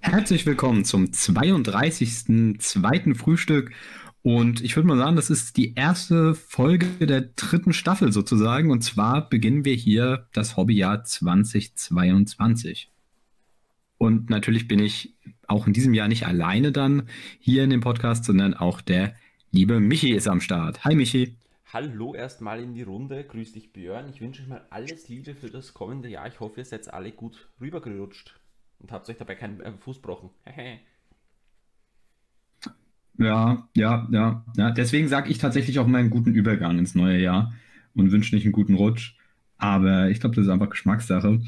Herzlich 0.00 0.46
willkommen 0.46 0.84
zum 0.84 1.12
32. 1.12 2.58
zweiten 2.60 3.14
Frühstück. 3.14 3.72
Und 4.22 4.62
ich 4.62 4.76
würde 4.76 4.86
mal 4.86 4.96
sagen, 4.96 5.16
das 5.16 5.30
ist 5.30 5.56
die 5.56 5.74
erste 5.74 6.34
Folge 6.34 7.06
der 7.06 7.22
dritten 7.22 7.72
Staffel 7.72 8.12
sozusagen. 8.12 8.70
Und 8.70 8.82
zwar 8.82 9.28
beginnen 9.28 9.64
wir 9.64 9.74
hier 9.74 10.28
das 10.32 10.56
Hobbyjahr 10.56 11.02
2022. 11.02 12.90
Und 13.96 14.30
natürlich 14.30 14.68
bin 14.68 14.78
ich 14.78 15.16
auch 15.48 15.66
in 15.66 15.72
diesem 15.72 15.94
Jahr 15.94 16.08
nicht 16.08 16.26
alleine 16.26 16.70
dann 16.70 17.08
hier 17.40 17.64
in 17.64 17.70
dem 17.70 17.80
Podcast, 17.80 18.24
sondern 18.24 18.54
auch 18.54 18.80
der 18.80 19.16
liebe 19.50 19.80
Michi 19.80 20.12
ist 20.12 20.28
am 20.28 20.40
Start. 20.40 20.84
Hi 20.84 20.94
Michi. 20.94 21.36
Hallo 21.72 22.14
erstmal 22.14 22.60
in 22.62 22.74
die 22.74 22.82
Runde. 22.82 23.24
Grüß 23.24 23.54
dich 23.54 23.72
Björn. 23.72 24.08
Ich 24.08 24.20
wünsche 24.20 24.42
euch 24.42 24.48
mal 24.48 24.66
alles 24.70 25.08
Liebe 25.08 25.34
für 25.34 25.50
das 25.50 25.74
kommende 25.74 26.08
Jahr. 26.08 26.28
Ich 26.28 26.38
hoffe, 26.38 26.60
ihr 26.60 26.64
seid 26.64 26.92
alle 26.92 27.10
gut 27.10 27.48
rübergerutscht 27.60 28.38
und 28.80 28.92
habt 28.92 29.08
euch 29.08 29.16
dabei 29.16 29.34
keinen 29.34 29.60
äh, 29.60 29.72
Fuß 29.72 29.96
gebrochen. 29.96 30.30
ja, 33.18 33.68
ja, 33.74 34.08
ja, 34.10 34.44
ja. 34.56 34.70
Deswegen 34.70 35.08
sage 35.08 35.30
ich 35.30 35.38
tatsächlich 35.38 35.78
auch 35.78 35.86
mal 35.86 35.98
einen 35.98 36.10
guten 36.10 36.32
Übergang 36.32 36.78
ins 36.78 36.94
neue 36.94 37.18
Jahr 37.18 37.52
und 37.94 38.12
wünsche 38.12 38.34
nicht 38.34 38.44
einen 38.44 38.52
guten 38.52 38.74
Rutsch. 38.74 39.14
Aber 39.58 40.08
ich 40.08 40.20
glaube, 40.20 40.36
das 40.36 40.44
ist 40.44 40.50
einfach 40.50 40.70
Geschmackssache. 40.70 41.40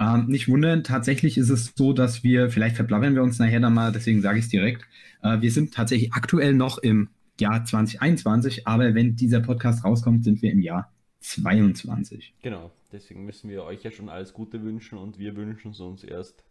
Ähm, 0.00 0.26
nicht 0.28 0.48
wundern, 0.48 0.84
tatsächlich 0.84 1.38
ist 1.38 1.50
es 1.50 1.72
so, 1.74 1.92
dass 1.92 2.22
wir, 2.22 2.50
vielleicht 2.50 2.76
verblabbern 2.76 3.14
wir 3.14 3.22
uns 3.22 3.40
nachher 3.40 3.58
dann 3.58 3.74
mal, 3.74 3.90
deswegen 3.90 4.22
sage 4.22 4.38
ich 4.38 4.44
es 4.44 4.50
direkt. 4.50 4.86
Äh, 5.22 5.40
wir 5.40 5.50
sind 5.50 5.74
tatsächlich 5.74 6.12
aktuell 6.12 6.54
noch 6.54 6.78
im 6.78 7.08
Jahr 7.40 7.64
2021, 7.64 8.66
aber 8.68 8.94
wenn 8.94 9.16
dieser 9.16 9.40
Podcast 9.40 9.84
rauskommt, 9.84 10.24
sind 10.24 10.40
wir 10.40 10.52
im 10.52 10.60
Jahr 10.60 10.92
22. 11.20 12.34
Genau, 12.42 12.70
deswegen 12.92 13.24
müssen 13.24 13.50
wir 13.50 13.64
euch 13.64 13.82
ja 13.82 13.90
schon 13.90 14.08
alles 14.08 14.32
Gute 14.32 14.62
wünschen 14.62 14.98
und 14.98 15.18
wir 15.18 15.34
wünschen 15.34 15.72
es 15.72 15.80
uns 15.80 16.04
erst 16.04 16.44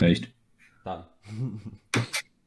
Recht. 0.00 0.32
Dann. 0.84 1.04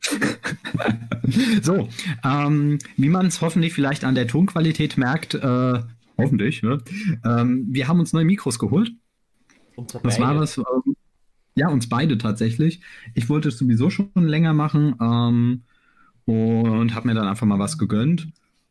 so, 1.61 1.87
ähm, 2.23 2.79
wie 2.97 3.09
man 3.09 3.27
es 3.27 3.41
hoffentlich 3.41 3.73
vielleicht 3.73 4.03
an 4.03 4.15
der 4.15 4.27
Tonqualität 4.27 4.97
merkt, 4.97 5.35
äh, 5.35 5.81
hoffentlich, 6.17 6.63
ne? 6.63 6.79
ähm, 7.25 7.67
wir 7.69 7.87
haben 7.87 7.99
uns 7.99 8.13
neue 8.13 8.25
Mikros 8.25 8.59
geholt. 8.59 8.91
Das 10.03 10.19
war 10.19 10.39
was, 10.39 10.57
ähm, 10.57 10.95
ja, 11.55 11.69
uns 11.69 11.89
beide 11.89 12.17
tatsächlich. 12.17 12.81
Ich 13.13 13.29
wollte 13.29 13.49
es 13.49 13.57
sowieso 13.57 13.89
schon 13.89 14.09
länger 14.15 14.53
machen 14.53 14.95
ähm, 15.01 15.63
und 16.25 16.95
habe 16.95 17.07
mir 17.07 17.15
dann 17.15 17.27
einfach 17.27 17.47
mal 17.47 17.59
was 17.59 17.77
gegönnt. 17.77 18.27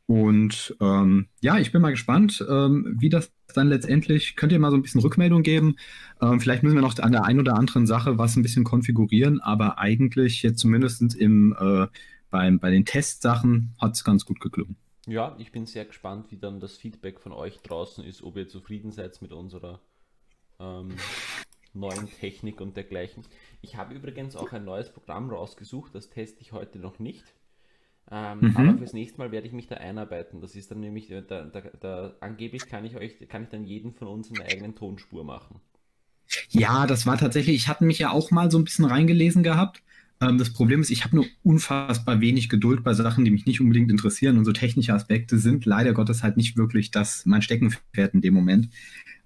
Und 0.07 0.77
ähm, 0.81 1.29
ja, 1.41 1.59
ich 1.59 1.73
bin 1.73 1.81
mal 1.81 1.91
gespannt, 1.91 2.45
ähm, 2.49 2.97
wie 2.99 3.09
das 3.09 3.33
dann 3.53 3.69
letztendlich, 3.69 4.37
könnt 4.37 4.53
ihr 4.53 4.59
mal 4.59 4.71
so 4.71 4.77
ein 4.77 4.83
bisschen 4.83 5.01
Rückmeldung 5.01 5.43
geben. 5.43 5.77
Ähm, 6.21 6.41
vielleicht 6.41 6.63
müssen 6.63 6.75
wir 6.75 6.83
noch 6.83 6.99
an 6.99 7.13
der 7.13 7.25
einen 7.25 7.41
oder 7.41 7.57
anderen 7.57 7.87
Sache 7.87 8.19
was 8.19 8.37
ein 8.37 8.43
bisschen 8.43 8.65
konfigurieren, 8.65 9.41
aber 9.41 9.79
eigentlich 9.79 10.43
jetzt 10.43 10.61
zumindest 10.61 11.15
im, 11.15 11.57
äh, 11.59 11.87
beim, 12.31 12.59
bei 12.59 12.71
den 12.71 12.85
Testsachen 12.85 13.75
hat 13.81 13.95
es 13.95 14.05
ganz 14.05 14.25
gut 14.25 14.41
geklungen. 14.41 14.77
Ja, 15.07 15.35
ich 15.39 15.51
bin 15.51 15.67
sehr 15.67 15.85
gespannt, 15.85 16.31
wie 16.31 16.37
dann 16.37 16.61
das 16.61 16.77
Feedback 16.77 17.21
von 17.21 17.33
euch 17.33 17.61
draußen 17.63 18.05
ist, 18.05 18.23
ob 18.23 18.37
ihr 18.37 18.49
zufrieden 18.49 18.93
seid 18.93 19.21
mit 19.21 19.33
unserer 19.33 19.81
ähm, 20.61 20.95
neuen 21.75 22.09
Technik 22.21 22.61
und 22.61 22.77
dergleichen. 22.77 23.25
Ich 23.63 23.77
habe 23.77 23.95
übrigens 23.95 24.37
auch 24.37 24.53
ein 24.53 24.65
neues 24.65 24.93
Programm 24.93 25.31
rausgesucht, 25.31 25.95
das 25.95 26.09
teste 26.11 26.41
ich 26.41 26.53
heute 26.53 26.79
noch 26.79 26.99
nicht. 26.99 27.25
Ähm, 28.15 28.39
mhm. 28.41 28.57
Aber 28.57 28.79
fürs 28.79 28.93
nächste 28.93 29.19
Mal 29.19 29.33
werde 29.33 29.47
ich 29.47 29.55
mich 29.55 29.69
da 29.69 29.77
einarbeiten. 29.77 30.43
Das 30.43 30.55
ist 30.55 30.71
dann 30.71 30.81
nämlich, 30.81 31.09
da, 31.09 31.21
da, 31.45 31.63
da, 31.81 32.15
angeblich 32.21 32.67
kann 32.67 32.85
ich 32.85 32.95
euch, 32.97 33.27
kann 33.27 33.45
ich 33.45 33.49
dann 33.49 33.65
jeden 33.65 33.95
von 33.95 34.09
uns 34.09 34.31
eine 34.31 34.45
eigene 34.45 34.75
Tonspur 34.75 35.25
machen. 35.25 35.61
Ja, 36.51 36.87
das 36.87 37.07
war 37.07 37.17
tatsächlich, 37.17 37.57
ich 37.57 37.69
hatte 37.69 37.85
mich 37.85 37.99
ja 37.99 38.11
auch 38.11 38.31
mal 38.31 38.51
so 38.51 38.59
ein 38.59 38.65
bisschen 38.65 38.85
reingelesen 38.85 39.43
gehabt. 39.43 39.83
Ähm, 40.21 40.37
das 40.37 40.53
Problem 40.53 40.83
ist, 40.83 40.91
ich 40.91 41.05
habe 41.05 41.17
nur 41.17 41.25
unfassbar 41.43 42.21
wenig 42.21 42.51
Geduld 42.51 42.85
bei 42.85 42.93
Sachen, 42.93 43.25
die 43.25 43.31
mich 43.31 43.47
nicht 43.47 43.63
unbedingt 43.63 43.91
interessieren. 43.91 44.37
Und 44.37 44.45
so 44.45 44.53
technische 44.53 44.93
Aspekte 44.93 45.39
sind 45.39 45.65
leider 45.65 45.95
Gottes 45.95 46.23
halt 46.23 46.37
nicht 46.37 46.59
wirklich 46.59 46.91
das, 46.91 47.25
mein 47.25 47.41
Steckenpferd 47.41 48.13
in 48.13 48.21
dem 48.21 48.35
Moment. 48.35 48.69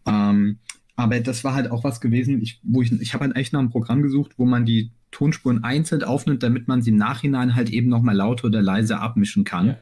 Ähm, 0.06 0.58
aber 0.94 1.18
das 1.18 1.42
war 1.42 1.54
halt 1.54 1.72
auch 1.72 1.82
was 1.82 2.00
gewesen, 2.00 2.40
ich, 2.40 2.60
wo 2.62 2.82
ich, 2.82 2.92
ich 3.00 3.14
habe 3.14 3.24
halt 3.24 3.36
echt 3.36 3.52
nach 3.52 3.60
einem 3.60 3.70
Programm 3.70 4.02
gesucht, 4.02 4.34
wo 4.36 4.46
man 4.46 4.64
die 4.64 4.92
Tonspuren 5.10 5.64
einzeln 5.64 6.04
aufnimmt, 6.04 6.42
damit 6.42 6.68
man 6.68 6.82
sie 6.82 6.90
im 6.90 6.96
Nachhinein 6.96 7.54
halt 7.54 7.70
eben 7.70 7.88
nochmal 7.88 8.16
lauter 8.16 8.46
oder 8.46 8.62
leiser 8.62 9.00
abmischen 9.00 9.44
kann, 9.44 9.68
ja. 9.68 9.78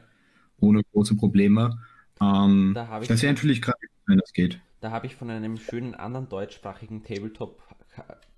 ohne 0.59 0.81
große 0.91 1.15
Probleme. 1.15 1.79
Ähm, 2.21 2.71
da 2.73 2.99
das 2.99 3.21
wäre 3.21 3.33
natürlich 3.33 3.61
gerade, 3.61 3.77
wenn 4.05 4.17
das 4.17 4.33
geht. 4.33 4.59
Da 4.81 4.91
habe 4.91 5.07
ich 5.07 5.15
von 5.15 5.29
einem 5.29 5.57
schönen 5.57 5.95
anderen 5.95 6.29
deutschsprachigen 6.29 7.03
Tabletop, 7.03 7.61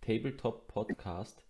Tabletop 0.01 0.67
Podcast 0.67 1.43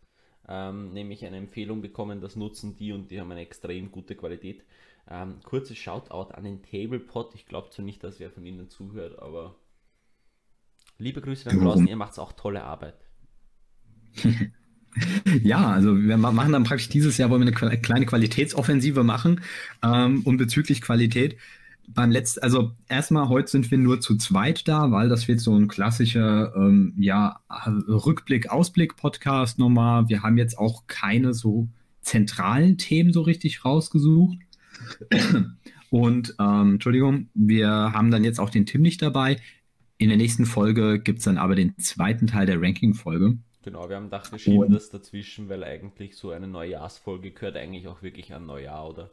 ähm, 0.47 0.93
nämlich 0.93 1.25
eine 1.25 1.37
Empfehlung 1.37 1.81
bekommen, 1.81 2.21
das 2.21 2.35
nutzen 2.35 2.75
die 2.77 2.93
und 2.93 3.11
die 3.11 3.19
haben 3.19 3.31
eine 3.31 3.41
extrem 3.41 3.91
gute 3.91 4.15
Qualität. 4.15 4.63
Ähm, 5.09 5.39
kurzes 5.43 5.77
Shoutout 5.77 6.33
an 6.33 6.43
den 6.43 6.63
Tablepot. 6.63 7.35
Ich 7.35 7.45
glaube 7.45 7.69
zwar 7.69 7.85
nicht, 7.85 8.03
dass 8.03 8.19
wer 8.19 8.31
von 8.31 8.45
Ihnen 8.45 8.69
zuhört, 8.69 9.19
aber 9.19 9.55
liebe 10.97 11.21
Grüße 11.21 11.49
nach 11.49 11.61
draußen, 11.61 11.87
ihr 11.87 11.95
macht 11.95 12.17
auch 12.19 12.31
tolle 12.33 12.63
Arbeit. 12.63 12.95
Ja, 15.43 15.69
also 15.71 15.97
wir 15.97 16.17
machen 16.17 16.51
dann 16.51 16.63
praktisch 16.63 16.89
dieses 16.89 17.17
Jahr 17.17 17.29
wollen 17.29 17.45
wir 17.45 17.55
eine 17.61 17.77
kleine 17.79 18.05
Qualitätsoffensive 18.05 19.03
machen. 19.03 19.41
Ähm, 19.83 20.21
und 20.23 20.37
bezüglich 20.37 20.81
Qualität, 20.81 21.37
beim 21.87 22.11
letzten, 22.11 22.43
also 22.43 22.71
erstmal 22.89 23.29
heute 23.29 23.49
sind 23.49 23.71
wir 23.71 23.77
nur 23.77 24.01
zu 24.01 24.17
zweit 24.17 24.67
da, 24.67 24.91
weil 24.91 25.09
das 25.09 25.27
wird 25.27 25.39
so 25.39 25.55
ein 25.55 25.67
klassischer 25.67 26.53
ähm, 26.55 26.93
ja, 26.97 27.39
Rückblick, 27.87 28.49
Ausblick-Podcast 28.49 29.57
nochmal. 29.57 30.09
Wir 30.09 30.21
haben 30.21 30.37
jetzt 30.37 30.57
auch 30.57 30.83
keine 30.87 31.33
so 31.33 31.69
zentralen 32.01 32.77
Themen 32.77 33.13
so 33.13 33.21
richtig 33.21 33.63
rausgesucht. 33.63 34.37
Und 35.89 36.35
ähm, 36.39 36.73
Entschuldigung, 36.73 37.29
wir 37.33 37.69
haben 37.69 38.11
dann 38.11 38.23
jetzt 38.23 38.39
auch 38.39 38.49
den 38.49 38.65
Tim 38.65 38.81
nicht 38.81 39.01
dabei. 39.01 39.37
In 39.97 40.09
der 40.09 40.17
nächsten 40.17 40.45
Folge 40.45 40.99
gibt 40.99 41.19
es 41.19 41.25
dann 41.25 41.37
aber 41.37 41.55
den 41.55 41.77
zweiten 41.77 42.27
Teil 42.27 42.45
der 42.45 42.61
Ranking-Folge. 42.61 43.37
Genau, 43.67 43.89
wir 43.89 43.97
haben 43.97 44.05
gedacht, 44.05 44.31
wir 44.31 44.39
schieben 44.39 44.71
das 44.71 44.89
dazwischen, 44.91 45.49
weil 45.49 45.61
eigentlich 45.61 46.15
so 46.15 46.31
eine 46.31 46.47
Neujahrsfolge 46.47 47.31
gehört 47.31 47.57
eigentlich 47.57 47.89
auch 47.89 48.01
wirklich 48.01 48.33
an 48.33 48.45
Neujahr, 48.45 48.87
oder? 48.87 49.11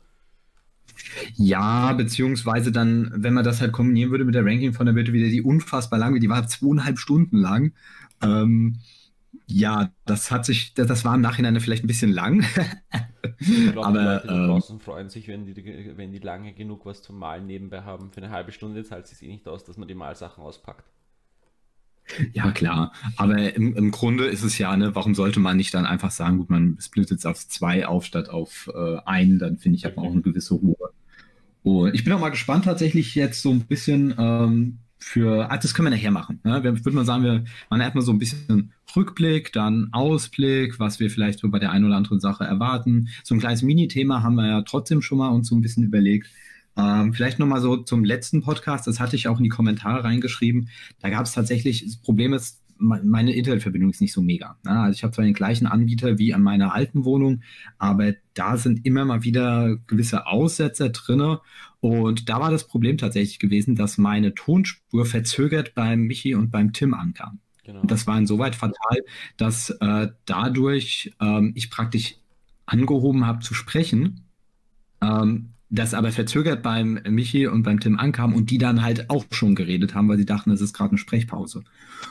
Ja, 1.34 1.92
beziehungsweise 1.92 2.70
dann, 2.70 3.10
wenn 3.16 3.34
man 3.34 3.42
das 3.42 3.60
halt 3.60 3.72
kombinieren 3.72 4.12
würde 4.12 4.24
mit 4.24 4.36
der 4.36 4.44
Ranking 4.44 4.72
von 4.72 4.86
der 4.86 4.92
Bitte 4.92 5.12
wieder 5.12 5.26
die 5.26 5.42
unfassbar 5.42 5.98
lang, 5.98 6.20
die 6.20 6.28
war 6.28 6.46
zweieinhalb 6.46 7.00
Stunden 7.00 7.38
lang. 7.38 7.72
Ähm, 8.22 8.78
ja, 9.48 9.90
das 10.04 10.30
hat 10.30 10.46
sich, 10.46 10.72
das, 10.74 11.04
war 11.04 11.16
im 11.16 11.20
Nachhinein 11.20 11.58
vielleicht 11.58 11.82
ein 11.82 11.88
bisschen 11.88 12.12
lang. 12.12 12.44
ich 13.40 13.72
glaube, 13.72 13.88
Aber, 13.88 13.98
die 13.98 14.28
Leute 14.28 14.28
ähm, 14.28 14.46
draußen 14.46 14.78
freuen 14.78 15.08
sich, 15.08 15.26
wenn 15.26 15.46
die, 15.46 15.56
wenn 15.96 16.12
die 16.12 16.20
lange 16.20 16.52
genug 16.52 16.86
was 16.86 17.02
zum 17.02 17.18
Malen 17.18 17.46
nebenbei 17.46 17.82
haben. 17.82 18.12
Für 18.12 18.22
eine 18.22 18.30
halbe 18.30 18.52
Stunde 18.52 18.84
zahlt 18.84 19.06
es 19.06 19.18
sich 19.18 19.28
eh 19.28 19.32
nicht 19.32 19.48
aus, 19.48 19.64
dass 19.64 19.78
man 19.78 19.88
die 19.88 19.96
Malsachen 19.96 20.44
auspackt. 20.44 20.84
Ja, 22.32 22.50
klar. 22.50 22.92
Aber 23.16 23.54
im, 23.54 23.74
im 23.74 23.90
Grunde 23.90 24.26
ist 24.26 24.42
es 24.42 24.58
ja, 24.58 24.76
ne, 24.76 24.94
warum 24.94 25.14
sollte 25.14 25.40
man 25.40 25.56
nicht 25.56 25.72
dann 25.74 25.86
einfach 25.86 26.10
sagen, 26.10 26.38
gut, 26.38 26.50
man 26.50 26.76
splittet 26.80 27.18
es 27.18 27.26
auf 27.26 27.46
zwei 27.48 27.86
auf 27.86 28.04
statt 28.04 28.28
auf 28.28 28.70
äh, 28.74 28.98
einen, 29.06 29.38
dann 29.38 29.58
finde 29.58 29.78
ich, 29.78 29.84
hat 29.84 29.96
man 29.96 30.06
auch 30.06 30.12
eine 30.12 30.22
gewisse 30.22 30.54
Ruhe. 30.54 30.90
Und 31.62 31.94
ich 31.94 32.04
bin 32.04 32.12
auch 32.12 32.20
mal 32.20 32.28
gespannt 32.28 32.66
tatsächlich 32.66 33.14
jetzt 33.14 33.40
so 33.40 33.50
ein 33.50 33.60
bisschen 33.60 34.14
ähm, 34.18 34.78
für, 34.98 35.50
ah, 35.50 35.56
das 35.56 35.74
können 35.74 35.86
wir 35.86 35.96
nachher 35.96 36.10
machen. 36.10 36.40
Ne? 36.44 36.62
Wir, 36.62 36.84
würde 36.84 36.96
mal 36.96 37.04
sagen, 37.04 37.24
wir 37.24 37.44
machen 37.70 37.80
erstmal 37.80 38.04
so 38.04 38.12
ein 38.12 38.18
bisschen 38.18 38.72
Rückblick, 38.94 39.52
dann 39.52 39.88
Ausblick, 39.92 40.78
was 40.78 41.00
wir 41.00 41.10
vielleicht 41.10 41.40
so 41.40 41.48
bei 41.50 41.58
der 41.58 41.72
einen 41.72 41.84
oder 41.84 41.96
anderen 41.96 42.20
Sache 42.20 42.44
erwarten. 42.44 43.08
So 43.22 43.34
ein 43.34 43.40
kleines 43.40 43.62
Mini-Thema 43.62 44.22
haben 44.22 44.36
wir 44.36 44.46
ja 44.46 44.62
trotzdem 44.62 45.02
schon 45.02 45.18
mal 45.18 45.28
uns 45.28 45.48
so 45.48 45.56
ein 45.56 45.62
bisschen 45.62 45.84
überlegt. 45.84 46.28
Ähm, 46.76 47.12
vielleicht 47.12 47.38
nochmal 47.38 47.60
so 47.60 47.76
zum 47.76 48.04
letzten 48.04 48.42
Podcast, 48.42 48.86
das 48.86 49.00
hatte 49.00 49.16
ich 49.16 49.28
auch 49.28 49.38
in 49.38 49.44
die 49.44 49.50
Kommentare 49.50 50.04
reingeschrieben. 50.04 50.68
Da 51.00 51.10
gab 51.10 51.26
es 51.26 51.32
tatsächlich, 51.32 51.84
das 51.84 51.96
Problem 51.96 52.32
ist, 52.32 52.60
meine 52.76 53.32
Internetverbindung 53.32 53.90
ist 53.90 54.00
nicht 54.00 54.12
so 54.12 54.20
mega. 54.20 54.58
Ne? 54.64 54.72
Also 54.72 54.96
ich 54.96 55.04
habe 55.04 55.12
zwar 55.12 55.24
den 55.24 55.34
gleichen 55.34 55.66
Anbieter 55.66 56.18
wie 56.18 56.34
an 56.34 56.42
meiner 56.42 56.74
alten 56.74 57.04
Wohnung, 57.04 57.42
aber 57.78 58.14
da 58.34 58.56
sind 58.56 58.84
immer 58.84 59.04
mal 59.04 59.22
wieder 59.22 59.76
gewisse 59.86 60.26
Aussetzer 60.26 60.90
drinne. 60.90 61.40
Und 61.80 62.28
da 62.28 62.40
war 62.40 62.50
das 62.50 62.66
Problem 62.66 62.98
tatsächlich 62.98 63.38
gewesen, 63.38 63.76
dass 63.76 63.98
meine 63.98 64.34
Tonspur 64.34 65.06
verzögert 65.06 65.74
beim 65.74 66.02
Michi 66.02 66.34
und 66.34 66.50
beim 66.50 66.72
Tim 66.72 66.94
ankam. 66.94 67.40
Genau. 67.64 67.80
Und 67.80 67.90
das 67.90 68.06
war 68.06 68.18
insoweit 68.18 68.54
fatal, 68.54 68.98
dass 69.36 69.70
äh, 69.70 70.08
dadurch 70.26 71.12
ähm, 71.20 71.52
ich 71.54 71.70
praktisch 71.70 72.16
angehoben 72.66 73.26
habe 73.26 73.40
zu 73.40 73.54
sprechen, 73.54 74.24
ähm, 75.00 75.53
das 75.74 75.94
aber 75.94 76.12
verzögert 76.12 76.62
beim 76.62 77.00
Michi 77.08 77.46
und 77.46 77.62
beim 77.62 77.80
Tim 77.80 77.98
ankam 77.98 78.34
und 78.34 78.50
die 78.50 78.58
dann 78.58 78.82
halt 78.82 79.10
auch 79.10 79.24
schon 79.30 79.54
geredet 79.54 79.94
haben, 79.94 80.08
weil 80.08 80.18
sie 80.18 80.26
dachten, 80.26 80.50
es 80.50 80.60
ist 80.60 80.72
gerade 80.72 80.90
eine 80.90 80.98
Sprechpause. 80.98 81.64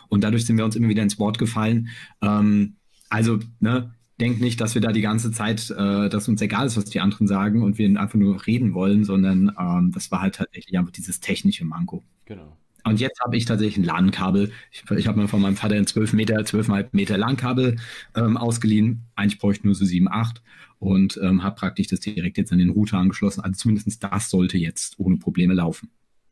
Und 0.10 0.24
dadurch 0.24 0.46
sind 0.46 0.58
wir 0.58 0.66
uns 0.66 0.76
immer 0.76 0.90
wieder 0.90 1.04
ins 1.04 1.20
Wort 1.20 1.38
gefallen. 1.38 1.90
Ähm, 2.22 2.76
also, 3.10 3.40
ne, 3.60 3.94
denkt 4.20 4.42
nicht, 4.42 4.60
dass 4.62 4.76
wir 4.76 4.82
da 4.82 4.92
die 4.92 5.02
ganze 5.02 5.32
Zeit, 5.32 5.70
äh, 5.72 6.10
dass 6.10 6.28
uns 6.28 6.42
egal 6.42 6.68
ist, 6.68 6.78
was 6.78 6.86
die 6.86 7.00
anderen 7.00 7.28
sagen 7.28 7.64
und 7.64 7.78
wir 7.78 7.88
einfach 8.00 8.20
nur 8.20 8.46
reden 8.46 8.74
wollen, 8.74 9.04
sondern 9.04 9.52
ähm, 9.60 9.92
das 9.94 10.12
war 10.12 10.22
halt 10.22 10.36
tatsächlich 10.36 10.78
einfach 10.78 10.92
dieses 10.92 11.20
technische 11.20 11.66
Manko. 11.66 12.04
Genau. 12.26 12.58
Und 12.86 13.00
jetzt 13.00 13.20
habe 13.22 13.38
ich 13.38 13.46
tatsächlich 13.46 13.78
ein 13.78 13.86
LAN-Kabel. 13.86 14.52
Ich, 14.72 14.84
ich 14.92 15.08
habe 15.08 15.20
mir 15.20 15.28
von 15.28 15.42
meinem 15.42 15.56
Vater 15.56 15.76
ein 15.76 15.88
12 15.88 16.14
Meter, 16.14 16.36
12,5 16.40 16.90
Meter 16.92 17.18
LAN-Kabel 17.18 17.78
ähm, 18.16 18.38
ausgeliehen. 18.38 19.06
Eigentlich 19.16 19.40
bräuchte 19.40 19.62
ich 19.62 19.66
nur 19.66 19.76
so 19.76 19.86
7, 19.86 20.10
8 20.10 20.42
und 20.80 21.18
ähm, 21.24 21.44
habe 21.44 21.56
praktisch 21.56 21.88
das 21.88 22.02
direkt 22.02 22.38
jetzt 22.38 22.52
an 22.52 22.58
den 22.58 22.72
Router 22.72 22.98
angeschlossen. 22.98 23.42
Also 23.42 23.58
zumindest 23.58 24.04
das 24.04 24.30
sollte 24.30 24.58
jetzt 24.58 25.00
ohne 25.00 25.18
Probleme 25.18 25.54
laufen. 25.54 25.90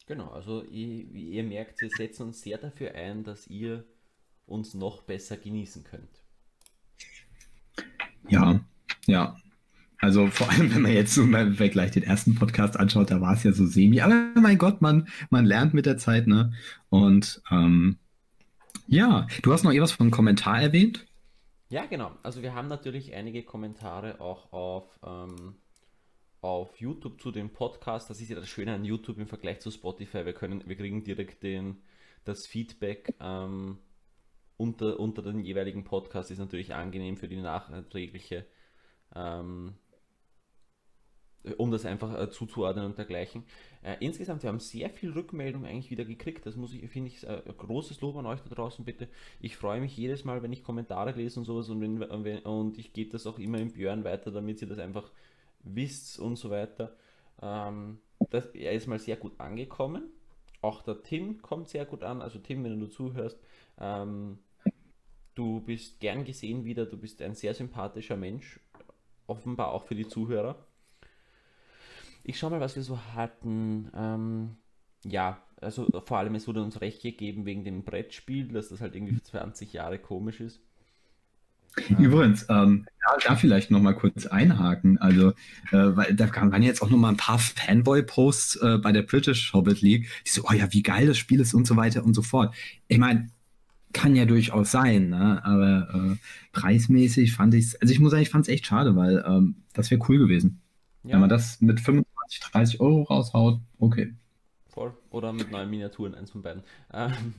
Genau, 0.07 0.27
also 0.29 0.63
ihr, 0.65 1.09
ihr 1.13 1.43
merkt, 1.43 1.79
wir 1.81 1.89
setzen 1.89 2.23
uns 2.23 2.41
sehr 2.41 2.57
dafür 2.57 2.93
ein, 2.95 3.23
dass 3.23 3.47
ihr 3.47 3.85
uns 4.45 4.73
noch 4.73 5.03
besser 5.03 5.37
genießen 5.37 5.85
könnt. 5.85 6.21
Ja, 8.27 8.59
ja. 9.07 9.37
Also 10.01 10.27
vor 10.27 10.49
allem, 10.49 10.73
wenn 10.73 10.81
man 10.81 10.91
jetzt 10.91 11.13
so 11.13 11.23
mal 11.23 11.51
gleich 11.53 11.91
den 11.91 12.01
ersten 12.01 12.33
Podcast 12.33 12.75
anschaut, 12.75 13.11
da 13.11 13.21
war 13.21 13.33
es 13.33 13.43
ja 13.43 13.51
so 13.51 13.67
semi. 13.67 14.01
Aber 14.01 14.31
mein 14.35 14.57
Gott, 14.57 14.81
man, 14.81 15.07
man 15.29 15.45
lernt 15.45 15.75
mit 15.75 15.85
der 15.85 15.99
Zeit, 15.99 16.25
ne? 16.25 16.53
Und 16.89 17.41
ähm, 17.51 17.99
ja, 18.87 19.27
du 19.43 19.53
hast 19.53 19.63
noch 19.63 19.71
etwas 19.71 19.91
von 19.91 20.09
Kommentar 20.09 20.59
erwähnt. 20.59 21.05
Ja, 21.69 21.85
genau. 21.85 22.11
Also 22.23 22.41
wir 22.41 22.55
haben 22.55 22.67
natürlich 22.67 23.13
einige 23.13 23.43
Kommentare 23.43 24.19
auch 24.19 24.51
auf, 24.51 24.99
ähm, 25.05 25.55
auf 26.41 26.81
YouTube 26.81 27.21
zu 27.21 27.31
dem 27.31 27.51
Podcast. 27.51 28.09
Das 28.09 28.19
ist 28.19 28.29
ja 28.29 28.35
das 28.35 28.49
Schöne 28.49 28.73
an 28.73 28.83
YouTube 28.83 29.19
im 29.19 29.27
Vergleich 29.27 29.59
zu 29.59 29.69
Spotify. 29.69 30.25
Wir 30.25 30.33
können, 30.33 30.63
wir 30.65 30.75
kriegen 30.75 31.03
direkt 31.03 31.43
den, 31.43 31.77
das 32.25 32.47
Feedback 32.47 33.13
ähm, 33.21 33.77
unter, 34.57 34.99
unter 34.99 35.21
den 35.21 35.41
jeweiligen 35.41 35.83
Podcast. 35.83 36.31
Ist 36.31 36.39
natürlich 36.39 36.73
angenehm 36.73 37.17
für 37.17 37.27
die 37.27 37.39
nachträgliche 37.39 38.47
ähm, 39.15 39.75
um 41.57 41.71
das 41.71 41.85
einfach 41.85 42.19
äh, 42.19 42.29
zuzuordnen 42.29 42.85
und 42.85 42.97
dergleichen. 42.97 43.43
Äh, 43.83 43.95
insgesamt, 43.99 44.43
wir 44.43 44.49
haben 44.49 44.59
sehr 44.59 44.89
viel 44.89 45.11
Rückmeldung 45.11 45.65
eigentlich 45.65 45.89
wieder 45.89 46.05
gekriegt. 46.05 46.45
Das 46.45 46.55
muss 46.55 46.73
ich, 46.73 46.87
finde 46.89 47.09
ich, 47.09 47.27
äh, 47.27 47.41
großes 47.57 47.99
Lob 48.01 48.15
an 48.17 48.25
euch 48.25 48.41
da 48.41 48.53
draußen, 48.53 48.85
bitte. 48.85 49.07
Ich 49.39 49.57
freue 49.57 49.81
mich 49.81 49.97
jedes 49.97 50.23
Mal, 50.23 50.43
wenn 50.43 50.53
ich 50.53 50.63
Kommentare 50.63 51.11
lese 51.11 51.39
und 51.39 51.45
sowas 51.45 51.69
und, 51.69 51.81
wenn, 51.81 51.99
wenn, 51.99 52.39
und 52.39 52.77
ich 52.77 52.93
gebe 52.93 53.11
das 53.11 53.25
auch 53.25 53.39
immer 53.39 53.59
im 53.59 53.71
Björn 53.71 54.03
weiter, 54.03 54.31
damit 54.31 54.61
ihr 54.61 54.67
das 54.67 54.79
einfach 54.79 55.09
wisst 55.63 56.19
und 56.19 56.35
so 56.35 56.49
weiter. 56.49 56.95
Ähm, 57.41 57.99
das, 58.29 58.47
er 58.47 58.73
ist 58.73 58.87
mal 58.87 58.99
sehr 58.99 59.15
gut 59.15 59.39
angekommen. 59.39 60.03
Auch 60.61 60.83
der 60.83 61.01
Tim 61.01 61.41
kommt 61.41 61.69
sehr 61.69 61.85
gut 61.85 62.03
an. 62.03 62.21
Also 62.21 62.37
Tim, 62.37 62.63
wenn 62.63 62.79
du 62.79 62.87
zuhörst, 62.87 63.39
ähm, 63.79 64.37
du 65.33 65.61
bist 65.61 65.99
gern 65.99 66.23
gesehen 66.23 66.65
wieder. 66.65 66.85
Du 66.85 66.97
bist 66.97 67.21
ein 67.21 67.33
sehr 67.33 67.55
sympathischer 67.55 68.15
Mensch. 68.15 68.59
Offenbar 69.25 69.71
auch 69.71 69.85
für 69.85 69.95
die 69.95 70.07
Zuhörer. 70.07 70.67
Ich 72.23 72.37
schau 72.37 72.49
mal, 72.49 72.59
was 72.59 72.75
wir 72.75 72.83
so 72.83 72.99
hatten. 73.15 73.89
Ähm, 73.95 74.55
ja, 75.03 75.41
also 75.59 75.87
vor 76.05 76.17
allem 76.17 76.35
es 76.35 76.47
wurde 76.47 76.61
uns 76.61 76.81
recht 76.81 77.01
gegeben 77.01 77.45
wegen 77.45 77.63
dem 77.63 77.83
Brettspiel, 77.83 78.47
dass 78.47 78.69
das 78.69 78.81
halt 78.81 78.95
irgendwie 78.95 79.15
für 79.15 79.23
20 79.23 79.73
Jahre 79.73 79.99
komisch 79.99 80.39
ist. 80.39 80.61
Übrigens, 81.97 82.45
ähm, 82.49 82.85
da, 83.05 83.29
da, 83.29 83.35
vielleicht 83.37 83.71
noch 83.71 83.81
mal 83.81 83.93
kurz 83.93 84.25
einhaken. 84.25 84.97
Also, 84.97 85.29
äh, 85.71 85.95
weil 85.95 86.13
da 86.13 86.29
waren 86.35 86.63
jetzt 86.63 86.81
auch 86.81 86.89
noch 86.89 86.97
mal 86.97 87.09
ein 87.09 87.17
paar 87.17 87.39
Fanboy-Posts 87.39 88.57
äh, 88.57 88.77
bei 88.77 88.91
der 88.91 89.03
British 89.03 89.53
Hobbit 89.53 89.81
League, 89.81 90.09
die 90.25 90.29
so, 90.29 90.43
oh 90.49 90.53
ja, 90.53 90.71
wie 90.73 90.83
geil 90.83 91.07
das 91.07 91.17
Spiel 91.17 91.39
ist 91.39 91.53
und 91.53 91.65
so 91.65 91.77
weiter 91.77 92.03
und 92.03 92.13
so 92.13 92.21
fort. 92.21 92.53
Ich 92.89 92.97
meine, 92.97 93.29
kann 93.93 94.15
ja 94.15 94.25
durchaus 94.25 94.71
sein, 94.71 95.09
ne? 95.09 95.43
aber 95.43 95.87
äh, 95.93 96.15
preismäßig 96.53 97.33
fand 97.33 97.53
ich 97.53 97.65
es, 97.65 97.81
also 97.81 97.93
ich 97.93 97.99
muss 97.99 98.11
sagen, 98.11 98.23
ich 98.23 98.29
fand 98.29 98.47
es 98.47 98.53
echt 98.53 98.65
schade, 98.65 98.95
weil 98.95 99.23
ähm, 99.25 99.55
das 99.73 99.91
wäre 99.91 100.01
cool 100.07 100.17
gewesen. 100.17 100.61
Ja. 101.03 101.13
Wenn 101.13 101.21
man 101.21 101.29
das 101.29 101.59
mit 101.61 101.79
25, 101.79 102.10
30 102.39 102.79
Euro 102.79 103.03
raushaut, 103.03 103.59
okay. 103.79 104.13
Voll. 104.67 104.93
Oder 105.09 105.33
mit 105.33 105.51
neuen 105.51 105.69
Miniaturen, 105.69 106.15
eins 106.15 106.31
von 106.31 106.41
beiden. 106.41 106.63
Ähm, 106.93 107.33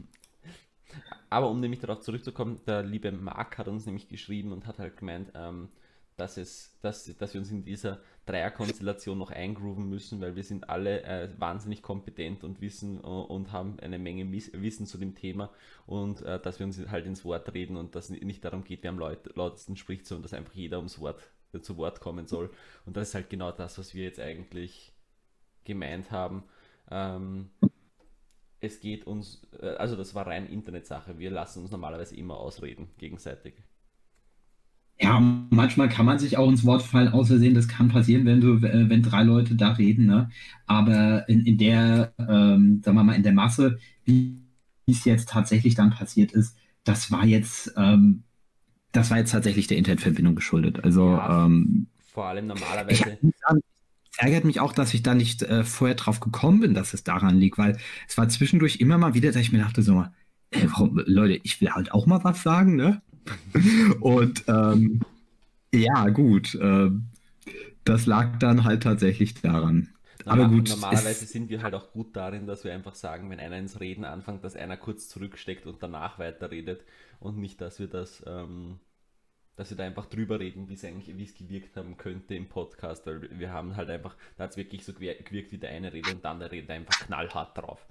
aber 1.30 1.48
um 1.48 1.60
nämlich 1.60 1.80
darauf 1.80 2.00
zurückzukommen, 2.00 2.60
der 2.66 2.82
liebe 2.82 3.10
Marc 3.10 3.58
hat 3.58 3.68
uns 3.68 3.86
nämlich 3.86 4.08
geschrieben 4.08 4.52
und 4.52 4.66
hat 4.66 4.78
halt 4.78 4.98
gemeint, 4.98 5.32
ähm, 5.34 5.70
dass, 6.16 6.36
es, 6.36 6.78
dass, 6.82 7.04
dass 7.16 7.34
wir 7.34 7.40
uns 7.40 7.50
in 7.50 7.64
dieser 7.64 8.00
Dreierkonstellation 8.26 9.18
noch 9.18 9.30
eingrooven 9.30 9.88
müssen, 9.88 10.20
weil 10.20 10.36
wir 10.36 10.44
sind 10.44 10.68
alle 10.68 11.02
äh, 11.02 11.28
wahnsinnig 11.38 11.82
kompetent 11.82 12.44
und 12.44 12.60
wissen 12.60 13.02
uh, 13.02 13.22
und 13.22 13.50
haben 13.50 13.80
eine 13.80 13.98
Menge 13.98 14.24
Miss 14.24 14.52
Wissen 14.52 14.86
zu 14.86 14.98
dem 14.98 15.14
Thema 15.14 15.50
und 15.86 16.22
äh, 16.22 16.38
dass 16.38 16.58
wir 16.58 16.66
uns 16.66 16.78
halt 16.88 17.06
ins 17.06 17.24
Wort 17.24 17.52
reden 17.54 17.76
und 17.76 17.94
dass 17.94 18.10
es 18.10 18.20
nicht 18.20 18.44
darum 18.44 18.62
geht, 18.62 18.82
wer 18.82 18.90
am 18.90 18.98
laut, 18.98 19.34
lautesten 19.34 19.76
spricht, 19.76 20.06
sondern 20.06 20.22
dass 20.24 20.34
einfach 20.34 20.54
jeder 20.54 20.76
ums 20.78 21.00
Wort 21.00 21.20
zu 21.60 21.76
Wort 21.76 22.00
kommen 22.00 22.26
soll. 22.26 22.50
Und 22.86 22.96
das 22.96 23.08
ist 23.08 23.14
halt 23.14 23.30
genau 23.30 23.52
das, 23.52 23.78
was 23.78 23.94
wir 23.94 24.04
jetzt 24.04 24.20
eigentlich 24.20 24.92
gemeint 25.64 26.10
haben. 26.10 26.44
Ähm, 26.90 27.50
es 28.60 28.80
geht 28.80 29.06
uns, 29.06 29.42
äh, 29.60 29.74
also 29.76 29.96
das 29.96 30.14
war 30.14 30.26
rein 30.26 30.46
Internetsache. 30.46 31.18
Wir 31.18 31.30
lassen 31.30 31.62
uns 31.62 31.70
normalerweise 31.70 32.16
immer 32.16 32.36
ausreden, 32.38 32.88
gegenseitig. 32.98 33.54
Ja, 35.00 35.18
manchmal 35.50 35.88
kann 35.88 36.06
man 36.06 36.18
sich 36.18 36.36
auch 36.36 36.48
ins 36.48 36.64
Wort 36.64 36.82
fallen, 36.82 37.08
außersehen, 37.08 37.54
das 37.54 37.66
kann 37.66 37.88
passieren, 37.88 38.24
wenn 38.24 38.40
du, 38.40 38.54
äh, 38.64 38.88
wenn 38.88 39.02
drei 39.02 39.24
Leute 39.24 39.56
da 39.56 39.72
reden, 39.72 40.06
ne? 40.06 40.30
Aber 40.66 41.28
in, 41.28 41.44
in 41.44 41.58
der, 41.58 42.12
ähm, 42.18 42.82
sagen 42.84 42.96
wir 42.96 43.02
mal, 43.02 43.16
in 43.16 43.24
der 43.24 43.32
Masse, 43.32 43.78
wie 44.04 44.38
es 44.86 45.04
jetzt 45.04 45.28
tatsächlich 45.28 45.74
dann 45.74 45.90
passiert 45.90 46.32
ist, 46.32 46.56
das 46.84 47.10
war 47.10 47.24
jetzt, 47.26 47.72
ähm, 47.76 48.22
das 48.92 49.10
war 49.10 49.18
jetzt 49.18 49.32
tatsächlich 49.32 49.66
der 49.66 49.78
Internetverbindung 49.78 50.34
geschuldet. 50.34 50.84
Also 50.84 51.10
ja, 51.10 51.46
ähm, 51.46 51.86
vor 52.12 52.26
allem 52.26 52.46
normalerweise. 52.46 53.18
Es 54.14 54.18
ärgert 54.18 54.44
mich 54.44 54.60
auch, 54.60 54.74
dass 54.74 54.92
ich 54.92 55.02
da 55.02 55.14
nicht 55.14 55.42
äh, 55.42 55.64
vorher 55.64 55.96
drauf 55.96 56.20
gekommen 56.20 56.60
bin, 56.60 56.74
dass 56.74 56.92
es 56.92 57.02
daran 57.02 57.38
liegt, 57.38 57.56
weil 57.56 57.78
es 58.06 58.18
war 58.18 58.28
zwischendurch 58.28 58.76
immer 58.76 58.98
mal 58.98 59.14
wieder, 59.14 59.32
dass 59.32 59.40
ich 59.40 59.52
mir 59.52 59.60
dachte 59.60 59.82
so, 59.82 60.04
ey, 60.50 60.70
warum, 60.70 61.00
Leute, 61.06 61.40
ich 61.42 61.60
will 61.62 61.70
halt 61.70 61.92
auch 61.92 62.04
mal 62.04 62.22
was 62.22 62.42
sagen, 62.42 62.76
ne? 62.76 63.00
Und 64.00 64.44
ähm, 64.48 65.00
ja, 65.72 66.10
gut, 66.10 66.54
äh, 66.56 66.90
das 67.84 68.04
lag 68.04 68.38
dann 68.38 68.64
halt 68.64 68.82
tatsächlich 68.82 69.40
daran. 69.40 69.88
Aber 70.26 70.48
gut. 70.48 70.68
Normalerweise 70.68 71.24
sind 71.24 71.48
wir 71.48 71.62
halt 71.62 71.74
auch 71.74 71.92
gut 71.92 72.14
darin, 72.14 72.46
dass 72.46 72.64
wir 72.64 72.72
einfach 72.72 72.94
sagen, 72.94 73.30
wenn 73.30 73.40
einer 73.40 73.58
ins 73.58 73.80
Reden 73.80 74.04
anfängt, 74.04 74.44
dass 74.44 74.54
einer 74.54 74.76
kurz 74.76 75.08
zurücksteckt 75.08 75.66
und 75.66 75.82
danach 75.82 76.18
weiterredet 76.18 76.84
und 77.22 77.38
nicht, 77.38 77.60
dass 77.60 77.78
wir 77.78 77.86
das, 77.86 78.22
ähm, 78.26 78.78
dass 79.56 79.70
wir 79.70 79.76
da 79.76 79.84
einfach 79.84 80.06
drüber 80.06 80.40
reden, 80.40 80.68
wie 80.68 80.74
es 80.74 80.84
eigentlich, 80.84 81.16
wie 81.16 81.24
es 81.24 81.34
gewirkt 81.34 81.76
haben 81.76 81.96
könnte 81.96 82.34
im 82.34 82.48
Podcast, 82.48 83.06
weil 83.06 83.28
wir 83.38 83.52
haben 83.52 83.76
halt 83.76 83.90
einfach, 83.90 84.16
da 84.36 84.44
hat 84.44 84.50
es 84.50 84.56
wirklich 84.56 84.84
so 84.84 84.92
gewirkt, 84.92 85.52
wie 85.52 85.58
der 85.58 85.70
eine 85.70 85.92
redet 85.92 86.14
und 86.14 86.24
dann 86.24 86.40
der 86.40 86.50
redet 86.50 86.70
einfach 86.70 87.06
knallhart 87.06 87.56
drauf. 87.56 87.86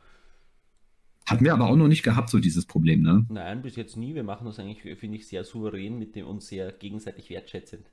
Hatten 1.28 1.46
wir 1.46 1.54
aber 1.54 1.70
auch 1.70 1.76
noch 1.76 1.88
nicht 1.88 2.04
gehabt, 2.04 2.30
so 2.30 2.40
dieses 2.40 2.66
Problem, 2.66 3.04
ne? 3.04 3.26
Nein, 3.30 3.62
bis 3.62 3.76
jetzt 3.76 3.96
nie. 3.96 4.16
Wir 4.16 4.24
machen 4.24 4.46
das 4.46 4.60
eigentlich, 4.60 4.98
finde 4.98 5.18
ich, 5.18 5.28
sehr 5.28 5.44
souverän 5.44 5.98
mit 5.98 6.16
dem 6.16 6.28
und 6.28 6.44
sehr 6.44 6.72
gegenseitig 6.74 7.30
wertschätzend. 7.30 7.86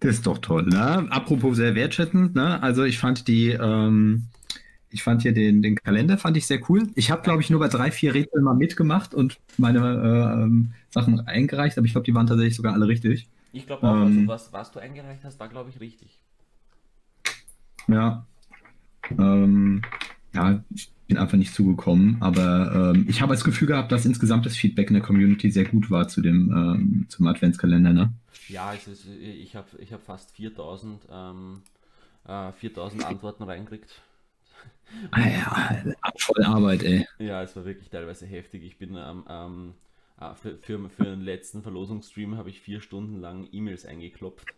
Das 0.00 0.16
ist 0.16 0.26
doch 0.26 0.38
toll, 0.38 0.64
ne? 0.64 1.06
Apropos 1.10 1.56
sehr 1.56 1.74
wertschätzend, 1.74 2.34
ne? 2.34 2.62
Also 2.62 2.84
ich 2.84 2.98
fand 2.98 3.28
die, 3.28 3.50
ähm, 3.50 4.24
ich 4.94 5.02
fand 5.02 5.22
hier 5.22 5.34
den, 5.34 5.60
den 5.60 5.74
Kalender 5.74 6.16
fand 6.16 6.36
ich 6.36 6.46
sehr 6.46 6.60
cool. 6.70 6.88
Ich 6.94 7.10
habe, 7.10 7.22
glaube 7.22 7.42
ich, 7.42 7.50
nur 7.50 7.58
bei 7.58 7.66
drei, 7.66 7.90
vier 7.90 8.14
Rätseln 8.14 8.44
mal 8.44 8.54
mitgemacht 8.54 9.12
und 9.12 9.40
meine 9.58 9.80
äh, 9.80 10.42
ähm, 10.42 10.72
Sachen 10.88 11.26
eingereicht, 11.26 11.76
aber 11.76 11.84
ich 11.84 11.92
glaube, 11.92 12.04
die 12.04 12.14
waren 12.14 12.28
tatsächlich 12.28 12.54
sogar 12.54 12.74
alle 12.74 12.86
richtig. 12.86 13.28
Ich 13.52 13.66
glaube 13.66 13.86
auch, 13.88 13.94
also 13.94 14.06
ähm, 14.06 14.18
also 14.18 14.28
was, 14.28 14.52
was 14.52 14.70
du 14.70 14.78
eingereicht 14.78 15.24
hast, 15.24 15.40
war, 15.40 15.48
glaube 15.48 15.70
ich, 15.70 15.80
richtig. 15.80 16.20
Ja. 17.88 18.24
Ähm, 19.18 19.82
ja, 20.32 20.62
ich 20.72 20.92
bin 21.08 21.18
einfach 21.18 21.36
nicht 21.36 21.54
zugekommen, 21.54 22.18
aber 22.20 22.92
ähm, 22.94 23.06
ich 23.08 23.20
habe 23.20 23.34
das 23.34 23.42
Gefühl 23.42 23.66
gehabt, 23.66 23.90
dass 23.90 24.06
insgesamt 24.06 24.46
das 24.46 24.56
Feedback 24.56 24.88
in 24.90 24.94
der 24.94 25.02
Community 25.02 25.50
sehr 25.50 25.64
gut 25.64 25.90
war 25.90 26.06
zu 26.06 26.22
dem 26.22 26.52
ähm, 26.52 27.06
zum 27.08 27.26
Adventskalender, 27.26 27.92
ne? 27.92 28.12
Ja, 28.48 28.72
ist, 28.72 28.88
ich 28.88 29.56
habe 29.56 29.66
ich 29.78 29.92
hab 29.92 30.02
fast 30.02 30.30
4000 30.36 31.08
ähm, 31.10 31.62
äh, 32.28 32.52
4000 32.52 33.04
Antworten 33.04 33.42
reingekriegt. 33.42 34.02
Ah 35.10 35.28
ja, 35.28 35.94
voll 36.18 36.42
Arbeit, 36.44 36.82
ey. 36.84 37.06
Ja, 37.18 37.42
es 37.42 37.56
war 37.56 37.64
wirklich 37.64 37.90
teilweise 37.90 38.26
heftig. 38.26 38.62
Ich 38.64 38.78
bin 38.78 38.96
ähm, 38.96 39.24
ähm, 39.28 39.74
für, 40.34 40.58
für, 40.58 40.88
für 40.90 41.04
den 41.04 41.22
letzten 41.22 41.62
Verlosungsstream 41.62 42.36
habe 42.36 42.50
ich 42.50 42.60
vier 42.60 42.80
Stunden 42.80 43.20
lang 43.20 43.48
E-Mails 43.52 43.84
eingeklopft. 43.86 44.54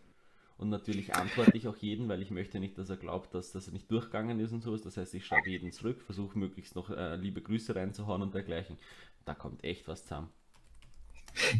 Und 0.57 0.69
natürlich 0.69 1.13
antworte 1.13 1.55
ich 1.55 1.67
auch 1.67 1.77
jeden, 1.77 2.09
weil 2.09 2.21
ich 2.21 2.31
möchte 2.31 2.59
nicht, 2.59 2.77
dass 2.77 2.89
er 2.89 2.97
glaubt, 2.97 3.33
dass 3.33 3.51
das 3.51 3.71
nicht 3.71 3.91
durchgegangen 3.91 4.39
ist 4.39 4.51
und 4.53 4.63
sowas. 4.63 4.81
Das 4.81 4.97
heißt, 4.97 5.13
ich 5.13 5.25
schreibe 5.25 5.49
jeden 5.49 5.71
zurück, 5.71 6.01
versuche 6.01 6.37
möglichst 6.37 6.75
noch 6.75 6.89
äh, 6.89 7.15
liebe 7.15 7.41
Grüße 7.41 7.75
reinzuhauen 7.75 8.23
und 8.23 8.33
dergleichen. 8.33 8.77
Da 9.25 9.35
kommt 9.35 9.63
echt 9.63 9.87
was 9.87 10.03
zusammen. 10.03 10.29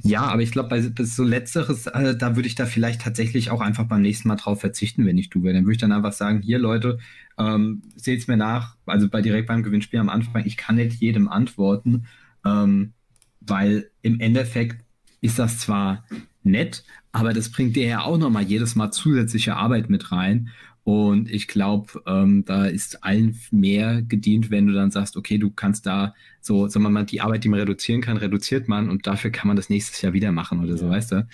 Ja, 0.04 0.24
aber 0.24 0.42
ich 0.42 0.52
glaube, 0.52 0.70
bei, 0.70 0.82
so 0.82 1.24
letzteres, 1.24 1.88
äh, 1.88 2.16
da 2.16 2.36
würde 2.36 2.48
ich 2.48 2.56
da 2.56 2.66
vielleicht 2.66 3.02
tatsächlich 3.02 3.50
auch 3.52 3.62
einfach 3.62 3.86
beim 3.86 4.02
nächsten 4.02 4.28
Mal 4.28 4.36
drauf 4.36 4.60
verzichten, 4.60 5.06
wenn 5.06 5.18
ich 5.18 5.30
du 5.30 5.44
wäre. 5.44 5.54
Dann 5.54 5.66
würde 5.66 5.74
ich 5.74 5.82
dann 5.82 5.92
einfach 5.92 6.14
sagen, 6.14 6.42
hier 6.42 6.60
Leute, 6.60 7.00
ähm, 7.38 7.82
seht 7.96 8.20
es 8.20 8.28
mir 8.28 8.38
nach, 8.38 8.76
also 8.86 9.08
bei 9.10 9.22
direkt 9.22 9.48
beim 9.48 9.64
Gewinnspiel 9.64 10.00
am 10.00 10.10
Anfang, 10.10 10.46
ich 10.46 10.58
kann 10.58 10.76
nicht 10.76 11.00
jedem 11.02 11.28
antworten, 11.28 12.06
ähm, 12.46 12.94
weil 13.42 13.90
im 14.02 14.20
Endeffekt 14.20 14.84
ist 15.22 15.40
das 15.40 15.60
zwar 15.60 16.04
nett, 16.44 16.84
aber 17.12 17.34
das 17.34 17.52
bringt 17.52 17.76
dir 17.76 17.88
ja 17.88 18.02
auch 18.02 18.18
nochmal 18.18 18.44
jedes 18.44 18.76
Mal 18.76 18.92
zusätzliche 18.92 19.56
Arbeit 19.56 19.90
mit 19.90 20.12
rein. 20.12 20.50
Und 20.88 21.30
ich 21.30 21.50
glaube, 21.50 22.02
ähm, 22.06 22.46
da 22.46 22.66
ist 22.66 23.04
allen 23.04 23.38
mehr 23.52 24.02
gedient, 24.02 24.52
wenn 24.52 24.68
du 24.68 24.74
dann 24.74 24.90
sagst, 24.90 25.18
okay, 25.18 25.38
du 25.38 25.52
kannst 25.52 25.86
da 25.86 26.16
so, 26.40 26.70
sagen 26.70 26.84
wir 26.84 26.90
mal, 26.90 27.04
die 27.04 27.20
Arbeit, 27.20 27.44
die 27.44 27.50
man 27.50 27.60
reduzieren 27.60 28.00
kann, 28.00 28.16
reduziert 28.16 28.70
man 28.70 28.90
und 28.90 29.06
dafür 29.06 29.30
kann 29.30 29.50
man 29.50 29.58
das 29.58 29.70
nächstes 29.70 30.02
Jahr 30.02 30.14
wieder 30.14 30.32
machen 30.32 30.64
oder 30.64 30.78
so, 30.78 30.88
weißt 30.88 31.12
du? 31.12 31.28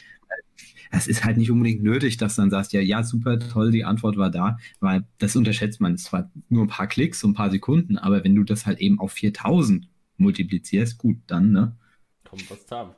Es 0.89 1.05
ist 1.05 1.23
halt 1.23 1.37
nicht 1.37 1.51
unbedingt 1.51 1.83
nötig, 1.83 2.17
dass 2.17 2.35
du 2.35 2.41
dann 2.41 2.49
sagst, 2.49 2.73
ja, 2.73 2.81
ja, 2.81 3.03
super 3.03 3.37
toll, 3.37 3.69
die 3.69 3.85
Antwort 3.85 4.17
war 4.17 4.31
da, 4.31 4.57
weil 4.79 5.03
das 5.19 5.35
unterschätzt 5.35 5.79
man. 5.79 5.93
Es 5.93 6.11
war 6.11 6.31
nur 6.49 6.65
ein 6.65 6.69
paar 6.69 6.87
Klicks 6.87 7.23
und 7.23 7.31
ein 7.31 7.35
paar 7.35 7.51
Sekunden, 7.51 7.99
aber 7.99 8.23
wenn 8.23 8.33
du 8.33 8.43
das 8.43 8.65
halt 8.65 8.79
eben 8.79 8.99
auf 8.99 9.11
4000 9.11 9.87
multiplizierst, 10.17 10.97
gut, 10.97 11.17
dann, 11.27 11.51
ne? 11.51 11.77
Kommt 12.23 12.49
was 12.49 12.63
zusammen. 12.63 12.95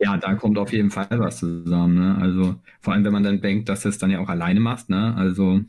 Ja, 0.00 0.16
da 0.16 0.34
kommt 0.34 0.58
auf 0.58 0.72
jeden 0.72 0.90
Fall 0.90 1.08
was 1.10 1.38
zusammen. 1.38 1.94
Ne? 1.94 2.18
Also 2.20 2.56
vor 2.80 2.92
allem, 2.92 3.04
wenn 3.04 3.12
man 3.12 3.22
dann 3.22 3.40
denkt, 3.40 3.68
dass 3.68 3.82
du 3.82 3.88
es 3.88 3.98
dann 3.98 4.10
ja 4.10 4.20
auch 4.20 4.28
alleine 4.28 4.60
machst. 4.60 4.90
Ne? 4.90 5.14
Also 5.16 5.60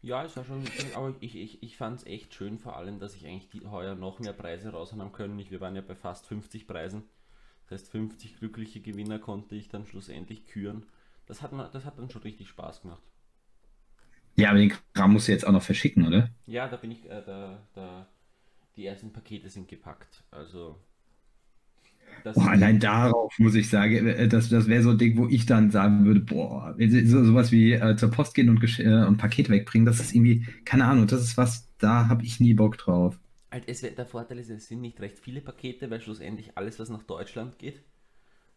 ja, 0.00 0.24
es 0.24 0.36
war 0.36 0.44
schon, 0.44 0.62
aber 0.94 1.14
ich, 1.20 1.34
ich, 1.36 1.62
ich 1.62 1.76
fand 1.76 1.98
es 2.00 2.06
echt 2.06 2.32
schön, 2.32 2.58
vor 2.58 2.76
allem, 2.76 3.00
dass 3.00 3.16
ich 3.16 3.26
eigentlich 3.26 3.48
die, 3.48 3.66
heuer 3.66 3.94
noch 3.94 4.20
mehr 4.20 4.32
Preise 4.32 4.70
raushauen 4.70 5.12
können. 5.12 5.38
Ich, 5.38 5.50
wir 5.50 5.60
waren 5.60 5.74
ja 5.74 5.82
bei 5.82 5.96
fast 5.96 6.26
50 6.26 6.66
Preisen. 6.66 7.04
Das 7.68 7.80
heißt, 7.80 7.90
50 7.90 8.38
glückliche 8.38 8.80
Gewinner 8.80 9.18
konnte 9.18 9.56
ich 9.56 9.68
dann 9.68 9.86
schlussendlich 9.86 10.46
küren. 10.46 10.86
Das 11.26 11.42
hat, 11.42 11.52
das 11.74 11.84
hat 11.84 11.98
dann 11.98 12.10
schon 12.10 12.22
richtig 12.22 12.48
Spaß 12.48 12.82
gemacht. 12.82 13.02
Ja, 14.36 14.50
aber 14.50 14.58
den 14.58 14.72
Kram 14.94 15.12
musst 15.12 15.26
du 15.26 15.32
jetzt 15.32 15.46
auch 15.46 15.52
noch 15.52 15.62
verschicken, 15.62 16.06
oder? 16.06 16.30
Ja, 16.46 16.68
da 16.68 16.76
bin 16.76 16.92
ich, 16.92 17.04
äh, 17.10 17.22
da, 17.26 17.58
da, 17.74 18.06
die 18.76 18.86
ersten 18.86 19.12
Pakete 19.12 19.50
sind 19.50 19.68
gepackt. 19.68 20.22
Also 20.30 20.78
Oh, 22.34 22.40
allein 22.40 22.78
darauf 22.78 23.38
muss 23.38 23.54
ich 23.54 23.70
sagen, 23.70 24.06
äh, 24.06 24.28
das, 24.28 24.48
das 24.48 24.68
wäre 24.68 24.82
so 24.82 24.90
ein 24.90 24.98
Ding, 24.98 25.16
wo 25.16 25.26
ich 25.28 25.46
dann 25.46 25.70
sagen 25.70 26.04
würde, 26.04 26.20
boah, 26.20 26.74
so, 26.78 27.24
sowas 27.24 27.52
wie 27.52 27.72
äh, 27.72 27.96
zur 27.96 28.10
Post 28.10 28.34
gehen 28.34 28.50
und, 28.50 28.62
äh, 28.78 29.04
und 29.04 29.16
Paket 29.16 29.48
wegbringen, 29.48 29.86
das 29.86 30.00
ist 30.00 30.14
irgendwie, 30.14 30.46
keine 30.64 30.84
Ahnung, 30.84 31.06
das 31.06 31.22
ist 31.22 31.36
was, 31.36 31.68
da 31.78 32.08
habe 32.08 32.24
ich 32.24 32.40
nie 32.40 32.54
Bock 32.54 32.76
drauf. 32.78 33.18
Es, 33.66 33.80
der 33.80 34.06
Vorteil 34.06 34.38
ist, 34.38 34.50
es 34.50 34.68
sind 34.68 34.82
nicht 34.82 35.00
recht 35.00 35.18
viele 35.18 35.40
Pakete, 35.40 35.90
weil 35.90 36.00
schlussendlich 36.00 36.52
alles, 36.56 36.78
was 36.78 36.90
nach 36.90 37.02
Deutschland 37.04 37.58
geht, 37.58 37.82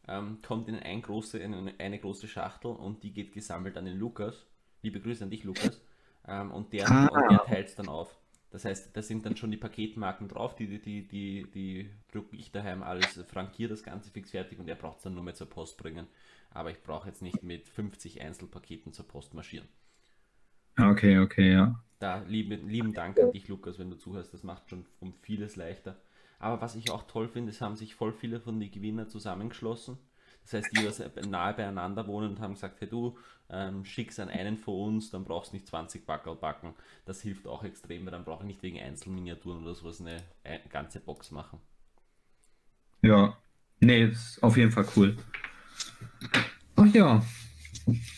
ähm, 0.07 0.39
kommt 0.45 0.67
in, 0.67 0.75
ein 0.75 1.01
große, 1.01 1.37
in 1.37 1.53
eine, 1.53 1.73
eine, 1.77 1.99
große 1.99 2.27
Schachtel 2.27 2.71
und 2.71 3.03
die 3.03 3.13
geht 3.13 3.31
gesammelt 3.31 3.77
an 3.77 3.85
den 3.85 3.97
Lukas. 3.97 4.45
Liebe 4.81 4.99
Grüße 4.99 5.23
an 5.23 5.29
dich, 5.29 5.43
Lukas. 5.43 5.79
Ähm, 6.27 6.51
und 6.51 6.73
der, 6.73 6.91
ah. 6.91 7.09
der 7.29 7.43
teilt 7.45 7.67
es 7.69 7.75
dann 7.75 7.87
auf. 7.87 8.20
Das 8.51 8.65
heißt, 8.65 8.95
da 8.95 9.01
sind 9.01 9.25
dann 9.25 9.37
schon 9.37 9.49
die 9.49 9.57
Paketmarken 9.57 10.27
drauf, 10.27 10.55
die, 10.55 10.79
die, 10.79 11.07
die, 11.07 11.49
die 11.51 11.89
drucke 12.11 12.35
ich 12.35 12.51
daheim 12.51 12.83
alles, 12.83 13.19
frankiere 13.29 13.69
das 13.69 13.81
Ganze 13.81 14.11
fix 14.11 14.31
fertig 14.31 14.59
und 14.59 14.67
er 14.67 14.75
braucht 14.75 14.97
es 14.97 15.03
dann 15.03 15.13
nur 15.13 15.23
mehr 15.23 15.33
zur 15.33 15.49
Post 15.49 15.77
bringen. 15.77 16.07
Aber 16.49 16.69
ich 16.69 16.83
brauche 16.83 17.07
jetzt 17.07 17.21
nicht 17.21 17.43
mit 17.43 17.69
50 17.69 18.21
Einzelpaketen 18.21 18.91
zur 18.91 19.07
Post 19.07 19.33
marschieren. 19.33 19.69
Okay, 20.77 21.19
okay, 21.19 21.53
ja. 21.53 21.81
Da 21.99 22.23
lieben, 22.27 22.67
lieben 22.67 22.93
Dank 22.93 23.19
an 23.19 23.31
dich, 23.31 23.47
Lukas, 23.47 23.79
wenn 23.79 23.89
du 23.89 23.95
zuhörst. 23.97 24.33
Das 24.33 24.43
macht 24.43 24.69
schon 24.69 24.85
um 24.99 25.13
vieles 25.21 25.55
leichter. 25.55 26.01
Aber 26.39 26.59
was 26.61 26.75
ich 26.75 26.91
auch 26.91 27.03
toll 27.03 27.29
finde, 27.29 27.51
es 27.51 27.61
haben 27.61 27.77
sich 27.77 27.95
voll 27.95 28.11
viele 28.11 28.41
von 28.41 28.59
den 28.59 28.71
Gewinner 28.71 29.07
zusammengeschlossen 29.07 29.97
das 30.43 30.53
heißt, 30.53 30.69
die 30.73 31.29
nahe 31.29 31.53
beieinander 31.53 32.07
wohnen 32.07 32.31
und 32.31 32.39
haben 32.39 32.53
gesagt, 32.53 32.81
hey 32.81 32.87
du, 32.87 33.17
ähm, 33.49 33.83
schick's 33.85 34.19
an 34.19 34.29
einen 34.29 34.57
von 34.57 34.95
uns, 34.95 35.11
dann 35.11 35.23
brauchst 35.23 35.51
du 35.51 35.57
nicht 35.57 35.67
20 35.67 36.05
Backerl 36.05 36.35
backen. 36.35 36.73
Das 37.05 37.21
hilft 37.21 37.47
auch 37.47 37.63
extrem, 37.63 38.05
weil 38.05 38.11
dann 38.11 38.23
brauche 38.23 38.43
ich 38.43 38.47
nicht 38.47 38.63
wegen 38.63 38.79
Einzelminiaturen 38.79 39.63
oder 39.63 39.75
sowas 39.75 39.99
eine, 39.99 40.17
eine 40.43 40.61
ganze 40.69 40.99
Box 40.99 41.31
machen. 41.31 41.59
Ja, 43.01 43.37
nee, 43.79 44.05
ist 44.05 44.41
auf 44.41 44.57
jeden 44.57 44.71
Fall 44.71 44.85
cool. 44.95 45.17
Ach 46.75 46.93
ja. 46.93 47.23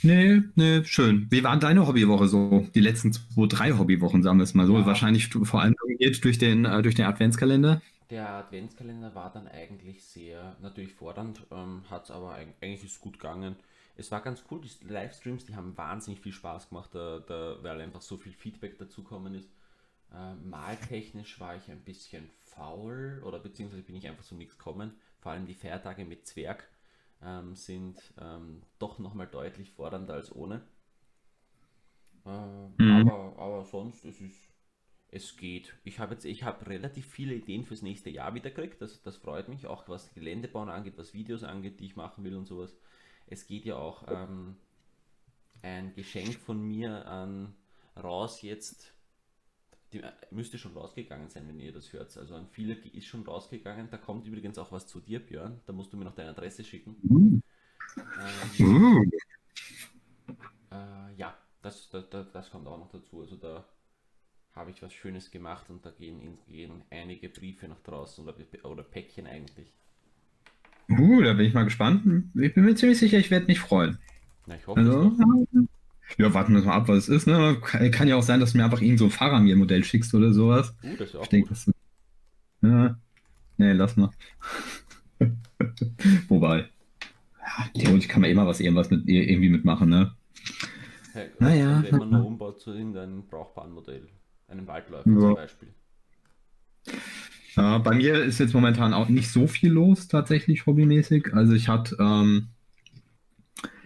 Nee, 0.01 0.41
nee, 0.55 0.83
schön. 0.83 1.27
Wie 1.29 1.43
war 1.43 1.57
deine 1.57 1.87
Hobbywoche 1.87 2.27
so? 2.27 2.67
Die 2.75 2.81
letzten 2.81 3.13
zwei, 3.13 3.47
drei 3.47 3.71
Hobbywochen, 3.71 4.21
sagen 4.21 4.37
wir 4.37 4.43
es 4.43 4.53
mal 4.53 4.67
so. 4.67 4.77
Ja. 4.77 4.85
Wahrscheinlich 4.85 5.29
vor 5.29 5.61
allem 5.61 5.75
durch 6.21 6.37
den, 6.37 6.65
äh, 6.65 6.81
durch 6.81 6.95
den 6.95 7.05
Adventskalender. 7.05 7.81
Der 8.09 8.29
Adventskalender 8.29 9.15
war 9.15 9.31
dann 9.31 9.47
eigentlich 9.47 10.03
sehr 10.03 10.57
natürlich 10.61 10.93
fordernd, 10.93 11.45
ähm, 11.51 11.83
hat 11.89 12.05
es 12.05 12.11
aber 12.11 12.33
eigentlich 12.33 12.83
ist 12.83 13.01
gut 13.01 13.19
gegangen. 13.19 13.55
Es 13.95 14.11
war 14.11 14.21
ganz 14.21 14.43
cool, 14.49 14.61
die 14.61 14.87
Livestreams, 14.87 15.45
die 15.45 15.55
haben 15.55 15.77
wahnsinnig 15.77 16.19
viel 16.19 16.31
Spaß 16.31 16.69
gemacht, 16.69 16.89
da, 16.93 17.19
da, 17.19 17.57
weil 17.61 17.79
einfach 17.81 18.01
so 18.01 18.17
viel 18.17 18.33
Feedback 18.33 18.77
dazukommen 18.77 19.35
ist. 19.35 19.49
Äh, 20.13 20.35
maltechnisch 20.35 21.39
war 21.39 21.55
ich 21.55 21.69
ein 21.69 21.83
bisschen 21.83 22.29
faul 22.39 23.21
oder 23.25 23.39
beziehungsweise 23.39 23.83
bin 23.83 23.95
ich 23.95 24.07
einfach 24.07 24.23
so 24.23 24.35
nichts 24.35 24.57
gekommen. 24.57 24.93
Vor 25.19 25.31
allem 25.31 25.45
die 25.45 25.53
Feiertage 25.53 26.05
mit 26.05 26.27
Zwerg 26.27 26.67
ähm, 27.21 27.55
sind 27.55 28.13
ähm, 28.19 28.63
doch 28.79 28.99
nochmal 28.99 29.27
deutlich 29.27 29.71
fordernder 29.71 30.15
als 30.15 30.35
ohne. 30.35 30.61
Äh, 32.25 32.67
mhm. 32.77 33.09
aber, 33.09 33.37
aber 33.37 33.65
sonst, 33.65 34.05
es 34.05 34.21
ist 34.21 34.52
es 35.13 35.37
geht. 35.37 35.75
Ich 35.83 35.99
habe 35.99 36.13
jetzt, 36.13 36.25
ich 36.25 36.43
habe 36.43 36.65
relativ 36.67 37.05
viele 37.05 37.35
Ideen 37.35 37.63
fürs 37.65 37.83
nächste 37.83 38.09
Jahr 38.09 38.33
wieder 38.33 38.49
gekriegt. 38.49 38.81
Das, 38.81 39.01
das 39.03 39.15
freut 39.17 39.47
mich, 39.47 39.67
auch 39.67 39.87
was 39.87 40.13
Geländebauen 40.13 40.69
angeht, 40.69 40.97
was 40.97 41.13
Videos 41.13 41.43
angeht, 41.43 41.79
die 41.79 41.85
ich 41.85 41.95
machen 41.95 42.23
will 42.23 42.35
und 42.35 42.45
sowas. 42.45 42.75
Es 43.27 43.45
geht 43.45 43.65
ja 43.65 43.75
auch 43.75 44.05
ähm, 44.07 44.55
ein 45.61 45.93
Geschenk 45.93 46.35
von 46.35 46.61
mir 46.61 47.05
an 47.07 47.53
raus 48.01 48.41
jetzt. 48.41 48.93
Die, 49.93 50.01
müsste 50.31 50.57
schon 50.57 50.73
rausgegangen 50.73 51.29
sein, 51.29 51.47
wenn 51.47 51.59
ihr 51.59 51.71
das 51.71 51.93
hört. 51.93 52.17
Also 52.17 52.33
an 52.35 52.47
viele 52.47 52.73
ist 52.73 53.05
schon 53.05 53.23
rausgegangen. 53.23 53.89
Da 53.91 53.97
kommt 53.97 54.25
übrigens 54.25 54.57
auch 54.57 54.71
was 54.71 54.87
zu 54.87 54.99
dir, 54.99 55.19
Björn. 55.19 55.61
Da 55.67 55.73
musst 55.73 55.93
du 55.93 55.97
mir 55.97 56.05
noch 56.05 56.15
deine 56.15 56.31
Adresse 56.31 56.63
schicken. 56.63 56.95
Mhm. 57.03 57.43
Ähm, 58.59 59.11
äh, 60.71 61.13
ja, 61.15 61.37
das, 61.61 61.89
das, 61.91 62.09
das 62.09 62.49
kommt 62.49 62.67
auch 62.67 62.79
noch 62.79 62.89
dazu. 62.89 63.21
Also 63.21 63.35
da 63.35 63.63
habe 64.55 64.71
ich 64.71 64.81
was 64.81 64.93
Schönes 64.93 65.31
gemacht 65.31 65.69
und 65.69 65.85
da 65.85 65.91
gehen, 65.91 66.37
gehen 66.47 66.83
einige 66.89 67.29
Briefe 67.29 67.67
nach 67.67 67.79
draußen 67.81 68.23
oder, 68.23 68.35
oder 68.63 68.83
Päckchen 68.83 69.27
eigentlich. 69.27 69.71
Uh, 70.89 71.21
da 71.21 71.33
bin 71.33 71.47
ich 71.47 71.53
mal 71.53 71.63
gespannt. 71.63 72.03
Ich 72.35 72.53
bin 72.53 72.65
mir 72.65 72.75
ziemlich 72.75 72.99
sicher, 72.99 73.17
ich 73.17 73.31
werde 73.31 73.47
mich 73.47 73.59
freuen. 73.59 73.97
Na, 74.45 74.55
ich 74.55 74.67
hoffe 74.67 74.79
also, 74.79 75.11
Ja, 76.17 76.33
warten 76.33 76.53
wir 76.53 76.61
mal 76.61 76.73
ab, 76.73 76.87
was 76.87 77.07
es 77.07 77.09
ist. 77.09 77.27
Ne? 77.27 77.57
Kann, 77.61 78.07
ja 78.07 78.15
auch 78.15 78.23
sein, 78.23 78.39
dass 78.39 78.51
du 78.51 78.57
mir 78.57 78.65
einfach 78.65 78.81
irgend 78.81 78.99
so 78.99 79.05
ein 79.05 79.11
Fahrermir-Modell 79.11 79.83
schickst 79.83 80.13
oder 80.13 80.33
sowas. 80.33 80.75
Uh, 80.83 80.95
das 80.97 81.09
ist 81.09 81.15
auch 81.15 81.23
ich 81.23 81.29
denke, 81.29 81.49
das, 81.49 81.71
ja. 82.61 82.97
Nee, 83.57 83.71
lass 83.73 83.95
mal. 83.95 84.11
Wobei. 86.27 86.69
Ja, 87.39 87.69
theoretisch 87.73 88.07
kann 88.07 88.21
man 88.21 88.29
immer 88.29 88.45
was 88.45 88.59
irgendwas 88.59 88.89
mit 88.89 89.07
irgendwie 89.07 89.49
mitmachen, 89.49 89.89
ne? 89.89 90.13
Hey, 91.13 91.29
naja. 91.39 91.83
Wenn 91.83 91.99
man 91.99 92.09
nur 92.09 92.25
umbaut 92.25 92.59
zu 92.59 92.71
irgendeinem 92.71 93.25
brauchbaren 93.27 93.71
Modell 93.71 94.07
einem 94.47 94.67
Waldläufer 94.67 95.09
ja. 95.09 95.19
zum 95.19 95.35
Beispiel. 95.35 95.69
Ja, 97.55 97.77
bei 97.77 97.95
mir 97.95 98.23
ist 98.23 98.39
jetzt 98.39 98.53
momentan 98.53 98.93
auch 98.93 99.09
nicht 99.09 99.29
so 99.29 99.47
viel 99.47 99.71
los, 99.71 100.07
tatsächlich 100.07 100.65
hobbymäßig. 100.65 101.33
Also 101.33 101.53
ich 101.53 101.67
hatte, 101.67 101.95
ähm, 101.99 102.47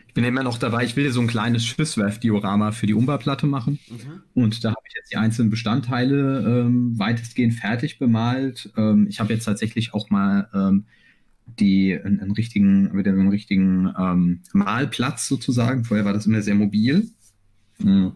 ich 0.07 0.13
bin 0.13 0.23
immer 0.23 0.43
noch 0.43 0.57
dabei, 0.57 0.85
ich 0.85 0.95
will 0.95 1.11
so 1.11 1.19
ein 1.19 1.27
kleines 1.27 1.65
Schiffswerf-Diorama 1.65 2.71
für 2.71 2.87
die 2.87 2.93
Umbauplatte 2.93 3.45
machen. 3.45 3.79
Mhm. 3.89 4.23
Und 4.33 4.63
da 4.63 4.69
habe 4.69 4.81
ich 4.87 4.95
jetzt 4.95 5.11
die 5.11 5.17
einzelnen 5.17 5.49
Bestandteile 5.49 6.63
ähm, 6.65 6.97
weitestgehend 6.97 7.55
fertig 7.55 7.99
bemalt. 7.99 8.71
Ähm, 8.77 9.07
ich 9.09 9.19
habe 9.19 9.33
jetzt 9.33 9.43
tatsächlich 9.43 9.93
auch 9.93 10.09
mal 10.09 10.49
ähm, 10.53 10.85
die 11.59 11.93
einen, 11.93 12.19
einen, 12.19 12.31
richtigen, 12.31 12.97
wieder 12.97 13.11
einen 13.11 13.29
richtigen 13.29 13.93
ähm, 13.97 14.41
Malplatz 14.53 15.27
sozusagen. 15.27 15.83
Vorher 15.83 16.05
war 16.05 16.13
das 16.13 16.25
immer 16.25 16.41
sehr 16.41 16.55
mobil. 16.55 17.09
Mhm. 17.79 18.13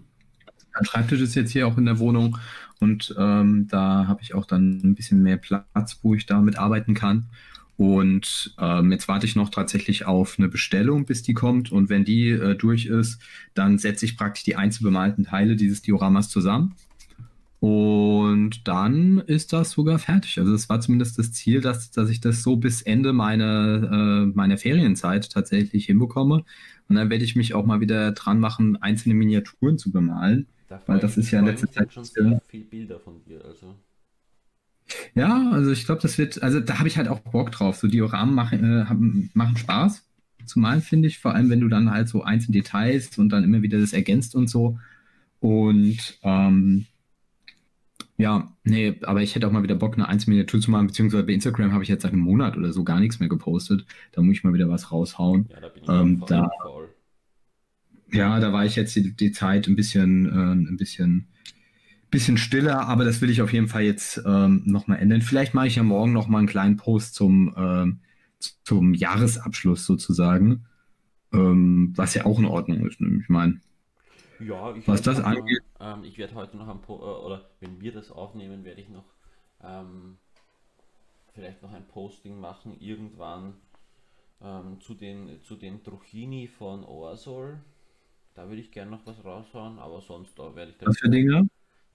Mein 0.73 0.85
Schreibtisch 0.85 1.21
ist 1.21 1.35
jetzt 1.35 1.51
hier 1.51 1.67
auch 1.67 1.77
in 1.77 1.85
der 1.85 1.99
Wohnung 1.99 2.37
und 2.79 3.13
ähm, 3.17 3.67
da 3.69 4.07
habe 4.07 4.21
ich 4.21 4.33
auch 4.33 4.45
dann 4.45 4.81
ein 4.83 4.95
bisschen 4.95 5.21
mehr 5.21 5.37
Platz, 5.37 5.99
wo 6.01 6.15
ich 6.15 6.25
damit 6.25 6.57
arbeiten 6.57 6.93
kann. 6.93 7.27
Und 7.77 8.53
ähm, 8.59 8.91
jetzt 8.91 9.07
warte 9.07 9.25
ich 9.25 9.35
noch 9.35 9.49
tatsächlich 9.49 10.05
auf 10.05 10.37
eine 10.37 10.47
Bestellung, 10.47 11.05
bis 11.05 11.23
die 11.23 11.33
kommt. 11.33 11.71
Und 11.71 11.89
wenn 11.89 12.05
die 12.05 12.29
äh, 12.29 12.55
durch 12.55 12.85
ist, 12.85 13.19
dann 13.53 13.79
setze 13.79 14.05
ich 14.05 14.17
praktisch 14.17 14.43
die 14.43 14.55
einzeln 14.55 14.83
bemalten 14.83 15.23
Teile 15.23 15.55
dieses 15.55 15.81
Dioramas 15.81 16.29
zusammen. 16.29 16.75
Und 17.59 18.67
dann 18.67 19.19
ist 19.19 19.53
das 19.53 19.71
sogar 19.71 19.99
fertig. 19.99 20.39
Also 20.39 20.53
es 20.53 20.67
war 20.69 20.81
zumindest 20.81 21.19
das 21.19 21.31
Ziel, 21.31 21.61
dass, 21.61 21.91
dass 21.91 22.09
ich 22.09 22.19
das 22.19 22.41
so 22.41 22.55
bis 22.55 22.81
Ende 22.81 23.13
meiner, 23.13 23.91
äh, 23.91 24.25
meiner 24.25 24.57
Ferienzeit 24.57 25.31
tatsächlich 25.31 25.85
hinbekomme. 25.85 26.43
Und 26.87 26.95
dann 26.95 27.09
werde 27.11 27.23
ich 27.23 27.35
mich 27.35 27.53
auch 27.53 27.65
mal 27.65 27.79
wieder 27.79 28.11
dran 28.13 28.39
machen, 28.39 28.81
einzelne 28.81 29.13
Miniaturen 29.13 29.77
zu 29.77 29.91
bemalen. 29.91 30.47
Da 30.71 30.81
Weil 30.85 30.99
das 30.99 31.17
ist 31.17 31.29
ja 31.31 31.39
in 31.39 31.45
letzter 31.45 31.69
Zeit 31.69 31.91
schon 31.91 32.05
sehr 32.05 32.41
viele 32.47 32.63
Bilder 32.63 32.99
von 32.99 33.21
dir. 33.25 33.43
Also. 33.43 33.75
Ja, 35.15 35.51
also 35.51 35.71
ich 35.71 35.85
glaube, 35.85 36.01
das 36.01 36.17
wird, 36.17 36.41
also 36.41 36.61
da 36.61 36.79
habe 36.79 36.87
ich 36.87 36.97
halt 36.97 37.09
auch 37.09 37.19
Bock 37.19 37.51
drauf. 37.51 37.75
So 37.75 37.87
Dioramen 37.87 38.33
machen, 38.33 38.63
äh, 38.63 38.85
machen 39.33 39.57
Spaß 39.57 40.07
zu 40.45 40.59
malen, 40.59 40.81
finde 40.81 41.09
ich. 41.09 41.19
Vor 41.19 41.35
allem, 41.35 41.49
wenn 41.49 41.59
du 41.59 41.67
dann 41.67 41.91
halt 41.91 42.07
so 42.07 42.23
einzelne 42.23 42.59
Details 42.59 43.17
und 43.17 43.29
dann 43.29 43.43
immer 43.43 43.61
wieder 43.61 43.79
das 43.79 43.91
ergänzt 43.91 44.33
und 44.33 44.49
so. 44.49 44.79
Und 45.41 46.19
ähm, 46.23 46.85
ja, 48.17 48.55
nee, 48.63 48.97
aber 49.01 49.21
ich 49.21 49.35
hätte 49.35 49.47
auch 49.47 49.51
mal 49.51 49.63
wieder 49.63 49.75
Bock, 49.75 49.95
eine 49.95 50.07
Einzelminiatur 50.07 50.61
zu 50.61 50.71
machen, 50.71 50.87
beziehungsweise 50.87 51.23
bei 51.23 51.33
Instagram 51.33 51.73
habe 51.73 51.83
ich 51.83 51.89
jetzt 51.89 52.03
seit 52.03 52.13
einem 52.13 52.21
Monat 52.21 52.55
oder 52.55 52.71
so 52.71 52.85
gar 52.85 53.01
nichts 53.01 53.19
mehr 53.19 53.29
gepostet. 53.29 53.85
Da 54.13 54.21
muss 54.21 54.37
ich 54.37 54.43
mal 54.45 54.53
wieder 54.53 54.69
was 54.69 54.91
raushauen. 54.91 55.49
Ja, 55.49 55.59
da 55.59 55.67
bin 55.67 55.83
ich 55.83 55.89
ähm, 55.89 56.23
da, 56.27 56.49
faul. 56.61 56.90
Ja, 58.13 58.39
da 58.39 58.51
war 58.51 58.65
ich 58.65 58.75
jetzt 58.75 58.95
die, 58.95 59.15
die 59.15 59.31
Zeit 59.31 59.67
ein 59.67 59.75
bisschen, 59.75 60.25
äh, 60.27 60.69
ein 60.71 60.77
bisschen, 60.77 61.27
bisschen 62.11 62.37
stiller, 62.37 62.87
aber 62.87 63.05
das 63.05 63.21
will 63.21 63.29
ich 63.29 63.41
auf 63.41 63.53
jeden 63.53 63.67
Fall 63.69 63.83
jetzt 63.83 64.21
ähm, 64.25 64.63
nochmal 64.65 64.99
ändern. 64.99 65.21
Vielleicht 65.21 65.53
mache 65.53 65.67
ich 65.67 65.77
ja 65.77 65.83
morgen 65.83 66.13
nochmal 66.13 66.39
einen 66.39 66.47
kleinen 66.49 66.77
Post 66.77 67.15
zum, 67.15 67.53
ähm, 67.57 67.99
zum 68.65 68.93
Jahresabschluss 68.93 69.85
sozusagen, 69.85 70.65
ähm, 71.33 71.93
was 71.95 72.15
ja 72.15 72.25
auch 72.25 72.39
in 72.39 72.45
Ordnung 72.45 72.87
ist. 72.87 73.01
Ne? 73.01 73.19
Ich 73.21 73.29
meine, 73.29 73.61
Ja, 74.39 74.75
ich 74.75 74.85
was 74.85 75.01
das 75.01 75.19
heute 75.19 75.29
noch, 75.29 75.45
angeht, 75.45 75.61
ähm, 75.79 76.03
ich 76.03 76.17
werde 76.17 76.35
heute 76.35 76.57
noch 76.57 76.67
ein 76.67 76.81
po 76.81 76.95
äh, 76.99 77.25
oder 77.25 77.49
wenn 77.59 77.79
wir 77.79 77.91
das 77.93 78.11
aufnehmen, 78.11 78.63
werde 78.65 78.81
ich 78.81 78.89
noch 78.89 79.05
ähm, 79.61 80.17
vielleicht 81.33 81.61
noch 81.61 81.71
ein 81.73 81.87
Posting 81.87 82.39
machen 82.39 82.79
irgendwann 82.79 83.55
ähm, 84.41 84.79
zu 84.81 84.95
den 84.95 85.41
zu 85.43 85.55
den 85.57 85.83
Truchini 85.83 86.47
von 86.47 86.83
Orsol. 86.85 87.61
Da 88.33 88.47
würde 88.47 88.61
ich 88.61 88.71
gerne 88.71 88.91
noch 88.91 89.05
was 89.05 89.23
raushauen, 89.23 89.79
aber 89.79 90.01
sonst 90.01 90.37
da 90.37 90.55
werde 90.55 90.71
ich 90.71 90.77
dann 90.77 90.89
was 90.89 90.97
für 90.97 91.09
Dinge? 91.09 91.47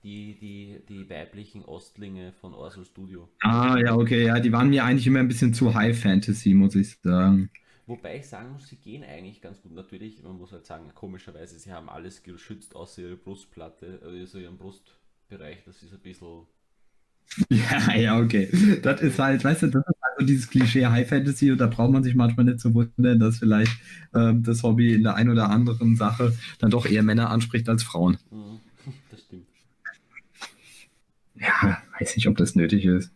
die, 0.02 0.36
die, 0.38 0.80
die 0.88 1.10
weiblichen 1.10 1.64
Ostlinge 1.64 2.32
von 2.32 2.54
Orsol 2.54 2.84
Studio. 2.84 3.28
Ah, 3.42 3.76
ja, 3.78 3.94
okay, 3.94 4.26
ja, 4.26 4.40
die 4.40 4.52
waren 4.52 4.68
mir 4.70 4.84
eigentlich 4.84 5.06
immer 5.06 5.20
ein 5.20 5.28
bisschen 5.28 5.54
zu 5.54 5.74
High 5.74 5.98
Fantasy, 5.98 6.54
muss 6.54 6.74
ich 6.74 6.96
sagen. 7.02 7.50
Wobei 7.86 8.18
ich 8.18 8.26
sagen 8.26 8.52
muss, 8.52 8.68
sie 8.68 8.76
gehen 8.76 9.04
eigentlich 9.04 9.40
ganz 9.40 9.62
gut. 9.62 9.72
Natürlich, 9.72 10.22
man 10.22 10.36
muss 10.38 10.52
halt 10.52 10.66
sagen, 10.66 10.92
komischerweise, 10.94 11.58
sie 11.58 11.72
haben 11.72 11.88
alles 11.88 12.22
geschützt 12.22 12.74
außer 12.74 13.02
ihre 13.02 13.16
Brustplatte, 13.16 14.00
also 14.02 14.38
ihren 14.38 14.58
Brustbereich. 14.58 15.62
Das 15.64 15.82
ist 15.82 15.92
ein 15.92 16.00
bisschen. 16.00 16.46
Ja, 17.50 17.94
ja, 17.94 18.18
okay. 18.20 18.48
Das 18.82 19.00
ist 19.02 19.18
halt, 19.18 19.42
weißt 19.44 19.62
du, 19.62 19.66
das 19.68 19.84
so 20.18 20.24
dieses 20.24 20.48
Klischee 20.48 20.86
High 20.86 21.08
Fantasy 21.08 21.50
und 21.50 21.58
da 21.58 21.66
braucht 21.66 21.92
man 21.92 22.02
sich 22.02 22.14
manchmal 22.14 22.46
nicht 22.46 22.60
zu 22.60 22.74
wundern, 22.74 23.18
dass 23.18 23.38
vielleicht 23.38 23.72
ähm, 24.14 24.42
das 24.42 24.62
Hobby 24.62 24.94
in 24.94 25.02
der 25.02 25.14
einen 25.14 25.30
oder 25.30 25.50
anderen 25.50 25.96
Sache 25.96 26.36
dann 26.58 26.70
doch 26.70 26.86
eher 26.86 27.02
Männer 27.02 27.30
anspricht 27.30 27.68
als 27.68 27.82
Frauen. 27.82 28.18
Mhm, 28.30 28.60
das 29.10 29.22
stimmt. 29.22 29.46
Ja, 31.34 31.82
weiß 31.98 32.16
nicht, 32.16 32.28
ob 32.28 32.36
das 32.36 32.54
nötig 32.54 32.84
ist. 32.84 33.12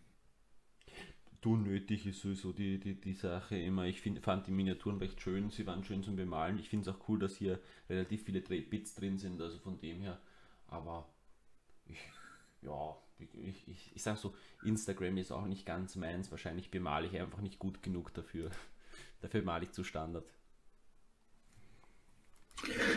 Du, 1.41 1.57
nötig 1.57 2.07
ist 2.07 2.21
sowieso 2.21 2.53
die, 2.53 2.79
die, 2.79 3.01
die 3.01 3.15
Sache 3.15 3.57
immer. 3.57 3.87
Ich 3.87 4.03
find, 4.03 4.19
fand 4.21 4.47
die 4.47 4.51
Miniaturen 4.51 4.99
recht 4.99 5.23
schön, 5.23 5.49
sie 5.49 5.67
waren 5.67 5.85
schön 5.85 6.03
zum 6.03 6.17
Bemalen. 6.17 6.59
Ich 6.59 6.69
finde 6.69 6.91
es 6.91 6.95
auch 6.95 7.09
cool, 7.09 7.19
dass 7.19 7.37
hier 7.37 7.59
relativ 7.89 8.25
viele 8.25 8.41
Bits 8.41 8.95
drin 8.95 9.17
sind, 9.17 9.41
also 9.41 9.59
von 9.59 9.81
dem 9.81 10.03
her. 10.03 10.21
Aber 10.67 11.09
ich, 11.87 11.97
ja, 12.61 12.95
ich, 13.21 13.69
ich, 13.69 13.93
ich 13.95 14.03
sag 14.03 14.17
so, 14.17 14.35
Instagram 14.65 15.17
ist 15.17 15.33
auch 15.33 15.47
nicht 15.47 15.67
ganz 15.67 15.97
meins. 15.97 16.31
Wahrscheinlich 16.31 16.71
bemale 16.71 17.07
ich 17.07 17.19
einfach 17.21 17.41
nicht 17.41 17.59
gut 17.59 17.83
genug 17.83 18.13
dafür. 18.15 18.51
Dafür 19.21 19.43
male 19.43 19.65
ich 19.65 19.73
zu 19.73 19.85
Standard. 19.85 20.25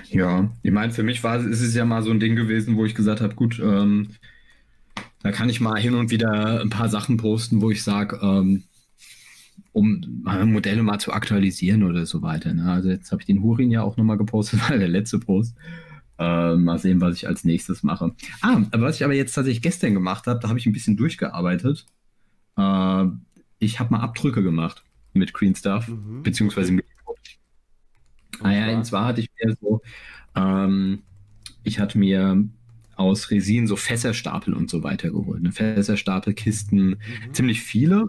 Ja, 0.09 0.51
ich 0.61 0.71
meine, 0.71 0.93
für 0.93 1.03
mich 1.03 1.23
war 1.23 1.37
es 1.37 1.61
ist 1.61 1.75
ja 1.75 1.85
mal 1.85 2.03
so 2.03 2.11
ein 2.11 2.19
Ding 2.19 2.35
gewesen, 2.35 2.75
wo 2.75 2.85
ich 2.85 2.95
gesagt 2.95 3.21
habe, 3.21 3.35
gut, 3.35 3.59
ähm, 3.59 4.09
da 5.21 5.31
kann 5.31 5.49
ich 5.49 5.61
mal 5.61 5.79
hin 5.79 5.95
und 5.95 6.11
wieder 6.11 6.61
ein 6.61 6.69
paar 6.69 6.89
Sachen 6.89 7.17
posten, 7.17 7.61
wo 7.61 7.71
ich 7.71 7.83
sage, 7.83 8.19
ähm, 8.21 8.63
um 9.71 10.21
meine 10.23 10.45
Modelle 10.45 10.83
mal 10.83 10.99
zu 10.99 11.13
aktualisieren 11.13 11.83
oder 11.83 12.05
so 12.05 12.21
weiter. 12.21 12.53
Ne? 12.53 12.71
Also 12.71 12.89
jetzt 12.89 13.11
habe 13.11 13.21
ich 13.21 13.25
den 13.25 13.41
Hurin 13.41 13.71
ja 13.71 13.81
auch 13.83 13.97
nochmal 13.97 14.17
gepostet, 14.17 14.61
war 14.69 14.77
der 14.77 14.87
letzte 14.87 15.19
Post. 15.19 15.55
Äh, 16.23 16.57
mal 16.57 16.77
sehen, 16.77 17.01
was 17.01 17.15
ich 17.15 17.27
als 17.27 17.43
nächstes 17.43 17.83
mache. 17.83 18.15
Ah, 18.41 18.61
aber 18.71 18.83
was 18.83 18.97
ich 18.97 19.03
aber 19.03 19.13
jetzt 19.13 19.33
tatsächlich 19.33 19.61
gestern 19.61 19.93
gemacht 19.93 20.27
habe, 20.27 20.39
da 20.39 20.49
habe 20.49 20.59
ich 20.59 20.65
ein 20.65 20.73
bisschen 20.73 20.97
durchgearbeitet. 20.97 21.85
Äh, 22.57 23.05
ich 23.59 23.79
habe 23.79 23.91
mal 23.93 24.01
Abdrücke 24.01 24.43
gemacht 24.43 24.83
mit 25.13 25.33
Green 25.33 25.55
Stuff, 25.55 25.87
Mhm, 25.87 26.23
beziehungsweise 26.23 26.71
mit 26.71 26.85
Ah 28.41 28.45
Und 28.45 28.51
ja, 28.51 28.75
und 28.75 28.85
zwar? 28.85 28.85
zwar 28.85 29.05
hatte 29.05 29.21
ich 29.21 29.29
mir 29.41 29.55
so, 29.61 29.81
ähm, 30.35 31.03
ich 31.63 31.79
hatte 31.79 31.97
mir 31.99 32.47
aus 32.95 33.31
Resin 33.31 33.67
so 33.67 33.75
Fässerstapel 33.75 34.53
und 34.53 34.69
so 34.69 34.83
weiter 34.83 35.11
geholt. 35.11 35.41
Ne? 35.43 35.51
Fässerstapel, 35.51 36.33
Kisten, 36.33 36.99
Mhm, 37.07 37.33
ziemlich 37.33 37.61
viele. 37.61 38.07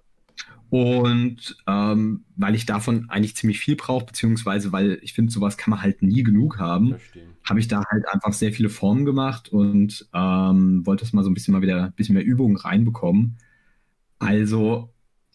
Und 0.70 1.56
ähm, 1.68 2.24
weil 2.36 2.54
ich 2.56 2.66
davon 2.66 3.10
eigentlich 3.10 3.36
ziemlich 3.36 3.60
viel 3.60 3.76
brauche, 3.76 4.06
beziehungsweise 4.06 4.72
weil 4.72 4.98
ich 5.02 5.14
finde, 5.14 5.32
sowas 5.32 5.56
kann 5.58 5.70
man 5.70 5.82
halt 5.82 6.02
nie 6.02 6.22
genug 6.24 6.58
haben, 6.58 6.90
verstehen. 6.90 7.33
Habe 7.44 7.60
ich 7.60 7.68
da 7.68 7.82
halt 7.90 8.08
einfach 8.08 8.32
sehr 8.32 8.52
viele 8.52 8.70
Formen 8.70 9.04
gemacht 9.04 9.50
und 9.50 10.08
ähm, 10.14 10.84
wollte 10.86 11.04
das 11.04 11.12
mal 11.12 11.22
so 11.24 11.30
ein 11.30 11.34
bisschen 11.34 11.52
mal 11.52 11.62
wieder 11.62 11.84
ein 11.84 11.92
bisschen 11.92 12.14
mehr 12.14 12.24
Übung 12.24 12.56
reinbekommen. 12.56 13.36
Also, 14.18 14.90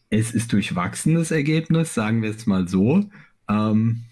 es 0.09 0.31
ist 0.33 0.51
durchwachsenes 0.53 1.31
Ergebnis, 1.31 1.93
sagen 1.93 2.21
wir 2.23 2.31
es 2.31 2.47
mal 2.47 2.67
so. 2.67 3.09
Ähm, 3.47 4.05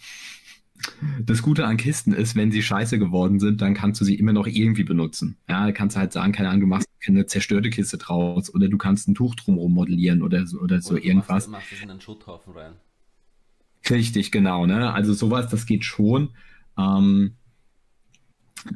das 1.23 1.41
Gute 1.41 1.65
an 1.65 1.77
Kisten 1.77 2.13
ist, 2.13 2.35
wenn 2.35 2.51
sie 2.51 2.61
scheiße 2.61 2.99
geworden 2.99 3.39
sind, 3.39 3.61
dann 3.61 3.73
kannst 3.73 3.99
du 3.99 4.05
sie 4.05 4.15
immer 4.15 4.33
noch 4.33 4.47
irgendwie 4.47 4.83
benutzen. 4.83 5.37
Ja, 5.49 5.65
da 5.65 5.71
kannst 5.71 5.95
du 5.95 5.99
halt 5.99 6.13
sagen, 6.13 6.31
keine 6.33 6.49
Ahnung, 6.49 6.61
du 6.61 6.67
machst 6.67 6.87
eine 7.07 7.25
zerstörte 7.25 7.69
Kiste 7.69 7.97
draus 7.97 8.53
oder 8.53 8.67
du 8.67 8.77
kannst 8.77 9.07
ein 9.07 9.15
Tuch 9.15 9.35
drumherum 9.35 9.73
modellieren 9.73 10.21
oder 10.21 10.45
so, 10.45 10.59
oder 10.59 10.81
so 10.81 10.91
Oder 10.91 11.01
du 11.01 11.07
irgendwas. 11.07 11.47
machst, 11.47 11.49
machst 11.49 11.71
es 11.73 11.81
in 11.81 11.89
einen 11.89 12.01
Schutthaufen 12.01 12.53
rein. 12.53 12.73
Richtig, 13.89 14.31
genau, 14.31 14.65
ne? 14.65 14.93
Also 14.93 15.13
sowas, 15.13 15.49
das 15.49 15.65
geht 15.65 15.85
schon. 15.85 16.29
Ähm, 16.77 17.35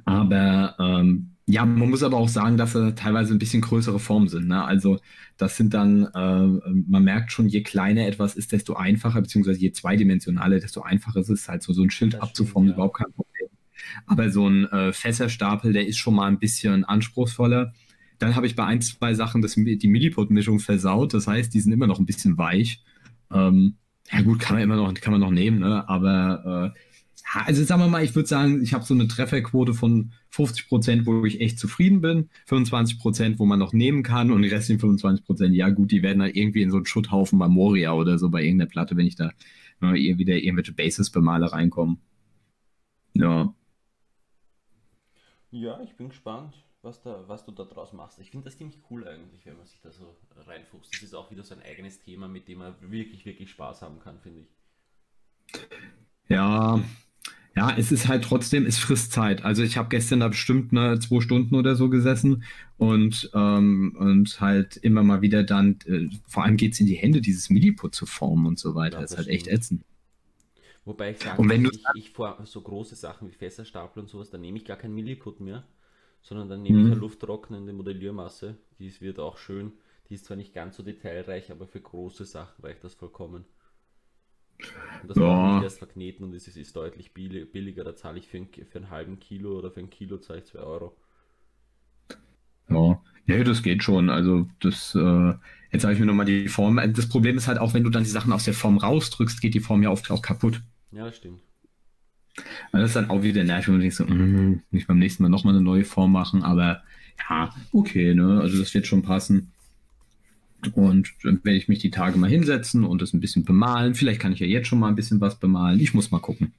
aber 0.06 0.76
ähm, 0.80 1.32
ja, 1.48 1.66
man 1.66 1.90
muss 1.90 2.04
aber 2.04 2.18
auch 2.18 2.30
sagen, 2.30 2.58
dass 2.58 2.74
sie 2.74 2.96
teilweise 2.96 3.34
ein 3.34 3.40
bisschen 3.40 3.62
größere 3.62 4.00
Formen 4.00 4.28
sind. 4.28 4.48
Ne? 4.48 4.64
Also 4.64 5.00
das 5.38 5.58
sind 5.58 5.74
dann, 5.74 6.06
äh, 6.14 6.72
man 6.88 7.04
merkt 7.04 7.32
schon, 7.32 7.50
je 7.50 7.62
kleiner 7.62 8.08
etwas 8.08 8.36
ist, 8.36 8.52
desto 8.52 8.76
einfacher, 8.76 9.22
beziehungsweise 9.22 9.60
je 9.60 9.72
zweidimensionaler, 9.72 10.60
desto 10.60 10.82
einfacher 10.82 11.20
ist 11.20 11.30
es 11.30 11.50
halt 11.50 11.64
so, 11.64 11.74
so 11.74 11.84
ein 11.84 11.90
Schild 11.90 12.14
Das 12.14 12.20
stimmt, 12.20 12.30
abzuformen, 12.30 12.70
ja. 12.70 12.76
überhaupt 12.76 12.98
kein 12.98 13.12
Problem. 13.12 13.50
Aber 14.06 14.30
so 14.30 14.48
ein 14.48 14.66
äh, 14.72 14.94
Fässerstapel, 14.94 15.74
der 15.74 15.88
ist 15.88 15.98
schon 15.98 16.16
mal 16.16 16.28
ein 16.28 16.40
bisschen 16.40 16.86
anspruchsvoller. 16.86 17.74
Dann 18.20 18.36
habe 18.36 18.46
ich 18.46 18.56
bei 18.56 18.66
ein, 18.66 18.82
zwei 18.82 19.14
Sachen 19.14 19.42
das, 19.42 19.56
die 19.56 19.88
Milliput-Mischung 19.88 20.60
versaut. 20.60 21.14
Das 21.14 21.28
heißt, 21.28 21.54
die 21.54 21.60
sind 21.60 21.72
immer 21.72 21.88
noch 21.88 22.00
ein 22.00 22.06
bisschen 22.06 22.38
weich. 22.38 22.84
Ähm, 23.32 23.78
ja 24.12 24.22
gut, 24.22 24.40
kann 24.40 24.56
man 24.56 24.64
immer 24.64 24.76
noch, 24.76 24.94
kann 24.94 25.12
man 25.12 25.22
noch 25.22 25.32
nehmen, 25.32 25.60
ne? 25.60 25.88
Aber 25.90 26.74
äh, 26.76 26.80
also 27.46 27.64
sagen 27.64 27.82
wir 27.82 27.88
mal, 27.88 28.04
ich 28.04 28.16
würde 28.16 28.28
sagen, 28.28 28.62
ich 28.62 28.74
habe 28.74 28.84
so 28.84 28.94
eine 28.94 29.08
Trefferquote 29.08 29.74
von 29.74 30.14
50 30.30 30.68
Prozent, 30.68 31.06
wo 31.06 31.26
ich 31.26 31.42
echt 31.42 31.60
zufrieden 31.60 32.02
bin, 32.02 32.30
25 32.48 33.00
Prozent, 33.00 33.40
wo 33.40 33.46
man 33.46 33.60
noch 33.60 33.74
nehmen 33.74 34.04
kann 34.04 34.32
und 34.32 34.42
die 34.42 34.50
restlichen 34.50 34.80
25 34.80 35.26
Prozent, 35.26 35.56
ja 35.56 35.70
gut, 35.70 35.92
die 35.92 36.04
werden 36.04 36.22
halt 36.22 36.36
irgendwie 36.36 36.62
in 36.62 36.72
so 36.72 36.78
einen 36.78 36.86
Schutthaufen 36.86 37.40
bei 37.40 37.48
Moria 37.48 37.94
oder 37.94 38.18
so 38.20 38.30
bei 38.30 38.44
irgendeiner 38.44 38.70
Platte, 38.70 38.98
wenn 38.98 39.06
ich 39.06 39.16
da 39.16 39.32
ihr 39.82 40.18
wieder 40.20 40.36
irgendwelche 40.36 40.74
Basis-Bemale 40.74 41.52
reinkommen. 41.52 42.00
Ja. 43.14 43.54
Ja, 45.50 45.82
ich 45.82 45.96
bin 45.96 46.10
gespannt, 46.10 46.54
was, 46.82 47.02
da, 47.02 47.24
was 47.28 47.46
du 47.46 47.52
da 47.52 47.64
draus 47.64 47.92
machst. 47.92 48.20
Ich 48.20 48.30
finde 48.30 48.46
das 48.46 48.58
ziemlich 48.58 48.78
cool 48.90 49.08
eigentlich, 49.08 49.46
wenn 49.46 49.58
man 49.58 49.66
sich 49.66 49.82
da 49.82 49.92
so 49.92 50.16
reinfuchst. 50.38 50.94
Das 50.94 51.02
ist 51.02 51.14
auch 51.16 51.32
wieder 51.32 51.44
so 51.44 51.56
ein 51.56 51.62
eigenes 51.64 52.00
Thema, 52.00 52.28
mit 52.28 52.48
dem 52.48 52.60
man 52.60 52.76
wirklich, 52.80 53.26
wirklich 53.26 53.50
Spaß 53.50 53.82
haben 53.82 54.00
kann, 54.00 54.20
finde 54.20 54.42
ich. 54.42 54.48
Ja, 56.30 56.80
ja, 57.56 57.76
es 57.78 57.92
ist 57.92 58.08
halt 58.08 58.24
trotzdem, 58.24 58.66
es 58.66 58.78
frisst 58.78 59.12
Zeit. 59.12 59.44
Also 59.44 59.62
ich 59.64 59.78
habe 59.78 59.90
gestern 59.90 60.22
da 60.22 60.30
bestimmt 60.30 60.72
ne, 60.72 61.00
zwei 61.00 61.20
Stunden 61.22 61.56
oder 61.56 61.76
so 61.76 61.90
gesessen 61.90 62.44
und, 62.78 63.30
ähm, 63.34 63.96
und 64.00 64.40
halt 64.42 64.78
immer 64.78 65.04
mal 65.04 65.22
wieder 65.22 65.44
dann, 65.44 65.78
äh, 65.86 66.08
vor 66.28 66.44
allem 66.46 66.56
geht's 66.58 66.80
in 66.80 66.86
die 66.88 66.96
Hände, 66.96 67.20
dieses 67.22 67.50
Milliput 67.50 67.94
zu 67.94 68.06
formen 68.06 68.46
und 68.48 68.58
so 68.60 68.74
weiter. 68.76 69.00
Ja, 69.00 69.04
ist 69.04 69.18
halt 69.18 69.28
echt 69.28 69.48
stimmt. 69.48 69.58
ätzend. 69.60 69.84
Wobei 70.86 71.12
ich 71.12 71.18
du 71.20 71.70
ich, 71.72 71.84
ich 71.94 72.12
vor 72.12 72.40
so 72.46 72.62
große 72.62 72.96
Sachen 72.96 73.28
wie 73.28 73.34
Fässerstapel 73.34 74.02
und 74.02 74.10
sowas, 74.10 74.30
da 74.30 74.38
nehme 74.38 74.58
ich 74.58 74.66
gar 74.66 74.78
kein 74.78 74.94
Milliput 74.94 75.40
mehr, 75.40 75.64
sondern 76.22 76.50
dann 76.50 76.62
nehme 76.62 76.80
ich 76.80 76.86
eine 76.92 76.96
Mhm. 76.96 77.00
lufttrocknende 77.00 77.74
Modelliermasse. 77.74 78.58
Die 78.80 78.88
ist- 78.88 79.02
wird 79.02 79.20
auch 79.20 79.38
schön. 79.38 79.74
Die 80.10 80.16
ist 80.16 80.26
zwar 80.26 80.38
nicht 80.38 80.54
ganz 80.54 80.76
so 80.78 80.84
detailreich, 80.84 81.52
aber 81.52 81.68
für 81.68 81.82
große 81.82 82.26
Sachen 82.26 82.64
reicht 82.64 82.84
das 82.84 82.94
vollkommen. 82.96 83.46
Und 85.02 85.10
das 85.10 85.20
brauche 85.22 85.40
ich 85.40 85.44
Ja, 85.44 85.54
nicht 85.54 85.62
erst 85.62 85.80
verkneten 85.80 86.24
und 86.24 86.34
es 86.34 86.48
ist, 86.48 86.58
ist 86.58 86.76
deutlich 86.76 87.12
billi- 87.14 87.46
billiger. 87.46 87.84
Da 87.84 87.96
zahle 87.96 88.20
ich 88.20 88.28
für, 88.28 88.38
ein, 88.38 88.50
für 88.54 88.78
einen 88.80 88.90
halben 88.90 89.20
Kilo 89.20 89.58
oder 89.58 89.72
für 89.72 89.80
ein 89.82 89.90
Kilo 89.92 90.18
zahle 90.18 90.40
ich 90.40 90.46
2 90.46 90.60
Euro. 90.60 90.96
ja. 92.70 93.02
Ja, 93.28 93.44
das 93.44 93.62
geht 93.64 93.84
schon. 93.84 94.10
Also 94.10 94.48
das, 94.62 94.96
äh, 94.96 95.34
jetzt 95.72 95.84
habe 95.84 95.94
ich 95.94 96.00
mir 96.00 96.06
nochmal 96.08 96.26
die 96.26 96.48
Form. 96.50 96.78
äh, 96.80 96.92
Das 96.92 97.08
Problem 97.08 97.38
ist 97.38 97.48
halt 97.48 97.60
auch, 97.60 97.74
wenn 97.74 97.84
du 97.84 97.90
dann 97.90 98.04
die 98.04 98.10
Sachen 98.10 98.34
aus 98.34 98.46
der 98.46 98.54
Form 98.56 98.78
rausdrückst, 98.78 99.42
geht 99.42 99.54
die 99.54 99.60
Form 99.60 99.84
ja 99.84 99.90
oft 99.92 100.10
auch 100.12 100.22
kaputt. 100.22 100.62
Ja, 100.92 101.06
das 101.06 101.16
stimmt. 101.18 101.42
Also 102.72 102.82
das 102.84 102.90
ist 102.92 102.96
dann 102.96 103.10
auch 103.10 103.24
wieder 103.24 103.44
nervig, 103.44 103.68
wenn 103.68 103.76
du 103.76 103.80
denkst 103.82 103.98
so, 103.98 104.06
mm, 104.06 104.62
nicht 104.72 104.88
beim 104.88 105.00
nächsten 105.00 105.24
Mal 105.24 105.30
nochmal 105.30 105.54
eine 105.56 105.64
neue 105.64 105.84
Form 105.84 106.12
machen, 106.12 106.44
aber 106.44 106.84
ja, 107.30 107.54
okay, 107.72 108.14
ne? 108.16 108.40
Also 108.42 108.58
das 108.60 108.74
wird 108.74 108.88
schon 108.88 109.02
passen. 109.04 109.52
Und 110.74 111.14
dann 111.24 111.44
werde 111.44 111.58
ich 111.58 111.68
mich 111.68 111.80
die 111.80 111.92
Tage 111.92 112.18
mal 112.18 112.30
hinsetzen 112.30 112.84
und 112.84 113.02
das 113.02 113.14
ein 113.14 113.20
bisschen 113.20 113.44
bemalen. 113.44 113.96
Vielleicht 113.96 114.20
kann 114.20 114.34
ich 114.34 114.40
ja 114.40 114.48
jetzt 114.48 114.68
schon 114.68 114.80
mal 114.80 114.88
ein 114.88 114.96
bisschen 114.96 115.22
was 115.22 115.40
bemalen. 115.40 115.80
Ich 115.80 115.94
muss 115.94 116.12
mal 116.12 116.20
gucken. 116.20 116.54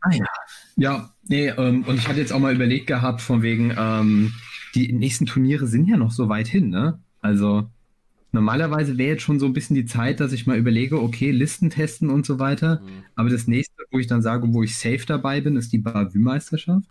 Ah 0.00 0.14
ja. 0.14 0.26
Ja, 0.76 1.14
nee, 1.26 1.48
ähm, 1.48 1.84
und 1.84 1.96
ich 1.96 2.06
hatte 2.06 2.20
jetzt 2.20 2.32
auch 2.32 2.38
mal 2.38 2.54
überlegt 2.54 2.86
gehabt, 2.86 3.22
von 3.22 3.42
wegen, 3.42 3.72
ähm, 3.76 4.32
die 4.74 4.92
nächsten 4.92 5.24
Turniere 5.24 5.66
sind 5.66 5.88
ja 5.88 5.96
noch 5.96 6.10
so 6.12 6.28
weit 6.28 6.48
hin, 6.48 6.68
ne? 6.68 7.00
Also, 7.20 7.70
normalerweise 8.32 8.98
wäre 8.98 9.12
jetzt 9.12 9.22
schon 9.22 9.40
so 9.40 9.46
ein 9.46 9.54
bisschen 9.54 9.74
die 9.74 9.86
Zeit, 9.86 10.20
dass 10.20 10.32
ich 10.32 10.46
mal 10.46 10.58
überlege, 10.58 11.00
okay, 11.00 11.30
Listen 11.30 11.70
testen 11.70 12.10
und 12.10 12.26
so 12.26 12.38
weiter. 12.38 12.82
Mhm. 12.82 13.04
Aber 13.14 13.30
das 13.30 13.46
nächste, 13.46 13.84
wo 13.90 13.98
ich 13.98 14.06
dann 14.06 14.20
sage, 14.20 14.52
wo 14.52 14.62
ich 14.62 14.76
safe 14.76 15.06
dabei 15.06 15.40
bin, 15.40 15.56
ist 15.56 15.72
die 15.72 15.78
Bavü-Meisterschaft. 15.78 16.88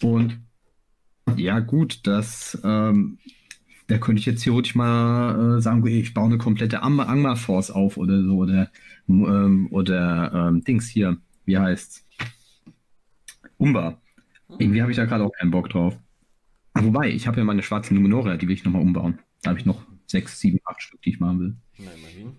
Und 0.00 0.38
ja, 1.36 1.58
gut, 1.58 2.00
das, 2.04 2.56
ähm, 2.62 3.18
da 3.88 3.98
könnte 3.98 4.20
ich 4.20 4.26
jetzt 4.26 4.42
theoretisch 4.42 4.74
mal 4.74 5.58
äh, 5.58 5.60
sagen, 5.60 5.86
ich 5.86 6.14
baue 6.14 6.26
eine 6.26 6.38
komplette 6.38 6.82
Am 6.82 6.98
Angmar 7.00 7.36
Force 7.36 7.70
auf 7.70 7.96
oder 7.96 8.22
so, 8.22 8.36
oder, 8.36 8.70
ähm, 9.08 9.68
oder 9.70 10.32
ähm, 10.48 10.64
Dings 10.64 10.88
hier, 10.88 11.16
wie 11.44 11.58
heißt's? 11.58 12.04
Umba. 13.58 14.00
Irgendwie 14.58 14.82
habe 14.82 14.90
ich 14.90 14.96
da 14.96 15.04
gerade 15.04 15.24
auch 15.24 15.32
keinen 15.32 15.50
Bock 15.50 15.70
drauf. 15.70 15.96
Wobei, 16.74 17.10
ich 17.10 17.26
habe 17.26 17.38
ja 17.38 17.44
meine 17.44 17.62
schwarzen 17.62 17.94
Numenora, 17.94 18.36
die 18.36 18.46
will 18.46 18.54
ich 18.54 18.64
nochmal 18.64 18.82
umbauen. 18.82 19.18
Da 19.42 19.50
habe 19.50 19.58
ich 19.58 19.66
noch 19.66 19.82
sechs, 20.06 20.38
sieben, 20.40 20.58
acht 20.64 20.82
Stück, 20.82 21.00
die 21.02 21.10
ich 21.10 21.20
machen 21.20 21.40
will. 21.40 21.56
Na, 21.78 21.90
immerhin. 21.92 22.36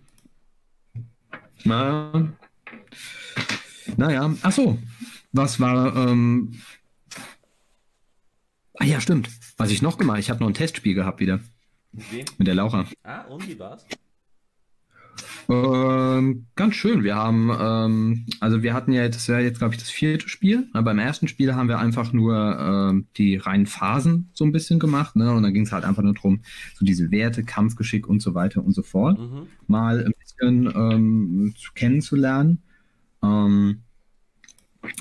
Na, 1.63 2.33
naja, 3.97 4.33
ach 4.41 4.51
so. 4.51 4.77
Was 5.31 5.59
war, 5.59 5.95
ähm, 5.95 6.53
ah 8.77 8.85
ja, 8.85 9.01
stimmt. 9.01 9.29
Was 9.57 9.71
ich 9.71 9.81
noch 9.81 9.97
gemacht, 9.97 10.19
ich 10.19 10.29
habe 10.29 10.39
noch 10.39 10.47
ein 10.47 10.53
Testspiel 10.53 10.93
gehabt 10.95 11.19
wieder 11.19 11.39
Mit 11.91 12.11
wem? 12.11 12.25
mit 12.37 12.47
der 12.47 12.55
Laura. 12.55 12.85
Ah, 13.03 13.21
und 13.23 13.47
wie 13.47 13.57
war's? 13.59 13.85
Ähm, 15.49 16.45
ganz 16.55 16.75
schön. 16.75 17.03
Wir 17.03 17.15
haben, 17.15 17.49
ähm, 17.59 18.25
also 18.41 18.63
wir 18.63 18.73
hatten 18.73 18.91
ja, 18.91 19.03
jetzt- 19.03 19.15
das 19.15 19.27
wäre 19.29 19.41
jetzt, 19.41 19.59
glaube 19.59 19.73
ich, 19.73 19.79
das 19.79 19.89
vierte 19.89 20.27
Spiel. 20.27 20.67
Aber 20.73 20.83
beim 20.85 20.99
ersten 20.99 21.27
Spiel 21.29 21.55
haben 21.55 21.69
wir 21.69 21.79
einfach 21.79 22.11
nur 22.11 22.35
ähm, 22.59 23.07
die 23.17 23.37
reinen 23.37 23.65
Phasen 23.65 24.29
so 24.33 24.43
ein 24.43 24.51
bisschen 24.51 24.77
gemacht, 24.79 25.15
ne? 25.15 25.31
Und 25.33 25.43
dann 25.43 25.53
ging 25.53 25.63
es 25.63 25.71
halt 25.71 25.85
einfach 25.85 26.03
nur 26.03 26.13
darum, 26.13 26.41
so 26.75 26.85
diese 26.85 27.11
Werte, 27.11 27.43
Kampfgeschick 27.43 28.07
und 28.07 28.21
so 28.21 28.35
weiter 28.35 28.63
und 28.63 28.73
so 28.73 28.83
fort. 28.83 29.17
Mhm. 29.19 29.47
mal 29.67 30.05
ein 30.05 30.13
bisschen 30.19 30.65
ähm, 30.75 31.53
zu 31.57 31.71
kennenzulernen. 31.73 32.61
Ähm, 33.23 33.83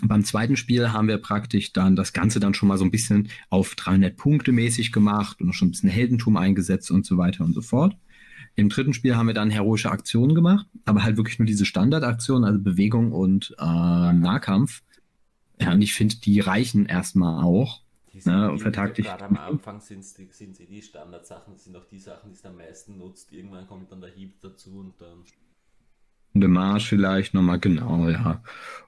beim 0.02 0.24
zweiten 0.24 0.56
Spiel 0.56 0.92
haben 0.92 1.08
wir 1.08 1.18
praktisch 1.18 1.72
dann 1.72 1.96
das 1.96 2.12
Ganze 2.12 2.40
dann 2.40 2.54
schon 2.54 2.68
mal 2.68 2.78
so 2.78 2.84
ein 2.84 2.90
bisschen 2.90 3.28
auf 3.50 3.74
300 3.74 4.16
Punkte 4.16 4.52
mäßig 4.52 4.92
gemacht 4.92 5.40
und 5.40 5.52
schon 5.52 5.68
ein 5.68 5.70
bisschen 5.72 5.90
Heldentum 5.90 6.36
eingesetzt 6.36 6.90
und 6.90 7.06
so 7.06 7.18
weiter 7.18 7.44
und 7.44 7.52
so 7.52 7.62
fort. 7.62 7.96
Im 8.54 8.70
dritten 8.70 8.94
Spiel 8.94 9.16
haben 9.16 9.26
wir 9.26 9.34
dann 9.34 9.50
heroische 9.50 9.90
Aktionen 9.90 10.34
gemacht, 10.34 10.66
aber 10.86 11.02
halt 11.02 11.18
wirklich 11.18 11.38
nur 11.38 11.46
diese 11.46 11.66
Standardaktionen, 11.66 12.44
also 12.44 12.58
Bewegung 12.58 13.12
und 13.12 13.54
äh, 13.58 13.62
Nahkampf. 13.62 14.82
Ja, 15.60 15.72
und 15.72 15.82
ich 15.82 15.94
finde, 15.94 16.16
die 16.16 16.40
reichen 16.40 16.86
erstmal 16.86 17.44
auch. 17.44 17.82
Vertagt 18.56 18.96
dich. 18.96 19.06
Gerade 19.06 19.26
am 19.26 19.36
Anfang 19.36 19.80
sind 19.80 20.00
es 20.00 20.14
die, 20.14 20.24
eh 20.24 20.80
Standardsachen, 20.80 21.52
das 21.52 21.64
sind 21.64 21.76
auch 21.76 21.84
die 21.84 21.98
Sachen, 21.98 22.30
die 22.30 22.36
es 22.36 22.44
am 22.46 22.56
meisten 22.56 22.96
nutzt. 22.96 23.30
Irgendwann 23.32 23.66
kommt 23.66 23.92
dann 23.92 24.00
der 24.00 24.10
Hieb 24.10 24.40
dazu 24.40 24.78
und 24.78 25.00
dann. 25.00 25.24
De 26.40 26.48
Marsch 26.48 26.88
vielleicht 26.88 27.34
nochmal, 27.34 27.58
genau, 27.58 28.08
ja. 28.08 28.42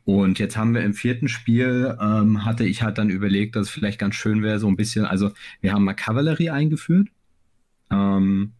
Und 0.04 0.38
jetzt 0.38 0.56
haben 0.56 0.74
wir 0.74 0.82
im 0.82 0.94
vierten 0.94 1.28
Spiel, 1.28 1.96
ähm, 2.00 2.44
hatte 2.44 2.64
ich 2.64 2.82
halt 2.82 2.96
dann 2.98 3.10
überlegt, 3.10 3.56
dass 3.56 3.66
es 3.66 3.70
vielleicht 3.70 3.98
ganz 3.98 4.14
schön 4.14 4.42
wäre, 4.42 4.58
so 4.58 4.68
ein 4.68 4.76
bisschen, 4.76 5.04
also 5.04 5.32
wir 5.60 5.72
haben 5.72 5.84
mal 5.84 5.94
Kavallerie 5.94 6.50
eingeführt, 6.50 7.08
ähm, 7.90 8.54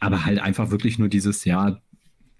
aber 0.00 0.24
halt 0.24 0.40
einfach 0.40 0.70
wirklich 0.70 0.98
nur 0.98 1.08
dieses, 1.08 1.44
ja, 1.44 1.80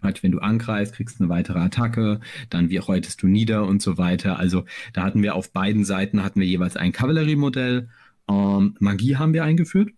halt, 0.03 0.23
wenn 0.23 0.33
du 0.33 0.41
angreifst, 0.41 0.95
kriegst 0.95 1.21
du 1.21 1.25
eine 1.25 1.33
weitere 1.33 1.59
Attacke, 1.59 2.21
dann 2.49 2.71
wie 2.71 2.79
reutest 2.79 3.23
du 3.23 3.29
nieder 3.29 3.67
und 3.67 3.83
so 3.83 3.99
weiter. 3.99 4.39
Also 4.39 4.65
da 4.93 5.03
hatten 5.03 5.23
wir 5.23 5.35
auf 5.35 5.53
beiden 5.53 5.85
Seiten 5.85 6.25
hatten 6.25 6.41
wir 6.41 6.47
jeweils 6.47 6.77
ein 6.77 6.93
Kavalleriemodell. 6.93 7.89
Ähm, 8.29 8.77
Magie 8.81 9.17
haben 9.17 9.35
wir 9.35 9.45
eingeführt, 9.45 9.91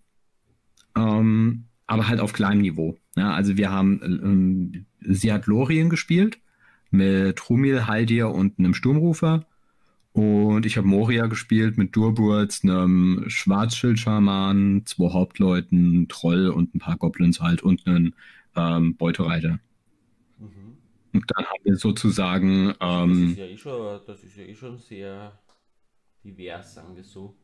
ähm, 0.97 1.65
aber 1.87 2.09
halt 2.09 2.21
auf 2.21 2.33
kleinem 2.33 2.63
Niveau. 2.63 2.99
Ja, 3.17 3.33
also 3.35 3.57
wir 3.57 3.71
haben, 3.71 4.01
ähm, 4.03 4.87
sie 5.01 5.33
hat 5.33 5.47
Lorien 5.47 5.91
gespielt 5.91 6.39
mit 6.91 7.49
Rumil, 7.49 7.87
Haldir 7.87 8.31
und 8.31 8.59
einem 8.59 8.75
Sturmrufer. 8.75 9.47
Und 10.13 10.67
ich 10.67 10.77
habe 10.77 10.87
Moria 10.87 11.27
gespielt 11.27 11.79
mit 11.79 11.97
Durburz, 11.97 12.63
einem 12.63 13.25
Schwarzschild-Schaman, 13.29 14.83
zwei 14.85 15.11
Hauptleuten, 15.11 16.07
Troll 16.09 16.49
und 16.49 16.75
ein 16.75 16.79
paar 16.79 16.99
Goblins 16.99 17.41
halt 17.41 17.63
und 17.63 17.87
einen 17.87 18.15
ähm, 18.55 18.95
Beutereiter. 18.97 19.59
Mhm. 20.39 20.77
Und 21.15 21.25
dann 21.35 21.47
haben 21.47 21.65
wir 21.65 21.77
sozusagen, 21.77 22.75
das, 22.79 23.05
ähm, 23.05 23.31
ist 23.31 23.39
ja 23.39 23.47
eh 23.47 23.57
schon, 23.57 24.01
das 24.07 24.23
ist 24.23 24.37
ja 24.37 24.45
eh 24.45 24.55
schon 24.55 24.77
sehr 24.77 25.41
divers, 26.23 26.75
sagen 26.75 26.95
wir 26.95 27.05
so. 27.05 27.35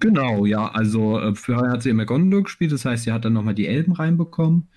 Genau, 0.00 0.46
ja, 0.46 0.68
also 0.68 1.18
äh, 1.20 1.34
vorher 1.34 1.70
hat 1.70 1.82
sie 1.82 1.90
immer 1.90 2.04
Gondor 2.04 2.44
gespielt, 2.44 2.72
das 2.72 2.84
heißt, 2.84 3.04
sie 3.04 3.12
hat 3.12 3.24
dann 3.24 3.32
nochmal 3.32 3.54
die 3.54 3.66
Elben 3.66 3.92
reinbekommen. 3.92 4.68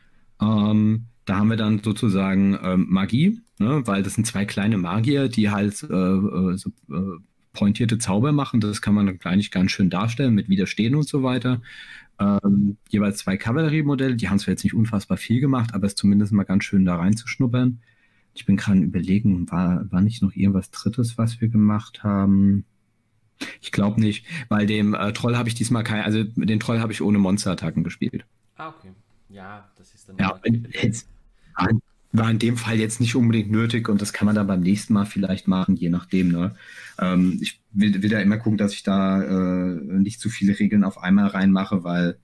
Ähm, 0.41 1.05
da 1.25 1.37
haben 1.37 1.49
wir 1.49 1.57
dann 1.57 1.81
sozusagen 1.83 2.57
ähm, 2.61 2.87
Magie, 2.89 3.41
ne, 3.59 3.81
weil 3.85 4.03
das 4.03 4.15
sind 4.15 4.25
zwei 4.27 4.45
kleine 4.45 4.77
Magier, 4.77 5.27
die 5.27 5.49
halt 5.49 5.83
äh, 5.83 5.93
äh, 5.95 6.57
so, 6.57 6.69
äh, 6.91 7.19
pointierte 7.53 7.97
Zauber 7.97 8.31
machen. 8.31 8.59
Das 8.59 8.81
kann 8.81 8.93
man 8.93 9.07
dann 9.07 9.19
eigentlich 9.23 9.51
ganz 9.51 9.71
schön 9.71 9.89
darstellen 9.89 10.35
mit 10.35 10.49
Widerstehen 10.49 10.95
und 10.95 11.07
so 11.07 11.23
weiter. 11.23 11.61
Ähm, 12.19 12.77
jeweils 12.89 13.17
zwei 13.17 13.37
Kavalleriemodelle, 13.37 14.15
die 14.15 14.29
haben 14.29 14.39
zwar 14.39 14.51
jetzt 14.53 14.63
nicht 14.63 14.75
unfassbar 14.75 15.17
viel 15.17 15.41
gemacht, 15.41 15.73
aber 15.73 15.85
es 15.85 15.93
ist 15.93 15.99
zumindest 15.99 16.31
mal 16.31 16.43
ganz 16.43 16.63
schön 16.63 16.85
da 16.85 16.95
reinzuschnuppern. 16.95 17.79
Ich 18.35 18.45
bin 18.45 18.57
gerade 18.57 18.81
überlegen, 18.81 19.49
war, 19.51 19.91
war 19.91 20.01
nicht 20.01 20.21
noch 20.21 20.33
irgendwas 20.35 20.69
Drittes, 20.71 21.17
was 21.17 21.41
wir 21.41 21.47
gemacht 21.47 22.03
haben? 22.03 22.65
Ich 23.61 23.71
glaube 23.71 23.99
nicht, 23.99 24.25
weil 24.49 24.65
dem 24.65 24.93
äh, 24.93 25.11
Troll 25.13 25.35
habe 25.37 25.49
ich 25.49 25.55
diesmal 25.55 25.83
kein, 25.83 26.03
also 26.03 26.23
den 26.23 26.59
Troll 26.59 26.79
habe 26.79 26.93
ich 26.93 27.01
ohne 27.01 27.17
Monsterattacken 27.17 27.83
gespielt. 27.83 28.25
Ah, 28.55 28.69
okay. 28.69 28.91
Ja, 29.29 29.69
das 29.77 29.93
ist 29.93 30.07
dann. 30.07 30.17
Ja, 30.17 30.39
jetzt 30.81 31.07
war, 32.11 32.29
in 32.29 32.39
dem 32.39 32.55
Fall 32.55 32.79
jetzt 32.79 33.01
nicht 33.01 33.15
unbedingt 33.15 33.51
nötig 33.51 33.89
und 33.89 34.01
das 34.01 34.13
kann 34.13 34.25
man 34.25 34.35
dann 34.35 34.47
beim 34.47 34.61
nächsten 34.61 34.93
Mal 34.93 35.05
vielleicht 35.05 35.47
machen, 35.49 35.75
je 35.75 35.89
nachdem. 35.89 36.29
Ne? 36.29 36.55
Ähm, 36.97 37.39
ich 37.41 37.59
will, 37.73 38.01
will 38.01 38.09
da 38.09 38.19
immer 38.19 38.37
gucken, 38.37 38.57
dass 38.57 38.73
ich 38.73 38.83
da 38.83 39.21
äh, 39.21 39.75
nicht 39.75 40.21
zu 40.21 40.29
viele 40.29 40.57
Regeln 40.57 40.85
auf 40.85 40.97
einmal 40.97 41.27
reinmache, 41.27 41.83
weil 41.83 42.17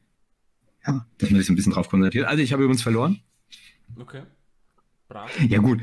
ja, 0.85 1.05
dass 1.17 1.29
man 1.29 1.39
sich 1.39 1.47
so 1.47 1.53
ein 1.53 1.55
bisschen 1.55 1.73
drauf 1.73 1.89
konzentriert. 1.89 2.27
Also 2.27 2.41
ich 2.41 2.53
habe 2.53 2.63
übrigens 2.63 2.81
verloren. 2.81 3.19
Okay. 3.99 4.21
Brav. 5.09 5.29
Ja, 5.49 5.59
gut. 5.59 5.81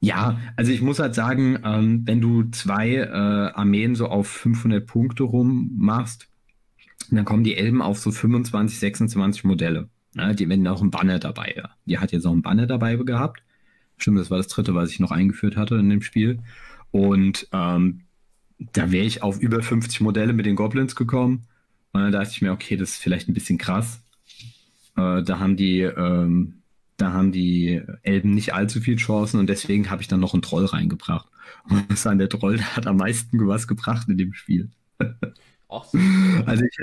Ja, 0.00 0.38
also 0.56 0.72
ich 0.72 0.82
muss 0.82 0.98
halt 0.98 1.14
sagen, 1.14 1.58
ähm, 1.64 2.02
wenn 2.04 2.20
du 2.20 2.44
zwei 2.50 2.94
äh, 2.94 3.08
Armeen 3.08 3.94
so 3.94 4.08
auf 4.08 4.28
500 4.28 4.86
Punkte 4.86 5.22
rum 5.22 5.70
machst, 5.76 6.28
dann 7.10 7.24
kommen 7.24 7.44
die 7.44 7.56
Elben 7.56 7.82
auf 7.82 7.98
so 7.98 8.10
25, 8.10 8.78
26 8.78 9.44
Modelle. 9.44 9.88
Ja, 10.14 10.32
die 10.32 10.48
werden 10.48 10.66
auch 10.66 10.82
ein 10.82 10.90
Banner 10.90 11.18
dabei. 11.18 11.54
Ja. 11.56 11.70
Die 11.84 11.98
hat 11.98 12.12
jetzt 12.12 12.26
auch 12.26 12.32
ein 12.32 12.42
Banner 12.42 12.66
dabei 12.66 12.96
gehabt. 12.96 13.42
Stimmt, 13.98 14.18
das 14.18 14.30
war 14.30 14.38
das 14.38 14.48
dritte, 14.48 14.74
was 14.74 14.90
ich 14.90 15.00
noch 15.00 15.10
eingeführt 15.10 15.56
hatte 15.56 15.76
in 15.76 15.88
dem 15.88 16.02
Spiel. 16.02 16.40
Und 16.90 17.48
ähm, 17.52 18.02
da 18.58 18.90
wäre 18.90 19.06
ich 19.06 19.22
auf 19.22 19.40
über 19.40 19.62
50 19.62 20.00
Modelle 20.00 20.32
mit 20.32 20.46
den 20.46 20.56
Goblins 20.56 20.96
gekommen. 20.96 21.46
Und 21.92 22.02
dann 22.02 22.12
dachte 22.12 22.30
ich 22.30 22.42
mir, 22.42 22.52
okay, 22.52 22.76
das 22.76 22.90
ist 22.90 23.02
vielleicht 23.02 23.28
ein 23.28 23.34
bisschen 23.34 23.58
krass. 23.58 24.02
Äh, 24.96 25.22
da 25.22 25.38
haben 25.38 25.56
die, 25.56 25.80
ähm, 25.80 26.62
da 26.96 27.12
haben 27.12 27.32
die 27.32 27.82
Elben 28.02 28.30
nicht 28.30 28.54
allzu 28.54 28.80
viel 28.80 28.96
Chancen 28.96 29.38
und 29.38 29.48
deswegen 29.48 29.90
habe 29.90 30.02
ich 30.02 30.08
dann 30.08 30.20
noch 30.20 30.32
einen 30.32 30.42
Troll 30.42 30.64
reingebracht. 30.64 31.28
Und 31.68 31.88
muss 31.90 32.02
sagen, 32.02 32.18
der 32.18 32.28
Troll 32.28 32.56
der 32.56 32.76
hat 32.76 32.86
am 32.86 32.96
meisten 32.96 33.46
was 33.46 33.68
gebracht 33.68 34.08
in 34.08 34.18
dem 34.18 34.32
Spiel. 34.34 34.70
Auch 35.68 35.84
selten. 35.84 36.42
Also 36.46 36.64
ich, 36.64 36.78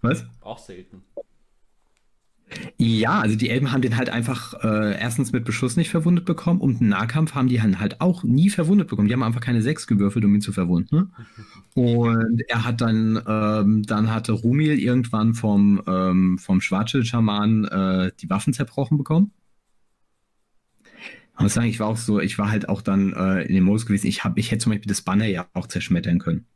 was? 0.00 0.26
Auch 0.40 0.58
selten. 0.58 1.02
Ja, 2.78 3.20
also 3.20 3.36
die 3.36 3.50
Elben 3.50 3.72
haben 3.72 3.82
den 3.82 3.96
halt 3.96 4.08
einfach 4.08 4.54
äh, 4.62 4.98
erstens 5.00 5.32
mit 5.32 5.44
Beschuss 5.44 5.76
nicht 5.76 5.90
verwundet 5.90 6.24
bekommen 6.24 6.60
und 6.60 6.80
im 6.80 6.88
Nahkampf 6.88 7.34
haben 7.34 7.48
die 7.48 7.60
halt, 7.60 8.00
auch 8.00 8.22
nie 8.22 8.50
verwundet 8.50 8.88
bekommen. 8.88 9.08
Die 9.08 9.14
haben 9.14 9.22
einfach 9.22 9.40
keine 9.40 9.62
Sechs 9.62 9.86
gewürfelt, 9.86 10.24
um 10.24 10.34
ihn 10.34 10.40
zu 10.40 10.52
verwunden. 10.52 11.12
Und 11.74 12.42
er 12.48 12.64
hat 12.64 12.80
dann, 12.80 13.20
ähm, 13.26 13.82
dann 13.82 14.10
hatte 14.12 14.32
Rumil 14.32 14.78
irgendwann 14.78 15.34
vom, 15.34 15.82
ähm, 15.86 16.38
vom 16.38 16.60
Schwarzschild-Schaman 16.60 17.64
äh, 17.64 18.12
die 18.20 18.30
Waffen 18.30 18.52
zerbrochen 18.52 18.96
bekommen. 18.96 19.32
Ich 21.34 21.40
muss 21.42 21.54
sagen, 21.54 21.68
ich 21.68 21.80
war 21.80 21.88
auch 21.88 21.98
so, 21.98 22.20
ich 22.20 22.38
war 22.38 22.50
halt 22.50 22.68
auch 22.68 22.80
dann 22.80 23.12
äh, 23.12 23.42
in 23.42 23.54
dem 23.54 23.64
Modus 23.64 23.86
gewesen, 23.86 24.06
ich, 24.06 24.24
hab, 24.24 24.38
ich 24.38 24.50
hätte 24.50 24.64
zum 24.64 24.72
Beispiel 24.72 24.88
das 24.88 25.02
Banner 25.02 25.26
ja 25.26 25.46
auch 25.52 25.66
zerschmettern 25.66 26.18
können. 26.18 26.46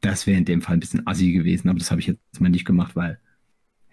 Das 0.00 0.26
wäre 0.26 0.38
in 0.38 0.44
dem 0.44 0.60
Fall 0.62 0.76
ein 0.76 0.80
bisschen 0.80 1.06
assi 1.06 1.32
gewesen, 1.32 1.68
aber 1.68 1.78
das 1.78 1.90
habe 1.90 2.00
ich 2.00 2.08
jetzt 2.08 2.40
mal 2.40 2.50
nicht 2.50 2.64
gemacht, 2.66 2.94
weil, 2.96 3.18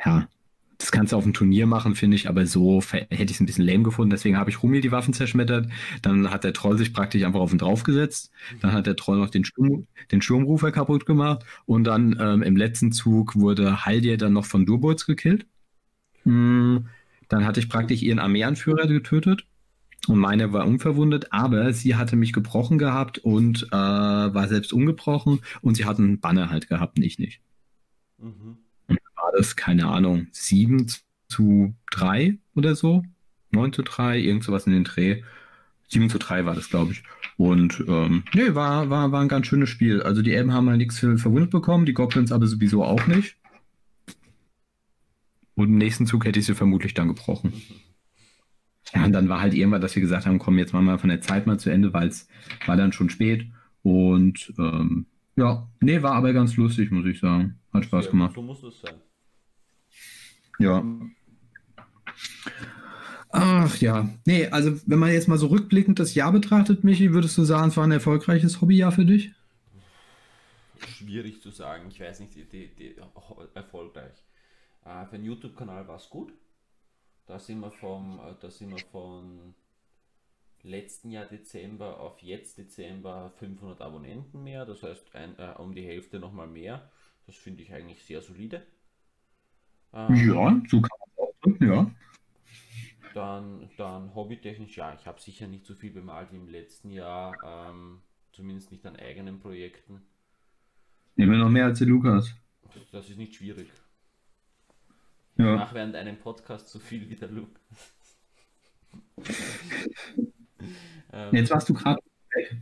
ja, 0.04 0.28
das 0.78 0.92
kannst 0.92 1.14
du 1.14 1.18
auf 1.18 1.24
dem 1.24 1.34
Turnier 1.34 1.68
machen, 1.68 1.96
finde 1.96 2.16
ich, 2.16 2.28
aber 2.30 2.46
so 2.46 2.82
hätte 2.82 3.24
ich 3.24 3.32
es 3.32 3.40
ein 3.40 3.46
bisschen 3.46 3.66
lame 3.66 3.84
gefunden. 3.84 4.10
Deswegen 4.10 4.38
habe 4.38 4.50
ich 4.50 4.62
Rumil 4.62 4.82
die 4.82 4.92
Waffen 4.92 5.14
zerschmettert. 5.14 5.70
Dann 6.02 6.30
hat 6.32 6.44
der 6.44 6.54
Troll 6.54 6.78
sich 6.78 6.94
praktisch 6.94 7.24
einfach 7.24 7.40
auf 7.40 7.52
ihn 7.52 7.58
draufgesetzt. 7.60 8.32
Dann 8.62 8.74
hat 8.74 8.86
der 8.88 8.96
Troll 8.96 9.18
noch 9.18 9.30
den, 9.30 9.46
Sturm, 9.46 9.88
den 10.12 10.22
Sturmrufer 10.22 10.72
kaputt 10.72 11.06
gemacht. 11.06 11.46
Und 11.66 11.86
dann 11.86 12.18
ähm, 12.20 12.44
im 12.44 12.58
letzten 12.58 12.92
Zug 12.92 13.36
wurde 13.36 13.86
Haldir 13.86 14.18
dann 14.18 14.34
noch 14.34 14.46
von 14.46 14.66
Durburz 14.66 15.06
gekillt. 15.06 15.46
Mm, 16.26 16.78
Dann 17.30 17.46
hatte 17.46 17.60
ich 17.60 17.70
praktisch 17.70 18.02
ihren 18.04 18.20
Armeeanführer 18.20 18.88
getötet. 18.88 19.46
Und 20.08 20.20
meine 20.20 20.54
war 20.54 20.68
unverwundet, 20.68 21.32
aber 21.34 21.74
sie 21.74 21.96
hatte 21.96 22.16
mich 22.16 22.34
gebrochen 22.34 22.78
gehabt 22.78 23.18
und 23.20 23.64
äh, 23.72 23.76
war 23.76 24.48
selbst 24.48 24.74
ungebrochen. 24.74 25.42
Und 25.62 25.76
sie 25.78 25.86
hat 25.86 26.00
einen 26.00 26.20
Banner 26.20 26.50
halt 26.50 26.70
gehabt, 26.70 26.98
und 26.98 27.04
ich 27.04 27.20
nicht 27.20 27.42
Mhm. 28.18 28.65
Das, 29.38 29.56
keine 29.56 29.88
Ahnung, 29.88 30.28
7 30.32 30.88
zu 30.88 31.00
zu 31.28 31.76
3 31.92 32.38
oder 32.56 32.76
so. 32.76 33.04
9 33.52 33.74
zu 33.74 33.84
3, 33.84 34.20
irgend 34.20 34.44
sowas 34.44 34.68
in 34.68 34.74
den 34.74 34.84
Dreh. 34.84 35.24
7 35.88 36.10
zu 36.10 36.18
3 36.18 36.46
war 36.46 36.56
das, 36.56 36.70
glaube 36.70 36.94
ich. 36.94 37.04
Und 37.38 37.84
ähm, 37.88 38.24
nee, 38.34 38.56
war, 38.56 38.90
war, 38.90 39.12
war 39.12 39.22
ein 39.22 39.28
ganz 39.28 39.48
schönes 39.48 39.70
Spiel. 39.70 40.02
Also 40.02 40.22
die 40.22 40.34
Elben 40.34 40.54
haben 40.54 40.70
halt 40.70 40.78
nichts 40.78 41.00
für 41.00 41.18
verwundet 41.18 41.52
bekommen, 41.52 41.86
die 41.86 41.94
Goblins 41.94 42.32
aber 42.32 42.48
sowieso 42.48 42.84
auch 42.84 43.06
nicht. 43.08 43.38
Und 45.56 45.68
im 45.68 45.78
nächsten 45.78 46.06
Zug 46.06 46.26
hätte 46.26 46.40
ich 46.40 46.46
sie 46.46 46.56
vermutlich 46.56 46.94
dann 46.94 47.08
gebrochen. 47.08 47.54
Ja, 48.94 49.06
und 49.06 49.14
dann 49.14 49.30
war 49.30 49.42
halt 49.42 49.54
irgendwann, 49.54 49.82
dass 49.82 49.96
wir 49.96 50.02
gesagt 50.02 50.26
haben, 50.26 50.40
komm, 50.40 50.58
jetzt 50.58 50.74
machen 50.74 50.86
wir 50.86 51.00
von 51.00 51.10
der 51.10 51.22
Zeit 51.22 51.48
mal 51.48 51.60
zu 51.60 51.70
Ende, 51.70 51.94
weil 51.94 52.08
es 52.08 52.28
war 52.66 52.78
dann 52.78 52.94
schon 52.94 53.10
spät. 53.10 53.48
Und 53.84 54.54
ähm, 54.58 55.06
ja, 55.36 55.68
nee, 55.82 56.02
war 56.02 56.14
aber 56.14 56.34
ganz 56.34 56.56
lustig, 56.56 56.92
muss 56.92 57.06
ich 57.06 57.20
sagen. 57.20 57.60
Hat 57.74 57.86
Spaß 57.86 58.06
Ja, 58.06 58.12
gemacht. 58.12 58.36
So 58.36 58.42
muss 58.42 58.64
es 58.64 58.82
sein. 58.82 58.96
Ja. 60.60 60.84
Ach 63.30 63.78
ja. 63.78 64.10
Nee, 64.26 64.48
also 64.48 64.80
wenn 64.86 65.00
man 65.00 65.12
jetzt 65.12 65.28
mal 65.28 65.38
so 65.38 65.48
rückblickend 65.48 66.00
das 66.00 66.16
Jahr 66.16 66.32
betrachtet, 66.32 66.84
Michi, 66.84 67.14
würdest 67.14 67.38
du 67.38 67.44
sagen, 67.44 67.70
es 67.70 67.78
war 67.78 67.84
ein 67.84 67.92
erfolgreiches 67.92 68.62
Hobbyjahr 68.62 68.92
für 68.92 69.06
dich? 69.06 69.32
Schwierig 70.88 71.42
zu 71.42 71.52
sagen. 71.52 71.90
Ich 71.90 72.00
weiß 72.00 72.22
nicht, 72.22 72.36
die, 72.36 72.46
die, 72.46 72.74
die, 72.74 72.96
erfolgreich. 73.54 74.24
Äh, 74.86 75.06
für 75.08 75.18
den 75.18 75.26
YouTube-Kanal 75.26 75.88
war 75.88 75.98
es 75.98 76.10
gut. 76.10 76.34
Da 77.26 77.40
sind 77.40 77.60
wir 77.60 77.72
vom, 77.72 78.20
äh, 78.20 78.36
da 78.40 78.50
sind 78.50 78.70
wir 78.70 78.86
von 78.92 79.54
letzten 80.64 81.12
Jahr 81.12 81.26
Dezember 81.26 82.00
auf 82.00 82.22
jetzt 82.22 82.58
Dezember 82.58 83.32
500 83.38 83.82
Abonnenten 83.82 84.44
mehr. 84.44 84.66
Das 84.66 84.84
heißt 84.84 85.14
ein, 85.14 85.38
äh, 85.38 85.56
um 85.58 85.76
die 85.76 85.86
Hälfte 85.86 86.20
nochmal 86.20 86.48
mehr. 86.48 86.90
Das 87.26 87.36
finde 87.36 87.64
ich 87.64 87.74
eigentlich 87.74 88.04
sehr 88.04 88.22
solide. 88.22 88.66
Ähm, 89.94 90.16
Ja, 90.16 90.62
so 90.70 90.82
kann 90.82 91.00
man 91.00 91.28
auch 91.28 91.34
drücken, 91.42 91.68
ja. 91.68 91.92
Dann, 93.14 93.70
dann 93.78 94.14
hobbytechnisch, 94.14 94.76
ja, 94.78 94.94
ich 94.94 95.08
habe 95.08 95.22
sicher 95.22 95.48
nicht 95.48 95.66
so 95.66 95.74
viel 95.74 95.92
bemalt 95.92 96.32
wie 96.32 96.38
im 96.38 96.50
letzten 96.50 96.90
Jahr, 96.92 97.34
ähm, 97.46 98.02
zumindest 98.34 98.72
nicht 98.72 98.86
an 98.86 98.98
eigenen 98.98 99.40
Projekten. 99.40 100.02
Nehmen 101.16 101.32
wir 101.32 101.38
noch 101.40 101.50
mehr 101.50 101.66
als 101.66 101.80
der 101.80 101.88
Lukas. 101.88 102.34
Das 102.92 103.10
ist 103.10 103.18
nicht 103.18 103.36
schwierig. 103.36 103.70
Ich 105.38 105.46
Ja. 105.46 105.56
mache 105.56 105.76
während 105.76 105.96
einem 105.96 106.18
Podcast 106.20 106.68
so 106.70 106.80
viel 106.80 107.10
wie 107.10 107.16
der 107.16 107.30
Luke. 107.30 107.58
ähm, 111.14 111.36
Jetzt 111.36 111.52
warst 111.52 111.70
du 111.70 111.74
gerade 111.74 112.02
weg. 112.34 112.58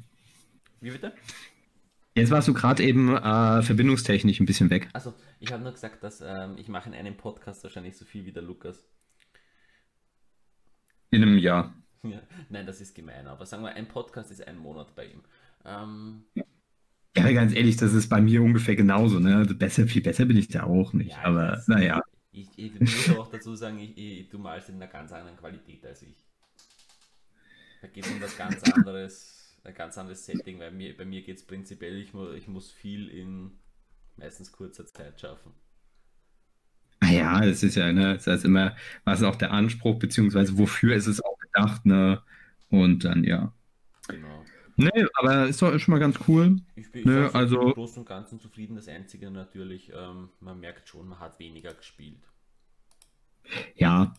wie 0.81 0.91
bitte? 0.91 1.13
Jetzt 2.15 2.29
warst 2.29 2.47
du 2.47 2.53
gerade 2.53 2.83
eben 2.83 3.15
äh, 3.15 3.61
verbindungstechnisch 3.63 4.39
ein 4.39 4.45
bisschen 4.45 4.69
weg. 4.69 4.87
Also, 4.93 5.13
ich 5.39 5.51
habe 5.51 5.63
nur 5.63 5.71
gesagt, 5.71 6.03
dass 6.03 6.21
ähm, 6.21 6.57
ich 6.57 6.67
mache 6.67 6.89
in 6.89 6.95
einem 6.95 7.17
Podcast 7.17 7.63
wahrscheinlich 7.63 7.97
so 7.97 8.05
viel 8.05 8.25
wie 8.25 8.31
der 8.31 8.43
Lukas. 8.43 8.87
In 11.11 11.21
einem 11.21 11.37
Jahr. 11.37 11.73
Ja, 12.05 12.21
nein, 12.49 12.65
das 12.65 12.81
ist 12.81 12.93
gemein, 12.95 13.27
aber 13.27 13.45
sagen 13.45 13.63
wir, 13.63 13.75
ein 13.75 13.87
Podcast 13.87 14.29
ist 14.29 14.45
ein 14.45 14.57
Monat 14.57 14.93
bei 14.93 15.05
ihm. 15.05 15.21
Ähm, 15.63 16.25
Ja, 17.15 17.31
ganz 17.31 17.53
ehrlich, 17.55 17.77
das 17.77 17.93
ist 17.93 18.09
bei 18.09 18.19
mir 18.19 18.43
ungefähr 18.43 18.75
genauso. 18.75 19.19
Ne? 19.21 19.37
Also 19.37 19.55
besser, 19.55 19.87
viel 19.87 20.01
besser 20.01 20.25
bin 20.25 20.35
ich 20.35 20.49
da 20.49 20.63
auch 20.63 20.91
nicht. 20.91 21.11
Ja, 21.11 21.23
aber 21.23 21.47
das- 21.51 21.69
naja. 21.69 22.01
ich, 22.33 22.49
ich 22.57 22.77
muss 22.77 23.17
auch 23.17 23.31
dazu 23.31 23.55
sagen, 23.55 23.79
ich, 23.79 23.97
ich, 23.97 24.27
du 24.27 24.37
malst 24.37 24.67
in 24.67 24.75
einer 24.75 24.87
ganz 24.87 25.13
anderen 25.13 25.37
Qualität 25.37 25.85
als 25.85 26.01
ich. 26.01 26.21
Da 27.81 27.87
geht 27.87 28.05
es 28.05 28.11
um 28.11 28.19
was 28.21 28.37
ganz 28.37 28.61
anderes, 28.73 29.42
ein 29.63 29.73
ganz 29.73 29.97
anderes 29.97 30.25
Setting, 30.25 30.59
weil 30.59 30.71
mir, 30.71 30.95
bei 30.95 31.05
mir 31.05 31.21
geht 31.21 31.37
es 31.37 31.45
prinzipiell, 31.45 31.97
ich, 31.97 32.13
mu 32.13 32.31
ich 32.31 32.47
muss 32.47 32.71
viel 32.71 33.09
in 33.09 33.51
meistens 34.17 34.51
kurzer 34.51 34.85
Zeit 34.85 35.19
schaffen. 35.19 35.53
Naja, 37.01 37.41
das 37.41 37.63
ist 37.63 37.75
ja, 37.75 37.91
ne, 37.91 38.13
das 38.13 38.27
heißt 38.27 38.45
immer, 38.45 38.75
was 39.03 39.19
ist 39.19 39.25
auch 39.25 39.35
der 39.35 39.51
Anspruch, 39.51 39.99
beziehungsweise 39.99 40.57
wofür 40.57 40.95
ist 40.95 41.07
es 41.07 41.21
auch 41.21 41.37
gedacht, 41.39 41.85
ne? 41.85 42.21
Und 42.69 43.03
dann, 43.03 43.23
ja. 43.23 43.53
Genau. 44.07 44.45
Nee, 44.75 45.05
aber 45.15 45.47
ist 45.47 45.61
doch 45.61 45.77
schon 45.79 45.91
mal 45.91 45.99
ganz 45.99 46.17
cool. 46.27 46.57
Ich 46.75 46.91
bin 46.91 47.01
ich 47.01 47.07
war 47.07 47.35
also- 47.35 47.61
im 47.61 47.73
Großen 47.73 47.99
und 47.99 48.07
Ganzen 48.07 48.39
zufrieden. 48.39 48.75
Das 48.75 48.87
Einzige 48.87 49.29
natürlich, 49.29 49.91
ähm, 49.93 50.29
man 50.39 50.59
merkt 50.59 50.89
schon, 50.89 51.07
man 51.07 51.19
hat 51.19 51.39
weniger 51.39 51.73
gespielt. 51.73 52.23
Ja, 53.75 54.13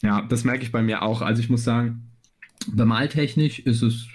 ja, 0.00 0.22
das 0.22 0.44
merke 0.44 0.62
ich 0.64 0.72
bei 0.72 0.82
mir 0.82 1.02
auch. 1.02 1.20
Also 1.20 1.42
ich 1.42 1.50
muss 1.50 1.64
sagen, 1.64 2.10
bemaltechnisch 2.68 3.58
ist 3.58 3.82
es 3.82 4.08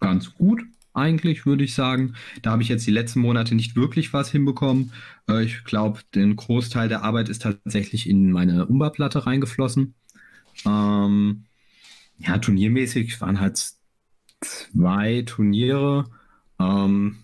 ganz 0.00 0.34
gut, 0.34 0.62
eigentlich, 0.92 1.46
würde 1.46 1.64
ich 1.64 1.74
sagen. 1.74 2.14
Da 2.42 2.50
habe 2.50 2.62
ich 2.62 2.68
jetzt 2.68 2.86
die 2.86 2.90
letzten 2.90 3.20
Monate 3.20 3.54
nicht 3.54 3.76
wirklich 3.76 4.12
was 4.12 4.30
hinbekommen. 4.30 4.92
Äh, 5.28 5.44
ich 5.44 5.64
glaube, 5.64 6.00
den 6.14 6.36
Großteil 6.36 6.88
der 6.88 7.02
Arbeit 7.04 7.28
ist 7.28 7.42
tatsächlich 7.42 8.08
in 8.08 8.32
meine 8.32 8.66
Umba-Platte 8.66 9.26
reingeflossen. 9.26 9.94
Ähm, 10.66 11.44
ja, 12.18 12.38
turniermäßig 12.38 13.20
waren 13.20 13.40
halt 13.40 13.72
zwei 14.40 15.22
Turniere. 15.22 16.10
Ähm, 16.58 17.18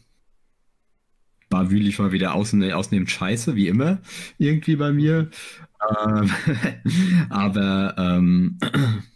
war 1.50 1.70
wühlig 1.70 1.98
mal 1.98 2.12
wieder 2.12 2.34
außen, 2.34 2.72
ausnehmend 2.72 3.10
scheiße, 3.10 3.54
wie 3.54 3.68
immer, 3.68 3.98
irgendwie 4.38 4.76
bei 4.76 4.92
mir. 4.92 5.30
Ähm, 6.06 6.30
aber 7.30 7.94
ähm, 7.98 8.58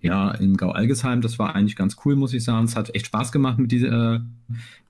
ja, 0.00 0.30
in 0.32 0.56
Gau-Algesheim, 0.56 1.20
das 1.20 1.38
war 1.38 1.54
eigentlich 1.54 1.74
ganz 1.74 1.96
cool, 2.04 2.14
muss 2.14 2.32
ich 2.32 2.44
sagen. 2.44 2.64
Es 2.64 2.76
hat 2.76 2.94
echt 2.94 3.06
Spaß 3.06 3.32
gemacht 3.32 3.58
mit 3.58 3.72
dieser, 3.72 4.24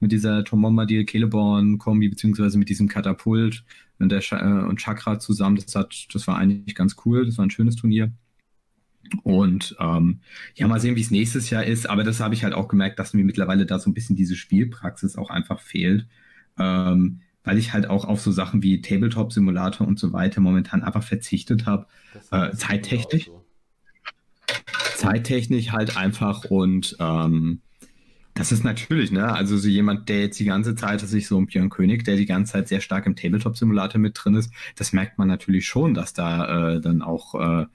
mit 0.01 0.13
dieser 0.13 0.45
Tom 0.45 0.61
Bombadil 0.61 1.07
Celeborn-Kombi, 1.07 2.09
beziehungsweise 2.09 2.59
mit 2.59 2.69
diesem 2.69 2.89
Katapult 2.89 3.65
und, 3.99 4.11
der 4.11 4.23
äh, 4.33 4.67
und 4.67 4.79
Chakra 4.79 5.19
zusammen. 5.19 5.57
Das, 5.57 5.75
hat, 5.75 6.09
das 6.13 6.27
war 6.27 6.37
eigentlich 6.37 6.75
ganz 6.75 6.97
cool. 7.05 7.25
Das 7.25 7.39
war 7.39 7.47
ein 7.47 7.51
schönes 7.51 7.77
Turnier. 7.77 8.13
Und 9.23 9.77
ähm, 9.81 10.21
ja, 10.55 10.69
mal 10.69 10.81
sehen, 10.81 10.97
wie 10.97 11.01
es 11.01 11.11
nächstes 11.11 11.49
Jahr 11.49 11.65
ist. 11.65 11.89
Aber 11.89 12.05
das 12.05 12.21
habe 12.21 12.35
ich 12.35 12.45
halt 12.45 12.53
auch 12.53 12.69
gemerkt, 12.69 12.99
dass 12.99 13.15
mir 13.15 13.25
mittlerweile 13.25 13.65
da 13.65 13.79
so 13.79 13.89
ein 13.89 13.95
bisschen 13.95 14.17
diese 14.17 14.37
Spielpraxis 14.37 15.17
auch 15.17 15.31
einfach 15.31 15.61
fehlt. 15.61 16.07
Ähm, 16.59 17.21
weil 17.45 17.57
ich 17.57 17.73
halt 17.73 17.89
auch 17.89 18.05
auf 18.05 18.21
so 18.21 18.31
Sachen 18.31 18.63
wie 18.63 18.83
Tabletop-Simulator 18.83 19.87
und 19.87 19.99
so 19.99 20.13
weiter 20.13 20.43
momentan 20.43 20.83
einfach 20.83 21.03
verzichtet 21.03 21.65
habe. 21.65 21.87
Äh, 22.31 22.53
zeittechnisch? 22.53 23.31
So. 24.99 25.09
Zeittechnisch 25.09 25.71
halt 25.73 25.97
einfach 25.97 26.45
und 26.45 26.97
ähm, 27.01 27.61
das 28.35 28.53
ist 28.53 28.63
natürlich, 28.63 29.11
ne? 29.11 29.33
Also 29.33 29.57
so 29.57 29.69
jemand, 29.69 30.09
der 30.09 30.21
jetzt 30.21 30.39
die 30.39 30.45
ganze 30.45 30.77
Zeit, 30.77 31.03
das 31.03 31.13
ist 31.13 31.27
so 31.29 31.39
ein 31.39 31.47
Björn 31.47 31.71
König, 31.71 32.05
der 32.05 32.17
die 32.17 32.27
ganze 32.27 32.53
Zeit 32.53 32.69
sehr 32.69 32.81
stark 32.81 33.07
im 33.07 33.17
Tabletop-Simulator 33.17 34.01
mit 34.01 34.17
drin 34.17 34.37
ist, 34.37 34.53
das 34.77 34.93
merkt 34.93 35.19
man 35.19 35.27
natürlich 35.27 35.67
schon, 35.67 35.93
dass 35.93 36.13
da 36.15 36.75
äh, 36.77 36.81
dann 36.81 37.03
auch, 37.03 37.35
äh, 37.35 37.67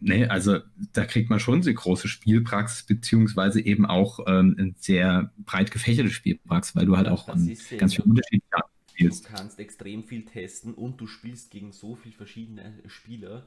ne, 0.00 0.28
also 0.30 0.58
da 0.92 1.04
kriegt 1.04 1.30
man 1.30 1.38
schon 1.38 1.62
eine 1.62 1.72
große 1.72 2.08
Spielpraxis, 2.08 2.82
beziehungsweise 2.84 3.60
eben 3.60 3.86
auch 3.86 4.18
ähm, 4.26 4.56
eine 4.58 4.74
sehr 4.78 5.30
breit 5.46 5.70
gefächerte 5.70 6.10
Spielpraxis, 6.10 6.74
weil 6.74 6.86
du 6.86 6.96
halt 6.96 7.08
auch 7.08 7.28
ja 7.28 7.34
ganz 7.76 7.98
unterschiedliche 8.00 8.52
Arten 8.52 8.68
Du 8.98 9.12
spielst. 9.12 9.26
kannst 9.26 9.60
extrem 9.60 10.02
viel 10.02 10.24
testen 10.24 10.74
und 10.74 11.00
du 11.00 11.06
spielst 11.06 11.52
gegen 11.52 11.70
so 11.72 11.94
viele 11.94 12.16
verschiedene 12.16 12.82
Spieler, 12.86 13.46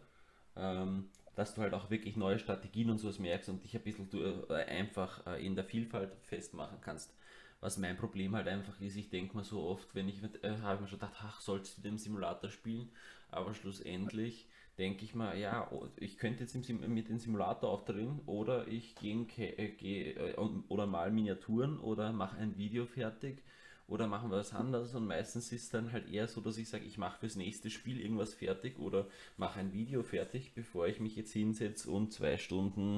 ähm, 0.55 1.09
dass 1.35 1.53
du 1.53 1.61
halt 1.61 1.73
auch 1.73 1.89
wirklich 1.89 2.17
neue 2.17 2.39
Strategien 2.39 2.89
und 2.89 2.97
sowas 2.97 3.19
merkst 3.19 3.49
und 3.49 3.63
dich 3.63 3.75
ein 3.75 3.83
bisschen 3.83 4.09
äh, 4.49 4.53
einfach 4.53 5.25
äh, 5.25 5.45
in 5.45 5.55
der 5.55 5.63
Vielfalt 5.63 6.15
festmachen 6.23 6.79
kannst. 6.81 7.13
Was 7.61 7.77
mein 7.77 7.95
Problem 7.95 8.35
halt 8.35 8.47
einfach 8.47 8.79
ist, 8.81 8.95
ich 8.95 9.09
denke 9.09 9.37
mir 9.37 9.43
so 9.43 9.61
oft, 9.61 9.93
wenn 9.93 10.09
ich, 10.09 10.21
äh, 10.41 10.57
habe 10.61 10.75
ich 10.75 10.81
mir 10.81 10.87
schon 10.87 10.99
gedacht, 10.99 11.15
ach, 11.19 11.41
sollst 11.41 11.77
du 11.77 11.81
den 11.81 11.97
Simulator 11.97 12.49
spielen? 12.49 12.89
Aber 13.29 13.53
schlussendlich 13.53 14.47
denke 14.77 15.05
ich 15.05 15.13
mir, 15.13 15.35
ja, 15.37 15.69
ich 15.97 16.17
könnte 16.17 16.43
jetzt 16.43 16.55
mit 16.55 17.09
dem 17.09 17.19
Simulator 17.19 17.69
aufdrehen 17.69 18.19
oder 18.25 18.67
ich 18.67 18.95
gehe 18.95 19.27
äh, 19.37 19.69
geh, 19.69 20.11
äh, 20.11 20.35
oder 20.35 20.87
mal 20.87 21.11
Miniaturen 21.11 21.79
oder 21.79 22.11
mache 22.11 22.37
ein 22.37 22.57
Video 22.57 22.85
fertig 22.85 23.43
oder 23.91 24.07
machen 24.07 24.31
wir 24.31 24.37
was 24.37 24.53
anderes 24.53 24.95
und 24.95 25.05
meistens 25.05 25.51
ist 25.51 25.73
dann 25.73 25.91
halt 25.91 26.09
eher 26.09 26.25
so, 26.27 26.39
dass 26.39 26.57
ich 26.57 26.69
sage, 26.69 26.85
ich 26.85 26.97
mache 26.97 27.19
fürs 27.19 27.35
nächste 27.35 27.69
Spiel 27.69 27.99
irgendwas 27.99 28.33
fertig 28.33 28.79
oder 28.79 29.07
mache 29.37 29.59
ein 29.59 29.73
Video 29.73 30.01
fertig, 30.01 30.53
bevor 30.55 30.87
ich 30.87 31.01
mich 31.01 31.15
jetzt 31.17 31.33
hinsetze 31.33 31.91
und 31.91 32.13
zwei 32.13 32.37
Stunden 32.37 32.95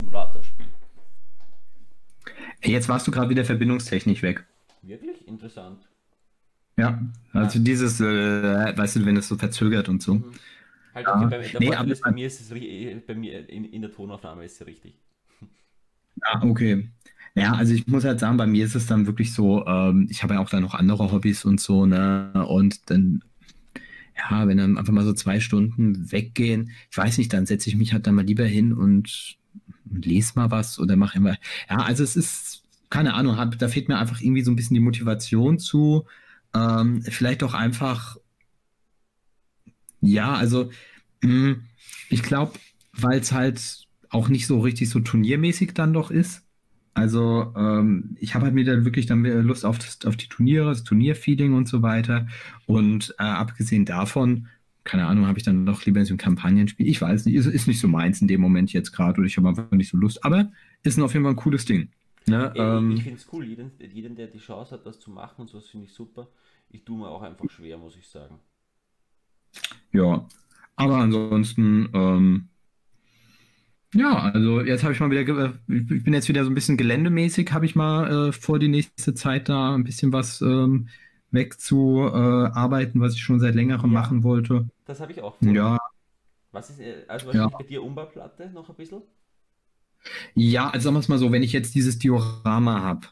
Simulator 0.00 0.42
spiele. 0.42 0.68
Jetzt 2.64 2.88
warst 2.88 3.06
du 3.06 3.10
gerade 3.10 3.28
wieder 3.28 3.44
verbindungstechnisch 3.44 4.22
weg. 4.22 4.46
Wirklich 4.80 5.28
interessant. 5.28 5.86
Ja, 6.78 7.00
also 7.34 7.58
dieses, 7.58 8.00
äh, 8.00 8.76
weißt 8.76 8.96
du, 8.96 9.04
wenn 9.06 9.16
es 9.18 9.28
so 9.28 9.36
verzögert 9.36 9.88
und 9.90 10.02
so. 10.02 10.14
Mhm. 10.14 10.32
Halt, 10.94 11.06
Ja. 11.06 11.16
okay, 11.16 11.24
bei, 11.24 11.38
der 11.48 11.60
Nee, 11.60 11.66
Vorteil 11.66 11.76
aber- 11.82 11.92
ist, 11.92 12.00
bei 12.02 12.10
mir 12.12 12.26
ist 12.26 12.40
es 12.40 12.50
ri- 12.52 13.00
bei 13.06 13.14
mir 13.14 13.48
in, 13.50 13.64
in 13.66 13.82
der 13.82 13.92
Tonaufnahme 13.92 14.44
ist 14.46 14.60
es 14.60 14.66
richtig. 14.66 14.98
Ja, 16.22 16.42
okay. 16.42 16.88
Ja, 17.36 17.54
also 17.54 17.74
ich 17.74 17.86
muss 17.88 18.04
halt 18.04 18.20
sagen, 18.20 18.36
bei 18.36 18.46
mir 18.46 18.64
ist 18.64 18.76
es 18.76 18.86
dann 18.86 19.06
wirklich 19.06 19.32
so, 19.34 19.66
ähm, 19.66 20.06
ich 20.08 20.22
habe 20.22 20.34
ja 20.34 20.40
auch 20.40 20.50
da 20.50 20.60
noch 20.60 20.74
andere 20.74 21.10
Hobbys 21.10 21.44
und 21.44 21.60
so, 21.60 21.84
ne? 21.84 22.32
Und 22.48 22.90
dann, 22.90 23.24
ja, 24.18 24.46
wenn 24.48 24.58
dann 24.58 24.78
einfach 24.78 24.92
mal 24.92 25.04
so 25.04 25.12
zwei 25.14 25.40
Stunden 25.40 26.12
weggehen, 26.12 26.70
ich 26.90 26.96
weiß 26.98 27.18
nicht, 27.18 27.32
dann 27.32 27.46
setze 27.46 27.68
ich 27.70 27.76
mich 27.76 27.92
halt 27.92 28.06
dann 28.06 28.14
mal 28.16 28.24
lieber 28.24 28.44
hin 28.46 28.72
und, 28.72 29.36
und 29.90 30.06
lese 30.06 30.32
mal 30.36 30.50
was 30.50 30.78
oder 30.78 30.96
mache 30.96 31.18
immer. 31.18 31.36
Ja, 31.70 31.78
also 31.78 32.04
es 32.04 32.16
ist, 32.16 32.62
keine 32.90 33.14
Ahnung, 33.14 33.36
hab, 33.38 33.58
da 33.58 33.68
fehlt 33.68 33.88
mir 33.88 33.98
einfach 33.98 34.20
irgendwie 34.20 34.42
so 34.42 34.50
ein 34.52 34.56
bisschen 34.56 34.74
die 34.74 34.80
Motivation 34.80 35.58
zu. 35.58 36.06
Ähm, 36.54 37.02
vielleicht 37.02 37.42
auch 37.42 37.54
einfach, 37.54 38.16
ja, 40.00 40.34
also 40.34 40.70
Hm, 41.24 41.64
ich 42.10 42.22
glaube, 42.24 42.54
weil 42.94 43.20
es 43.20 43.32
halt 43.32 43.88
auch 44.10 44.28
nicht 44.30 44.46
so 44.48 44.60
richtig 44.60 44.90
so 44.90 45.00
turniermäßig 45.00 45.74
dann 45.74 45.94
doch 45.94 46.12
ist. 46.12 46.44
Also 46.94 47.52
ähm, 47.56 48.16
ich 48.20 48.34
habe 48.34 48.44
halt 48.44 48.54
mir 48.54 48.64
dann 48.64 48.84
wirklich 48.84 49.06
dann 49.06 49.24
Lust 49.24 49.64
auf, 49.64 49.78
das, 49.78 49.98
auf 50.06 50.16
die 50.16 50.28
Turniere, 50.28 50.68
das 50.68 50.84
Turnierfeeling 50.84 51.52
und 51.52 51.68
so 51.68 51.82
weiter. 51.82 52.28
Und 52.66 53.14
äh, 53.18 53.24
abgesehen 53.24 53.84
davon, 53.84 54.46
keine 54.84 55.06
Ahnung, 55.06 55.26
habe 55.26 55.38
ich 55.38 55.44
dann 55.44 55.66
doch 55.66 55.84
lieber 55.84 56.04
so 56.04 56.14
ein 56.14 56.18
Kampagnenspiel. 56.18 56.86
Ich 56.86 57.00
weiß 57.00 57.26
nicht, 57.26 57.34
ist, 57.34 57.46
ist 57.46 57.66
nicht 57.66 57.80
so 57.80 57.88
meins 57.88 58.20
in 58.20 58.28
dem 58.28 58.40
Moment 58.40 58.72
jetzt 58.72 58.92
gerade 58.92 59.18
oder 59.18 59.26
ich 59.26 59.36
habe 59.36 59.48
einfach 59.48 59.70
nicht 59.72 59.90
so 59.90 59.96
Lust. 59.96 60.24
Aber 60.24 60.52
ist 60.82 61.00
auf 61.00 61.12
jeden 61.14 61.24
Fall 61.24 61.32
ein 61.32 61.36
cooles 61.36 61.64
Ding. 61.64 61.88
Ne? 62.26 62.52
Ähm, 62.56 62.92
ich 62.92 63.02
finde 63.02 63.18
es 63.18 63.28
cool, 63.32 63.44
jeden, 63.44 63.72
jeden, 63.92 64.14
der 64.14 64.28
die 64.28 64.38
Chance 64.38 64.74
hat, 64.74 64.86
das 64.86 65.00
zu 65.00 65.10
machen 65.10 65.42
und 65.42 65.48
so, 65.48 65.58
das 65.58 65.68
finde 65.68 65.86
ich 65.86 65.92
super. 65.92 66.28
Ich 66.70 66.84
tue 66.84 66.98
mir 66.98 67.08
auch 67.08 67.22
einfach 67.22 67.48
schwer, 67.50 67.76
muss 67.76 67.96
ich 67.96 68.08
sagen. 68.08 68.38
Ja, 69.92 70.26
aber 70.76 70.96
ansonsten, 70.96 71.88
ähm, 71.92 72.48
ja, 73.94 74.18
also 74.18 74.60
jetzt 74.60 74.82
habe 74.82 74.92
ich 74.92 75.00
mal 75.00 75.10
wieder, 75.10 75.54
ich 75.68 76.04
bin 76.04 76.12
jetzt 76.12 76.28
wieder 76.28 76.44
so 76.44 76.50
ein 76.50 76.54
bisschen 76.54 76.76
geländemäßig, 76.76 77.52
habe 77.52 77.64
ich 77.64 77.74
mal 77.76 78.28
äh, 78.28 78.32
vor 78.32 78.58
die 78.58 78.68
nächste 78.68 79.14
Zeit 79.14 79.48
da 79.48 79.74
ein 79.74 79.84
bisschen 79.84 80.12
was 80.12 80.40
ähm, 80.40 80.88
wegzuarbeiten, 81.30 83.00
was 83.00 83.14
ich 83.14 83.22
schon 83.22 83.40
seit 83.40 83.54
längerem 83.54 83.92
ja, 83.92 84.00
machen 84.00 84.22
wollte. 84.22 84.68
Das 84.84 85.00
habe 85.00 85.12
ich 85.12 85.22
auch 85.22 85.36
vor. 85.36 85.52
Ja. 85.52 85.78
Was 86.52 86.70
ist, 86.70 86.80
äh, 86.80 87.04
also 87.08 87.26
wahrscheinlich 87.26 87.52
ja. 87.52 87.58
bei 87.58 87.64
dir 87.64 87.82
Umbauplatte 87.82 88.50
noch 88.50 88.68
ein 88.68 88.74
bisschen? 88.74 89.02
Ja, 90.34 90.70
also 90.70 90.84
sagen 90.84 90.96
wir 90.96 91.00
es 91.00 91.08
mal 91.08 91.18
so, 91.18 91.32
wenn 91.32 91.42
ich 91.42 91.52
jetzt 91.52 91.74
dieses 91.74 91.98
Diorama 91.98 92.82
habe, 92.82 93.06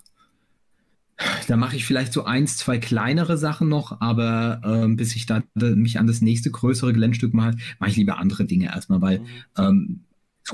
da 1.46 1.56
mache 1.56 1.76
ich 1.76 1.84
vielleicht 1.84 2.12
so 2.12 2.24
eins, 2.24 2.56
zwei 2.56 2.78
kleinere 2.78 3.38
Sachen 3.38 3.68
noch, 3.68 4.00
aber 4.00 4.60
ähm, 4.64 4.96
bis 4.96 5.14
ich 5.14 5.26
da 5.26 5.42
mich 5.54 5.98
an 5.98 6.06
das 6.06 6.20
nächste 6.20 6.50
größere 6.50 6.92
Geländestück 6.92 7.34
mache, 7.34 7.56
mache 7.78 7.90
ich 7.90 7.96
lieber 7.96 8.18
andere 8.18 8.44
Dinge 8.44 8.66
erstmal, 8.66 9.00
weil 9.00 9.20
mhm. 9.20 9.26
ähm, 9.58 10.00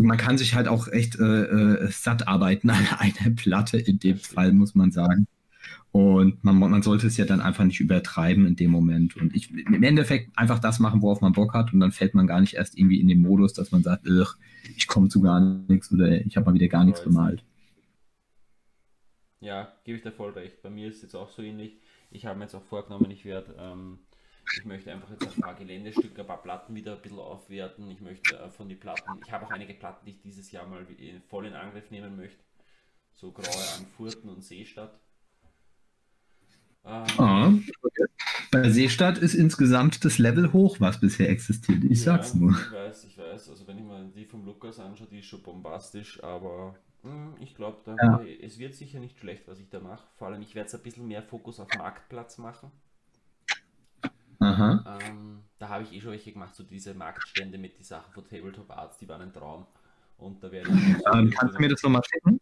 man 0.01 0.18
kann 0.18 0.38
sich 0.38 0.55
halt 0.55 0.68
auch 0.68 0.88
echt 0.88 1.18
äh, 1.18 1.42
äh, 1.42 1.90
satt 1.90 2.29
arbeiten 2.29 2.70
an 2.70 2.87
einer 2.98 3.35
Platte 3.35 3.79
in 3.79 3.98
dem 3.98 4.18
Fall, 4.18 4.53
muss 4.53 4.74
man 4.74 4.90
sagen. 4.90 5.27
Und 5.90 6.44
man, 6.44 6.59
man 6.59 6.83
sollte 6.83 7.07
es 7.07 7.16
ja 7.16 7.24
dann 7.24 7.40
einfach 7.40 7.64
nicht 7.64 7.81
übertreiben 7.81 8.46
in 8.46 8.57
dem 8.57 8.70
Moment. 8.70 9.16
Und 9.16 9.35
ich 9.35 9.51
im 9.51 9.83
Endeffekt 9.83 10.37
einfach 10.37 10.59
das 10.59 10.79
machen, 10.79 11.03
worauf 11.03 11.20
man 11.20 11.33
Bock 11.33 11.55
hat. 11.55 11.72
Und 11.72 11.81
dann 11.81 11.92
fällt 11.92 12.14
man 12.14 12.27
gar 12.27 12.40
nicht 12.40 12.55
erst 12.55 12.79
irgendwie 12.79 13.01
in 13.01 13.09
den 13.09 13.20
Modus, 13.20 13.55
dass 13.55 13.72
man 13.72 13.83
sagt, 13.83 14.07
ich 14.77 14.87
komme 14.87 15.09
zu 15.09 15.22
gar 15.22 15.40
nichts 15.40 15.90
oder 15.92 16.24
ich 16.24 16.37
habe 16.37 16.46
mal 16.46 16.55
wieder 16.55 16.68
gar 16.68 16.85
nichts 16.85 17.03
bemalt. 17.03 17.42
Ja, 19.40 19.72
gebe 19.85 19.96
ich 19.96 20.03
dir 20.03 20.12
voll 20.12 20.33
recht. 20.33 20.62
Bei 20.62 20.70
mir 20.70 20.88
ist 20.88 20.96
es 20.96 21.03
jetzt 21.03 21.14
auch 21.14 21.31
so 21.31 21.42
ähnlich. 21.42 21.81
Ich 22.11 22.27
habe 22.27 22.38
mir 22.38 22.44
jetzt 22.44 22.55
auch 22.55 22.64
vorgenommen, 22.64 23.11
ich 23.11 23.24
werde, 23.24 23.55
ähm, 23.59 23.98
ich 24.56 24.64
möchte 24.64 24.92
einfach 24.92 25.11
jetzt 25.11 25.26
ein 25.26 25.40
paar 25.40 25.54
Geländestücke, 25.54 26.20
ein 26.20 26.26
paar 26.26 26.42
Platten 26.42 26.74
wieder 26.74 26.96
ein 26.96 27.02
bisschen 27.02 27.18
aufwerten. 27.18 27.90
Ich 27.90 28.00
möchte 28.00 28.37
äh, 28.38 28.50
von 28.50 28.68
den 28.68 28.78
Platten, 28.78 29.20
ich 29.24 29.32
habe 29.32 29.46
auch 29.46 29.50
einige 29.50 29.74
Platten, 29.74 30.04
die 30.06 30.12
ich 30.12 30.20
dieses 30.20 30.50
Jahr 30.50 30.66
mal 30.66 30.87
voll 31.28 31.46
in 31.46 31.54
Angriff 31.54 31.90
nehmen 31.90 32.16
möchte. 32.16 32.42
So 33.12 33.32
Graue 33.32 33.46
an 33.46 33.87
Furten 33.96 34.30
und 34.30 34.44
Seestadt. 34.44 35.00
Ähm, 36.84 37.04
ah, 37.18 37.52
Bei 38.52 38.70
Seestadt 38.70 39.18
ist 39.18 39.34
insgesamt 39.34 40.04
das 40.04 40.18
Level 40.18 40.52
hoch, 40.52 40.80
was 40.80 41.00
bisher 41.00 41.28
existiert. 41.28 41.84
Ich 41.84 41.98
ja, 42.04 42.16
sag's 42.16 42.34
nur. 42.34 42.52
Ich 42.52 42.72
weiß, 42.72 43.04
ich 43.04 43.18
weiß. 43.18 43.50
Also 43.50 43.66
wenn 43.66 43.78
ich 43.78 43.84
mal 43.84 44.08
die 44.14 44.24
vom 44.24 44.44
Lukas 44.44 44.78
anschaue, 44.78 45.08
die 45.11 45.18
ist 45.18 45.26
schon 45.26 45.42
bombastisch, 45.42 46.22
aber 46.22 46.76
hm, 47.02 47.34
ich 47.40 47.54
glaube, 47.54 47.96
ja. 48.00 48.22
es 48.42 48.58
wird 48.58 48.74
sicher 48.74 49.00
nicht 49.00 49.18
schlecht, 49.18 49.46
was 49.48 49.61
ich 49.61 49.68
da 49.68 49.80
mache. 49.80 50.06
Vor 50.16 50.28
allem, 50.28 50.40
ich 50.42 50.54
werde 50.54 50.68
es 50.68 50.74
ein 50.74 50.82
bisschen 50.82 51.06
mehr 51.06 51.22
Fokus 51.22 51.61
auf 51.61 51.68
Marktplatz 51.76 52.38
machen. 52.38 52.70
Aha. 54.40 54.98
Ähm, 55.01 55.40
da 55.59 55.68
habe 55.68 55.85
ich 55.85 55.92
eh 55.92 56.01
schon 56.01 56.12
welche 56.12 56.33
gemacht, 56.33 56.55
so 56.55 56.62
diese 56.62 56.94
Marktstände 56.94 57.59
mit 57.59 57.77
den 57.77 57.85
Sachen 57.85 58.12
von 58.12 58.27
Tabletop 58.29 58.70
Arts, 58.70 58.98
die 58.98 59.09
waren 59.09 59.22
ein 59.22 59.33
Traum. 59.33 59.66
Und 60.16 60.42
da 60.42 60.51
werde 60.51 60.70
ich. 60.70 61.07
Ähm, 61.12 61.31
kannst 61.31 61.57
du 61.57 61.61
mir 61.61 61.68
das 61.68 61.83
nochmal 61.83 62.03
schicken? 62.05 62.40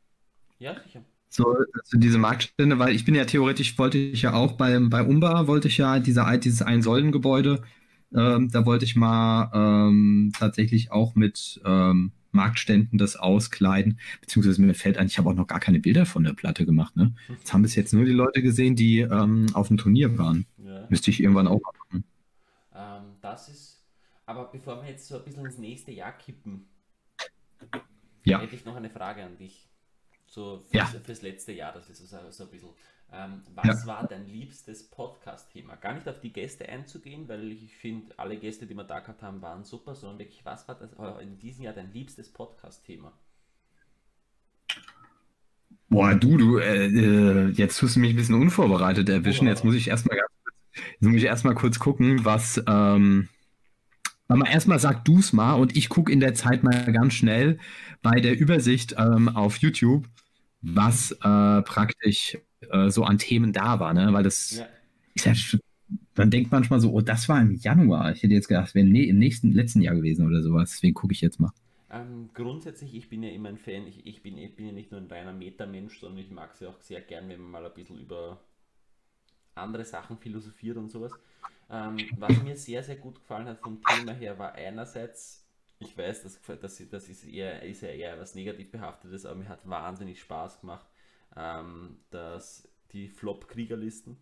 Ja, 0.59 0.75
sicher. 0.83 1.03
So, 1.29 1.55
so, 1.85 1.99
diese 1.99 2.19
Marktstände, 2.19 2.79
weil 2.79 2.95
ich 2.95 3.05
bin 3.05 3.15
ja 3.15 3.25
theoretisch, 3.25 3.79
wollte 3.79 3.99
ich 3.99 4.23
ja 4.23 4.33
auch 4.33 4.53
bei, 4.53 4.79
bei 4.79 5.03
Umba, 5.03 5.47
wollte 5.47 5.69
ich 5.69 5.77
ja 5.77 5.99
diese, 5.99 6.25
dieses 6.39 6.63
Ein-Säulen-Gebäude, 6.63 7.63
ähm, 8.15 8.51
da 8.51 8.65
wollte 8.65 8.85
ich 8.85 8.97
mal 8.97 9.51
ähm, 9.53 10.33
tatsächlich 10.39 10.93
auch 10.93 11.15
mit 11.15 11.61
ähm, 11.65 12.13
Marktständen 12.37 12.99
das 12.99 13.17
auskleiden, 13.17 13.99
beziehungsweise 14.21 14.63
mir 14.63 14.75
fällt 14.75 14.99
ein, 14.99 15.09
ich 15.09 15.19
habe 15.19 15.29
auch 15.29 15.35
noch 15.35 15.47
gar 15.47 15.61
keine 15.61 15.81
Bilder 15.81 16.07
von 16.07 16.23
der 16.23 16.35
Platte 16.35 16.65
gemacht. 16.65 16.97
Ne? 16.97 17.13
Jetzt 17.29 17.53
haben 17.53 17.63
bis 17.63 17.75
jetzt 17.75 17.93
nur 17.93 18.05
die 18.05 18.13
Leute 18.13 18.43
gesehen, 18.43 18.77
die 18.77 19.01
ähm, 19.01 19.47
auf 19.55 19.69
dem 19.69 19.77
Turnier 19.77 20.17
waren. 20.19 20.47
Ja. 20.59 20.87
Müsste 20.89 21.11
ich 21.11 21.21
irgendwann 21.21 21.49
auch 21.49 21.61
machen. 21.61 22.05
Ähm, 22.75 23.17
das 23.21 23.49
ist, 23.49 23.85
aber 24.27 24.45
bevor 24.53 24.83
wir 24.83 24.91
jetzt 24.91 25.09
so 25.09 25.19
ein 25.19 25.25
bisschen 25.25 25.47
ins 25.47 25.59
nächste 25.59 25.91
Jahr 25.91 26.13
kippen, 26.13 26.69
ja. 28.25 28.41
hätte 28.41 28.55
ich 28.55 28.65
noch 28.65 28.77
eine 28.77 28.91
Frage 28.91 29.25
an 29.25 29.37
dich. 29.37 29.69
So 30.27 30.65
fürs, 30.71 30.93
ja. 30.93 31.01
fürs 31.01 31.23
letzte 31.23 31.53
Jahr, 31.53 31.73
das 31.73 31.89
ist 31.89 32.09
so, 32.09 32.17
so 32.31 32.45
ein 32.45 32.51
bisschen. 32.51 32.71
Ähm, 33.13 33.43
was 33.55 33.83
ja. 33.83 33.87
war 33.87 34.07
dein 34.07 34.27
liebstes 34.27 34.91
Podcast-Thema? 34.91 35.77
Gar 35.77 35.95
nicht 35.95 36.09
auf 36.09 36.19
die 36.21 36.33
Gäste 36.33 36.69
einzugehen, 36.69 37.29
weil 37.29 37.53
ich 37.53 37.77
finde, 37.77 38.19
alle 38.19 38.37
Gäste, 38.37 38.67
die 38.67 38.75
wir 38.75 38.83
da 38.83 38.99
gehabt 38.99 39.23
haben, 39.23 39.41
waren 39.43 39.65
super, 39.65 39.95
sondern 39.95 40.19
wirklich, 40.19 40.45
was 40.45 40.67
war 40.67 40.75
das 40.75 40.93
äh, 40.95 41.23
in 41.23 41.39
diesem 41.39 41.65
Jahr 41.65 41.73
dein 41.73 41.93
liebstes 41.93 42.33
Podcast-Thema? 42.33 43.13
Boah, 45.89 46.15
du, 46.17 46.37
du, 46.37 46.59
äh, 46.59 46.87
äh 46.87 47.49
jetzt 47.51 47.79
tust 47.79 47.95
du 47.95 48.01
mich 48.01 48.11
ein 48.11 48.17
bisschen 48.17 48.35
unvorbereitet 48.35 49.09
erwischen. 49.09 49.47
Jetzt 49.47 49.65
muss 49.65 49.77
ich 49.77 49.89
erstmal 49.89 50.19
jetzt 50.75 51.09
muss 51.09 51.17
ich 51.17 51.25
erstmal 51.25 51.55
kurz 51.55 51.79
gucken, 51.79 52.25
was. 52.25 52.63
Ähm, 52.67 53.29
aber 54.29 54.49
erstmal 54.49 54.79
sag 54.79 55.05
du 55.05 55.19
es 55.19 55.33
mal 55.33 55.55
und 55.55 55.77
ich 55.77 55.89
gucke 55.89 56.13
in 56.13 56.21
der 56.21 56.35
Zeit 56.35 56.63
mal 56.63 56.93
ganz 56.93 57.15
schnell 57.15 57.59
bei 58.03 58.21
der 58.21 58.39
Übersicht 58.39 58.95
ähm, 58.99 59.29
auf 59.29 59.59
YouTube, 59.59 60.09
was 60.63 61.13
äh, 61.13 61.63
praktisch 61.63 62.39
äh, 62.71 62.91
so 62.91 63.05
an 63.05 63.19
Themen 63.19 63.53
da 63.53 63.79
war, 63.81 63.95
ne? 63.95 64.13
Weil 64.13 64.25
das 64.25 64.59
ja. 64.59 64.67
ist 65.15 65.27
ja 65.53 65.59
man 66.17 66.31
denkt 66.31 66.51
manchmal 66.51 66.81
so, 66.81 66.93
oh, 66.93 67.01
das 67.01 67.29
war 67.29 67.41
im 67.41 67.53
Januar. 67.53 68.13
Ich 68.13 68.23
hätte 68.23 68.35
jetzt 68.35 68.49
gedacht, 68.49 68.69
es 68.69 68.75
wäre 68.75 68.87
im 68.87 69.19
nächsten, 69.19 69.53
letzten 69.53 69.83
Jahr 69.83 69.95
gewesen 69.95 70.27
oder 70.27 70.43
sowas. 70.43 70.71
Deswegen 70.71 70.95
gucke 70.95 71.13
ich 71.13 71.21
jetzt 71.21 71.39
mal. 71.39 71.53
Ähm, 71.91 72.31
grundsätzlich, 72.35 72.95
ich 72.95 73.09
bin 73.09 73.23
ja 73.23 73.31
immer 73.31 73.49
ein 73.49 73.59
Fan, 73.59 73.87
ich, 73.87 74.05
ich, 74.07 74.23
bin, 74.23 74.37
ich 74.39 74.57
bin 74.57 74.67
ja 74.67 74.73
nicht 74.73 74.91
nur 74.91 75.01
ein 75.01 75.07
reiner 75.07 75.33
Meta-Mensch, 75.33 76.01
sondern 76.01 76.19
ich 76.19 76.31
mag 76.31 76.53
es 76.55 76.61
ja 76.61 76.69
auch 76.69 76.81
sehr 76.81 77.01
gern, 77.01 77.29
wenn 77.29 77.41
man 77.41 77.51
mal 77.63 77.67
ein 77.67 77.75
bisschen 77.75 77.99
über 77.99 78.41
andere 79.55 79.85
Sachen 79.85 80.19
philosophiert 80.19 80.77
und 80.77 80.91
sowas. 80.91 81.13
Ähm, 81.69 81.99
was 82.19 82.43
mir 82.43 82.57
sehr, 82.57 82.83
sehr 82.83 82.97
gut 82.97 83.17
gefallen 83.17 83.49
hat 83.49 83.59
vom 83.61 83.83
Thema 83.83 84.13
her, 84.13 84.39
war 84.39 84.53
einerseits 84.53 85.47
ich 85.79 85.97
weiß, 85.97 86.23
das, 86.23 86.41
das, 86.61 86.89
das 86.91 87.09
ist, 87.09 87.25
eher, 87.25 87.63
ist 87.63 87.83
ja 87.83 87.89
eher 87.89 88.19
was 88.19 88.35
negativ 88.35 88.71
behaftetes, 88.71 89.27
aber 89.27 89.37
mir 89.37 89.49
hat 89.49 89.69
wahnsinnig 89.69 90.21
Spaß 90.21 90.61
gemacht, 90.61 90.87
ähm, 91.37 91.99
dass 92.11 92.69
die 92.93 93.09
Flop-Kriegerlisten, 93.09 94.17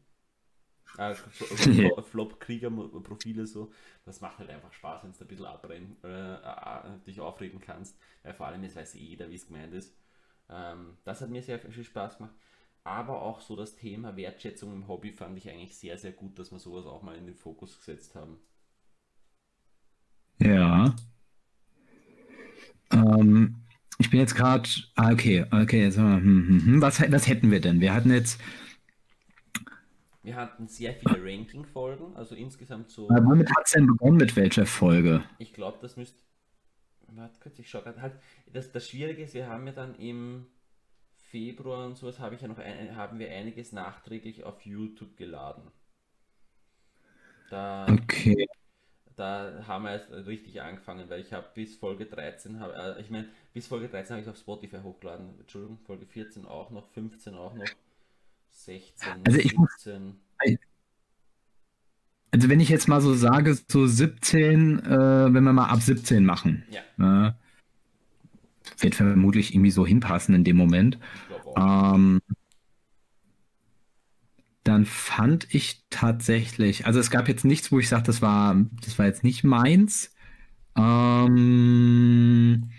äh, 0.99 1.15
Flop-Krieger-Profile 2.03 3.47
so, 3.47 3.73
das 4.05 4.21
macht 4.21 4.39
halt 4.39 4.51
einfach 4.51 4.73
Spaß, 4.73 5.05
wenn 5.05 5.13
du 5.13 5.19
ein 5.21 5.29
bisschen 5.29 5.47
abbrennen, 5.47 5.97
äh, 6.03 6.35
äh, 6.35 6.99
dich 7.07 7.21
aufregen 7.21 7.61
kannst, 7.61 7.97
weil 8.23 8.35
vor 8.35 8.47
allem 8.47 8.65
jetzt 8.65 8.77
weiß 8.77 8.97
eh 8.97 8.99
jeder, 8.99 9.31
wie 9.31 9.37
es 9.37 9.47
gemeint 9.47 9.75
ist. 9.75 9.97
Ähm, 10.51 10.99
das 11.05 11.21
hat 11.21 11.31
mir 11.31 11.43
sehr 11.43 11.59
viel 11.59 11.85
Spaß 11.85 12.19
gemacht. 12.19 12.35
Aber 12.85 13.23
auch 13.23 13.41
so 13.41 13.57
das 13.57 13.77
Thema 13.77 14.17
Wertschätzung 14.17 14.73
im 14.73 14.89
Hobby 14.89 15.11
fand 15.11 15.39
ich 15.39 15.51
eigentlich 15.51 15.77
sehr, 15.77 15.99
sehr 15.99 16.13
gut, 16.13 16.39
dass 16.39 16.53
wir 16.53 16.59
sowas 16.59 16.87
auch 16.87 17.03
mal 17.03 17.17
in 17.17 17.27
den 17.27 17.35
Fokus 17.35 17.79
gesetzt 17.79 18.15
haben. 18.15 18.39
Ja, 20.39 20.95
ähm, 22.95 23.57
ich 23.99 24.11
bin 24.11 24.21
jetzt 24.21 24.35
gerade. 24.35 24.69
Ah, 24.95 25.13
okay, 25.13 25.45
okay, 25.51 25.85
jetzt, 25.85 25.97
hm, 25.97 26.23
hm, 26.23 26.63
hm. 26.65 26.83
Was, 26.83 27.01
was 27.01 27.29
hätten 27.29 27.51
wir 27.51 27.61
denn? 27.61 27.81
Wir 27.81 27.95
hatten 27.95 28.11
jetzt. 28.11 28.41
Wir 30.23 30.37
hatten 30.37 30.69
sehr 30.69 30.95
viele 30.95 31.23
Ranking-Folgen, 31.23 32.17
also 32.17 32.35
insgesamt 32.35 32.91
so. 32.91 33.11
Aber 33.11 33.27
womit 33.27 33.51
hat 33.51 33.67
es 33.67 33.73
denn 33.73 33.87
begonnen, 33.87 34.17
mit 34.17 34.35
welcher 34.37 34.65
Folge? 34.65 35.23
Ich 35.39 35.53
glaube, 35.53 35.79
das 35.83 35.97
müsste. 35.97 36.19
Warte 37.09 37.39
kurz, 37.41 37.59
ich 37.59 37.69
schaue 37.69 37.83
gerade 37.83 38.01
halt. 38.01 38.15
Das, 38.53 38.73
das 38.73 38.89
Schwierige 38.89 39.23
ist, 39.23 39.35
wir 39.35 39.49
haben 39.49 39.67
ja 39.67 39.73
dann 39.73 39.95
im 39.97 40.47
Februar 41.35 41.87
und 41.87 41.97
sowas 41.97 42.21
habe 42.21 42.37
ich 42.37 42.43
ja 42.43 42.49
noch 42.49 42.59
ein, 42.59 42.95
haben 42.95 43.19
wir 43.19 43.29
einiges 43.29 43.73
nachträglich 43.73 44.45
auf 44.45 44.65
YouTube 44.65 45.17
geladen. 45.17 45.65
Da, 47.51 47.87
okay 47.91 48.47
da 49.17 49.65
haben 49.67 49.85
wir 49.85 49.93
erst 49.93 50.11
richtig 50.11 50.61
angefangen, 50.61 51.09
weil 51.09 51.21
ich 51.21 51.33
habe 51.33 51.47
bis 51.55 51.77
Folge 51.77 52.07
13, 52.07 52.61
hab, 52.61 52.75
äh, 52.75 53.01
ich 53.01 53.11
meine, 53.11 53.29
bis 53.53 53.67
Folge 53.67 53.89
13 53.89 54.15
habe 54.15 54.23
ich 54.23 54.29
auf 54.29 54.37
Spotify 54.37 54.79
hochgeladen. 54.83 55.39
Entschuldigung, 55.39 55.79
Folge 55.87 56.07
14 56.07 56.47
auch 56.47 56.71
noch, 56.71 56.89
15 56.91 57.35
auch 57.35 57.55
noch, 57.55 57.65
16, 58.51 59.13
also 59.25 59.39
ich 59.39 59.51
17. 59.51 60.21
also 62.31 62.49
wenn 62.49 62.61
ich 62.61 62.69
jetzt 62.69 62.89
mal 62.89 63.01
so 63.01 63.15
sage, 63.15 63.57
so 63.69 63.87
17, 63.87 64.81
äh, 64.81 64.89
wenn 64.89 65.45
wir 65.45 65.53
mal 65.53 65.69
ab 65.69 65.81
17 65.81 66.25
machen. 66.25 66.65
Ja. 66.71 67.29
Äh, 67.29 67.33
wird 68.79 68.95
vermutlich 68.95 69.55
irgendwie 69.55 69.71
so 69.71 69.87
hinpassen 69.87 70.35
in 70.35 70.45
dem 70.45 70.57
Moment. 70.57 70.99
Ähm, 71.57 72.21
dann 74.65 74.87
fand 74.87 75.47
ich 75.55 75.85
tatsächlich, 75.91 76.87
also 76.87 76.99
es 76.99 77.11
gab 77.11 77.29
jetzt 77.29 77.45
nichts, 77.45 77.71
wo 77.71 77.79
ich 77.79 77.89
sage, 77.89 78.05
das 78.05 78.23
war, 78.23 78.57
das 78.83 78.99
war 78.99 79.07
jetzt 79.07 79.23
nicht 79.23 79.45
meins. 79.45 80.11
Ähm, 80.77 82.71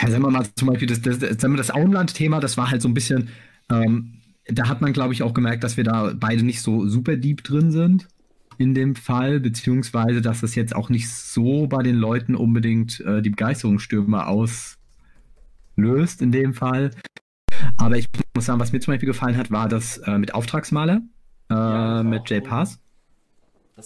ja, 0.00 0.10
sagen 0.10 0.22
wir 0.22 0.30
mal 0.30 0.46
zum 0.54 0.68
Beispiel 0.68 0.88
das, 0.88 1.00
das, 1.00 1.18
das, 1.18 1.36
das 1.38 1.70
Auenland-Thema, 1.70 2.40
das 2.40 2.56
war 2.56 2.70
halt 2.70 2.82
so 2.82 2.88
ein 2.88 2.94
bisschen, 2.94 3.30
ähm, 3.70 4.20
da 4.46 4.68
hat 4.68 4.82
man, 4.82 4.92
glaube 4.92 5.14
ich, 5.14 5.22
auch 5.22 5.32
gemerkt, 5.32 5.64
dass 5.64 5.78
wir 5.78 5.84
da 5.84 6.12
beide 6.14 6.42
nicht 6.42 6.60
so 6.60 6.86
super 6.86 7.16
deep 7.16 7.42
drin 7.42 7.72
sind 7.72 8.06
in 8.58 8.74
dem 8.74 8.94
Fall, 8.94 9.40
beziehungsweise 9.40 10.20
dass 10.20 10.40
das 10.40 10.54
jetzt 10.54 10.74
auch 10.74 10.88
nicht 10.88 11.10
so 11.10 11.66
bei 11.66 11.82
den 11.82 11.96
Leuten 11.96 12.34
unbedingt 12.34 13.00
äh, 13.00 13.22
die 13.22 13.30
Begeisterungsstürme 13.30 14.26
auslöst 14.26 16.22
in 16.22 16.32
dem 16.32 16.54
Fall. 16.54 16.90
Aber 17.76 17.96
ich 17.96 18.08
muss 18.34 18.46
sagen, 18.46 18.60
was 18.60 18.72
mir 18.72 18.80
zum 18.80 18.92
Beispiel 18.92 19.08
gefallen 19.08 19.36
hat, 19.36 19.50
war 19.50 19.68
das 19.68 19.98
äh, 19.98 20.18
mit 20.18 20.34
Auftragsmaler, 20.34 21.02
äh, 21.50 21.54
ja, 21.54 22.02
mit 22.02 22.28
Jay 22.28 22.40
Pass. 22.40 22.80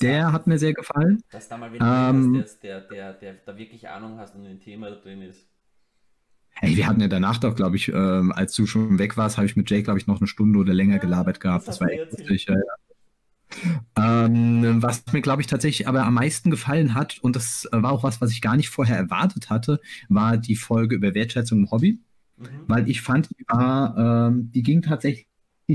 der 0.01 0.27
war, 0.27 0.33
hat 0.33 0.47
mir 0.47 0.59
sehr 0.59 0.73
gefallen. 0.73 1.23
Dass 1.31 1.49
da 1.49 1.57
mal 1.57 1.73
wieder 1.73 2.11
ähm, 2.11 2.41
hast, 2.43 2.63
der, 2.63 2.81
der, 2.83 3.13
der, 3.15 3.35
da 3.45 3.57
wirklich 3.57 3.89
Ahnung 3.89 4.19
hast 4.19 4.35
und 4.35 4.47
ein 4.47 4.61
Thema 4.61 4.91
drin 4.91 5.23
ist. 5.23 5.47
Hey, 6.61 6.77
wir 6.77 6.89
hatten 6.89 7.01
ja 7.01 7.07
danach 7.07 7.39
doch, 7.39 7.55
glaube 7.55 7.77
ich, 7.77 7.89
ähm, 7.89 8.33
als 8.33 8.53
du 8.55 8.67
schon 8.67 8.99
weg 8.99 9.17
warst, 9.17 9.37
habe 9.37 9.47
ich 9.47 9.55
mit 9.55 9.71
Jay, 9.71 9.83
glaube 9.83 10.01
ich, 10.01 10.09
noch 10.09 10.19
eine 10.19 10.27
Stunde 10.27 10.59
oder 10.59 10.75
länger 10.75 10.99
gelabert 10.99 11.39
gehabt. 11.39 11.69
Das, 11.69 11.79
das 11.79 11.81
war 11.81 11.91
echt 11.91 12.11
lustig. 12.11 12.47
Ja, 12.49 12.57
ähm, 13.97 14.83
was 14.83 15.05
mir, 15.13 15.21
glaube 15.21 15.43
ich, 15.43 15.47
tatsächlich 15.47 15.89
aber 15.89 16.05
am 16.05 16.15
meisten 16.15 16.51
gefallen 16.51 16.95
hat, 16.95 17.19
und 17.21 17.37
das 17.37 17.69
war 17.73 17.93
auch 17.93 18.03
was, 18.03 18.21
was 18.21 18.31
ich 18.31 18.41
gar 18.41 18.57
nicht 18.57 18.69
vorher 18.69 18.97
erwartet 18.97 19.51
hatte, 19.51 19.81
war 20.09 20.37
die 20.37 20.57
Folge 20.57 20.97
über 20.97 21.15
Wertschätzung 21.15 21.61
im 21.61 21.71
Hobby. 21.71 22.01
Mhm. 22.37 22.47
Weil 22.67 22.89
ich 22.89 23.03
fand, 23.03 23.31
die, 23.31 23.45
war, 23.49 24.29
ähm, 24.29 24.51
die 24.53 24.63
ging 24.63 24.83
tatsächlich 24.83 25.27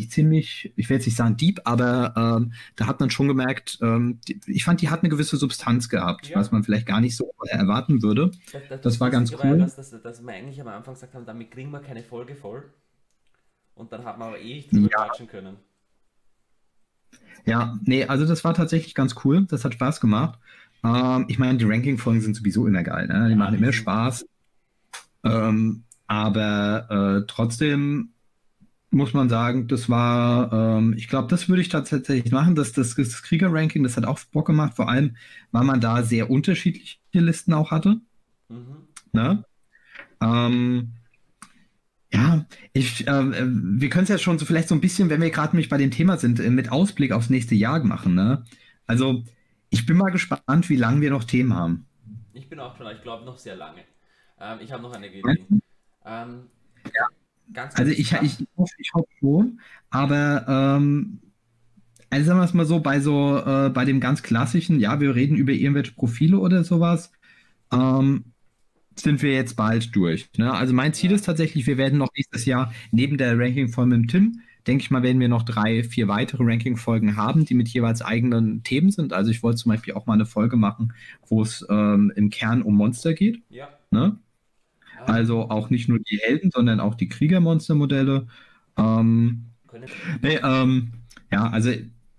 ziemlich, 0.10 0.74
ich 0.76 0.90
will 0.90 0.98
jetzt 0.98 1.06
nicht 1.06 1.18
sagen 1.18 1.38
deep, 1.38 1.62
aber 1.66 2.14
ähm, 2.16 2.54
da 2.76 2.88
hat 2.88 3.00
man 3.00 3.10
schon 3.10 3.28
gemerkt, 3.28 3.78
ähm, 3.82 4.20
die, 4.28 4.40
ich 4.48 4.64
fand, 4.64 4.82
die 4.82 4.90
hat 4.90 5.02
eine 5.02 5.10
gewisse 5.10 5.38
Substanz 5.38 5.90
gehabt, 5.90 6.30
ja. 6.30 6.38
was 6.38 6.52
man 6.52 6.64
vielleicht 6.64 6.88
gar 6.88 7.02
nicht 7.02 7.16
so 7.16 7.32
erwarten 7.48 8.02
würde. 8.02 8.32
Das, 8.52 8.62
das, 8.70 8.82
das 8.82 9.00
war 9.00 9.10
ganz 9.12 9.34
cool. 9.44 9.60
Dass, 9.60 9.76
dass, 9.76 10.02
dass 10.02 10.22
wir 10.22 10.34
eigentlich 10.34 10.60
am 10.62 10.68
Anfang 10.68 10.96
gesagt 10.96 11.14
haben, 11.14 11.26
damit 11.26 11.52
kriegen 11.52 11.72
wir 11.72 11.80
keine 11.80 12.02
Folge 12.04 12.36
voll. 12.36 12.64
Und 13.76 13.92
dann 13.92 14.06
hat 14.06 14.18
man 14.18 14.30
aber 14.30 14.40
eh 14.40 14.62
drüber 14.62 14.90
ja. 14.92 15.06
quatschen 15.06 15.28
können. 15.28 15.58
Ja, 17.46 17.78
nee, 17.84 18.06
also 18.06 18.26
das 18.26 18.44
war 18.44 18.54
tatsächlich 18.54 18.96
ganz 18.96 19.16
cool. 19.24 19.46
Das 19.50 19.66
hat 19.66 19.74
Spaß 19.74 20.00
gemacht. 20.00 20.40
Ähm, 20.84 21.26
ich 21.28 21.40
meine, 21.40 21.58
die 21.58 21.66
Ranking-Folgen 21.66 22.22
sind 22.22 22.36
sowieso 22.36 22.68
immer 22.68 22.84
geil. 22.84 23.08
Ne? 23.08 23.26
Die 23.26 23.32
ja, 23.32 23.38
machen 23.38 23.56
immer 23.56 23.74
Spaß. 23.74 24.26
Ähm, 25.24 25.84
aber 26.08 27.22
äh, 27.24 27.26
trotzdem 27.28 28.10
muss 28.92 29.14
man 29.14 29.28
sagen, 29.28 29.68
das 29.68 29.90
war, 29.90 30.54
ähm, 30.54 30.94
ich 30.96 31.08
glaube, 31.08 31.28
das 31.28 31.50
würde 31.50 31.62
ich 31.62 31.70
tatsächlich 31.70 32.32
machen. 32.32 32.56
Das, 32.56 32.74
das, 32.74 32.96
das 32.96 33.24
Krieger-Ranking, 33.24 33.84
das 33.84 33.98
hat 33.98 34.06
auch 34.06 34.20
Bock 34.32 34.46
gemacht, 34.48 34.76
vor 34.76 34.88
allem, 34.88 35.16
weil 35.52 35.64
man 35.64 35.82
da 35.82 36.04
sehr 36.04 36.30
unterschiedliche 36.30 36.98
Listen 37.14 37.54
auch 37.54 37.72
hatte. 37.72 38.00
Mhm. 38.50 38.88
Ne? 39.12 39.44
Ähm, 40.22 40.94
ja, 42.14 42.46
ich, 42.74 43.08
äh, 43.08 43.34
wir 43.34 43.90
können 43.90 44.04
es 44.04 44.10
ja 44.10 44.18
schon 44.20 44.38
so 44.38 44.46
vielleicht 44.46 44.68
so 44.68 44.76
ein 44.76 44.82
bisschen, 44.82 45.10
wenn 45.10 45.22
wir 45.22 45.32
gerade 45.32 45.56
nicht 45.56 45.70
bei 45.70 45.78
dem 45.78 45.90
Thema 45.90 46.18
sind, 46.18 46.40
äh, 46.40 46.50
mit 46.50 46.72
Ausblick 46.72 47.12
aufs 47.12 47.30
nächste 47.30 47.56
Jahr 47.56 47.84
machen. 47.84 48.14
Ne? 48.14 48.44
Also, 48.86 49.24
ich 49.72 49.88
bin 49.88 49.98
mal 49.98 50.12
gespannt, 50.12 50.70
wie 50.70 50.76
lange 50.76 51.02
wir 51.02 51.10
noch 51.10 51.24
Themen 51.24 51.56
haben. 51.56 51.88
Ich 52.34 52.48
bin 52.48 52.60
auch 52.60 52.78
schon, 52.78 52.88
ich 52.96 53.02
glaube, 53.02 53.26
noch 53.26 53.40
sehr 53.40 53.56
lange. 53.56 53.82
Ähm, 54.40 54.60
ich 54.62 54.72
habe 54.72 54.84
noch 54.84 54.94
eine 54.94 55.08
Idee. 55.08 55.22
Ähm, 56.06 56.44
ja. 56.86 57.08
Ganz 57.52 57.76
also, 57.76 57.92
ich, 57.92 58.12
ich, 58.14 58.40
ich, 58.40 58.48
hoffe, 58.58 58.74
ich 58.78 58.94
hoffe 58.94 59.08
schon, 59.20 59.60
aber 59.90 60.46
ähm, 60.48 61.20
also 62.10 62.26
sagen 62.28 62.40
wir 62.40 62.46
es 62.46 62.54
mal 62.54 62.66
so, 62.66 62.80
bei 62.80 63.00
so, 63.00 63.38
äh, 63.38 63.70
bei 63.70 63.86
dem 63.86 64.00
ganz 64.00 64.24
klassischen, 64.24 64.80
ja, 64.80 65.00
wir 65.00 65.16
reden 65.16 65.36
über 65.36 65.52
irgendwelche 65.52 65.94
Profile 65.94 66.38
oder 66.38 66.64
sowas. 66.64 67.12
Ähm, 67.72 68.33
sind 68.96 69.22
wir 69.22 69.34
jetzt 69.34 69.56
bald 69.56 69.96
durch. 69.96 70.30
Ne? 70.38 70.54
Also 70.54 70.74
mein 70.74 70.94
Ziel 70.94 71.12
ist 71.12 71.26
tatsächlich, 71.26 71.68
wir 71.68 71.78
werden 71.78 71.98
noch 71.98 72.10
nächstes 72.16 72.46
Jahr 72.46 72.74
neben 72.92 73.18
der 73.18 73.38
Ranking-Folge 73.38 73.90
mit 73.90 74.00
dem 74.00 74.08
Tim, 74.08 74.42
denke 74.68 74.84
ich 74.84 74.92
mal, 74.92 75.04
werden 75.04 75.20
wir 75.20 75.28
noch 75.28 75.44
drei, 75.44 75.84
vier 75.84 76.08
weitere 76.08 76.44
Ranking-Folgen 76.44 77.18
haben, 77.18 77.46
die 77.46 77.54
mit 77.54 77.68
jeweils 77.70 78.02
eigenen 78.02 78.64
Themen 78.64 78.92
sind. 78.92 79.14
Also 79.14 79.32
ich 79.32 79.44
wollte 79.44 79.58
zum 79.58 79.72
Beispiel 79.72 79.94
auch 79.94 80.06
mal 80.06 80.14
eine 80.14 80.26
Folge 80.26 80.56
machen, 80.56 80.94
wo 81.28 81.42
es 81.42 81.66
ähm, 81.70 82.12
im 82.16 82.30
Kern 82.30 82.62
um 82.62 82.76
Monster 82.76 83.14
geht. 83.14 83.42
Ja. 83.50 83.70
Ne? 83.92 84.18
Also 85.06 85.50
auch 85.50 85.70
nicht 85.70 85.90
nur 85.90 86.00
die 86.00 86.20
Helden, 86.24 86.52
sondern 86.52 86.80
auch 86.80 86.96
die 86.96 87.10
Kriegermonster-Modelle. 87.10 88.28
Ähm, 88.78 89.46
nee, 90.22 90.40
ähm, 90.44 90.94
ja, 91.32 91.50
also 91.50 91.72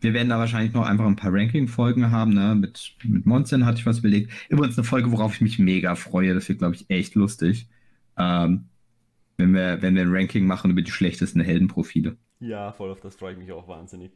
wir 0.05 0.15
werden 0.15 0.29
da 0.29 0.39
wahrscheinlich 0.39 0.73
noch 0.75 0.87
einfach 0.87 1.07
ein 1.07 1.17
paar 1.17 1.33
Ranking-Folgen 1.33 2.11
haben. 2.11 2.35
Ne? 2.35 2.55
Mit, 2.55 2.95
mit 3.03 3.27
Monstern 3.27 3.67
hatte 3.67 3.79
ich 3.79 3.87
was 3.87 4.03
belegt. 4.03 4.31
Übrigens 4.49 4.79
eine 4.79 4.85
Folge, 4.85 5.11
worauf 5.11 5.35
ich 5.35 5.41
mich 5.41 5.59
mega 5.59 5.95
freue. 5.97 6.35
Das 6.35 6.49
wird, 6.49 6.59
glaube 6.59 6.77
ich, 6.77 6.89
echt 6.91 7.15
lustig. 7.15 7.69
Ähm, 8.17 8.67
wenn, 9.39 9.55
wir, 9.55 9.83
wenn 9.83 9.97
wir 9.97 10.03
ein 10.03 10.13
Ranking 10.15 10.47
machen 10.47 10.71
über 10.71 10.83
die 10.83 10.91
schlechtesten 10.91 11.41
Heldenprofile. 11.41 12.17
Ja, 12.39 12.71
voll 12.73 12.91
auf 12.91 13.01
das 13.01 13.17
freue 13.17 13.33
ich 13.33 13.39
mich 13.39 13.51
auch 13.51 13.67
wahnsinnig. 13.67 14.13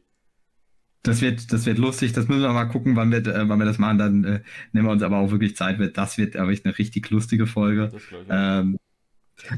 Das 1.01 1.21
wird, 1.21 1.51
das 1.51 1.65
wird 1.65 1.77
lustig. 1.77 2.13
Das 2.13 2.27
müssen 2.27 2.41
wir 2.41 2.53
mal 2.53 2.65
gucken, 2.65 2.95
wann 2.95 3.11
wir, 3.11 3.25
äh, 3.25 3.49
wann 3.49 3.57
wir 3.57 3.65
das 3.65 3.79
machen. 3.79 3.97
Dann 3.97 4.23
äh, 4.23 4.41
nehmen 4.73 4.87
wir 4.87 4.91
uns 4.91 5.01
aber 5.01 5.17
auch 5.17 5.31
wirklich 5.31 5.55
Zeit. 5.55 5.79
Das 5.97 6.17
wird 6.17 6.35
aber 6.35 6.51
eine 6.51 6.77
richtig 6.77 7.09
lustige 7.09 7.47
Folge. 7.47 7.89
Das 7.91 8.01
ähm, 8.29 8.77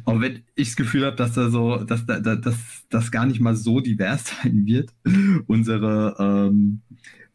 auch 0.06 0.20
wenn 0.20 0.44
ich 0.56 0.70
das 0.70 0.76
Gefühl 0.76 1.06
habe, 1.06 1.16
dass 1.16 1.34
da 1.34 1.50
so, 1.50 1.78
dass 1.84 2.06
da, 2.06 2.20
dass 2.20 2.58
das 2.90 3.12
gar 3.12 3.26
nicht 3.26 3.40
mal 3.40 3.56
so 3.56 3.80
divers 3.80 4.26
sein 4.44 4.66
wird, 4.66 4.94
unsere, 5.48 6.16
ähm, 6.20 6.82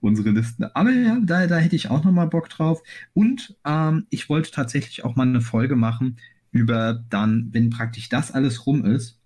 unsere 0.00 0.30
Listen. 0.30 0.64
Aber 0.64 0.90
ja, 0.90 1.18
da, 1.22 1.46
da 1.46 1.56
hätte 1.56 1.76
ich 1.76 1.90
auch 1.90 2.04
nochmal 2.04 2.28
Bock 2.28 2.48
drauf. 2.48 2.82
Und 3.14 3.56
ähm, 3.64 4.06
ich 4.10 4.28
wollte 4.28 4.50
tatsächlich 4.50 5.04
auch 5.04 5.16
mal 5.16 5.26
eine 5.26 5.40
Folge 5.40 5.76
machen 5.76 6.18
über 6.52 7.04
dann, 7.10 7.48
wenn 7.52 7.70
praktisch 7.70 8.08
das 8.08 8.32
alles 8.32 8.66
rum 8.66 8.84
ist, 8.84 9.20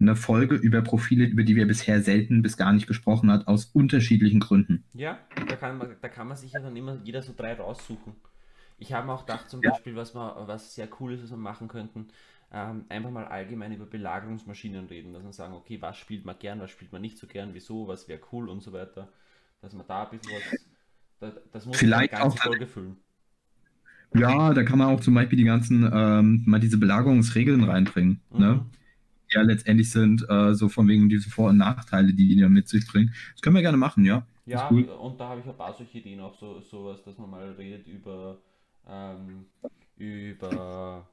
eine 0.00 0.16
Folge 0.16 0.56
über 0.56 0.82
Profile, 0.82 1.24
über 1.24 1.44
die 1.44 1.56
wir 1.56 1.66
bisher 1.66 2.02
selten 2.02 2.42
bis 2.42 2.56
gar 2.56 2.72
nicht 2.72 2.86
gesprochen 2.86 3.30
hat, 3.30 3.46
aus 3.46 3.66
unterschiedlichen 3.66 4.40
Gründen. 4.40 4.84
Ja, 4.92 5.18
da 5.48 5.56
kann 5.56 5.78
man, 5.78 5.96
da 6.00 6.08
kann 6.08 6.28
man 6.28 6.36
sich 6.36 6.52
ja 6.52 6.60
dann 6.60 6.76
immer 6.76 6.98
jeder 7.04 7.22
so 7.22 7.32
drei 7.34 7.54
raussuchen. 7.54 8.14
Ich 8.78 8.92
habe 8.92 9.10
auch 9.12 9.24
gedacht, 9.24 9.48
zum 9.48 9.62
ja. 9.62 9.70
Beispiel, 9.70 9.94
was, 9.94 10.14
man, 10.14 10.48
was 10.48 10.74
sehr 10.74 10.88
cool 11.00 11.12
ist, 11.14 11.22
was 11.22 11.30
wir 11.30 11.36
machen 11.36 11.68
könnten, 11.68 12.08
ähm, 12.54 12.84
einfach 12.88 13.10
mal 13.10 13.24
allgemein 13.24 13.72
über 13.72 13.84
Belagerungsmaschinen 13.84 14.86
reden, 14.86 15.12
dass 15.12 15.24
man 15.24 15.32
sagen, 15.32 15.54
okay, 15.54 15.82
was 15.82 15.96
spielt 15.96 16.24
man 16.24 16.38
gern, 16.38 16.60
was 16.60 16.70
spielt 16.70 16.92
man 16.92 17.02
nicht 17.02 17.18
so 17.18 17.26
gern, 17.26 17.52
wieso, 17.52 17.88
was 17.88 18.06
wäre 18.06 18.20
cool 18.30 18.48
und 18.48 18.62
so 18.62 18.72
weiter. 18.72 19.12
Dass 19.60 19.72
man 19.72 19.84
da 19.88 20.04
ein 20.04 20.10
bisschen 20.10 20.32
was, 20.36 20.60
da, 21.18 21.40
das 21.50 21.66
muss 21.66 21.76
Vielleicht 21.76 22.12
ganze 22.12 22.26
auch, 22.26 22.38
Folge 22.38 22.68
füllen. 22.68 22.96
Ja, 24.14 24.54
da 24.54 24.62
kann 24.62 24.78
man 24.78 24.86
auch 24.86 25.00
zum 25.00 25.14
Beispiel 25.14 25.36
die 25.36 25.44
ganzen, 25.44 25.90
ähm, 25.92 26.44
mal 26.46 26.60
diese 26.60 26.78
Belagerungsregeln 26.78 27.64
reinbringen, 27.64 28.20
mhm. 28.30 28.38
ne? 28.38 28.66
Die 29.32 29.34
ja 29.34 29.42
letztendlich 29.42 29.90
sind, 29.90 30.24
äh, 30.28 30.54
so 30.54 30.68
von 30.68 30.86
wegen 30.86 31.08
diese 31.08 31.30
Vor- 31.30 31.48
und 31.48 31.56
Nachteile, 31.56 32.14
die 32.14 32.28
die 32.28 32.40
ja 32.40 32.48
mit 32.48 32.68
sich 32.68 32.86
bringen. 32.86 33.12
Das 33.32 33.42
können 33.42 33.56
wir 33.56 33.62
gerne 33.62 33.78
machen, 33.78 34.04
ja. 34.04 34.24
Ja, 34.46 34.68
cool. 34.70 34.84
und 34.84 35.18
da 35.18 35.30
habe 35.30 35.40
ich 35.40 35.46
ein 35.46 35.56
paar 35.56 35.72
solche 35.72 35.98
Ideen 35.98 36.20
auch, 36.20 36.38
so 36.38 36.60
sowas, 36.60 37.02
dass 37.02 37.18
man 37.18 37.30
mal 37.30 37.50
redet 37.52 37.88
über, 37.88 38.38
ähm, 38.86 39.46
über, 39.96 41.08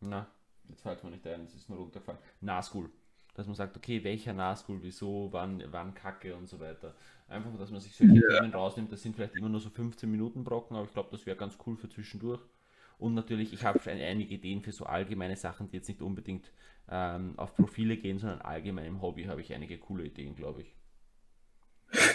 na, 0.00 0.26
jetzt 0.72 0.82
fällt 0.82 1.04
mir 1.04 1.10
nicht 1.10 1.26
ein, 1.26 1.44
es 1.44 1.54
ist 1.54 1.68
nur 1.68 1.78
runtergefallen, 1.78 2.20
Nahschool. 2.40 2.90
Dass 3.34 3.46
man 3.46 3.54
sagt, 3.54 3.76
okay, 3.76 4.04
welcher 4.04 4.34
Nahschool, 4.34 4.78
wieso, 4.82 5.28
wann, 5.30 5.62
wann 5.70 5.94
Kacke 5.94 6.36
und 6.36 6.48
so 6.48 6.60
weiter. 6.60 6.94
Einfach, 7.28 7.56
dass 7.56 7.70
man 7.70 7.80
sich 7.80 7.96
solche 7.96 8.14
ja. 8.14 8.40
Themen 8.40 8.52
rausnimmt, 8.52 8.92
das 8.92 9.02
sind 9.02 9.16
vielleicht 9.16 9.36
immer 9.36 9.48
nur 9.48 9.60
so 9.60 9.70
15 9.70 10.10
Minuten 10.10 10.44
Brocken, 10.44 10.76
aber 10.76 10.86
ich 10.86 10.92
glaube, 10.92 11.08
das 11.12 11.24
wäre 11.24 11.36
ganz 11.36 11.56
cool 11.66 11.76
für 11.76 11.88
zwischendurch. 11.88 12.42
Und 12.98 13.14
natürlich, 13.14 13.52
ich 13.52 13.64
habe 13.64 13.80
schon 13.80 13.94
einige 13.94 14.34
Ideen 14.34 14.62
für 14.62 14.72
so 14.72 14.84
allgemeine 14.84 15.36
Sachen, 15.36 15.68
die 15.68 15.76
jetzt 15.76 15.88
nicht 15.88 16.02
unbedingt 16.02 16.52
ähm, 16.88 17.34
auf 17.36 17.56
Profile 17.56 17.96
gehen, 17.96 18.18
sondern 18.18 18.42
allgemein 18.42 18.86
im 18.86 19.02
Hobby 19.02 19.24
habe 19.24 19.40
ich 19.40 19.52
einige 19.54 19.78
coole 19.78 20.04
Ideen, 20.04 20.36
glaube 20.36 20.62
ich. 20.62 20.76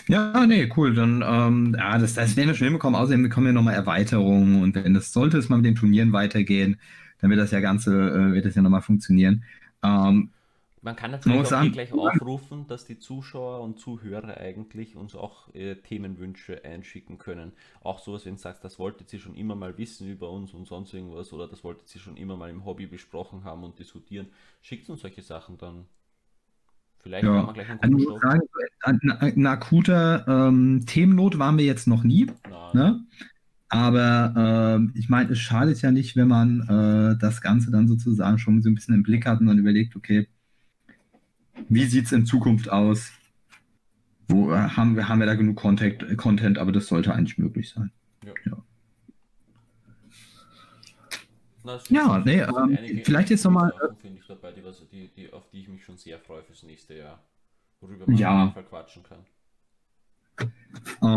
Ja, 0.08 0.45
nee, 0.45 0.72
cool. 0.78 0.93
Dann, 0.93 1.24
ähm, 1.26 1.76
ja, 1.78 1.97
das, 1.97 2.14
das 2.14 2.36
werden 2.36 2.49
wir 2.49 2.55
schon 2.55 2.68
hinbekommen. 2.68 2.99
Außerdem 2.99 3.24
bekommen 3.24 3.47
wir 3.47 3.53
nochmal 3.53 3.76
Erweiterungen 3.76 4.62
und 4.62 4.76
wenn 4.76 4.93
das 4.93 5.12
sollte 5.12 5.38
es 5.38 5.49
mal 5.49 5.58
mit 5.58 5.66
den 5.66 5.76
Turnieren 5.76 6.14
weitergehen, 6.14 6.80
dann 7.20 7.30
wird 7.30 7.39
das 7.39 7.51
ja 7.51 7.59
Ganze, 7.59 7.91
äh, 7.91 8.34
wird 8.34 8.45
das 8.45 8.55
ja 8.55 8.61
nochmal 8.61 8.82
funktionieren. 8.82 9.43
Ähm, 9.84 10.32
man 10.82 10.95
kann 10.95 11.11
natürlich 11.11 11.39
auch 11.39 11.45
sagen, 11.45 11.72
gleich 11.72 11.91
aufrufen, 11.91 12.65
dass 12.68 12.86
die 12.86 12.97
Zuschauer 12.97 13.61
und 13.61 13.80
Zuhörer 13.80 14.38
eigentlich 14.38 14.95
uns 14.95 15.15
auch 15.15 15.53
äh, 15.53 15.76
Themenwünsche 15.76 16.63
einschicken 16.63 17.18
können. 17.18 17.51
Auch 17.82 17.99
sowas, 17.99 18.26
wenn 18.26 18.36
du 18.36 18.39
sagst, 18.39 18.63
das 18.63 18.80
wolltet 18.80 19.11
ihr 19.11 19.20
schon 19.20 19.36
immer 19.36 19.55
mal 19.55 19.78
wissen 19.78 20.07
über 20.07 20.30
uns 20.30 20.53
und 20.53 20.68
sonst 20.68 20.93
irgendwas 20.93 21.34
oder 21.34 21.47
das 21.47 21.63
wolltet 21.63 21.93
ihr 21.93 21.99
schon 21.99 22.15
immer 22.15 22.38
mal 22.38 22.49
im 22.49 22.63
Hobby 22.63 22.86
besprochen 22.86 23.43
haben 23.43 23.63
und 23.63 23.80
diskutieren. 23.80 24.28
Schickt 24.61 24.89
uns 24.89 25.01
solche 25.01 25.24
Sachen 25.24 25.57
dann. 25.57 25.88
Vielleicht 26.99 27.26
ja. 27.26 27.36
kann 27.36 27.45
man 27.45 27.53
gleich 27.53 27.70
einen 27.70 27.97
guten 27.97 28.20
sagen, 28.20 28.41
ein, 28.82 29.11
ein 29.11 29.45
akuter 29.45 30.26
ähm, 30.28 30.86
Themennot 30.86 31.38
waren 31.39 31.57
wir 31.57 31.65
jetzt 31.65 31.88
noch 31.88 32.03
nie. 32.03 32.28
Ne? 32.74 33.03
Aber 33.70 34.80
äh, 34.95 34.97
ich 34.97 35.09
meine, 35.09 35.32
es 35.32 35.39
schadet 35.39 35.82
ja 35.82 35.91
nicht, 35.91 36.15
wenn 36.15 36.28
man 36.28 36.61
äh, 36.61 37.18
das 37.20 37.41
Ganze 37.41 37.70
dann 37.70 37.88
sozusagen 37.88 38.38
schon 38.38 38.61
so 38.61 38.70
ein 38.70 38.76
bisschen 38.76 38.95
im 38.95 39.03
Blick 39.03 39.26
hat 39.26 39.41
und 39.41 39.47
dann 39.47 39.57
überlegt, 39.57 39.95
okay, 39.95 40.28
wie 41.68 41.86
sieht 41.86 42.05
es 42.05 42.11
in 42.11 42.26
Zukunft 42.26 42.70
aus? 42.70 43.11
Wo 44.30 44.51
äh, 44.51 44.57
haben 44.57 44.95
wir, 44.95 45.09
haben 45.09 45.20
wir 45.20 45.26
da 45.26 45.36
genug 45.36 45.57
Content, 45.57 46.03
äh, 46.03 46.15
Content, 46.15 46.57
aber 46.57 46.72
das 46.72 46.88
sollte 46.88 47.13
eigentlich 47.13 47.38
möglich 47.38 47.70
sein. 47.70 47.91
Ja. 48.24 48.34
ja. 48.45 48.63
Ja 51.89 52.20
nee, 52.20 52.39
ähm, 52.39 53.01
vielleicht 53.03 53.30
jetzt 53.30 53.43
nochmal. 53.43 53.72
Äh, 53.72 53.93
finde 53.95 54.20
ich 54.22 54.28
dabei, 54.28 54.53
die, 54.53 55.09
die, 55.15 55.34
auf 55.34 55.49
die 55.49 55.59
ich 55.59 55.68
mich 55.68 55.84
schon 55.84 55.97
sehr 55.97 56.18
freue 56.18 56.41
fürs 56.43 56.63
nächste 56.63 56.93
Jahr. 56.93 57.22
Worüber 57.82 58.05
man 58.07 58.18
ja. 58.18 58.55
quatschen 58.70 59.03
kann. 59.03 59.20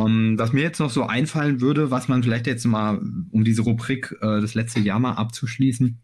Ähm, 0.07 0.39
was 0.39 0.53
mir 0.53 0.63
jetzt 0.63 0.79
noch 0.79 0.91
so 0.91 1.05
einfallen 1.05 1.61
würde, 1.61 1.91
was 1.91 2.09
man 2.09 2.23
vielleicht 2.23 2.47
jetzt 2.47 2.65
mal, 2.65 3.01
um 3.31 3.45
diese 3.45 3.63
Rubrik 3.63 4.17
äh, 4.21 4.41
das 4.41 4.55
letzte 4.55 4.81
Jahr 4.81 4.99
mal 4.99 5.13
abzuschließen, 5.13 5.99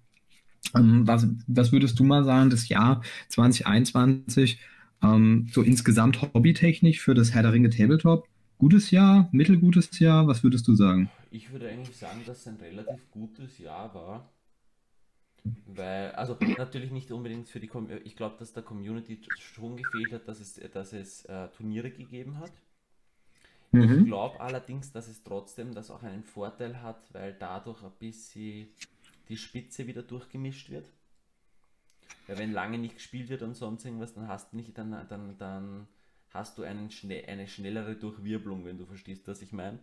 ähm, 0.74 1.06
was, 1.06 1.26
was 1.46 1.72
würdest 1.72 1.98
du 1.98 2.04
mal 2.04 2.24
sagen, 2.24 2.50
das 2.50 2.68
Jahr 2.68 3.02
2021, 3.28 4.60
ähm, 5.02 5.48
so 5.52 5.62
insgesamt 5.62 6.20
hobbytechnisch 6.22 7.00
für 7.00 7.14
das 7.14 7.32
Herr 7.32 7.42
der 7.42 7.52
Ringe 7.52 7.70
Tabletop? 7.70 8.28
Gutes 8.58 8.90
Jahr, 8.90 9.28
mittelgutes 9.32 9.98
Jahr, 9.98 10.26
was 10.26 10.42
würdest 10.42 10.66
du 10.66 10.74
sagen? 10.74 11.10
Ich 11.30 11.52
würde 11.52 11.68
eigentlich 11.68 11.96
sagen, 11.96 12.20
dass 12.26 12.38
es 12.40 12.48
ein 12.48 12.56
relativ 12.56 13.10
gutes 13.10 13.58
Jahr 13.58 13.94
war. 13.94 14.32
Weil, 15.66 16.10
also 16.12 16.36
natürlich 16.58 16.90
nicht 16.90 17.12
unbedingt 17.12 17.48
für 17.48 17.60
die 17.60 17.68
Community, 17.68 18.02
ich 18.04 18.16
glaube, 18.16 18.36
dass 18.38 18.52
der 18.52 18.64
Community 18.64 19.20
schon 19.38 19.76
gefehlt 19.76 20.12
hat, 20.12 20.26
dass 20.26 20.40
es, 20.40 20.60
dass 20.72 20.92
es 20.92 21.24
äh, 21.26 21.48
Turniere 21.56 21.90
gegeben 21.90 22.38
hat. 22.40 22.50
Mhm. 23.72 24.00
Ich 24.00 24.06
glaube 24.06 24.40
allerdings, 24.40 24.92
dass 24.92 25.08
es 25.08 25.22
trotzdem 25.22 25.74
das 25.74 25.90
auch 25.90 26.02
einen 26.02 26.22
Vorteil 26.22 26.82
hat, 26.82 27.12
weil 27.12 27.34
dadurch 27.34 27.82
ein 27.82 27.92
bisschen 27.98 28.68
die 29.28 29.36
Spitze 29.36 29.86
wieder 29.86 30.02
durchgemischt 30.02 30.70
wird. 30.70 30.88
Weil 32.26 32.38
wenn 32.38 32.52
lange 32.52 32.78
nicht 32.78 32.96
gespielt 32.96 33.28
wird 33.28 33.42
und 33.42 33.54
sonst 33.54 33.84
irgendwas, 33.84 34.14
dann 34.14 34.28
hast 34.28 34.52
du 34.52 34.56
nicht, 34.56 34.76
dann, 34.76 35.06
dann, 35.08 35.38
dann 35.38 35.86
hast 36.30 36.58
du 36.58 36.62
einen 36.62 36.90
eine 37.26 37.48
schnellere 37.48 37.94
Durchwirbelung, 37.96 38.64
wenn 38.64 38.78
du 38.78 38.86
verstehst, 38.86 39.26
was 39.28 39.42
ich 39.42 39.52
meine. 39.52 39.78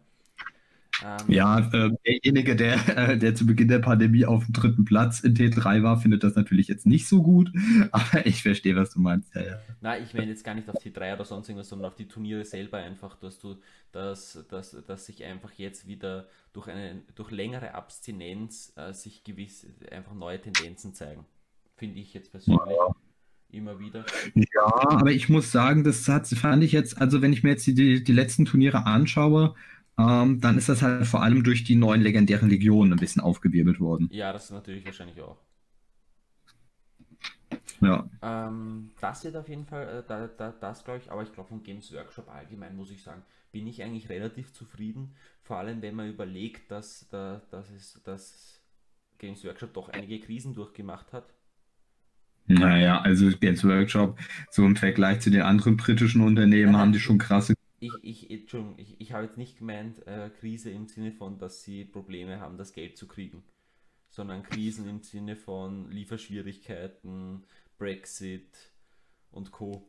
Ähm, 1.03 1.17
ja, 1.27 1.59
äh, 1.59 1.91
derjenige, 2.05 2.55
der, 2.55 2.97
äh, 2.97 3.17
der 3.17 3.35
zu 3.35 3.45
Beginn 3.45 3.67
der 3.67 3.79
Pandemie 3.79 4.25
auf 4.25 4.45
dem 4.45 4.53
dritten 4.53 4.85
Platz 4.85 5.19
in 5.19 5.35
T3 5.35 5.83
war, 5.83 5.99
findet 5.99 6.23
das 6.23 6.35
natürlich 6.35 6.67
jetzt 6.67 6.85
nicht 6.85 7.07
so 7.07 7.21
gut, 7.21 7.51
aber 7.91 8.25
ich 8.25 8.41
verstehe, 8.41 8.75
was 8.75 8.91
du 8.91 8.99
meinst. 8.99 9.35
Ja, 9.35 9.41
ja. 9.41 9.59
Nein, 9.81 10.03
ich 10.03 10.13
meine 10.13 10.27
jetzt 10.27 10.43
gar 10.43 10.55
nicht 10.55 10.69
auf 10.69 10.75
T3 10.75 11.15
oder 11.15 11.25
sonst 11.25 11.49
irgendwas, 11.49 11.69
sondern 11.69 11.89
auf 11.89 11.95
die 11.95 12.07
Turniere 12.07 12.45
selber 12.45 12.77
einfach, 12.77 13.15
dass 13.17 13.39
du, 13.39 13.57
dass, 13.91 14.45
dass, 14.49 14.71
dass 14.85 15.05
sich 15.05 15.23
einfach 15.25 15.51
jetzt 15.53 15.87
wieder 15.87 16.27
durch 16.53 16.67
eine 16.67 17.01
durch 17.15 17.31
längere 17.31 17.73
Abstinenz 17.73 18.71
äh, 18.75 18.93
sich 18.93 19.23
gewisse 19.23 19.67
einfach 19.91 20.13
neue 20.13 20.39
Tendenzen 20.39 20.93
zeigen. 20.93 21.25
Finde 21.75 21.99
ich 21.99 22.13
jetzt 22.13 22.31
persönlich. 22.31 22.61
Ja 22.69 22.95
immer 23.53 23.79
wieder. 23.79 24.03
Ja, 24.33 24.65
aber 24.65 25.11
ich 25.11 25.29
muss 25.29 25.51
sagen, 25.51 25.83
das 25.83 26.07
hat, 26.07 26.27
fand 26.27 26.63
ich 26.63 26.71
jetzt, 26.71 26.99
also 26.99 27.21
wenn 27.21 27.33
ich 27.33 27.43
mir 27.43 27.51
jetzt 27.51 27.67
die, 27.67 28.03
die 28.03 28.11
letzten 28.11 28.45
Turniere 28.45 28.87
anschaue, 28.87 29.53
ähm, 29.97 30.41
dann 30.41 30.57
ist 30.57 30.69
das 30.69 30.81
halt 30.81 31.05
vor 31.05 31.21
allem 31.21 31.43
durch 31.43 31.63
die 31.63 31.75
neuen 31.75 32.01
legendären 32.01 32.49
Legionen 32.49 32.93
ein 32.93 32.99
bisschen 32.99 33.21
aufgewirbelt 33.21 33.79
worden. 33.79 34.09
Ja, 34.11 34.33
das 34.33 34.45
ist 34.45 34.51
natürlich 34.51 34.85
wahrscheinlich 34.85 35.21
auch. 35.21 35.37
Ja. 37.81 38.09
Ähm, 38.21 38.91
das 38.99 39.23
wird 39.23 39.35
auf 39.35 39.47
jeden 39.49 39.65
Fall, 39.65 39.87
äh, 39.87 40.03
da, 40.07 40.27
da, 40.27 40.51
das 40.51 40.83
glaube 40.83 40.99
ich, 41.03 41.11
aber 41.11 41.23
ich 41.23 41.33
glaube 41.33 41.49
vom 41.49 41.63
Games 41.63 41.91
Workshop 41.93 42.29
allgemein 42.29 42.75
muss 42.75 42.91
ich 42.91 43.03
sagen, 43.03 43.23
bin 43.51 43.67
ich 43.67 43.83
eigentlich 43.83 44.09
relativ 44.09 44.53
zufrieden. 44.53 45.15
Vor 45.41 45.57
allem, 45.57 45.81
wenn 45.81 45.95
man 45.95 46.09
überlegt, 46.09 46.71
dass, 46.71 47.07
da, 47.09 47.41
dass, 47.51 47.69
es, 47.69 48.01
dass 48.03 48.61
Games 49.19 49.43
Workshop 49.43 49.73
doch 49.73 49.89
einige 49.89 50.19
Krisen 50.19 50.53
durchgemacht 50.53 51.13
hat. 51.13 51.33
Naja, 52.47 52.99
also 53.01 53.29
Games 53.39 53.63
Workshop, 53.63 54.19
so 54.49 54.65
im 54.65 54.75
Vergleich 54.75 55.21
zu 55.21 55.29
den 55.29 55.43
anderen 55.43 55.77
britischen 55.77 56.21
Unternehmen, 56.21 56.73
ja, 56.73 56.79
haben 56.79 56.91
die 56.91 56.99
schon 56.99 57.17
krasse 57.17 57.53
ich, 57.83 58.03
ich, 58.03 58.31
Entschuldigung, 58.31 58.77
ich, 58.77 58.99
ich 58.99 59.11
habe 59.11 59.25
jetzt 59.25 59.37
nicht 59.37 59.57
gemeint 59.57 60.05
äh, 60.07 60.29
Krise 60.29 60.71
im 60.71 60.87
Sinne 60.87 61.11
von, 61.11 61.37
dass 61.37 61.63
sie 61.63 61.85
Probleme 61.85 62.39
haben, 62.39 62.57
das 62.57 62.73
Geld 62.73 62.97
zu 62.97 63.07
kriegen, 63.07 63.43
sondern 64.09 64.43
Krisen 64.43 64.87
im 64.87 65.01
Sinne 65.01 65.35
von 65.35 65.91
Lieferschwierigkeiten, 65.91 67.43
Brexit 67.77 68.71
und 69.31 69.51
Co. 69.51 69.87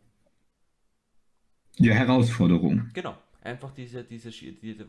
Ja, 1.79 1.95
Herausforderung. 1.95 2.91
Genau. 2.93 3.17
Einfach 3.41 3.73
diese, 3.73 4.03
diese, 4.03 4.31
diese, 4.31 4.87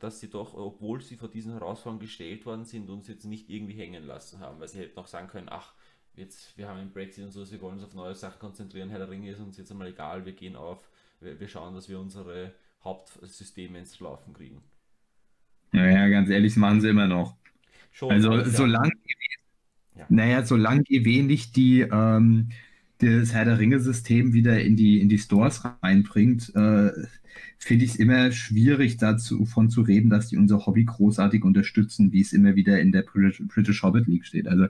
dass 0.00 0.20
sie 0.20 0.30
doch, 0.30 0.54
obwohl 0.54 1.02
sie 1.02 1.16
vor 1.16 1.28
diesen 1.28 1.52
Herausforderungen 1.52 2.00
gestellt 2.00 2.46
worden 2.46 2.64
sind, 2.64 2.88
uns 2.88 3.08
jetzt 3.08 3.26
nicht 3.26 3.50
irgendwie 3.50 3.74
hängen 3.74 4.04
lassen 4.04 4.40
haben, 4.40 4.58
weil 4.58 4.68
sie 4.68 4.78
hätten 4.78 4.98
auch 4.98 5.06
sagen 5.06 5.28
können, 5.28 5.48
ach, 5.50 5.74
jetzt, 6.14 6.56
wir 6.56 6.66
haben 6.66 6.78
einen 6.78 6.92
Brexit 6.92 7.24
und 7.24 7.30
so, 7.30 7.44
sie 7.44 7.60
wollen 7.60 7.74
uns 7.74 7.84
auf 7.84 7.94
neue 7.94 8.14
Sachen 8.14 8.38
konzentrieren, 8.38 8.88
Herr 8.88 9.00
der 9.00 9.10
Ringe 9.10 9.30
ist 9.30 9.40
uns 9.40 9.58
jetzt 9.58 9.70
einmal 9.70 9.88
egal, 9.88 10.24
wir 10.24 10.32
gehen 10.32 10.56
auf 10.56 10.89
wir 11.20 11.48
schauen, 11.48 11.74
dass 11.74 11.88
wir 11.88 12.00
unsere 12.00 12.54
Hauptsysteme 12.82 13.78
ins 13.78 13.98
Laufen 14.00 14.32
kriegen. 14.32 14.62
Naja, 15.72 16.08
ganz 16.08 16.30
ehrlich, 16.30 16.54
das 16.54 16.58
machen 16.58 16.80
sie 16.80 16.88
immer 16.88 17.06
noch. 17.06 17.36
Schon, 17.92 18.10
also 18.10 18.44
solange, 18.44 18.92
ja. 19.96 20.06
naja, 20.08 20.44
solange 20.44 20.82
GW 20.82 21.22
nicht 21.22 21.56
die, 21.56 21.80
ähm, 21.80 22.50
das 22.98 23.32
Herr 23.32 23.44
der 23.44 23.58
Ringe-System 23.58 24.32
wieder 24.32 24.60
in 24.60 24.76
die, 24.76 25.00
in 25.00 25.08
die 25.08 25.18
Stores 25.18 25.62
reinbringt, 25.82 26.54
äh, 26.54 26.92
finde 27.58 27.84
ich 27.84 27.92
es 27.92 27.96
immer 27.96 28.32
schwierig, 28.32 28.96
davon 28.96 29.70
zu 29.70 29.82
reden, 29.82 30.10
dass 30.10 30.28
die 30.28 30.36
unser 30.36 30.66
Hobby 30.66 30.84
großartig 30.84 31.44
unterstützen, 31.44 32.12
wie 32.12 32.22
es 32.22 32.32
immer 32.32 32.54
wieder 32.54 32.80
in 32.80 32.92
der 32.92 33.02
British 33.02 33.82
Hobbit 33.82 34.06
League 34.06 34.24
steht. 34.24 34.48
Also 34.48 34.66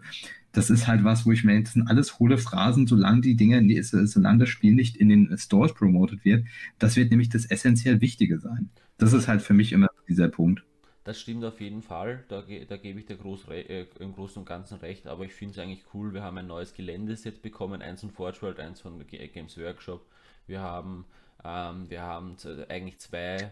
das 0.53 0.71
ist 0.71 0.87
halt 0.87 1.05
was, 1.05 1.27
wo 1.27 1.33
ich 1.33 1.45
meine, 1.45 1.63
das 1.63 1.75
sind 1.75 1.89
alles 1.89 2.19
hohle 2.19 2.39
Phrasen, 2.39 2.87
solange 2.87 3.21
die 3.21 3.37
Dinge, 3.37 3.63
solange 3.83 4.39
das 4.39 4.49
Spiel 4.49 4.75
nicht 4.75 4.97
in 4.97 5.09
den 5.09 5.37
Stores 5.39 5.75
promotet 5.75 6.25
wird. 6.25 6.45
Das 6.79 6.97
wird 6.97 7.11
nämlich 7.11 7.29
das 7.29 7.47
essentiell 7.47 8.01
Wichtige 8.01 8.39
sein. 8.39 8.71
Das 8.99 9.13
ist 9.13 9.29
halt 9.29 9.43
für 9.43 9.55
mich 9.55 9.73
immer 9.73 9.89
dieser 10.09 10.29
Punkt. 10.29 10.65
Das 11.05 11.19
stimmt 11.19 11.45
auf 11.45 11.61
jeden 11.61 11.81
Fall, 11.81 12.25
da, 12.29 12.43
da 12.69 12.77
gebe 12.77 13.01
ich 13.01 13.07
dir 13.07 13.17
groß, 13.17 13.49
äh, 13.49 13.87
im 14.01 14.13
Großen 14.13 14.41
und 14.41 14.47
Ganzen 14.47 14.77
recht, 14.79 15.07
aber 15.07 15.25
ich 15.25 15.33
finde 15.33 15.53
es 15.53 15.59
eigentlich 15.59 15.85
cool, 15.95 16.13
wir 16.13 16.23
haben 16.23 16.37
ein 16.37 16.47
neues 16.47 16.75
Geländeset 16.75 17.41
bekommen, 17.41 17.81
eins 17.81 18.03
von 18.03 18.11
Forge 18.11 18.43
World, 18.43 18.61
eins 18.61 18.83
von 18.83 19.03
Games 19.07 19.57
Workshop. 19.57 20.07
Wir 20.47 20.61
haben, 20.61 21.07
ähm, 21.43 21.89
wir 21.89 22.03
haben 22.03 22.37
eigentlich 22.69 22.99
zwei 22.99 23.51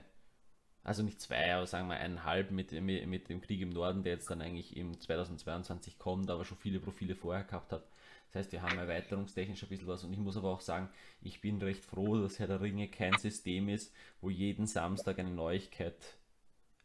also 0.89 1.03
nicht 1.03 1.20
zwei, 1.20 1.55
aber 1.55 1.66
sagen 1.66 1.89
wir 1.89 1.97
eineinhalb 1.97 2.51
mit, 2.51 2.72
mit, 2.72 3.28
dem 3.28 3.43
Krieg 3.43 3.61
im 3.61 3.68
Norden, 3.68 4.03
der 4.03 4.14
jetzt 4.14 4.30
dann 4.30 4.41
eigentlich 4.41 4.74
im 4.74 4.99
2022 4.99 5.99
kommt, 5.99 6.30
aber 6.30 6.47
schon 6.47 6.57
viele 6.57 6.80
Profile 6.80 7.14
vorher 7.14 7.45
gehabt 7.45 7.72
hat. 7.72 7.84
Das 8.28 8.36
heißt, 8.41 8.53
wir 8.53 8.62
haben 8.62 8.78
erweiterungstechnisch 8.78 9.62
ein 9.62 9.68
bisschen 9.68 9.86
was 9.86 10.03
und 10.05 10.14
ich 10.14 10.18
muss 10.18 10.39
aber 10.39 10.49
auch 10.49 10.62
sagen, 10.62 10.89
ich 11.20 11.43
bin 11.43 11.61
recht 11.61 11.84
froh, 11.84 12.16
dass 12.18 12.39
Herr 12.39 12.47
der 12.47 12.62
Ringe 12.62 12.89
kein 12.89 13.12
System 13.18 13.68
ist, 13.68 13.95
wo 14.22 14.30
jeden 14.30 14.66
Samstag 14.66 15.18
eine 15.18 15.30
Neuigkeit 15.30 16.16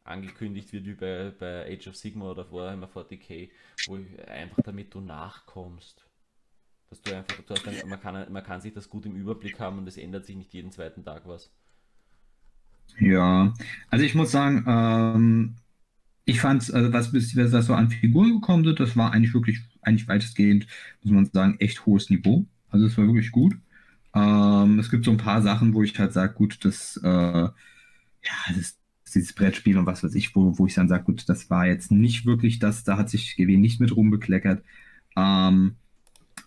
angekündigt 0.03 0.73
wird, 0.73 0.85
wie 0.85 0.95
bei, 0.95 1.31
bei 1.31 1.73
Age 1.73 1.87
of 1.87 1.95
Sigma 1.95 2.29
oder 2.29 2.43
vorher 2.43 2.73
immer 2.73 2.87
40k, 2.87 3.51
wo 3.87 3.99
einfach 4.27 4.63
damit 4.63 4.93
du 4.93 4.99
nachkommst. 4.99 6.05
Dass 6.89 7.01
du 7.01 7.15
einfach, 7.15 7.41
du 7.41 7.55
hast 7.55 7.85
man, 7.85 8.01
kann, 8.01 8.31
man 8.33 8.43
kann 8.43 8.59
sich 8.59 8.73
das 8.73 8.89
gut 8.89 9.05
im 9.05 9.15
Überblick 9.15 9.61
haben 9.61 9.77
und 9.77 9.87
es 9.87 9.95
ändert 9.95 10.25
sich 10.25 10.35
nicht 10.35 10.53
jeden 10.53 10.71
zweiten 10.71 11.05
Tag 11.05 11.25
was. 11.25 11.53
Ja, 12.99 13.53
also 13.89 14.05
ich 14.05 14.15
muss 14.15 14.31
sagen, 14.31 14.63
ähm, 14.67 15.55
ich 16.25 16.41
fand 16.41 16.73
also 16.73 16.93
was, 16.93 17.13
was 17.13 17.65
so 17.67 17.73
an 17.75 17.91
Figuren 17.91 18.41
gekommen 18.41 18.65
ist, 18.65 18.79
das 18.79 18.97
war 18.97 19.11
eigentlich 19.13 19.33
wirklich, 19.33 19.61
eigentlich 19.81 20.07
weitestgehend, 20.07 20.67
muss 21.03 21.13
man 21.13 21.25
sagen, 21.33 21.57
echt 21.59 21.85
hohes 21.85 22.09
Niveau. 22.09 22.45
Also 22.69 22.87
es 22.87 22.97
war 22.97 23.05
wirklich 23.07 23.31
gut. 23.31 23.55
Ähm, 24.15 24.79
es 24.79 24.91
gibt 24.91 25.05
so 25.05 25.11
ein 25.11 25.17
paar 25.17 25.41
Sachen, 25.41 25.73
wo 25.73 25.83
ich 25.83 25.97
halt 25.99 26.13
sage, 26.13 26.33
gut, 26.33 26.65
das, 26.65 26.97
äh, 27.03 27.07
ja, 27.09 27.53
das, 28.55 28.77
dieses 29.13 29.33
Brettspiel 29.33 29.77
und 29.77 29.85
was 29.85 30.03
weiß 30.03 30.15
ich, 30.15 30.35
wo, 30.35 30.57
wo 30.57 30.67
ich 30.67 30.73
dann 30.75 30.89
sage, 30.89 31.03
gut, 31.05 31.27
das 31.29 31.49
war 31.49 31.67
jetzt 31.67 31.91
nicht 31.91 32.25
wirklich 32.25 32.59
das, 32.59 32.83
da 32.83 32.97
hat 32.97 33.09
sich 33.09 33.35
GW 33.35 33.57
nicht 33.57 33.79
mit 33.79 33.95
rumbekleckert. 33.95 34.63
Ähm, 35.17 35.77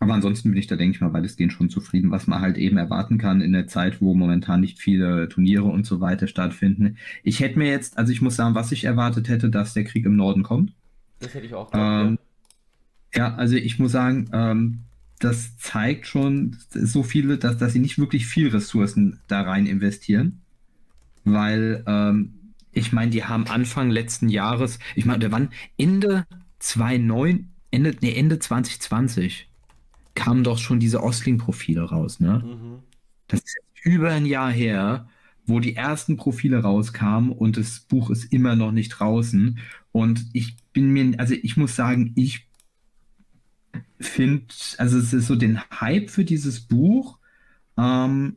aber 0.06 0.14
ansonsten 0.14 0.50
bin 0.50 0.58
ich 0.58 0.68
da, 0.68 0.76
denke 0.76 0.94
ich 0.94 1.00
mal, 1.00 1.12
weitestgehend 1.12 1.52
schon 1.52 1.68
zufrieden, 1.68 2.12
was 2.12 2.28
man 2.28 2.40
halt 2.40 2.58
eben 2.58 2.76
erwarten 2.76 3.18
kann 3.18 3.40
in 3.40 3.52
der 3.52 3.66
Zeit, 3.66 4.00
wo 4.00 4.14
momentan 4.14 4.60
nicht 4.60 4.78
viele 4.78 5.28
Turniere 5.28 5.64
und 5.64 5.84
so 5.84 6.00
weiter 6.00 6.28
stattfinden. 6.28 6.96
Ich 7.24 7.40
hätte 7.40 7.58
mir 7.58 7.68
jetzt, 7.68 7.98
also 7.98 8.12
ich 8.12 8.22
muss 8.22 8.36
sagen, 8.36 8.54
was 8.54 8.70
ich 8.70 8.84
erwartet 8.84 9.28
hätte, 9.28 9.50
dass 9.50 9.74
der 9.74 9.82
Krieg 9.82 10.06
im 10.06 10.14
Norden 10.14 10.44
kommt. 10.44 10.72
Das 11.18 11.34
hätte 11.34 11.46
ich 11.46 11.54
auch 11.54 11.72
gedacht, 11.72 12.06
ähm, 12.06 12.18
ja. 13.16 13.30
ja. 13.30 13.34
also 13.34 13.56
ich 13.56 13.80
muss 13.80 13.90
sagen, 13.90 14.30
ähm, 14.32 14.84
das 15.18 15.58
zeigt 15.58 16.06
schon 16.06 16.56
so 16.70 17.02
viele, 17.02 17.36
dass, 17.36 17.58
dass 17.58 17.72
sie 17.72 17.80
nicht 17.80 17.98
wirklich 17.98 18.28
viel 18.28 18.50
Ressourcen 18.50 19.18
da 19.26 19.42
rein 19.42 19.66
investieren. 19.66 20.40
Weil, 21.24 21.82
ähm, 21.88 22.52
ich 22.70 22.92
meine, 22.92 23.10
die 23.10 23.24
haben 23.24 23.48
Anfang 23.48 23.90
letzten 23.90 24.28
Jahres, 24.28 24.78
ich 24.94 25.04
meine, 25.04 25.18
der 25.18 25.32
wann? 25.32 25.48
Ende 25.76 26.26
2009, 26.60 27.48
Ende, 27.72 27.96
nee, 28.00 28.14
Ende 28.14 28.38
2020 28.38 29.48
kamen 30.16 30.42
doch 30.42 30.58
schon 30.58 30.80
diese 30.80 31.02
Ostling-Profile 31.02 31.82
raus, 31.82 32.18
ne? 32.18 32.42
Mhm. 32.44 32.78
Das 33.28 33.40
ist 33.40 33.58
über 33.84 34.10
ein 34.10 34.26
Jahr 34.26 34.50
her, 34.50 35.08
wo 35.46 35.60
die 35.60 35.76
ersten 35.76 36.16
Profile 36.16 36.58
rauskamen 36.58 37.30
und 37.30 37.56
das 37.56 37.80
Buch 37.80 38.10
ist 38.10 38.32
immer 38.32 38.56
noch 38.56 38.72
nicht 38.72 38.90
draußen. 38.90 39.60
Und 39.92 40.26
ich 40.32 40.56
bin 40.72 40.90
mir, 40.90 41.18
also 41.20 41.34
ich 41.34 41.56
muss 41.56 41.76
sagen, 41.76 42.12
ich 42.16 42.48
finde, 44.00 44.46
also 44.78 44.98
es 44.98 45.12
ist 45.12 45.28
so 45.28 45.36
den 45.36 45.60
Hype 45.70 46.10
für 46.10 46.24
dieses 46.24 46.60
Buch. 46.60 47.18
Ähm, 47.78 48.36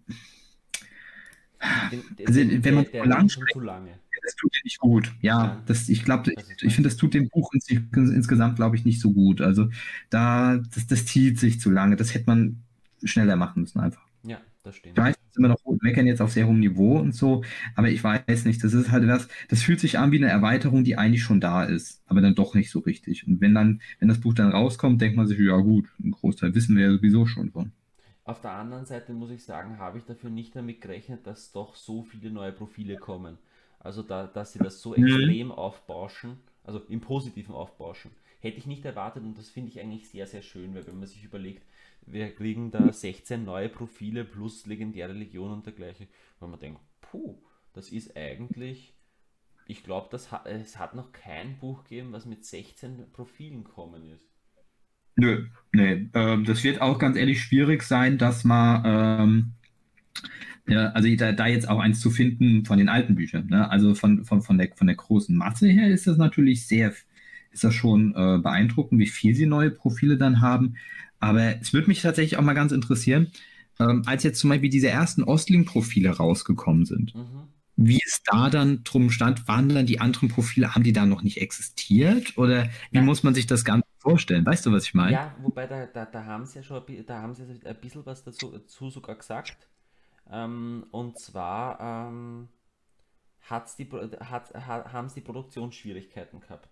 den, 1.91 2.03
den, 2.17 2.27
also 2.27 2.39
wenn 2.63 2.75
man 2.75 2.83
der, 2.85 2.91
der 2.91 3.05
lang 3.07 3.29
schon 3.29 3.43
zu 3.51 3.59
lange. 3.59 3.99
Das 4.29 4.35
tut 4.35 4.55
dir 4.55 4.61
nicht 4.63 4.79
gut. 4.79 5.11
Ja. 5.21 5.61
Das, 5.65 5.89
ich 5.89 6.03
glaube, 6.03 6.31
ich, 6.31 6.63
ich 6.63 6.73
finde, 6.73 6.89
das 6.89 6.97
tut 6.97 7.13
dem 7.13 7.29
Buch 7.29 7.51
ins, 7.53 7.69
insgesamt, 7.69 8.55
glaube 8.55 8.75
ich, 8.75 8.85
nicht 8.85 9.01
so 9.01 9.11
gut. 9.11 9.41
Also 9.41 9.69
da, 10.09 10.57
das, 10.73 10.87
das 10.87 11.05
zieht 11.05 11.39
sich 11.39 11.59
zu 11.59 11.69
lange. 11.69 11.95
Das 11.95 12.13
hätte 12.13 12.25
man 12.27 12.63
schneller 13.03 13.35
machen 13.35 13.61
müssen 13.61 13.79
einfach. 13.79 14.05
Ja, 14.23 14.39
das 14.63 14.75
stimmt. 14.75 14.97
Ich 14.97 15.03
weiß, 15.03 15.15
immer 15.39 15.47
noch 15.47 15.59
meckern 15.81 16.05
jetzt 16.05 16.21
auf 16.21 16.31
sehr 16.31 16.47
hohem 16.47 16.59
Niveau 16.59 16.99
und 16.99 17.15
so, 17.15 17.43
aber 17.75 17.89
ich 17.89 18.03
weiß 18.03 18.45
nicht, 18.45 18.63
das 18.63 18.73
ist 18.73 18.91
halt 18.91 19.07
was, 19.07 19.27
das 19.47 19.63
fühlt 19.63 19.79
sich 19.79 19.97
an 19.97 20.11
wie 20.11 20.17
eine 20.17 20.27
Erweiterung, 20.27 20.83
die 20.83 20.97
eigentlich 20.97 21.23
schon 21.23 21.39
da 21.39 21.63
ist, 21.63 22.03
aber 22.05 22.21
dann 22.21 22.35
doch 22.35 22.53
nicht 22.53 22.69
so 22.69 22.79
richtig. 22.79 23.25
Und 23.25 23.41
wenn 23.41 23.55
dann, 23.55 23.81
wenn 23.99 24.09
das 24.09 24.19
Buch 24.19 24.33
dann 24.33 24.51
rauskommt, 24.51 25.01
denkt 25.01 25.17
man 25.17 25.27
sich, 25.27 25.39
ja 25.39 25.57
gut, 25.57 25.87
einen 26.01 26.11
Großteil 26.11 26.53
wissen 26.53 26.75
wir 26.75 26.85
ja 26.85 26.91
sowieso 26.91 27.25
schon 27.25 27.51
von. 27.51 27.71
Auf 28.25 28.41
der 28.41 28.51
anderen 28.51 28.85
Seite 28.85 29.13
muss 29.13 29.31
ich 29.31 29.43
sagen, 29.43 29.79
habe 29.79 29.97
ich 29.97 30.05
dafür 30.05 30.29
nicht 30.29 30.55
damit 30.55 30.81
gerechnet, 30.81 31.25
dass 31.25 31.51
doch 31.51 31.75
so 31.75 32.03
viele 32.03 32.29
neue 32.29 32.51
Profile 32.51 32.97
kommen. 32.97 33.39
Also 33.79 34.03
da, 34.03 34.27
dass 34.27 34.53
sie 34.53 34.59
das 34.59 34.81
so 34.81 34.95
mhm. 34.95 35.05
extrem 35.05 35.51
aufbauschen, 35.51 36.37
also 36.63 36.79
im 36.89 37.01
positiven 37.01 37.55
aufbauschen. 37.55 38.11
Hätte 38.41 38.57
ich 38.57 38.65
nicht 38.65 38.85
erwartet 38.85 39.23
und 39.23 39.37
das 39.37 39.49
finde 39.49 39.69
ich 39.69 39.79
eigentlich 39.79 40.07
sehr, 40.09 40.27
sehr 40.27 40.41
schön, 40.41 40.73
weil 40.73 40.87
wenn 40.87 40.99
man 40.99 41.07
sich 41.07 41.23
überlegt, 41.23 41.65
wir 42.05 42.33
kriegen 42.33 42.71
da 42.71 42.91
16 42.91 43.43
neue 43.43 43.69
Profile 43.69 44.23
plus 44.23 44.65
legendäre 44.65 45.13
Legion 45.13 45.51
und 45.51 45.65
dergleichen, 45.65 46.07
weil 46.39 46.49
man 46.49 46.59
denkt, 46.59 46.79
puh, 47.01 47.35
das 47.73 47.89
ist 47.89 48.15
eigentlich, 48.15 48.93
ich 49.65 49.83
glaube, 49.83 50.15
es 50.15 50.31
hat 50.79 50.95
noch 50.95 51.11
kein 51.11 51.57
Buch 51.59 51.83
gegeben, 51.83 52.11
was 52.13 52.25
mit 52.25 52.45
16 52.45 53.11
Profilen 53.11 53.63
kommen 53.63 54.05
ist. 54.11 54.29
Nö, 55.15 55.47
nee. 55.73 56.09
Ähm, 56.13 56.45
das 56.45 56.63
wird 56.63 56.81
auch 56.81 56.97
ganz 56.97 57.17
ehrlich 57.17 57.41
schwierig 57.41 57.83
sein, 57.83 58.17
dass 58.17 58.43
man, 58.45 58.83
ähm, 58.85 59.53
ja, 60.69 60.89
also 60.91 61.13
da, 61.15 61.31
da, 61.31 61.47
jetzt 61.47 61.67
auch 61.67 61.79
eins 61.79 61.99
zu 61.99 62.11
finden 62.11 62.65
von 62.65 62.77
den 62.77 62.89
alten 62.89 63.15
Büchern. 63.15 63.47
Ne? 63.47 63.69
Also 63.69 63.95
von, 63.95 64.25
von, 64.25 64.41
von, 64.41 64.57
der, 64.57 64.69
von 64.75 64.87
der 64.87 64.95
großen 64.95 65.35
Masse 65.35 65.67
her 65.67 65.89
ist 65.89 66.07
das 66.07 66.17
natürlich 66.17 66.67
sehr, 66.67 66.93
ist 67.51 67.63
das 67.63 67.73
schon 67.73 68.11
äh, 68.15 68.39
beeindruckend, 68.39 68.99
wie 68.99 69.07
viel 69.07 69.35
sie 69.35 69.45
neue 69.45 69.71
Profile 69.71 70.17
dann 70.17 70.41
haben. 70.41 70.75
Aber 71.19 71.59
es 71.59 71.73
würde 71.73 71.87
mich 71.87 72.01
tatsächlich 72.01 72.37
auch 72.37 72.43
mal 72.43 72.53
ganz 72.53 72.71
interessieren, 72.71 73.27
ähm, 73.79 74.03
als 74.05 74.23
jetzt 74.23 74.39
zum 74.39 74.49
Beispiel 74.49 74.69
diese 74.69 74.89
ersten 74.89 75.23
Ostling-Profile 75.23 76.11
rausgekommen 76.11 76.85
sind. 76.85 77.15
Mhm 77.15 77.49
wie 77.81 78.01
es 78.05 78.21
da 78.25 78.49
dann 78.49 78.83
drum 78.83 79.09
stand, 79.09 79.47
waren 79.47 79.69
dann 79.69 79.85
die 79.85 80.01
anderen 80.01 80.27
Profile, 80.27 80.75
haben 80.75 80.83
die 80.83 80.91
da 80.91 81.05
noch 81.05 81.21
nicht 81.21 81.37
existiert? 81.37 82.37
Oder 82.37 82.67
wie 82.91 82.97
ja. 82.97 83.01
muss 83.01 83.23
man 83.23 83.33
sich 83.33 83.47
das 83.47 83.63
Ganze 83.63 83.87
vorstellen? 83.99 84.45
Weißt 84.45 84.65
du, 84.65 84.73
was 84.73 84.83
ich 84.83 84.93
meine? 84.93 85.13
Ja, 85.13 85.35
wobei 85.41 85.65
da, 85.65 85.85
da, 85.85 86.05
da 86.05 86.25
haben 86.25 86.45
sie 86.45 86.57
ja 86.57 86.63
schon 86.63 86.83
da 87.07 87.21
haben 87.21 87.33
sie 87.33 87.43
ein 87.43 87.77
bisschen 87.79 88.05
was 88.05 88.25
dazu, 88.25 88.51
dazu 88.51 88.89
sogar 88.89 89.15
gesagt. 89.15 89.69
Ähm, 90.31 90.85
und 90.91 91.17
zwar 91.19 91.79
ähm, 91.79 92.49
hat's 93.49 93.75
die, 93.75 93.89
hat, 93.89 94.53
hat, 94.53 94.93
haben 94.93 95.09
sie 95.09 95.21
Produktionsschwierigkeiten 95.21 96.39
gehabt. 96.39 96.69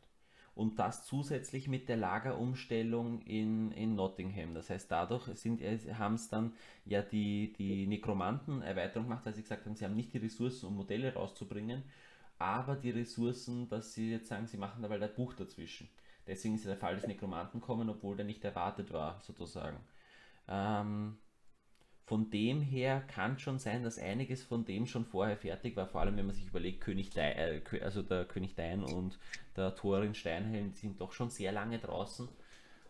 Und 0.55 0.79
das 0.79 1.05
zusätzlich 1.05 1.67
mit 1.67 1.87
der 1.87 1.97
Lagerumstellung 1.97 3.21
in, 3.21 3.71
in 3.73 3.95
Nottingham. 3.95 4.55
Das 4.55 4.71
heißt, 4.71 4.89
dadurch 4.91 5.27
äh, 5.45 5.77
haben 5.93 6.15
es 6.15 6.29
dann 6.29 6.53
ja 6.83 7.03
die, 7.03 7.53
die 7.53 7.85
Nekromanten-Erweiterung 7.85 9.07
gemacht, 9.07 9.25
weil 9.25 9.35
sie 9.35 9.43
gesagt 9.43 9.65
haben, 9.65 9.75
sie 9.75 9.85
haben 9.85 9.95
nicht 9.95 10.13
die 10.13 10.17
Ressourcen, 10.17 10.65
um 10.67 10.75
Modelle 10.75 11.13
rauszubringen, 11.13 11.83
aber 12.39 12.75
die 12.75 12.89
Ressourcen, 12.89 13.69
dass 13.69 13.93
sie 13.93 14.11
jetzt 14.11 14.29
sagen, 14.29 14.47
sie 14.47 14.57
machen 14.57 14.81
da 14.81 14.89
weil 14.89 15.01
ein 15.03 15.13
Buch 15.15 15.33
dazwischen. 15.33 15.89
Deswegen 16.25 16.55
ist 16.55 16.65
der 16.65 16.77
Fall 16.77 16.95
des 16.95 17.07
Nekromanten 17.07 17.61
kommen, 17.61 17.89
obwohl 17.89 18.15
der 18.15 18.25
nicht 18.25 18.43
erwartet 18.43 18.91
war, 18.91 19.21
sozusagen. 19.21 19.77
Ähm, 20.47 21.17
von 22.07 22.29
dem 22.29 22.61
her 22.61 23.03
kann 23.13 23.37
schon 23.37 23.59
sein, 23.59 23.83
dass 23.83 23.99
einiges 23.99 24.41
von 24.41 24.63
dem 24.63 24.87
schon 24.87 25.05
vorher 25.05 25.35
fertig 25.35 25.75
war, 25.75 25.87
vor 25.87 25.99
allem 25.99 26.15
wenn 26.15 26.25
man 26.25 26.35
sich 26.35 26.47
überlegt, 26.47 26.79
König 26.79 27.09
Dein, 27.09 27.35
äh, 27.35 27.61
also 27.83 28.01
der 28.01 28.23
König 28.23 28.55
Dein 28.55 28.81
und 28.81 29.19
der 29.57 29.75
Thorin 29.75 30.15
Steinhelm 30.15 30.71
sind 30.71 31.01
doch 31.01 31.11
schon 31.11 31.29
sehr 31.29 31.51
lange 31.51 31.79
draußen 31.79 32.29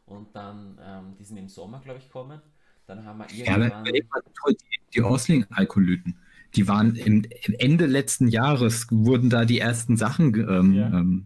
und 0.06 0.36
dann, 0.36 0.78
ähm, 0.86 1.16
die 1.20 1.24
sind 1.24 1.38
im 1.38 1.50
Sommer, 1.50 1.82
glaube 1.84 1.98
ich, 1.98 2.12
kommen. 2.12 2.40
Dann 2.86 3.04
haben 3.06 3.18
wir 3.18 3.26
irgendwann... 3.32 3.86
Ja, 3.86 3.92
die, 3.92 4.56
die 4.94 5.02
Osling-Alkolyten, 5.02 6.16
die 6.56 6.68
waren 6.68 6.96
im, 6.96 7.24
im, 7.46 7.56
Ende 7.58 7.88
letzten 7.88 8.28
Jahres, 8.28 8.86
wurden 8.92 9.32
da 9.32 9.46
die 9.46 9.60
ersten 9.60 9.98
Sachen 9.98 10.36
ähm, 10.36 10.74
ja. 10.74 10.88
ähm, 10.90 11.26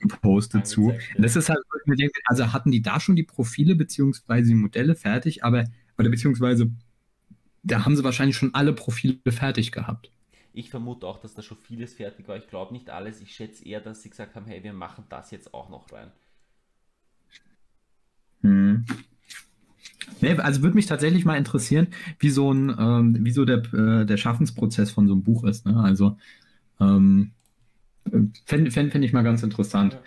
gepostet 0.00 0.66
zu. 0.66 0.94
Das 1.16 1.36
ist 1.36 1.48
halt, 1.48 1.60
also 2.24 2.52
hatten 2.52 2.72
die 2.72 2.82
da 2.82 2.98
schon 2.98 3.14
die 3.14 3.22
Profile 3.22 3.76
bzw. 3.76 4.42
die 4.42 4.54
Modelle 4.54 4.96
fertig, 4.96 5.44
aber, 5.44 5.66
oder 5.96 6.10
beziehungsweise 6.10 6.72
da 7.62 7.84
haben 7.84 7.96
sie 7.96 8.04
wahrscheinlich 8.04 8.36
schon 8.36 8.54
alle 8.54 8.72
Profile 8.72 9.18
fertig 9.28 9.72
gehabt. 9.72 10.10
Ich 10.52 10.70
vermute 10.70 11.06
auch, 11.06 11.20
dass 11.20 11.34
da 11.34 11.42
schon 11.42 11.58
vieles 11.58 11.94
fertig 11.94 12.26
war. 12.26 12.36
Ich 12.36 12.48
glaube 12.48 12.72
nicht 12.72 12.90
alles. 12.90 13.20
Ich 13.20 13.34
schätze 13.34 13.64
eher, 13.64 13.80
dass 13.80 14.02
sie 14.02 14.10
gesagt 14.10 14.34
haben, 14.34 14.46
hey, 14.46 14.62
wir 14.62 14.72
machen 14.72 15.04
das 15.08 15.30
jetzt 15.30 15.54
auch 15.54 15.68
noch 15.70 15.92
rein. 15.92 16.10
Hm. 18.42 18.84
Nee, 20.20 20.36
also 20.36 20.62
würde 20.62 20.74
mich 20.74 20.86
tatsächlich 20.86 21.24
mal 21.24 21.36
interessieren, 21.36 21.88
wie 22.18 22.30
so 22.30 22.52
ein, 22.52 22.74
ähm, 22.78 23.24
wie 23.24 23.30
so 23.30 23.44
der, 23.44 23.58
äh, 23.72 24.04
der 24.04 24.16
Schaffensprozess 24.16 24.90
von 24.90 25.06
so 25.06 25.12
einem 25.14 25.22
Buch 25.22 25.44
ist. 25.44 25.66
Ne? 25.66 25.76
Also 25.76 26.18
ähm, 26.80 27.32
fände 28.44 28.70
fänd, 28.70 28.92
fänd 28.92 29.04
ich 29.04 29.12
mal 29.12 29.22
ganz 29.22 29.42
interessant. 29.42 29.94
Ja. 29.94 30.00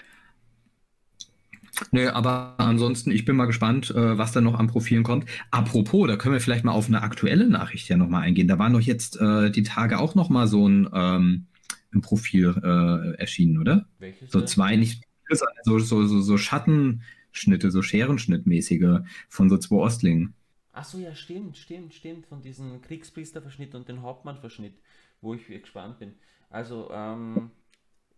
Nö, 1.91 2.09
aber 2.09 2.55
ansonsten, 2.57 3.11
ich 3.11 3.25
bin 3.25 3.35
mal 3.35 3.45
gespannt, 3.45 3.89
äh, 3.91 4.17
was 4.17 4.31
da 4.31 4.41
noch 4.41 4.59
an 4.59 4.67
Profilen 4.67 5.03
kommt. 5.03 5.25
Apropos, 5.49 6.07
da 6.07 6.17
können 6.17 6.33
wir 6.33 6.39
vielleicht 6.39 6.63
mal 6.63 6.71
auf 6.71 6.87
eine 6.87 7.01
aktuelle 7.01 7.47
Nachricht 7.47 7.89
ja 7.89 7.97
nochmal 7.97 8.23
eingehen. 8.23 8.47
Da 8.47 8.59
war 8.59 8.69
doch 8.69 8.79
jetzt 8.79 9.19
äh, 9.19 9.49
die 9.49 9.63
Tage 9.63 9.99
auch 9.99 10.13
nochmal 10.13 10.47
so 10.47 10.67
ein, 10.67 10.87
ähm, 10.93 11.47
ein 11.93 12.01
Profil 12.01 12.55
äh, 12.63 13.19
erschienen, 13.19 13.57
oder? 13.57 13.87
Welches? 13.99 14.31
So 14.31 14.41
zwei, 14.41 14.75
nicht 14.75 15.03
so, 15.29 15.79
so, 15.79 16.05
so, 16.05 16.21
so 16.21 16.37
Schattenschnitte, 16.37 17.71
so 17.71 17.81
Scherenschnittmäßige 17.81 18.99
von 19.29 19.49
so 19.49 19.57
zwei 19.57 19.77
Ostlingen. 19.77 20.35
Ach 20.73 20.85
so, 20.85 20.99
ja, 20.99 21.15
stimmt, 21.15 21.57
stimmt, 21.57 21.93
stimmt. 21.93 22.25
Von 22.27 22.41
diesem 22.41 22.81
Kriegspriesterverschnitt 22.81 23.73
und 23.73 23.87
den 23.89 24.01
Hauptmannverschnitt, 24.01 24.73
wo 25.21 25.33
ich 25.33 25.47
gespannt 25.47 25.99
bin. 25.99 26.13
Also, 26.49 26.89
ähm, 26.91 27.51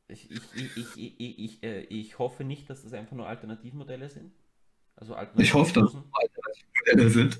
ich, 0.07 0.29
ich, 0.31 0.77
ich, 0.77 0.97
ich, 0.97 1.39
ich, 1.39 1.63
äh, 1.63 1.81
ich 1.81 2.19
hoffe 2.19 2.43
nicht, 2.43 2.69
dass 2.69 2.83
das 2.83 2.93
einfach 2.93 3.15
nur 3.15 3.27
Alternativmodelle 3.27 4.09
sind. 4.09 4.31
Also 4.95 5.15
ich 5.37 5.53
hoffe, 5.53 5.73
dass 5.73 5.93
es 5.93 6.03
Alternativmodelle 6.11 7.09
sind. 7.09 7.39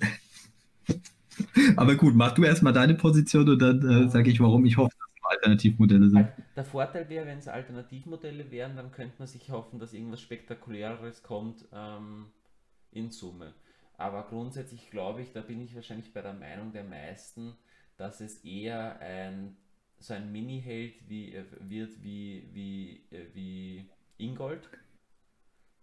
Aber 1.77 1.95
gut, 1.95 2.15
mach 2.15 2.33
du 2.33 2.43
erstmal 2.43 2.73
deine 2.73 2.95
Position 2.95 3.47
und 3.47 3.59
dann 3.59 4.07
äh, 4.07 4.09
sage 4.09 4.29
ich, 4.29 4.39
warum 4.39 4.65
ich 4.65 4.77
hoffe, 4.77 4.95
dass 4.97 5.09
es 5.15 5.23
Alternativmodelle 5.23 6.09
sind. 6.09 6.27
Der 6.55 6.65
Vorteil 6.65 7.07
wäre, 7.09 7.25
wenn 7.25 7.37
es 7.37 7.47
Alternativmodelle 7.47 8.51
wären, 8.51 8.75
dann 8.75 8.91
könnte 8.91 9.15
man 9.19 9.27
sich 9.27 9.49
hoffen, 9.51 9.79
dass 9.79 9.93
irgendwas 9.93 10.21
Spektakuläres 10.21 11.23
kommt 11.23 11.65
ähm, 11.73 12.27
in 12.91 13.11
Summe. 13.11 13.53
Aber 13.97 14.23
grundsätzlich 14.23 14.89
glaube 14.89 15.21
ich, 15.21 15.31
da 15.31 15.41
bin 15.41 15.61
ich 15.61 15.75
wahrscheinlich 15.75 16.13
bei 16.13 16.21
der 16.21 16.33
Meinung 16.33 16.73
der 16.73 16.83
meisten, 16.83 17.55
dass 17.97 18.19
es 18.19 18.43
eher 18.43 18.99
ein 18.99 19.55
so 19.99 20.13
ein 20.13 20.31
Mini-Held 20.31 21.09
wie, 21.09 21.33
äh, 21.33 21.45
wird 21.59 22.03
wie, 22.03 22.49
wie, 22.53 23.03
äh, 23.11 23.25
wie 23.33 23.89
Ingold. 24.17 24.69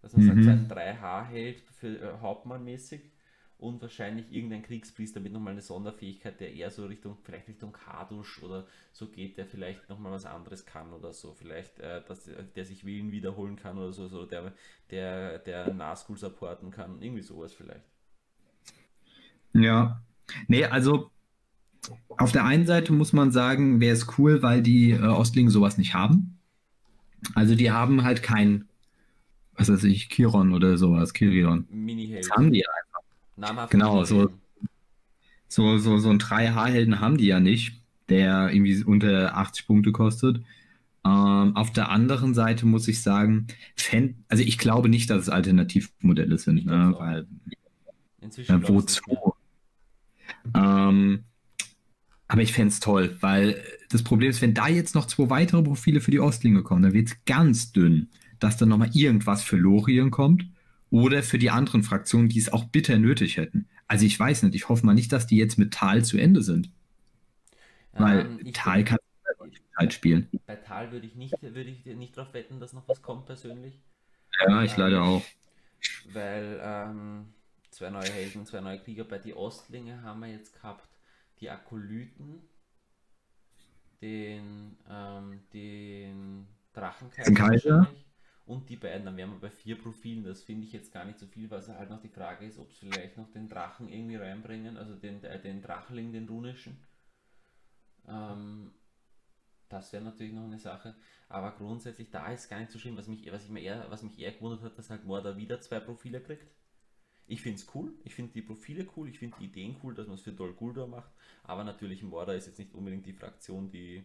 Dass 0.01 0.17
man 0.17 0.27
mhm. 0.27 0.43
sagt, 0.43 0.69
so 0.69 0.75
ein 0.75 0.99
3H-Held 0.99 1.61
für 1.71 1.99
äh, 1.99 2.19
Hauptmann-mäßig 2.21 3.13
und 3.59 3.81
wahrscheinlich 3.81 4.33
irgendein 4.33 4.63
Kriegspriester 4.63 5.21
mit 5.21 5.33
nochmal 5.33 5.53
eine 5.53 5.63
Sonderfähigkeit, 5.63 6.41
der 6.41 6.53
eher 6.53 6.71
so 6.73 6.85
Richtung, 6.87 7.17
vielleicht 7.23 7.47
Richtung 7.47 7.73
Kadusch 7.73 8.43
oder 8.43 8.67
so 8.91 9.09
geht, 9.09 9.37
der 9.37 9.47
vielleicht 9.47 9.89
nochmal 9.89 10.11
was 10.11 10.27
anderes 10.27 10.67
kann 10.67 10.93
oder 10.93 11.13
so. 11.13 11.33
Vielleicht, 11.33 11.79
äh, 11.79 12.03
dass 12.05 12.29
der 12.57 12.65
sich 12.65 12.85
Willen 12.85 13.13
wiederholen 13.13 13.55
kann 13.55 13.79
oder 13.79 13.93
so, 13.93 14.09
so 14.09 14.27
der, 14.27 14.53
der, 14.91 15.39
der 15.39 15.73
Nahschool 15.73 16.17
supporten 16.17 16.73
kann, 16.73 17.01
irgendwie 17.01 17.23
sowas 17.23 17.55
vielleicht. 17.55 17.85
Ja. 19.53 20.03
Nee, 20.49 20.65
also 20.65 21.13
auf 22.09 22.33
der 22.33 22.45
einen 22.45 22.67
Seite 22.67 22.93
muss 22.93 23.13
man 23.13 23.33
sagen, 23.33 23.81
wäre 23.81 23.95
es 23.95 24.19
cool, 24.19 24.43
weil 24.43 24.63
die 24.63 24.93
äh, 24.93 25.03
Ostlinge 25.03 25.51
sowas 25.51 25.79
nicht 25.79 25.95
haben. 25.95 26.39
Also 27.35 27.55
die 27.55 27.71
haben 27.71 28.03
halt 28.05 28.23
kein, 28.23 28.67
was 29.55 29.69
weiß 29.69 29.85
ich, 29.85 30.09
Chiron 30.09 30.53
oder 30.53 30.77
sowas, 30.77 31.13
Kirion. 31.13 31.67
Das 32.17 32.31
haben 32.31 32.53
die 32.53 32.65
einfach. 32.67 33.01
Namhaft 33.37 33.71
genau, 33.71 34.05
so, 34.05 34.31
so, 35.49 35.79
so, 35.79 35.99
so 35.99 36.11
ein 36.11 36.19
3H-Helden 36.19 37.01
haben 37.01 37.17
die 37.17 37.27
ja 37.27 37.41
nicht, 37.41 37.81
der 38.09 38.51
irgendwie 38.53 38.83
unter 38.85 39.37
80 39.37 39.67
Punkte 39.67 39.93
kostet. 39.93 40.43
Ähm, 41.05 41.57
auf 41.57 41.73
der 41.73 41.89
anderen 41.89 42.35
Seite 42.35 42.67
muss 42.67 42.87
ich 42.87 43.03
sagen, 43.03 43.49
Fan, 43.75 44.17
also 44.29 44.45
ich 44.45 44.59
glaube 44.59 44.89
nicht, 44.89 45.11
dass 45.11 45.23
es 45.23 45.29
Alternativmodelle 45.29 46.39
sind, 46.39 46.67
ne, 46.67 46.95
weil 46.97 47.27
Inzwischen 48.21 48.63
äh, 48.63 48.69
wozu? 48.69 49.35
Ähm, 50.55 51.25
aber 52.29 52.43
ich 52.43 52.53
fände 52.53 52.69
es 52.69 52.81
toll, 52.81 53.17
weil 53.21 53.63
das 53.91 54.03
Problem 54.03 54.31
ist, 54.31 54.41
wenn 54.43 54.55
da 54.55 54.69
jetzt 54.69 54.95
noch 54.95 55.07
zwei 55.07 55.29
weitere 55.31 55.63
Profile 55.63 56.01
für 56.01 56.11
die 56.11 56.21
Ostlinge 56.21 56.63
kommen, 56.63 56.83
dann 56.83 56.93
wird 56.95 57.09
es 57.09 57.25
ganz 57.27 57.73
dünn, 57.73 58.09
dass 58.39 58.57
dann 58.57 58.71
nochmal 58.71 58.91
irgendwas 58.95 59.43
für 59.43 59.57
Lorien 59.57 60.11
kommt 60.11 60.47
oder 60.91 61.23
für 61.23 61.39
die 61.39 61.51
anderen 61.51 61.83
Fraktionen, 61.83 62.29
die 62.29 62.39
es 62.39 62.53
auch 62.53 62.65
bitter 62.65 62.99
nötig 62.99 63.37
hätten. 63.37 63.69
Also 63.87 64.07
ich 64.07 64.19
weiß 64.19 64.45
nicht, 64.45 64.55
ich 64.55 64.69
hoffe 64.69 64.87
mal 64.87 64.95
nicht, 64.95 65.13
dass 65.13 65.27
die 65.27 65.37
jetzt 65.37 65.59
mit 65.59 65.75
Tal 65.75 66.05
zu 66.05 66.19
Ende 66.19 66.43
sind. 66.43 66.71
Weil 67.93 68.21
ähm, 68.21 68.53
Tal 68.53 68.85
kann 68.85 68.99
Zeit 69.79 69.93
spielen. 69.95 70.29
Bei 70.47 70.57
Tal 70.57 70.93
würde 70.93 71.07
ich 71.07 71.15
nicht, 71.15 71.41
würde 71.43 71.71
ich 71.71 71.85
nicht 71.87 72.17
darauf 72.17 72.35
wetten, 72.35 72.61
dass 72.61 72.73
noch 72.73 72.89
was 72.89 73.03
kommt 73.03 73.27
persönlich. 73.27 73.81
Ja, 74.47 74.63
ich 74.63 74.77
leider 74.77 74.99
Ähm, 74.99 75.03
auch. 75.03 75.23
Weil 76.05 76.61
ähm, 76.63 77.35
zwei 77.71 77.91
neue 77.91 78.11
Helden, 78.11 78.47
zwei 78.47 78.61
neue 78.61 78.79
Krieger. 78.81 79.05
Bei 79.05 79.19
die 79.19 79.35
Ostlinge 79.35 80.03
haben 80.03 80.21
wir 80.21 80.29
jetzt 80.29 80.55
gehabt 80.55 80.89
die 81.43 81.51
Akolyten, 81.51 82.49
den, 84.01 84.79
ähm, 84.89 85.43
den 85.53 86.47
Drachenkaiser 86.73 87.87
und 88.47 88.69
die 88.69 88.77
beiden. 88.77 89.05
Dann 89.05 89.17
wären 89.17 89.33
wir 89.33 89.41
bei 89.41 89.51
vier 89.51 89.77
Profilen. 89.77 90.25
Das 90.25 90.43
finde 90.43 90.65
ich 90.65 90.73
jetzt 90.73 90.93
gar 90.93 91.05
nicht 91.05 91.19
so 91.19 91.27
viel, 91.27 91.51
weil 91.51 91.59
es 91.59 91.69
halt 91.69 91.91
noch 91.91 92.01
die 92.01 92.09
Frage 92.09 92.47
ist, 92.47 92.59
ob 92.59 92.73
sie 92.73 92.89
vielleicht 92.89 93.17
noch 93.17 93.31
den 93.33 93.49
Drachen 93.49 93.89
irgendwie 93.89 94.17
reinbringen, 94.17 94.77
also 94.77 94.95
den, 94.95 95.23
äh, 95.25 95.41
den 95.41 95.61
Drachling, 95.63 96.13
den 96.13 96.29
runischen. 96.29 96.79
Ähm, 98.07 98.73
das 99.69 99.93
wäre 99.93 100.05
natürlich 100.05 100.33
noch 100.33 100.45
eine 100.45 100.59
Sache. 100.59 100.95
Aber 101.29 101.53
grundsätzlich, 101.53 102.11
da 102.11 102.31
ist 102.31 102.49
gar 102.49 102.61
nicht 102.61 102.71
so 102.71 102.79
schlimm. 102.79 102.97
Was 102.97 103.09
mich, 103.09 103.31
was 103.33 103.45
ich 103.45 103.51
mir 103.51 103.63
eher, 103.63 103.91
was 103.91 104.03
mich 104.03 104.19
eher 104.19 104.33
gewundert 104.33 104.63
hat, 104.63 104.79
dass 104.79 104.91
halt 104.91 105.05
Mordor 105.05 105.37
wieder 105.37 105.61
zwei 105.61 105.81
Profile 105.81 106.21
kriegt. 106.21 106.47
Ich 107.33 107.41
finde 107.41 107.61
es 107.61 107.75
cool. 107.75 107.95
Ich 108.05 108.15
finde 108.15 108.33
die 108.35 108.43
Profile 108.43 108.87
cool. 108.95 109.09
Ich 109.09 109.19
finde 109.19 109.37
die 109.41 109.47
Ideen 109.47 109.77
cool, 109.83 109.95
dass 109.95 110.07
man 110.07 110.17
es 110.17 110.21
für 110.21 110.33
Dol 110.33 110.53
Guldur 110.53 110.87
macht. 110.87 111.11
Aber 111.45 111.65
natürlich, 111.65 112.03
Mordor 112.03 112.35
ist 112.35 112.47
jetzt 112.47 112.59
nicht 112.59 112.75
unbedingt 112.75 113.07
die 113.07 113.15
Fraktion, 113.15 113.71
die 113.71 114.05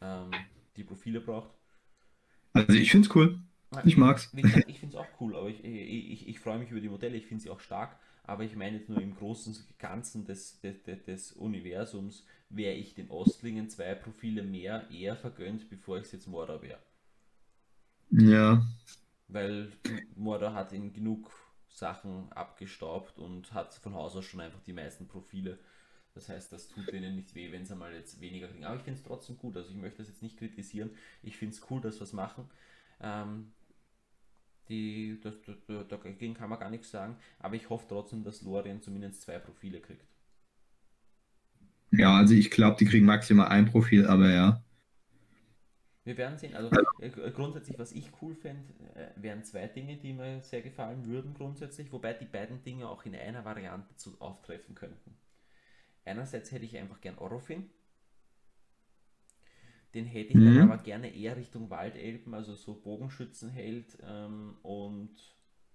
ähm, 0.00 0.30
die 0.76 0.84
Profile 0.84 1.20
braucht. 1.20 1.50
Also 2.52 2.74
ich 2.74 2.92
finde 2.92 3.08
es 3.08 3.16
cool. 3.16 3.40
Ich 3.84 3.96
mag's. 3.96 4.30
Gesagt, 4.30 4.68
ich 4.68 4.78
finde 4.78 4.96
es 4.96 5.02
auch 5.02 5.20
cool, 5.20 5.34
aber 5.34 5.48
ich, 5.48 5.64
ich, 5.64 6.28
ich, 6.28 6.38
freue 6.38 6.60
mich 6.60 6.70
über 6.70 6.80
die 6.80 6.90
Modelle, 6.90 7.16
ich 7.16 7.26
finde 7.26 7.42
sie 7.42 7.50
auch 7.50 7.58
stark, 7.58 7.98
aber 8.22 8.44
ich 8.44 8.54
meine 8.54 8.76
jetzt 8.76 8.88
nur 8.88 9.00
im 9.00 9.16
großen 9.16 9.56
Ganzen 9.78 10.24
des, 10.24 10.60
des, 10.60 10.80
des, 10.84 11.02
des 11.02 11.32
Universums 11.32 12.24
wäre 12.50 12.74
ich 12.74 12.94
den 12.94 13.10
Ostlingen 13.10 13.68
zwei 13.68 13.94
Profile 13.96 14.44
mehr 14.44 14.88
eher 14.90 15.16
vergönnt, 15.16 15.68
bevor 15.70 15.96
ich 15.96 16.04
es 16.04 16.12
jetzt 16.12 16.28
Mordor 16.28 16.62
wäre. 16.62 16.78
Ja. 18.10 18.64
Weil 19.26 19.72
Mordor 20.14 20.52
hat 20.52 20.72
in 20.72 20.92
genug 20.92 21.32
Sachen 21.72 22.30
abgestaubt 22.32 23.18
und 23.18 23.52
hat 23.52 23.74
von 23.74 23.94
Haus 23.94 24.16
aus 24.16 24.24
schon 24.24 24.40
einfach 24.40 24.60
die 24.62 24.72
meisten 24.72 25.08
Profile. 25.08 25.58
Das 26.14 26.28
heißt, 26.28 26.52
das 26.52 26.68
tut 26.68 26.92
denen 26.92 27.16
nicht 27.16 27.34
weh, 27.34 27.50
wenn 27.52 27.64
sie 27.64 27.74
mal 27.74 27.94
jetzt 27.94 28.20
weniger 28.20 28.48
kriegen. 28.48 28.64
Aber 28.64 28.76
ich 28.76 28.82
finde 28.82 28.98
es 28.98 29.04
trotzdem 29.04 29.38
gut. 29.38 29.56
Also 29.56 29.70
ich 29.70 29.76
möchte 29.76 29.98
das 29.98 30.08
jetzt 30.08 30.22
nicht 30.22 30.38
kritisieren. 30.38 30.90
Ich 31.22 31.36
finde 31.36 31.54
es 31.54 31.70
cool, 31.70 31.80
dass 31.80 31.98
wir 32.00 32.04
es 32.04 32.12
machen. 32.12 32.50
Ähm, 33.00 33.52
die, 34.68 35.18
das, 35.22 35.34
das, 35.42 35.56
dagegen 35.88 36.34
kann 36.34 36.50
man 36.50 36.60
gar 36.60 36.70
nichts 36.70 36.90
sagen. 36.90 37.16
Aber 37.38 37.56
ich 37.56 37.70
hoffe 37.70 37.86
trotzdem, 37.88 38.24
dass 38.24 38.42
Lorien 38.42 38.82
zumindest 38.82 39.22
zwei 39.22 39.38
Profile 39.38 39.80
kriegt. 39.80 40.04
Ja, 41.90 42.16
also 42.16 42.34
ich 42.34 42.50
glaube, 42.50 42.76
die 42.78 42.86
kriegen 42.86 43.06
maximal 43.06 43.48
ein 43.48 43.66
Profil, 43.66 44.06
aber 44.06 44.30
ja. 44.30 44.62
Wir 46.04 46.16
werden 46.16 46.38
sehen. 46.38 46.54
Also 46.56 46.70
äh, 46.98 47.10
grundsätzlich, 47.30 47.78
was 47.78 47.92
ich 47.92 48.10
cool 48.20 48.34
fände, 48.34 48.72
äh, 48.94 49.10
wären 49.16 49.44
zwei 49.44 49.66
Dinge, 49.68 49.96
die 49.96 50.12
mir 50.12 50.42
sehr 50.42 50.62
gefallen 50.62 51.06
würden 51.06 51.34
grundsätzlich, 51.34 51.92
wobei 51.92 52.12
die 52.14 52.26
beiden 52.26 52.62
Dinge 52.62 52.88
auch 52.88 53.04
in 53.04 53.14
einer 53.14 53.44
Variante 53.44 53.94
zu 53.96 54.20
auftreffen 54.20 54.74
könnten. 54.74 55.16
Einerseits 56.04 56.52
hätte 56.52 56.64
ich 56.66 56.76
einfach 56.78 57.00
gern 57.00 57.18
Orofin. 57.18 57.70
Den 59.94 60.06
hätte 60.06 60.32
ich 60.32 60.42
dann 60.42 60.56
Mhm. 60.56 60.60
aber 60.60 60.78
gerne 60.78 61.14
eher 61.14 61.36
Richtung 61.36 61.68
Waldelben, 61.70 62.32
also 62.34 62.54
so 62.54 62.74
Bogenschützenheld 62.74 63.98
ähm, 64.02 64.56
und 64.62 65.10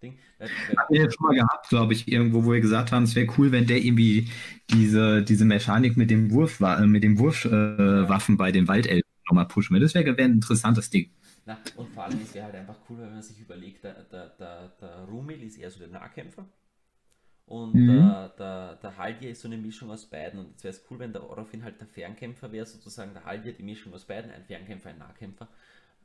Ding. 0.01 0.17
Weil, 0.39 0.49
Haben 0.77 0.93
wir 0.93 1.11
schon 1.11 1.27
mal 1.27 1.35
gehabt, 1.35 1.69
glaube 1.69 1.93
ich, 1.93 2.07
irgendwo, 2.07 2.45
wo 2.45 2.51
wir 2.53 2.61
gesagt 2.61 2.91
haben, 2.91 3.03
es 3.03 3.15
wäre 3.15 3.27
cool, 3.37 3.51
wenn 3.51 3.67
der 3.67 3.77
irgendwie 3.83 4.29
diese, 4.69 5.23
diese 5.23 5.45
Mechanik 5.45 5.97
mit 5.97 6.09
dem 6.09 6.31
Wurf, 6.31 6.59
äh, 6.61 6.85
mit 6.85 7.03
dem 7.03 7.17
Wurfwaffen 7.19 8.37
bei 8.37 8.51
den 8.51 8.67
Waldelben 8.67 9.06
nochmal 9.29 9.47
pushen 9.47 9.73
will. 9.75 9.81
Das 9.81 9.93
wäre 9.93 10.17
wär 10.17 10.25
ein 10.25 10.33
interessantes 10.33 10.89
Ding. 10.89 11.11
na, 11.45 11.57
und 11.75 11.89
vor 11.89 12.03
allem 12.03 12.19
ist 12.21 12.35
es 12.35 12.41
halt 12.43 12.55
einfach 12.55 12.77
cool, 12.89 12.99
wenn 12.99 13.11
man 13.13 13.21
sich 13.23 13.39
überlegt, 13.39 13.83
der, 13.83 14.03
der, 14.03 14.29
der, 14.29 14.67
der 14.81 15.05
Rumil 15.05 15.41
ist 15.43 15.57
eher 15.57 15.71
so 15.71 15.79
der 15.79 15.87
Nahkämpfer. 15.87 16.45
Und 17.45 17.85
Mhm. 17.85 17.87
der, 17.87 18.29
der, 18.37 18.75
der 18.75 18.97
Haldir 18.97 19.31
ist 19.31 19.41
so 19.41 19.47
eine 19.47 19.57
Mischung 19.57 19.89
aus 19.91 20.05
beiden. 20.09 20.39
Und 20.39 20.49
jetzt 20.51 20.63
wäre 20.63 20.73
es 20.75 20.85
cool, 20.91 20.99
wenn 20.99 21.13
der 21.13 21.23
Orofin 21.29 21.63
halt 21.63 21.79
der 21.79 21.87
Fernkämpfer 21.87 22.51
wäre, 22.51 22.65
sozusagen 22.65 23.13
der 23.13 23.25
Haldir 23.25 23.53
die 23.53 23.63
Mischung 23.63 23.93
aus 23.93 24.05
beiden, 24.05 24.31
ein 24.31 24.43
Fernkämpfer, 24.45 24.89
ein 24.89 24.97
Nahkämpfer. 24.99 25.47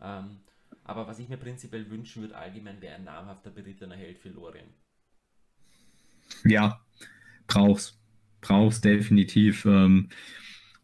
Ähm, 0.01 0.41
aber 0.85 1.07
was 1.07 1.19
ich 1.19 1.29
mir 1.29 1.37
prinzipiell 1.39 1.91
wünschen 1.91 2.23
würde, 2.23 2.37
allgemein 2.37 2.81
wäre 2.81 2.95
ein 2.97 3.05
namhafter 3.05 3.51
berittener 3.51 3.97
Held 3.97 4.19
für 4.19 4.31
Lorien. 4.31 4.69
Ja, 6.45 6.81
brauch's. 7.47 7.99
Brauch's 8.41 8.81
definitiv. 8.81 9.65
Ähm, 9.67 10.09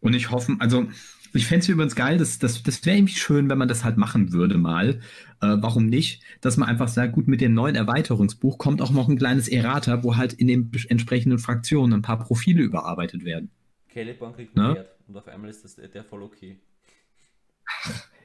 und 0.01 0.15
ich 0.15 0.31
hoffe, 0.31 0.57
also 0.61 0.89
ich 1.33 1.47
fände 1.47 1.63
es 1.63 1.69
übrigens 1.69 1.95
geil, 1.97 2.19
das, 2.19 2.39
das, 2.39 2.63
das 2.63 2.85
wäre 2.85 2.97
irgendwie 2.97 3.15
schön, 3.15 3.49
wenn 3.49 3.59
man 3.59 3.69
das 3.69 3.85
halt 3.85 3.97
machen 3.97 4.33
würde 4.33 4.59
mal. 4.59 5.01
Äh, 5.41 5.57
warum 5.61 5.87
nicht? 5.87 6.23
Dass 6.41 6.57
man 6.57 6.69
einfach 6.69 6.89
sagt, 6.89 7.13
gut, 7.13 7.29
mit 7.29 7.41
dem 7.41 7.55
neuen 7.55 7.77
Erweiterungsbuch 7.77 8.59
kommt 8.59 8.83
auch 8.83 8.91
noch 8.91 9.09
ein 9.09 9.19
kleines 9.19 9.49
Errata, 9.49 10.03
wo 10.03 10.17
halt 10.17 10.33
in 10.33 10.49
den 10.49 10.71
entsprechenden 10.89 11.39
Fraktionen 11.39 12.01
ein 12.01 12.03
paar 12.03 12.19
Profile 12.19 12.63
überarbeitet 12.63 13.25
werden. 13.25 13.51
Celeborn 13.93 14.35
kriegt 14.35 14.57
ein 14.57 14.63
Ne? 14.63 14.75
Pferd 14.75 14.89
und 15.09 15.17
auf 15.17 15.29
einmal 15.29 15.51
ist 15.51 15.65
das 15.65 15.77
der 15.77 16.05
voll 16.05 16.23
okay. 16.23 16.59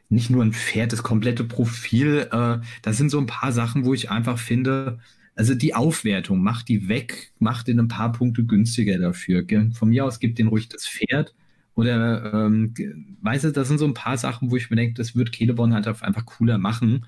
Nicht 0.09 0.29
nur 0.29 0.43
ein 0.43 0.53
Pferd, 0.53 0.91
das 0.93 1.03
komplette 1.03 1.43
Profil. 1.43 2.27
Äh, 2.31 2.59
das 2.81 2.97
sind 2.97 3.09
so 3.09 3.19
ein 3.19 3.25
paar 3.25 3.51
Sachen, 3.51 3.85
wo 3.85 3.93
ich 3.93 4.11
einfach 4.11 4.37
finde, 4.37 4.99
also 5.35 5.55
die 5.55 5.73
Aufwertung, 5.73 6.43
macht 6.43 6.69
die 6.69 6.87
weg, 6.87 7.33
macht 7.39 7.67
den 7.67 7.79
ein 7.79 7.87
paar 7.87 8.11
Punkte 8.11 8.45
günstiger 8.45 8.99
dafür. 8.99 9.45
Von 9.73 9.89
mir 9.89 10.05
aus 10.05 10.19
gibt 10.19 10.37
den 10.37 10.47
ruhig 10.47 10.69
das 10.69 10.87
Pferd. 10.87 11.33
Oder, 11.75 12.33
ähm, 12.47 12.73
weißt 13.21 13.45
du, 13.45 13.51
das 13.51 13.67
sind 13.67 13.79
so 13.79 13.85
ein 13.85 13.93
paar 13.95 14.17
Sachen, 14.17 14.51
wo 14.51 14.55
ich 14.57 14.69
mir 14.69 14.75
denke, 14.75 14.93
das 14.95 15.15
wird 15.15 15.35
Celeborn 15.35 15.73
halt 15.73 15.87
einfach 15.87 16.25
cooler 16.25 16.57
machen. 16.59 17.05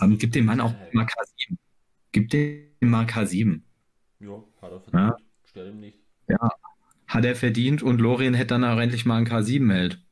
Ähm, 0.00 0.12
du 0.12 0.16
gib 0.18 0.32
dem 0.32 0.46
Mann 0.46 0.60
auch 0.60 0.74
mal 0.92 1.04
K7. 1.06 1.58
Gib 2.12 2.30
dem 2.30 2.90
mal 2.90 3.06
K7. 3.06 3.64
Ja, 4.20 4.42
hat 4.60 4.72
er 4.72 4.80
Ja. 4.92 5.16
verdient. 5.16 5.22
Stört 5.44 5.68
ihm 5.72 5.80
nicht. 5.80 5.98
Hat 7.08 7.24
er 7.24 7.34
verdient 7.34 7.82
und 7.82 8.00
Lorien 8.00 8.34
hätte 8.34 8.54
dann 8.54 8.64
auch 8.64 8.78
endlich 8.78 9.04
mal 9.06 9.16
ein 9.16 9.26
K7 9.26 9.72
hält. 9.72 9.94
Ja. 9.94 10.05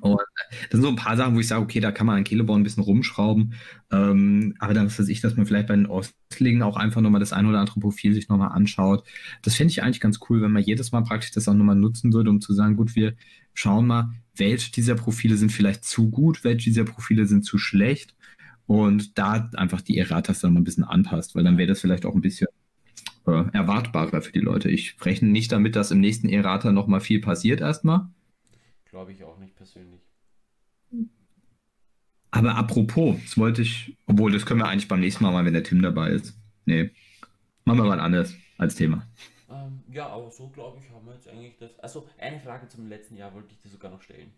Und 0.00 0.20
das 0.48 0.72
sind 0.72 0.82
so 0.82 0.88
ein 0.88 0.96
paar 0.96 1.16
Sachen, 1.16 1.34
wo 1.34 1.40
ich 1.40 1.48
sage, 1.48 1.62
okay, 1.62 1.80
da 1.80 1.92
kann 1.92 2.06
man 2.06 2.16
an 2.16 2.24
Celeborn 2.24 2.60
ein 2.60 2.64
bisschen 2.64 2.82
rumschrauben. 2.82 3.54
Ähm, 3.90 4.54
aber 4.58 4.74
dann, 4.74 4.86
was 4.86 4.98
weiß 4.98 5.08
ich, 5.08 5.20
dass 5.20 5.36
man 5.36 5.46
vielleicht 5.46 5.68
bei 5.68 5.76
den 5.76 5.86
Ostlingen 5.86 6.62
auch 6.62 6.76
einfach 6.76 7.00
nochmal 7.00 7.20
das 7.20 7.32
ein 7.32 7.46
oder 7.46 7.60
andere 7.60 7.80
Profil 7.80 8.14
sich 8.14 8.28
nochmal 8.28 8.52
anschaut. 8.52 9.06
Das 9.42 9.54
fände 9.54 9.70
ich 9.70 9.82
eigentlich 9.82 10.00
ganz 10.00 10.20
cool, 10.28 10.42
wenn 10.42 10.52
man 10.52 10.62
jedes 10.62 10.92
Mal 10.92 11.02
praktisch 11.02 11.30
das 11.32 11.48
auch 11.48 11.54
nochmal 11.54 11.76
nutzen 11.76 12.12
würde, 12.12 12.30
um 12.30 12.40
zu 12.40 12.54
sagen, 12.54 12.76
gut, 12.76 12.96
wir 12.96 13.14
schauen 13.54 13.86
mal, 13.86 14.10
welche 14.34 14.72
dieser 14.72 14.94
Profile 14.94 15.36
sind 15.36 15.52
vielleicht 15.52 15.84
zu 15.84 16.10
gut, 16.10 16.44
welche 16.44 16.70
dieser 16.70 16.84
Profile 16.84 17.26
sind 17.26 17.44
zu 17.44 17.58
schlecht. 17.58 18.14
Und 18.66 19.18
da 19.18 19.50
einfach 19.56 19.82
die 19.82 19.98
Erratas 19.98 20.40
dann 20.40 20.54
mal 20.54 20.60
ein 20.60 20.64
bisschen 20.64 20.84
anpasst, 20.84 21.34
weil 21.34 21.44
dann 21.44 21.58
wäre 21.58 21.68
das 21.68 21.80
vielleicht 21.80 22.06
auch 22.06 22.14
ein 22.14 22.20
bisschen 22.22 22.48
äh, 23.26 23.44
erwartbarer 23.52 24.22
für 24.22 24.32
die 24.32 24.40
Leute. 24.40 24.70
Ich 24.70 24.96
rechne 25.02 25.28
nicht 25.28 25.52
damit, 25.52 25.76
dass 25.76 25.90
im 25.90 26.00
nächsten 26.00 26.28
Errata 26.28 26.72
nochmal 26.72 27.00
viel 27.00 27.20
passiert 27.20 27.60
erstmal. 27.60 28.08
Glaube 28.92 29.12
ich 29.12 29.24
auch 29.24 29.38
nicht 29.38 29.56
persönlich. 29.56 30.02
Aber 32.30 32.54
apropos, 32.56 33.16
das 33.22 33.38
wollte 33.38 33.62
ich, 33.62 33.96
obwohl 34.06 34.30
das 34.30 34.44
können 34.44 34.60
wir 34.60 34.68
eigentlich 34.68 34.86
beim 34.86 35.00
nächsten 35.00 35.24
Mal 35.24 35.32
mal, 35.32 35.46
wenn 35.46 35.54
der 35.54 35.64
Tim 35.64 35.80
dabei 35.80 36.10
ist. 36.10 36.38
Nee, 36.66 36.90
machen 37.64 37.78
wir 37.78 37.84
mal 37.86 38.00
anders 38.00 38.34
als 38.58 38.74
Thema. 38.74 39.08
Ähm, 39.48 39.82
ja, 39.90 40.08
aber 40.08 40.30
so 40.30 40.50
glaube 40.50 40.78
ich, 40.78 40.90
haben 40.90 41.06
wir 41.06 41.14
jetzt 41.14 41.26
eigentlich 41.26 41.56
das. 41.56 41.78
Also, 41.78 42.06
eine 42.18 42.38
Frage 42.38 42.68
zum 42.68 42.86
letzten 42.86 43.16
Jahr 43.16 43.32
wollte 43.32 43.54
ich 43.54 43.60
dir 43.60 43.70
sogar 43.70 43.90
noch 43.90 44.02
stellen. 44.02 44.30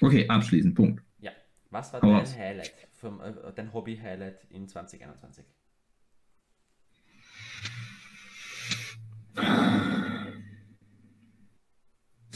Okay, 0.00 0.28
abschließend, 0.28 0.74
Punkt. 0.74 1.04
Ja, 1.18 1.30
was 1.70 1.92
war 1.92 2.02
Hau 2.02 2.10
dein. 2.10 2.26
Highlight, 2.26 2.88
vom, 2.92 3.20
äh, 3.20 3.32
dein 3.54 3.72
Hobby-Highlight 3.72 4.46
in 4.50 4.66
2021? 4.66 5.44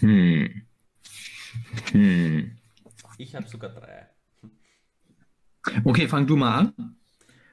Hm. 0.01 0.63
Hm. 1.93 2.59
Ich 3.19 3.35
habe 3.35 3.49
sogar 3.49 3.71
drei. 3.71 4.09
Okay, 5.85 6.09
fang 6.09 6.27
du 6.27 6.37
mal 6.37 6.59
an 6.59 6.97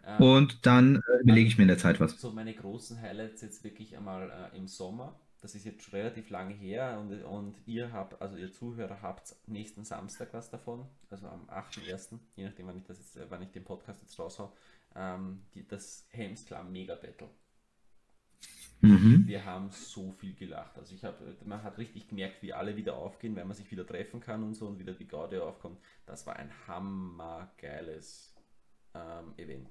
Ähm, 0.06 0.22
und 0.22 0.66
dann 0.66 0.96
äh, 0.96 1.22
überlege 1.24 1.48
ich 1.48 1.58
mir 1.58 1.64
in 1.64 1.68
der 1.68 1.78
Zeit 1.78 2.00
was. 2.00 2.20
So 2.20 2.32
meine 2.32 2.54
großen 2.54 3.02
Highlights 3.02 3.42
jetzt 3.42 3.64
wirklich 3.64 3.98
einmal 3.98 4.30
äh, 4.30 4.58
im 4.58 4.68
Sommer. 4.68 5.20
Das 5.42 5.54
ist 5.54 5.66
jetzt 5.66 5.84
schon 5.84 6.00
relativ 6.00 6.30
lange 6.30 6.54
her 6.54 6.98
und, 7.00 7.14
und 7.24 7.56
ihr 7.68 7.92
habt, 7.92 8.20
also 8.22 8.38
ihr 8.38 8.52
Zuhörer 8.52 9.02
habt 9.02 9.36
nächsten 9.46 9.84
Samstag 9.84 10.30
was 10.34 10.50
davon, 10.50 10.88
also 11.12 11.28
am 11.28 11.48
8.1., 11.48 12.18
je 12.36 12.46
nachdem 12.46 12.68
wann 12.68 12.78
ich 12.78 12.86
das 12.86 12.98
jetzt, 12.98 13.20
wann 13.30 13.44
ich 13.44 13.52
den 13.52 13.64
Podcast 13.64 14.02
jetzt 14.02 14.18
raushau, 14.18 14.52
ähm, 14.96 15.44
die, 15.54 15.68
das 15.68 16.08
Helmsklar 16.10 16.64
Mega 16.64 16.96
Battle. 16.96 17.30
Mhm. 18.82 19.24
Wir 19.26 19.44
haben 19.44 19.70
so 19.72 20.12
viel 20.12 20.36
gelacht. 20.36 20.78
Also 20.78 20.94
ich 20.94 21.04
habe, 21.04 21.18
man 21.46 21.64
hat 21.64 21.78
richtig 21.78 22.08
gemerkt, 22.08 22.44
wie 22.44 22.54
alle 22.54 22.76
wieder 22.76 22.96
aufgehen, 22.96 23.36
weil 23.36 23.46
man 23.46 23.56
sich 23.56 23.70
wieder 23.72 23.86
treffen 23.86 24.20
kann 24.20 24.44
und 24.44 24.54
so 24.54 24.68
und 24.68 24.78
wieder 24.80 24.94
die 24.94 25.08
Gaude 25.08 25.44
aufkommt. 25.44 25.80
Das 26.06 26.28
war 26.28 26.36
ein 26.36 26.52
hammergeiles 26.68 28.36
ähm, 28.94 29.34
Event. 29.38 29.70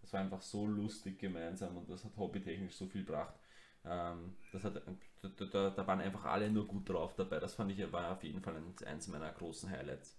Das 0.00 0.12
war 0.12 0.20
einfach 0.20 0.42
so 0.42 0.66
lustig 0.66 1.18
gemeinsam 1.18 1.76
und 1.76 1.88
das 1.88 2.04
hat 2.04 2.16
hobbytechnisch 2.16 2.74
so 2.74 2.86
viel 2.86 3.04
gebracht. 3.04 3.34
Ähm, 3.84 4.36
das 4.52 4.64
hat, 4.64 4.76
da, 4.76 5.44
da, 5.46 5.70
da, 5.70 5.86
waren 5.86 6.00
einfach 6.00 6.24
alle 6.24 6.50
nur 6.50 6.66
gut 6.66 6.88
drauf 6.88 7.14
dabei. 7.16 7.40
Das 7.40 7.54
fand 7.54 7.72
ich 7.72 7.92
war 7.92 8.12
auf 8.12 8.22
jeden 8.22 8.40
Fall 8.40 8.54
eins 8.86 9.08
meiner 9.08 9.30
großen 9.32 9.70
Highlights. 9.70 10.16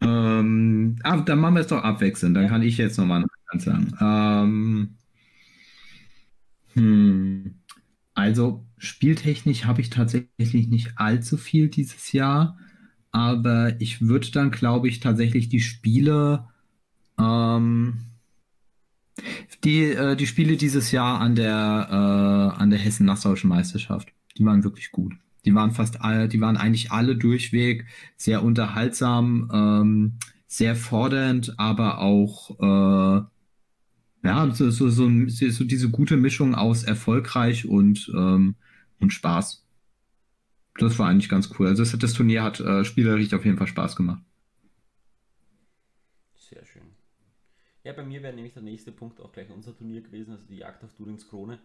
Ähm, 0.00 0.96
ah, 1.02 1.16
dann 1.18 1.38
machen 1.38 1.54
wir 1.54 1.60
es 1.60 1.66
doch 1.66 1.82
abwechselnd. 1.82 2.36
Dann 2.36 2.44
ja. 2.44 2.48
kann 2.48 2.62
ich 2.62 2.78
jetzt 2.78 2.98
nochmal 2.98 3.24
sagen. 3.60 3.94
Ähm, 4.00 4.94
hm, 6.74 7.54
also 8.14 8.64
spieltechnisch 8.78 9.64
habe 9.64 9.80
ich 9.80 9.90
tatsächlich 9.90 10.68
nicht 10.68 10.92
allzu 10.96 11.36
viel 11.36 11.68
dieses 11.68 12.12
Jahr, 12.12 12.58
aber 13.10 13.80
ich 13.80 14.00
würde 14.00 14.30
dann, 14.30 14.50
glaube 14.50 14.88
ich, 14.88 15.00
tatsächlich 15.00 15.48
die 15.48 15.60
Spiele, 15.60 16.48
ähm, 17.18 17.98
die, 19.64 19.84
äh, 19.84 20.16
die 20.16 20.26
Spiele 20.26 20.56
dieses 20.56 20.90
Jahr 20.92 21.20
an 21.20 21.34
der, 21.34 22.56
äh, 22.58 22.68
der 22.68 22.78
Hessen-Nassauischen 22.78 23.48
Meisterschaft, 23.48 24.12
die 24.36 24.44
waren 24.44 24.64
wirklich 24.64 24.90
gut. 24.92 25.14
Die 25.44 25.54
waren 25.54 25.72
fast 25.72 26.00
alle, 26.00 26.28
die 26.28 26.40
waren 26.40 26.56
eigentlich 26.56 26.92
alle 26.92 27.16
durchweg 27.16 27.86
sehr 28.16 28.42
unterhaltsam, 28.42 29.50
ähm, 29.52 30.18
sehr 30.46 30.76
fordernd, 30.76 31.58
aber 31.58 31.98
auch 31.98 32.50
äh, 32.60 33.24
ja, 34.22 34.50
so, 34.54 34.70
so, 34.70 34.88
so, 34.88 35.08
so, 35.28 35.64
diese 35.64 35.90
gute 35.90 36.16
Mischung 36.16 36.54
aus 36.54 36.84
erfolgreich 36.84 37.66
und, 37.66 38.10
ähm, 38.14 38.54
und 39.00 39.12
Spaß. 39.12 39.66
Das 40.76 40.98
war 40.98 41.08
eigentlich 41.08 41.28
ganz 41.28 41.50
cool. 41.58 41.66
Also 41.66 41.82
das, 41.82 41.98
das 41.98 42.14
Turnier 42.14 42.42
hat 42.42 42.60
äh, 42.60 42.84
spielerisch 42.84 43.32
auf 43.34 43.44
jeden 43.44 43.58
Fall 43.58 43.66
Spaß 43.66 43.96
gemacht. 43.96 44.22
Sehr 46.36 46.64
schön. 46.64 46.82
Ja, 47.84 47.92
bei 47.92 48.04
mir 48.04 48.22
wäre 48.22 48.34
nämlich 48.34 48.54
der 48.54 48.62
nächste 48.62 48.92
Punkt 48.92 49.20
auch 49.20 49.32
gleich 49.32 49.50
unser 49.50 49.76
Turnier 49.76 50.02
gewesen, 50.02 50.32
also 50.32 50.44
die 50.46 50.56
Jagd 50.56 50.82
auf 50.84 50.92
Turins 50.94 51.28
Krone 51.28 51.58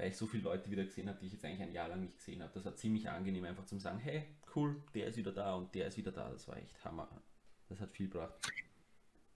weil 0.00 0.08
ich 0.08 0.16
so 0.16 0.26
viele 0.26 0.44
Leute 0.44 0.70
wieder 0.70 0.84
gesehen 0.84 1.08
habe, 1.08 1.18
die 1.20 1.26
ich 1.26 1.32
jetzt 1.32 1.44
eigentlich 1.44 1.60
ein 1.60 1.74
Jahr 1.74 1.88
lang 1.88 2.00
nicht 2.00 2.16
gesehen 2.16 2.42
habe. 2.42 2.52
Das 2.54 2.64
war 2.64 2.74
ziemlich 2.74 3.08
angenehm, 3.10 3.44
einfach 3.44 3.66
zu 3.66 3.78
sagen, 3.78 3.98
hey, 3.98 4.24
cool, 4.56 4.82
der 4.94 5.08
ist 5.08 5.18
wieder 5.18 5.32
da 5.32 5.54
und 5.54 5.74
der 5.74 5.88
ist 5.88 5.98
wieder 5.98 6.10
da. 6.10 6.30
Das 6.30 6.48
war 6.48 6.56
echt 6.56 6.82
Hammer. 6.84 7.08
Das 7.68 7.80
hat 7.80 7.92
viel 7.92 8.08
gebracht. 8.08 8.34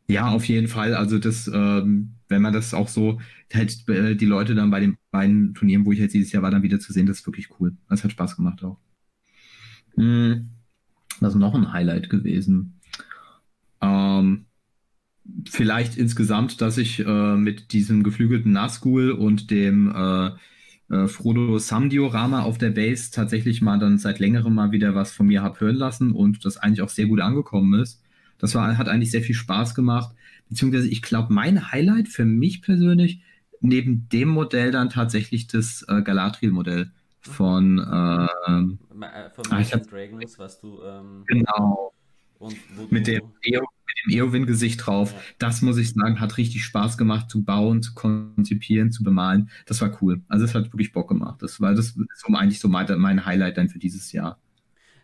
Ja, 0.07 0.28
auf 0.28 0.44
jeden 0.46 0.68
Fall. 0.68 0.94
Also 0.94 1.18
das, 1.18 1.48
ähm, 1.52 2.14
wenn 2.28 2.42
man 2.42 2.52
das 2.52 2.74
auch 2.74 2.88
so, 2.88 3.20
halt 3.52 3.88
äh, 3.88 4.14
die 4.16 4.26
Leute 4.26 4.55
dann 4.55 4.70
bei 4.70 4.80
den 4.80 4.98
beiden 5.11 5.55
Turnieren, 5.55 5.86
wo 5.86 5.92
ich 5.92 5.98
jetzt 5.98 6.14
dieses 6.14 6.32
Jahr 6.32 6.42
war, 6.42 6.50
dann 6.50 6.62
wieder 6.62 6.80
zu 6.80 6.92
sehen, 6.92 7.07
das 7.07 7.20
ist 7.20 7.26
wirklich 7.26 7.48
cool. 7.59 7.76
Das 7.88 8.05
hat 8.05 8.12
Spaß 8.12 8.36
gemacht 8.36 8.62
auch. 8.62 8.78
Hm, 9.96 10.50
das 11.20 11.34
ist 11.34 11.38
noch 11.38 11.55
ein 11.55 11.72
Highlight 11.72 12.11
gewesen. 12.11 12.80
Ähm, 13.80 14.46
vielleicht 15.48 15.96
insgesamt, 15.96 16.61
dass 16.61 16.78
ich 16.78 17.00
äh, 17.00 17.36
mit 17.36 17.72
diesem 17.72 18.02
geflügelten 18.02 18.52
Nazgul 18.52 19.11
und 19.11 19.50
dem 19.50 19.90
äh, 19.94 20.30
äh, 20.90 21.09
Frodo 21.09 21.59
Sam-Diorama 21.59 22.42
auf 22.42 22.59
der 22.59 22.70
Base 22.70 23.11
tatsächlich 23.11 23.62
mal 23.62 23.78
dann 23.78 23.98
seit 23.98 24.18
längerem 24.18 24.55
mal 24.55 24.72
wieder 24.72 24.94
was 24.94 25.12
von 25.12 25.26
mir 25.26 25.42
habe 25.42 25.61
hören 25.61 25.76
lassen 25.76 26.12
und 26.12 26.44
das 26.44 26.59
eigentlich 26.59 26.82
auch 26.82 26.90
sehr 26.90 27.07
gut 27.07 27.20
angekommen 27.20 27.80
ist. 27.80 28.03
Das 28.45 28.55
war, 28.55 28.76
hat 28.76 28.90
eigentlich 28.90 29.11
sehr 29.11 29.22
viel 29.22 29.34
Spaß 29.34 29.74
gemacht. 29.74 30.14
Beziehungsweise 30.51 30.86
ich 30.88 31.01
glaube, 31.01 31.32
mein 31.32 31.72
Highlight 31.72 32.09
für 32.09 32.26
mich 32.26 32.61
persönlich, 32.61 33.22
neben 33.61 34.07
dem 34.11 34.28
Modell 34.28 34.70
dann 34.70 34.90
tatsächlich 34.90 35.47
das 35.47 35.82
äh, 35.88 36.03
Galadriel-Modell 36.03 36.92
von, 37.22 37.78
äh, 37.78 38.28
von 39.30 39.49
Magic 39.49 39.88
Dragons, 39.88 40.38
was 40.38 40.61
du 40.61 40.82
ähm, 40.82 41.24
genau 41.26 41.95
mit 42.90 43.07
dem 43.07 43.22
Eowyn-Gesicht 44.11 44.84
drauf. 44.84 45.12
Ja. 45.12 45.18
Das 45.38 45.62
muss 45.62 45.78
ich 45.78 45.95
sagen, 45.95 46.20
hat 46.20 46.36
richtig 46.36 46.64
Spaß 46.64 46.99
gemacht 46.99 47.30
zu 47.30 47.45
bauen, 47.45 47.80
zu 47.80 47.95
konzipieren, 47.95 48.92
zu 48.92 49.03
bemalen. 49.05 49.49
Das 49.64 49.80
war 49.80 49.97
cool. 50.03 50.20
Also 50.28 50.45
es 50.45 50.55
hat 50.55 50.66
wirklich 50.66 50.92
Bock 50.92 51.09
gemacht. 51.09 51.40
Das 51.40 51.62
war 51.62 51.74
das 51.74 51.97
ist 51.97 52.26
eigentlich 52.26 52.61
so 52.61 52.68
mein, 52.68 52.86
mein 52.99 53.24
Highlight 53.24 53.57
dann 53.57 53.70
für 53.70 53.78
dieses 53.78 54.12
Jahr. 54.12 54.38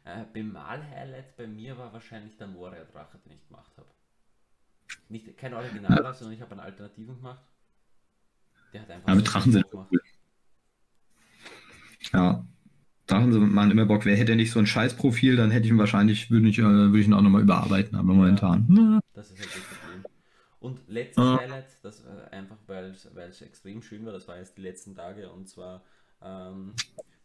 Äh, 0.04 0.24
Bemal-Highlight 0.32 1.36
bei 1.36 1.46
mir 1.46 1.76
war 1.76 1.92
wahrscheinlich 1.92 2.36
der 2.36 2.46
Moria-Drache, 2.46 3.18
den 3.24 3.32
ich 3.32 3.46
gemacht 3.46 3.72
habe. 3.76 3.88
Nicht, 5.08 5.36
kein 5.36 5.54
Original, 5.54 6.02
ja. 6.02 6.14
sondern 6.14 6.34
ich 6.34 6.40
habe 6.40 6.52
einen 6.52 6.60
Alternativen 6.60 7.16
gemacht. 7.16 7.42
Der 8.72 8.82
hat 8.82 8.90
einfach. 8.90 9.08
Ja, 9.08 9.14
mit 9.14 9.32
Drachen 9.32 9.52
sind 9.52 9.66
cool. 9.72 9.86
Ja, 12.12 12.44
Sachen 13.10 13.52
machen 13.52 13.70
immer 13.72 13.86
Bock. 13.86 14.04
Wer 14.04 14.16
hätte 14.16 14.36
nicht 14.36 14.52
so 14.52 14.58
ein 14.58 14.66
Scheißprofil, 14.66 15.36
dann 15.36 15.50
hätte 15.50 15.66
ich 15.66 15.72
ihn 15.72 15.78
wahrscheinlich, 15.78 16.30
würde 16.30 16.48
ich, 16.48 16.58
äh, 16.58 16.62
würde 16.62 17.00
ich 17.00 17.06
ihn 17.06 17.12
auch 17.12 17.20
nochmal 17.20 17.42
überarbeiten, 17.42 17.98
aber 17.98 18.14
momentan. 18.14 18.66
Ja, 18.70 19.00
das 19.14 19.30
ist 19.32 19.40
halt 19.40 19.48
das 19.48 19.78
Problem. 19.78 20.04
Und 20.60 20.80
letztes 20.88 21.24
ah. 21.24 21.38
Highlight, 21.38 21.66
das 21.82 22.04
äh, 22.04 22.34
einfach, 22.34 22.56
weil 22.66 22.94
es 23.28 23.42
extrem 23.42 23.82
schön 23.82 24.06
war, 24.06 24.12
das 24.12 24.28
war 24.28 24.38
jetzt 24.38 24.56
die 24.56 24.62
letzten 24.62 24.94
Tage 24.94 25.30
und 25.30 25.48
zwar 25.48 25.82
ähm, 26.22 26.74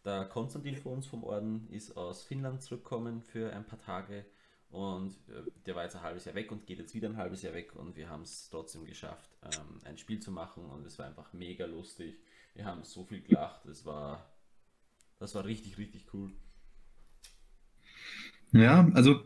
der 0.05 0.25
Konstantin 0.25 0.75
von 0.75 0.93
uns 0.93 1.07
vom 1.07 1.23
Orden 1.23 1.67
ist 1.71 1.97
aus 1.97 2.23
Finnland 2.23 2.61
zurückgekommen 2.61 3.21
für 3.21 3.53
ein 3.53 3.65
paar 3.65 3.79
Tage 3.79 4.25
und 4.69 5.13
äh, 5.29 5.49
der 5.65 5.75
war 5.75 5.83
jetzt 5.83 5.95
ein 5.95 6.01
halbes 6.01 6.25
Jahr 6.25 6.35
weg 6.35 6.51
und 6.51 6.67
geht 6.67 6.79
jetzt 6.79 6.93
wieder 6.93 7.09
ein 7.09 7.17
halbes 7.17 7.41
Jahr 7.41 7.53
weg 7.53 7.75
und 7.75 7.95
wir 7.95 8.09
haben 8.09 8.23
es 8.23 8.49
trotzdem 8.49 8.85
geschafft, 8.85 9.29
ähm, 9.43 9.81
ein 9.83 9.97
Spiel 9.97 10.19
zu 10.19 10.31
machen 10.31 10.65
und 10.65 10.85
es 10.85 10.99
war 10.99 11.05
einfach 11.07 11.33
mega 11.33 11.65
lustig. 11.65 12.19
Wir 12.53 12.65
haben 12.65 12.83
so 12.83 13.03
viel 13.03 13.21
gelacht, 13.21 13.65
es 13.65 13.85
war 13.85 14.25
das 15.19 15.35
war 15.35 15.45
richtig, 15.45 15.77
richtig 15.77 16.05
cool. 16.13 16.31
Ja, 18.51 18.89
also 18.93 19.21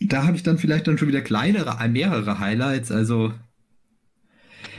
da 0.00 0.26
habe 0.26 0.36
ich 0.36 0.42
dann 0.42 0.58
vielleicht 0.58 0.86
dann 0.86 0.98
schon 0.98 1.08
wieder 1.08 1.22
kleinere, 1.22 1.76
mehrere 1.88 2.38
Highlights. 2.38 2.90
Also 2.90 3.32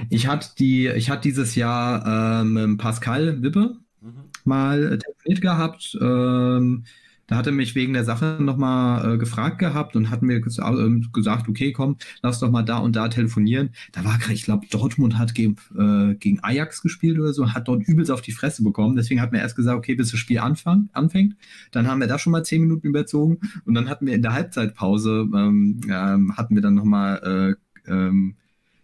ich 0.10 0.28
hatte 0.28 0.50
die, 0.58 0.88
ich 0.88 1.10
hatte 1.10 1.22
dieses 1.22 1.56
Jahr 1.56 2.42
ähm, 2.42 2.78
Pascal 2.78 3.42
Wippe 3.42 3.81
mhm. 4.02 4.24
mal 4.44 5.00
telefoniert 5.00 5.42
gehabt. 5.42 5.98
Ähm, 6.02 6.84
da 7.32 7.38
hat 7.38 7.48
er 7.48 7.54
mich 7.54 7.76
wegen 7.76 7.94
der 7.94 8.04
Sache 8.04 8.40
nochmal 8.42 9.14
äh, 9.14 9.18
gefragt 9.18 9.58
gehabt 9.58 9.96
und 9.96 10.10
hat 10.10 10.22
mir 10.22 10.36
äh, 10.36 10.42
gesagt, 10.42 11.48
okay, 11.48 11.72
komm, 11.72 11.96
lass 12.22 12.40
doch 12.40 12.52
mal 12.52 12.64
da 12.64 12.80
und 12.80 12.98
da 12.98 13.08
telefonieren. 13.08 13.70
Da 13.94 14.04
war 14.04 14.18
gerade, 14.18 14.34
ich 14.34 14.44
glaube, 14.44 14.68
Dortmund 14.70 15.18
hat 15.18 15.34
gegen, 15.34 15.56
äh, 15.78 16.16
gegen 16.16 16.44
Ajax 16.44 16.82
gespielt 16.82 17.18
oder 17.18 17.32
so, 17.32 17.54
hat 17.54 17.70
dort 17.70 17.88
übelst 17.88 18.12
auf 18.12 18.22
die 18.22 18.34
Fresse 18.34 18.64
bekommen. 18.64 18.98
Deswegen 18.98 19.22
hat 19.22 19.32
mir 19.32 19.40
erst 19.40 19.56
gesagt, 19.56 19.78
okay, 19.78 19.96
bis 19.96 20.12
das 20.12 20.20
Spiel 20.20 20.40
anfang, 20.40 20.90
anfängt. 20.92 21.38
Dann 21.72 21.88
haben 21.88 22.02
wir 22.02 22.08
da 22.08 22.20
schon 22.20 22.32
mal 22.32 22.44
zehn 22.44 22.64
Minuten 22.64 22.88
überzogen 22.88 23.40
und 23.64 23.76
dann 23.76 23.88
hatten 23.88 24.08
wir 24.08 24.14
in 24.14 24.24
der 24.24 24.34
Halbzeitpause, 24.34 25.26
ähm, 25.34 25.80
ähm, 25.90 26.36
hatten 26.36 26.54
wir 26.56 26.62
dann 26.62 26.76
nochmal 26.76 27.56
äh, 27.88 27.90
ähm, 27.90 28.36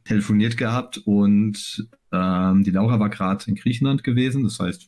telefoniert 0.06 0.56
gehabt 0.56 1.00
und 1.00 1.86
ähm, 2.14 2.64
die 2.64 2.72
Laura 2.72 2.98
war 2.98 3.10
gerade 3.10 3.44
in 3.48 3.56
Griechenland 3.56 4.06
gewesen. 4.06 4.46
Das 4.46 4.58
heißt, 4.58 4.88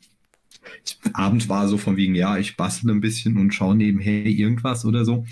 Abend 1.14 1.50
war 1.50 1.68
so 1.68 1.78
von 1.78 1.98
wegen, 1.98 2.16
ja, 2.16 2.38
ich 2.38 2.58
bastle 2.58 2.92
ein 2.92 3.02
bisschen 3.02 3.38
und 3.38 3.54
schaue 3.54 3.76
nebenher 3.76 4.26
irgendwas 4.26 4.86
oder 4.86 5.06
so. 5.06 5.26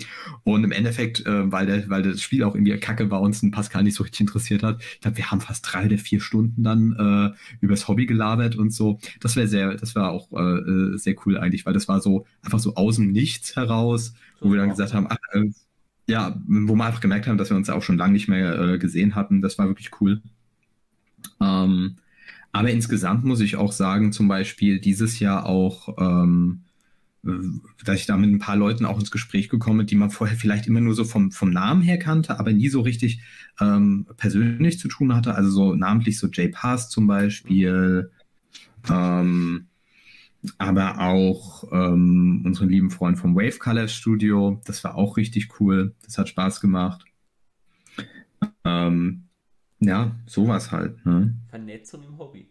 Und 0.44 0.64
im 0.64 0.72
Endeffekt, 0.72 1.24
äh, 1.26 1.50
weil, 1.50 1.66
der, 1.66 1.88
weil 1.88 2.02
das 2.02 2.20
Spiel 2.20 2.42
auch 2.42 2.54
irgendwie 2.54 2.76
kacke 2.78 3.10
war, 3.10 3.20
uns 3.20 3.42
ein 3.42 3.50
Pascal 3.50 3.84
nicht 3.84 3.94
so 3.94 4.02
richtig 4.02 4.20
interessiert 4.20 4.62
hat, 4.62 4.82
ich 4.94 5.00
glaube, 5.00 5.16
wir 5.16 5.30
haben 5.30 5.40
fast 5.40 5.66
drei 5.70 5.86
oder 5.86 5.98
vier 5.98 6.20
Stunden 6.20 6.62
dann 6.62 6.92
äh, 7.32 7.56
übers 7.60 7.88
Hobby 7.88 8.06
gelabert 8.06 8.56
und 8.56 8.72
so. 8.72 8.98
Das 9.20 9.36
wäre 9.36 9.48
sehr, 9.48 9.74
das 9.74 9.94
war 9.94 10.10
auch 10.10 10.32
äh, 10.32 10.58
äh, 10.94 10.96
sehr 10.98 11.14
cool 11.26 11.38
eigentlich, 11.38 11.66
weil 11.66 11.74
das 11.74 11.88
war 11.88 12.00
so 12.00 12.26
einfach 12.42 12.58
so 12.58 12.74
aus 12.74 12.96
dem 12.96 13.12
Nichts 13.12 13.56
heraus, 13.56 14.14
wo 14.40 14.50
wir 14.50 14.58
dann 14.58 14.70
gesagt 14.70 14.94
haben, 14.94 15.06
ach, 15.08 15.18
äh, 15.32 15.50
ja, 16.08 16.40
wo 16.46 16.74
wir 16.74 16.84
einfach 16.84 17.00
gemerkt 17.00 17.26
haben, 17.26 17.38
dass 17.38 17.50
wir 17.50 17.56
uns 17.56 17.70
auch 17.70 17.82
schon 17.82 17.98
lange 17.98 18.14
nicht 18.14 18.28
mehr 18.28 18.58
äh, 18.58 18.78
gesehen 18.78 19.14
hatten. 19.14 19.42
Das 19.42 19.58
war 19.58 19.68
wirklich 19.68 19.90
cool. 20.00 20.22
Ähm, 21.40 21.96
aber 22.52 22.70
insgesamt 22.70 23.24
muss 23.24 23.40
ich 23.40 23.56
auch 23.56 23.72
sagen, 23.72 24.12
zum 24.12 24.28
Beispiel 24.28 24.80
dieses 24.80 25.18
Jahr 25.20 25.46
auch, 25.46 25.96
ähm, 25.98 26.62
äh, 27.24 27.30
dass 27.84 28.00
ich 28.00 28.06
da 28.06 28.16
mit 28.16 28.30
ein 28.30 28.38
paar 28.38 28.56
Leuten 28.56 28.84
auch 28.84 28.98
ins 28.98 29.10
Gespräch 29.10 29.48
gekommen 29.48 29.78
bin, 29.78 29.86
die 29.86 29.96
man 29.96 30.10
vorher 30.10 30.36
vielleicht 30.36 30.66
immer 30.66 30.80
nur 30.80 30.94
so 30.94 31.04
vom, 31.04 31.30
vom 31.30 31.50
Namen 31.50 31.82
her 31.82 31.98
kannte, 31.98 32.38
aber 32.38 32.52
nie 32.52 32.68
so 32.68 32.80
richtig 32.80 33.20
ähm, 33.60 34.06
persönlich 34.16 34.78
zu 34.78 34.88
tun 34.88 35.14
hatte. 35.14 35.34
Also 35.34 35.50
so 35.50 35.74
namentlich 35.74 36.18
so 36.18 36.28
Jay 36.28 36.48
Pass 36.48 36.88
zum 36.88 37.06
Beispiel, 37.06 38.10
ähm, 38.90 39.66
aber 40.56 41.00
auch 41.00 41.64
ähm, 41.72 42.42
unseren 42.44 42.68
lieben 42.70 42.90
Freund 42.90 43.18
vom 43.18 43.34
Wave 43.34 43.58
Color 43.58 43.88
Studio. 43.88 44.60
Das 44.64 44.82
war 44.84 44.94
auch 44.94 45.16
richtig 45.16 45.60
cool. 45.60 45.94
Das 46.04 46.16
hat 46.16 46.28
Spaß 46.28 46.60
gemacht. 46.60 47.04
Ähm, 48.64 49.27
ja, 49.80 50.16
sowas 50.26 50.72
halt. 50.72 51.04
Ne? 51.06 51.34
Vernetzung 51.48 52.04
im 52.04 52.18
Hobby. 52.18 52.50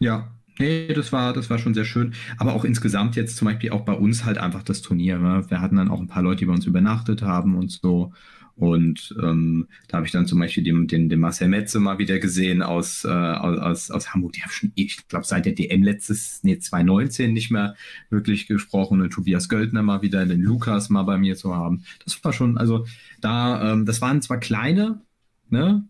Ja, 0.00 0.32
nee, 0.58 0.92
das 0.92 1.12
war, 1.12 1.32
das 1.32 1.50
war 1.50 1.58
schon 1.58 1.74
sehr 1.74 1.84
schön. 1.84 2.14
Aber 2.38 2.54
auch 2.54 2.64
insgesamt 2.64 3.16
jetzt 3.16 3.36
zum 3.36 3.46
Beispiel 3.46 3.70
auch 3.70 3.84
bei 3.84 3.94
uns 3.94 4.24
halt 4.24 4.38
einfach 4.38 4.62
das 4.62 4.82
Turnier. 4.82 5.18
Ne? 5.18 5.44
Wir 5.48 5.60
hatten 5.60 5.76
dann 5.76 5.90
auch 5.90 6.00
ein 6.00 6.08
paar 6.08 6.22
Leute, 6.22 6.40
die 6.40 6.46
bei 6.46 6.52
uns 6.54 6.66
übernachtet 6.66 7.22
haben 7.22 7.54
und 7.56 7.70
so. 7.70 8.12
Und 8.56 9.14
ähm, 9.22 9.68
da 9.88 9.96
habe 9.96 10.06
ich 10.06 10.12
dann 10.12 10.26
zum 10.26 10.38
Beispiel 10.38 10.62
den, 10.62 10.86
den, 10.86 11.08
den 11.08 11.20
Marcel 11.20 11.48
Metze 11.48 11.80
mal 11.80 11.98
wieder 11.98 12.18
gesehen 12.18 12.62
aus, 12.62 13.04
äh, 13.04 13.08
aus, 13.08 13.90
aus 13.90 14.12
Hamburg. 14.12 14.34
Die 14.34 14.42
haben 14.42 14.50
schon, 14.50 14.72
ich 14.74 15.08
glaube, 15.08 15.26
seit 15.26 15.46
der 15.46 15.54
DM 15.54 15.82
letztes, 15.82 16.40
nee, 16.42 16.58
2019 16.58 17.32
nicht 17.32 17.50
mehr 17.50 17.74
wirklich 18.10 18.46
gesprochen. 18.46 19.00
Und 19.00 19.10
Tobias 19.10 19.48
Göldner 19.48 19.82
mal 19.82 20.02
wieder, 20.02 20.26
den 20.26 20.42
Lukas 20.42 20.90
mal 20.90 21.04
bei 21.04 21.18
mir 21.18 21.36
zu 21.36 21.54
haben. 21.54 21.84
Das 22.04 22.22
war 22.24 22.32
schon, 22.32 22.58
also 22.58 22.86
da, 23.20 23.72
ähm, 23.72 23.86
das 23.86 24.00
waren 24.00 24.22
zwar 24.22 24.38
kleine, 24.38 25.00
ne? 25.48 25.84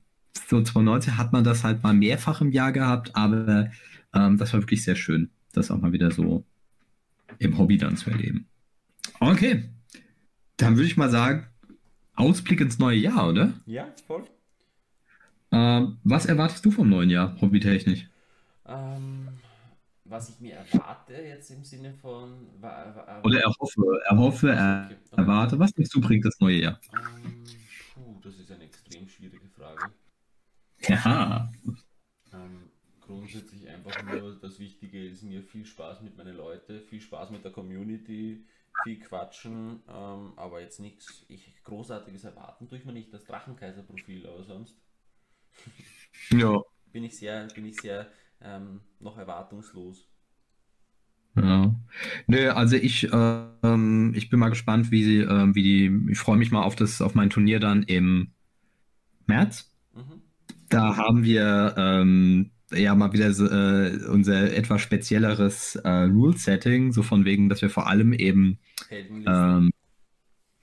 so 0.48 0.62
2019 0.62 1.18
hat 1.18 1.32
man 1.32 1.44
das 1.44 1.64
halt 1.64 1.82
mal 1.82 1.94
mehrfach 1.94 2.40
im 2.40 2.52
Jahr 2.52 2.72
gehabt, 2.72 3.14
aber 3.14 3.70
ähm, 4.14 4.38
das 4.38 4.52
war 4.52 4.60
wirklich 4.60 4.82
sehr 4.82 4.96
schön, 4.96 5.30
das 5.52 5.70
auch 5.70 5.80
mal 5.80 5.92
wieder 5.92 6.10
so 6.10 6.44
im 7.38 7.58
Hobby 7.58 7.76
dann 7.76 7.96
zu 7.96 8.10
erleben. 8.10 8.46
Okay, 9.20 9.64
dann 10.56 10.76
würde 10.76 10.86
ich 10.86 10.96
mal 10.96 11.10
sagen, 11.10 11.46
Ausblick 12.14 12.60
ins 12.60 12.78
neue 12.78 12.98
Jahr, 12.98 13.28
oder? 13.28 13.52
Ja, 13.66 13.88
voll. 14.06 14.24
Ähm, 15.50 15.98
was 16.04 16.26
erwartest 16.26 16.64
du 16.64 16.70
vom 16.70 16.88
neuen 16.88 17.10
Jahr, 17.10 17.36
hobbytechnisch? 17.40 18.08
Ähm, 18.66 19.28
was 20.04 20.28
ich 20.28 20.40
mir 20.40 20.54
erwarte 20.54 21.14
jetzt 21.14 21.50
im 21.50 21.64
Sinne 21.64 21.92
von. 21.94 22.48
Oder 23.22 23.40
erhoffe, 23.40 24.00
erhoffe, 24.06 24.50
er, 24.50 24.90
okay. 24.90 25.20
erwarte. 25.20 25.58
Was 25.58 25.72
denkst 25.72 25.90
du, 25.90 26.00
bringt 26.00 26.24
das 26.24 26.38
neue 26.40 26.56
Jahr? 26.56 26.80
Ähm, 26.92 27.44
puh, 27.94 28.20
das 28.22 28.38
ist 28.38 28.50
eine 28.50 28.64
extrem 28.64 29.08
schwierige 29.08 29.48
Frage. 29.48 29.90
Ja, 30.86 31.50
Ähm, 32.32 32.70
grundsätzlich 33.00 33.68
einfach 33.68 34.02
nur 34.04 34.38
das 34.40 34.58
Wichtige 34.58 35.06
ist 35.06 35.22
mir 35.22 35.42
viel 35.42 35.66
Spaß 35.66 36.02
mit 36.02 36.16
meinen 36.16 36.36
Leuten, 36.36 36.80
viel 36.80 37.00
Spaß 37.00 37.30
mit 37.30 37.44
der 37.44 37.52
Community, 37.52 38.44
viel 38.84 39.00
Quatschen, 39.00 39.82
ähm, 39.88 40.32
aber 40.36 40.60
jetzt 40.60 40.80
nichts 40.80 41.24
ich 41.28 41.62
großartiges 41.64 42.24
erwarten 42.24 42.68
tue 42.68 42.78
ich 42.78 42.84
mir 42.84 42.92
nicht 42.92 43.12
das 43.12 43.24
Drachenkaiser-Profil, 43.24 44.26
aber 44.26 44.44
sonst 44.44 44.76
ja. 46.30 46.60
bin 46.92 47.04
ich 47.04 47.16
sehr, 47.16 47.46
bin 47.54 47.66
ich 47.66 47.80
sehr 47.80 48.10
ähm, 48.40 48.80
noch 48.98 49.18
erwartungslos. 49.18 50.08
Ja. 51.34 51.74
Nö, 52.26 52.50
also 52.50 52.76
ich, 52.76 53.08
ähm, 53.12 54.12
ich 54.14 54.28
bin 54.28 54.38
mal 54.38 54.50
gespannt, 54.50 54.90
wie 54.90 55.04
sie, 55.04 55.18
ähm, 55.20 55.54
wie 55.54 55.62
die, 55.62 56.10
ich 56.10 56.18
freue 56.18 56.36
mich 56.36 56.50
mal 56.50 56.62
auf 56.62 56.76
das, 56.76 57.00
auf 57.00 57.14
mein 57.14 57.30
Turnier 57.30 57.58
dann 57.58 57.82
im 57.84 58.32
März. 59.26 59.74
Mhm. 59.94 60.22
Da 60.68 60.96
haben 60.96 61.24
wir 61.24 61.74
ähm, 61.78 62.51
ja 62.74 62.94
mal 62.94 63.12
wieder 63.12 63.32
so, 63.32 63.46
äh, 63.46 63.98
unser 64.08 64.52
etwas 64.54 64.80
spezielleres 64.80 65.76
äh, 65.76 65.88
Rule-Setting, 65.88 66.92
so 66.92 67.02
von 67.02 67.24
wegen, 67.24 67.48
dass 67.48 67.62
wir 67.62 67.70
vor 67.70 67.88
allem 67.88 68.12
eben 68.12 68.58
ähm, 68.90 69.70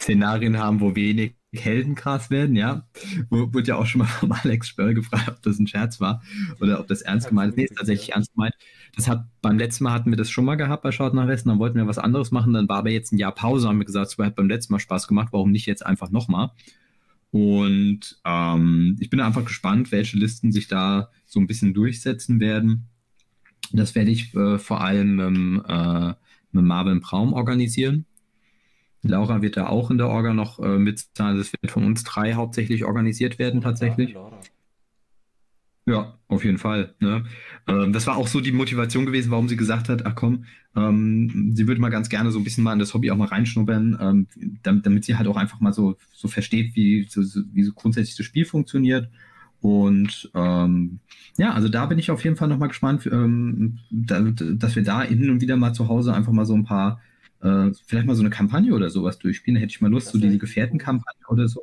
Szenarien 0.02 0.58
haben, 0.58 0.80
wo 0.80 0.96
wenig 0.96 1.36
Helden 1.52 1.96
krass 1.96 2.30
werden, 2.30 2.56
ja. 2.56 2.88
Wo, 3.30 3.54
wurde 3.54 3.70
ja 3.70 3.76
auch 3.76 3.86
schon 3.86 4.00
mal 4.00 4.06
vom 4.08 4.32
Alex 4.32 4.68
Spörl 4.68 4.94
gefragt, 4.94 5.30
ob 5.30 5.42
das 5.42 5.60
ein 5.60 5.68
Scherz 5.68 6.00
war 6.00 6.22
oder 6.60 6.80
ob 6.80 6.88
das 6.88 7.02
ernst 7.02 7.30
gemeint 7.30 7.54
ist. 7.54 7.58
Nee, 7.58 7.64
ist 7.64 7.78
tatsächlich 7.78 8.14
ernst 8.14 8.34
gemeint. 8.34 8.54
Das 8.96 9.08
hat 9.08 9.26
beim 9.42 9.58
letzten 9.58 9.84
Mal 9.84 9.94
hatten 9.94 10.12
wir 10.12 10.18
das 10.18 10.30
schon 10.30 10.46
mal 10.46 10.56
gehabt 10.56 10.84
bei 10.84 10.92
Schaut 10.92 11.14
nach 11.14 11.28
Westen, 11.28 11.50
dann 11.50 11.60
wollten 11.60 11.78
wir 11.78 11.88
was 11.88 11.98
anderes 11.98 12.32
machen, 12.32 12.54
dann 12.54 12.70
war 12.70 12.78
aber 12.78 12.92
jetzt 12.92 13.12
ein 13.12 13.18
Jahr 13.18 13.34
Pause, 13.34 13.68
haben 13.68 13.80
wir 13.80 13.86
gesagt, 13.86 14.12
es 14.12 14.18
hat 14.18 14.36
beim 14.36 14.48
letzten 14.48 14.74
Mal 14.74 14.80
Spaß 14.80 15.08
gemacht, 15.08 15.30
warum 15.32 15.52
nicht 15.52 15.66
jetzt 15.66 15.86
einfach 15.86 16.12
nochmal? 16.12 16.52
Und 17.32 18.20
ähm, 18.26 18.98
ich 19.00 19.10
bin 19.10 19.20
einfach 19.20 19.46
gespannt, 19.46 19.92
welche 19.92 20.18
Listen 20.18 20.52
sich 20.52 20.68
da 20.68 21.10
so 21.30 21.40
ein 21.40 21.48
bisschen 21.48 21.74
durchsetzen 21.74 22.40
werden. 22.40 22.90
Das 23.72 23.96
werde 23.96 24.12
ich 24.12 24.36
äh, 24.36 24.58
vor 24.58 24.82
allem 24.82 25.20
ähm, 25.20 25.64
äh, 25.68 26.14
mit 26.52 26.66
Marvin 26.66 27.00
Braum 27.00 27.34
organisieren. 27.34 28.06
Laura 29.04 29.42
wird 29.42 29.56
da 29.56 29.68
auch 29.68 29.92
in 29.92 29.98
der 29.98 30.10
Orga 30.10 30.34
noch 30.34 30.60
äh, 30.60 30.78
mit 30.78 31.08
sein. 31.16 31.38
Das 31.38 31.54
wird 31.54 31.72
von 31.72 31.86
uns 31.86 32.04
drei 32.04 32.34
hauptsächlich 32.34 32.84
organisiert 32.84 33.40
werden, 33.40 33.62
tatsächlich. 33.62 34.16
Ja, 35.86 36.20
auf 36.28 36.44
jeden 36.44 36.58
Fall. 36.58 36.94
Ne? 37.00 37.24
Ähm, 37.68 37.94
das 37.94 38.06
war 38.08 38.18
auch 38.18 38.28
so 38.28 38.42
die 38.42 38.52
Motivation 38.52 39.06
gewesen, 39.06 39.32
warum 39.32 39.48
sie 39.48 39.56
gesagt 39.56 39.88
hat, 39.88 40.06
ach 40.06 40.16
komm, 40.16 40.46
ähm, 40.76 41.54
sie 41.56 41.68
würde 41.68 41.80
mal 41.80 41.90
ganz 41.90 42.10
gerne 42.10 42.32
so 42.32 42.40
ein 42.40 42.44
bisschen 42.44 42.64
mal 42.64 42.74
in 42.74 42.80
das 42.80 42.94
Hobby 42.94 43.10
auch 43.12 43.18
mal 43.18 43.28
reinschnuppern, 43.28 43.98
ähm, 44.00 44.28
damit, 44.62 44.86
damit 44.86 45.06
sie 45.06 45.16
halt 45.16 45.28
auch 45.28 45.38
einfach 45.38 45.60
mal 45.62 45.74
so, 45.74 45.96
so 46.12 46.28
versteht, 46.28 46.76
wie 46.76 47.08
so, 47.10 47.22
wie 47.54 47.64
so 47.64 47.74
grundsätzlich 47.74 48.18
das 48.18 48.26
Spiel 48.26 48.46
funktioniert. 48.46 49.10
Und 49.62 50.32
ähm, 50.36 51.00
ja, 51.38 51.54
also 51.54 51.68
da 51.70 51.86
bin 51.86 52.00
ich 52.00 52.12
auf 52.12 52.24
jeden 52.24 52.36
Fall 52.36 52.48
nochmal 52.48 52.70
gespannt, 52.70 53.08
ähm, 53.12 53.80
da, 53.92 54.22
dass 54.22 54.76
wir 54.76 54.84
da 54.84 55.04
hin 55.04 55.30
und 55.30 55.42
wieder 55.42 55.58
mal 55.58 55.74
zu 55.74 55.88
Hause 55.88 56.14
einfach 56.14 56.32
mal 56.32 56.46
so 56.46 56.54
ein 56.54 56.64
paar, 56.64 57.02
äh, 57.42 57.72
vielleicht 57.86 58.08
mal 58.08 58.16
so 58.16 58.22
eine 58.22 58.30
Kampagne 58.30 58.74
oder 58.74 58.90
sowas 58.90 59.20
durchspielen. 59.20 59.56
Da 59.56 59.62
hätte 59.62 59.72
ich 59.72 59.82
mal 59.82 59.92
Lust, 59.92 60.08
Das 60.08 60.14
so 60.14 60.20
diese. 60.20 60.38
Gefährtenkampagne 60.38 61.28
oder 61.28 61.48
so. 61.48 61.62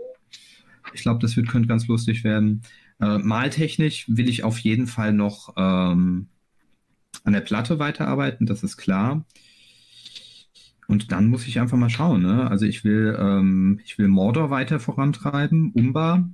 Ich 0.94 1.02
glaube, 1.02 1.20
das 1.20 1.36
wird, 1.36 1.48
könnte 1.48 1.68
ganz 1.68 1.86
lustig 1.88 2.22
werden. 2.24 2.62
Äh, 3.00 3.18
maltechnisch 3.18 4.06
will 4.08 4.28
ich 4.28 4.44
auf 4.44 4.58
jeden 4.58 4.86
Fall 4.86 5.12
noch 5.12 5.54
ähm, 5.56 6.28
an 7.24 7.32
der 7.32 7.40
Platte 7.40 7.78
weiterarbeiten, 7.78 8.46
das 8.46 8.62
ist 8.62 8.76
klar. 8.76 9.24
Und 10.88 11.10
dann 11.12 11.26
muss 11.26 11.46
ich 11.46 11.60
einfach 11.60 11.76
mal 11.76 11.90
schauen. 11.90 12.22
Ne? 12.22 12.48
Also 12.48 12.64
ich 12.64 12.84
will, 12.84 13.16
ähm, 13.18 13.80
ich 13.84 13.98
will 13.98 14.08
Mordor 14.08 14.50
weiter 14.50 14.78
vorantreiben, 14.78 15.72
Umbar, 15.72 16.30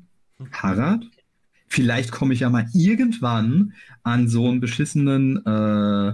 Harad. 0.52 1.06
Vielleicht 1.73 2.12
komme 2.12 2.35
ich 2.35 2.41
ja 2.41 2.51
mal 2.51 2.68
irgendwann 2.75 3.73
an 4.03 4.29
so 4.29 4.47
einen 4.47 4.61
beschissenen 4.61 5.39
äh, 5.39 6.12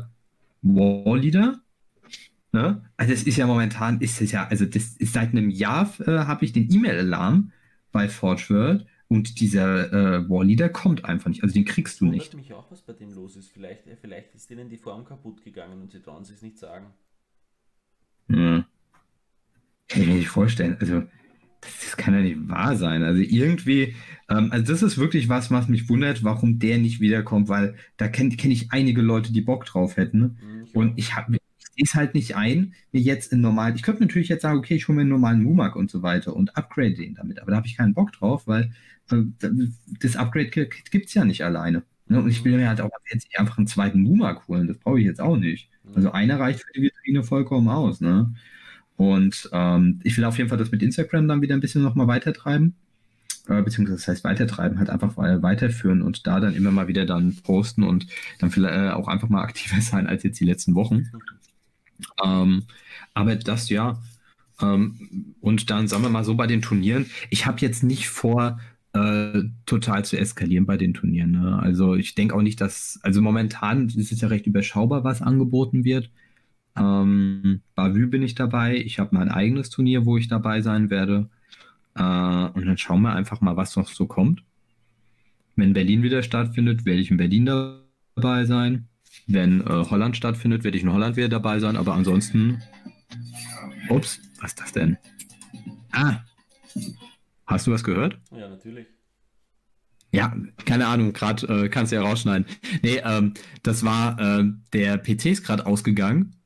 Warleader. 0.63 1.61
Ne? 2.53 2.89
Also 2.97 3.13
es 3.13 3.25
ist 3.25 3.39
ja 3.39 3.47
momentan, 3.49 4.01
ist 4.01 4.21
es 4.21 4.31
ja, 4.31 4.47
also 4.47 4.67
das 4.67 4.97
ist 4.99 5.15
seit 5.15 5.31
einem 5.31 5.51
Jahr 5.51 5.93
äh, 5.99 6.19
habe 6.21 6.45
ich 6.45 6.53
den 6.53 6.73
E-Mail-Alarm 6.73 7.51
bei 7.91 8.09
Forge 8.09 8.45
World 8.51 8.87
und 9.09 9.41
dieser 9.41 9.93
äh, 9.93 10.31
Warleader 10.31 10.69
kommt 10.69 11.05
einfach 11.05 11.29
nicht. 11.29 11.43
Also 11.43 11.55
den 11.55 11.65
kriegst 11.65 12.01
du 12.01 12.05
Wundert 12.05 12.21
nicht. 12.21 12.35
mich 12.35 12.53
auch, 12.53 12.71
was 12.71 12.83
bei 12.83 12.93
dem 12.93 13.13
los 13.13 13.35
ist. 13.35 13.51
Vielleicht, 13.51 13.89
äh, 13.89 13.97
vielleicht 14.01 14.37
ist 14.37 14.49
denen 14.51 14.69
die 14.69 14.79
Form 14.79 15.05
kaputt 15.05 15.43
gegangen 15.43 15.83
und 15.83 15.91
sie 15.91 16.01
trauen 16.01 16.25
sich 16.25 16.41
nicht 16.41 16.59
sagen. 16.59 16.87
Ja. 18.29 18.65
Kann 19.89 20.03
ich 20.03 20.07
mir 20.07 20.15
nicht 20.15 20.29
vorstellen. 20.29 20.77
Also, 20.79 21.03
das, 21.61 21.73
das 21.81 21.97
kann 21.97 22.15
ja 22.15 22.21
nicht 22.21 22.49
wahr 22.49 22.77
sein. 22.77 23.03
Also 23.03 23.21
irgendwie, 23.21 23.97
ähm, 24.29 24.51
also 24.53 24.73
das 24.73 24.83
ist 24.83 24.99
wirklich 24.99 25.29
was, 25.29 25.51
was 25.51 25.69
mich 25.69 25.89
wundert, 25.89 26.25
warum 26.25 26.59
der 26.59 26.79
nicht 26.79 27.01
wiederkommt, 27.01 27.49
weil 27.49 27.77
da 27.97 28.09
kenne 28.09 28.37
kenn 28.37 28.51
ich 28.51 28.73
einige 28.73 29.03
Leute, 29.03 29.33
die 29.33 29.41
Bock 29.41 29.65
drauf 29.65 29.97
hätten. 29.97 30.19
Ne? 30.19 30.37
Hm, 30.41 30.65
ich 30.65 30.75
Und 30.75 30.99
ich 30.99 31.17
habe 31.17 31.39
es 31.81 31.95
halt 31.95 32.15
nicht 32.15 32.37
ein, 32.37 32.75
mir 32.93 33.01
jetzt 33.01 33.33
in 33.33 33.41
normalen, 33.41 33.77
ich 33.77 33.83
könnte 33.83 34.03
natürlich 34.03 34.29
jetzt 34.29 34.43
sagen, 34.43 34.59
okay, 34.59 34.75
ich 34.75 34.89
hole 34.89 34.97
mir 34.97 35.03
einen 35.03 35.11
normalen 35.11 35.43
Mumak 35.43 35.77
und 35.77 35.91
so 35.91 36.03
weiter 36.03 36.35
und 36.35 36.57
upgrade 36.57 36.95
den 36.95 37.15
damit, 37.15 37.41
aber 37.41 37.53
da 37.53 37.57
habe 37.59 37.67
ich 37.67 37.77
keinen 37.77 37.95
Bock 37.95 38.13
drauf, 38.13 38.47
weil 38.47 38.73
äh, 39.11 39.23
das 40.01 40.17
Upgrade-Kit 40.17 40.91
gibt 40.91 41.07
es 41.07 41.15
ja 41.15 41.25
nicht 41.25 41.45
alleine. 41.45 41.85
Ne? 42.07 42.21
Und 42.21 42.31
ich 42.31 42.45
will 42.45 42.57
mir 42.57 42.69
halt 42.69 42.81
auch 42.81 42.91
jetzt 43.11 43.27
nicht 43.27 43.39
einfach 43.39 43.59
einen 43.59 43.67
zweiten 43.67 44.01
Mumak 44.01 44.49
holen, 44.49 44.67
das 44.67 44.79
brauche 44.79 44.99
ich 44.99 45.07
jetzt 45.07 45.21
auch 45.21 45.37
nicht. 45.37 45.71
Also 45.95 46.11
einer 46.13 46.39
reicht 46.39 46.61
für 46.61 46.73
die 46.75 46.83
Vitrine 46.83 47.23
vollkommen 47.23 47.69
aus, 47.69 48.01
ne? 48.01 48.35
Und 48.99 49.49
ähm, 49.53 50.01
ich 50.03 50.17
will 50.17 50.25
auf 50.25 50.39
jeden 50.39 50.51
Fall 50.51 50.59
das 50.59 50.73
mit 50.73 50.83
Instagram 50.83 51.29
dann 51.29 51.41
wieder 51.41 51.55
ein 51.55 51.61
bisschen 51.61 51.85
nochmal 51.85 52.09
weitertreiben. 52.09 52.75
Äh, 53.47 53.63
beziehungsweise 53.63 53.97
das 53.97 54.09
heißt 54.09 54.25
weitertreiben, 54.25 54.81
halt 54.81 54.91
einfach 54.91 55.17
äh, 55.19 55.41
weiterführen 55.41 56.03
und 56.03 56.27
da 56.27 56.41
dann 56.41 56.53
immer 56.53 56.73
mal 56.73 56.89
wieder 56.89 57.07
dann 57.07 57.37
posten 57.45 57.85
und 57.85 58.09
dann 58.41 58.51
vielleicht 58.51 58.75
äh, 58.75 58.91
auch 58.91 59.07
einfach 59.07 59.29
mal 59.29 59.43
aktiver 59.43 59.81
sein 59.81 60.09
als 60.09 60.25
jetzt 60.25 60.41
die 60.41 60.45
letzten 60.45 60.75
Wochen. 60.75 61.07
Ähm, 62.25 62.65
aber 63.15 63.37
das 63.37 63.69
ja. 63.69 64.03
Ähm, 64.61 65.35
und 65.41 65.71
dann 65.71 65.87
sagen 65.87 66.03
wir 66.03 66.11
mal 66.11 66.25
so 66.25 66.35
bei 66.35 66.49
den 66.49 66.61
Turnieren, 66.61 67.07
ich 67.31 67.47
habe 67.47 67.61
jetzt 67.61 67.85
nicht 67.85 68.09
vor, 68.09 68.59
äh, 68.95 69.45
total 69.65 70.05
zu 70.05 70.19
eskalieren 70.19 70.67
bei 70.67 70.77
den 70.77 70.93
Turnieren. 70.93 71.31
Ne? 71.31 71.57
Also 71.63 71.95
ich 71.95 72.17
denke 72.17 72.35
auch 72.35 72.43
nicht, 72.43 72.61
dass, 72.61 72.99
also 73.05 73.23
momentan 73.23 73.87
ist 73.89 74.11
es 74.11 74.21
ja 74.21 74.27
recht 74.27 74.47
überschaubar, 74.49 75.05
was 75.05 75.23
angeboten 75.23 75.85
wird. 75.85 76.11
Ähm, 76.79 77.61
Bavü 77.75 78.07
bin 78.07 78.23
ich 78.23 78.35
dabei. 78.35 78.77
Ich 78.77 78.99
habe 78.99 79.15
mein 79.15 79.31
eigenes 79.31 79.71
Turnier, 79.71 80.05
wo 80.05 80.17
ich 80.17 80.29
dabei 80.29 80.61
sein 80.61 80.91
werde. 80.91 81.29
Äh, 81.95 82.03
und 82.03 82.67
dann 82.67 82.79
schauen 82.79 83.03
wir 83.03 83.13
einfach 83.13 83.41
mal, 83.41 83.57
was 83.57 83.77
noch 83.77 83.89
so 83.89 84.07
kommt. 84.07 84.43
Wenn 85.57 85.73
Berlin 85.73 86.03
wieder 86.03 86.23
stattfindet, 86.23 86.85
werde 86.85 87.01
ich 87.01 87.11
in 87.11 87.17
Berlin 87.17 87.47
dabei 87.47 88.45
sein. 88.45 88.89
Wenn 89.27 89.61
äh, 89.63 89.65
Holland 89.65 90.17
stattfindet, 90.17 90.65
werde 90.65 90.77
ich 90.77 90.85
in 90.85 90.93
Holland 90.93 91.17
wieder 91.17 91.29
dabei 91.29 91.59
sein. 91.59 91.77
Aber 91.77 91.95
ansonsten. 91.95 92.63
Ups, 93.89 94.21
was 94.41 94.51
ist 94.51 94.61
das 94.61 94.73
denn? 94.73 94.99
Ah! 95.93 96.21
Hast 97.47 97.67
du 97.67 97.73
was 97.73 97.83
gehört? 97.83 98.19
Ja, 98.31 98.49
natürlich. 98.49 98.87
Ja, 100.13 100.35
keine 100.65 100.87
Ahnung, 100.87 101.13
gerade 101.13 101.65
äh, 101.65 101.69
kannst 101.69 101.93
du 101.93 101.97
ja 101.97 102.03
rausschneiden. 102.03 102.47
Nee, 102.83 103.01
ähm, 103.05 103.35
das 103.63 103.85
war, 103.85 104.19
äh, 104.19 104.45
der 104.73 104.97
PC 104.99 105.27
ist 105.27 105.45
gerade 105.45 105.67
ausgegangen 105.67 106.38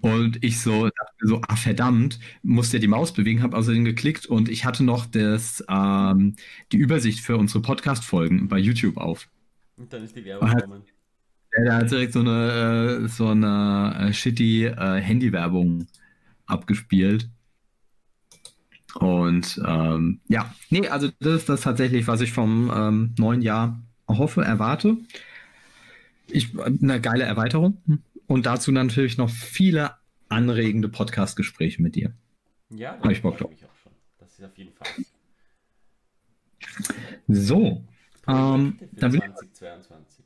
und 0.00 0.42
ich 0.42 0.60
so, 0.60 0.88
so, 1.20 1.40
ah 1.46 1.56
verdammt, 1.56 2.18
musste 2.42 2.78
ja 2.78 2.80
die 2.80 2.88
Maus 2.88 3.12
bewegen, 3.12 3.42
habe 3.42 3.56
außerdem 3.56 3.84
geklickt 3.84 4.26
und 4.26 4.48
ich 4.48 4.64
hatte 4.64 4.82
noch 4.82 5.06
das, 5.06 5.62
ähm, 5.68 6.36
die 6.72 6.78
Übersicht 6.78 7.20
für 7.20 7.36
unsere 7.36 7.60
Podcast-Folgen 7.60 8.48
bei 8.48 8.58
YouTube 8.58 8.96
auf. 8.96 9.28
Und 9.76 9.92
dann 9.92 10.04
ist 10.04 10.16
die 10.16 10.24
Werbung 10.24 10.48
gekommen. 10.48 10.82
Ja, 11.56 11.64
da 11.64 11.76
hat 11.76 11.90
direkt 11.90 12.12
so 12.14 12.20
eine, 12.20 13.02
äh, 13.04 13.08
so 13.08 13.28
eine 13.28 14.08
äh, 14.08 14.12
shitty 14.12 14.66
äh, 14.66 15.00
Handy-Werbung 15.00 15.86
abgespielt. 16.46 17.28
Und 18.94 19.60
ähm, 19.66 20.20
ja, 20.28 20.54
nee, 20.70 20.88
also 20.88 21.10
das 21.20 21.34
ist 21.40 21.48
das 21.48 21.60
tatsächlich, 21.62 22.06
was 22.06 22.20
ich 22.20 22.32
vom 22.32 22.72
ähm, 22.74 23.14
neuen 23.18 23.42
Jahr 23.42 23.80
hoffe, 24.08 24.42
erwarte. 24.42 24.96
Ich, 26.28 26.58
eine 26.58 27.00
geile 27.00 27.24
Erweiterung. 27.24 27.78
Und 28.26 28.46
dazu 28.46 28.72
natürlich 28.72 29.18
noch 29.18 29.30
viele 29.30 29.92
anregende 30.28 30.88
Podcast-Gespräche 30.88 31.82
mit 31.82 31.94
dir. 31.94 32.12
Ja, 32.70 32.98
Hab 33.00 33.10
ich 33.10 33.22
Bock 33.22 33.38
drauf. 33.38 33.50
mich 33.50 33.64
auch 33.64 33.76
schon. 33.82 33.92
Das 34.18 34.38
ist 34.38 34.44
auf 34.44 34.56
jeden 34.56 34.72
Fall. 34.72 34.88
So, 37.28 37.84
Ähm, 38.26 38.78
dann 38.92 39.12
will 39.12 39.20
2022. 39.20 40.24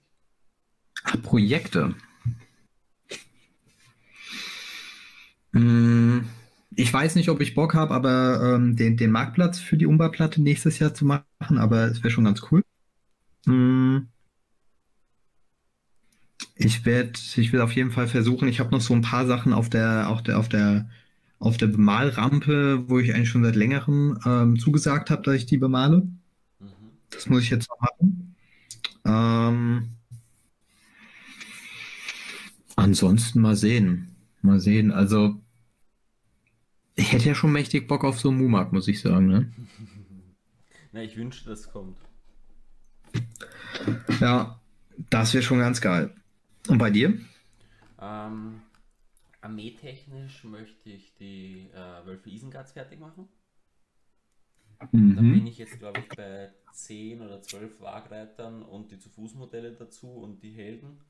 Ah, 1.04 1.16
Projekte. 1.22 1.94
Hm, 5.52 6.24
Ich 6.76 6.92
weiß 6.92 7.16
nicht, 7.16 7.28
ob 7.28 7.40
ich 7.40 7.54
Bock 7.54 7.74
habe, 7.74 7.92
aber 7.94 8.54
ähm, 8.54 8.76
den, 8.76 8.96
den 8.96 9.10
Marktplatz 9.10 9.58
für 9.58 9.76
die 9.76 9.86
Umba-Platte 9.86 10.40
nächstes 10.40 10.78
Jahr 10.78 10.94
zu 10.94 11.04
machen, 11.04 11.58
aber 11.58 11.86
es 11.86 11.98
wäre 12.04 12.10
schon 12.10 12.24
ganz 12.24 12.40
cool. 12.52 12.62
Hm, 13.46 14.08
Ich 16.60 16.84
werde, 16.84 17.12
ich 17.36 17.52
will 17.52 17.60
auf 17.60 17.72
jeden 17.72 17.92
Fall 17.92 18.08
versuchen. 18.08 18.48
Ich 18.48 18.58
habe 18.58 18.72
noch 18.72 18.80
so 18.80 18.92
ein 18.92 19.02
paar 19.02 19.26
Sachen 19.26 19.52
auf 19.52 19.70
der, 19.70 20.08
auf 20.08 20.22
der, 20.24 20.38
auf 20.38 20.48
der, 20.48 20.90
auf 21.38 21.56
der 21.56 21.68
Bemalrampe, 21.68 22.88
wo 22.88 22.98
ich 22.98 23.14
eigentlich 23.14 23.28
schon 23.28 23.44
seit 23.44 23.54
längerem 23.54 24.18
ähm, 24.26 24.58
zugesagt 24.58 25.10
habe, 25.10 25.22
dass 25.22 25.36
ich 25.36 25.46
die 25.46 25.58
bemale. 25.58 26.08
Mhm. 26.58 26.68
Das 27.10 27.28
muss 27.28 27.44
ich 27.44 27.50
jetzt 27.50 27.68
noch 27.68 27.80
machen. 27.80 28.34
Ähm, 29.04 29.88
ansonsten 32.74 33.40
mal 33.40 33.54
sehen. 33.54 34.16
Mal 34.42 34.58
sehen. 34.58 34.90
Also, 34.90 35.40
ich 36.96 37.12
hätte 37.12 37.28
ja 37.28 37.36
schon 37.36 37.52
mächtig 37.52 37.86
Bock 37.86 38.02
auf 38.02 38.18
so 38.18 38.30
einen 38.30 38.38
Mumak, 38.38 38.72
muss 38.72 38.88
ich 38.88 39.00
sagen, 39.00 39.28
ne? 39.28 39.52
Na, 40.92 41.04
ich 41.04 41.16
wünsche, 41.16 41.44
das 41.44 41.70
kommt. 41.70 41.98
Ja, 44.20 44.60
das 45.10 45.34
wäre 45.34 45.44
schon 45.44 45.60
ganz 45.60 45.80
geil. 45.80 46.12
Und 46.68 46.78
bei 46.78 46.90
dir? 46.90 47.18
Ähm, 48.00 48.62
armeetechnisch 49.40 50.44
möchte 50.44 50.90
ich 50.90 51.14
die 51.16 51.70
äh, 51.72 52.06
Wölfe 52.06 52.30
Isengards 52.30 52.72
fertig 52.72 53.00
machen. 53.00 53.28
Da 54.80 54.86
bin 54.92 55.42
Mhm. 55.42 55.46
ich 55.46 55.58
jetzt, 55.58 55.78
glaube 55.80 56.00
ich, 56.00 56.08
bei 56.16 56.52
10 56.72 57.20
oder 57.20 57.42
12 57.42 57.80
Wagreitern 57.80 58.62
und 58.62 58.92
die 58.92 58.98
Zu-Fuß-Modelle 58.98 59.72
dazu 59.72 60.08
und 60.08 60.42
die 60.42 60.52
Helden. 60.52 61.00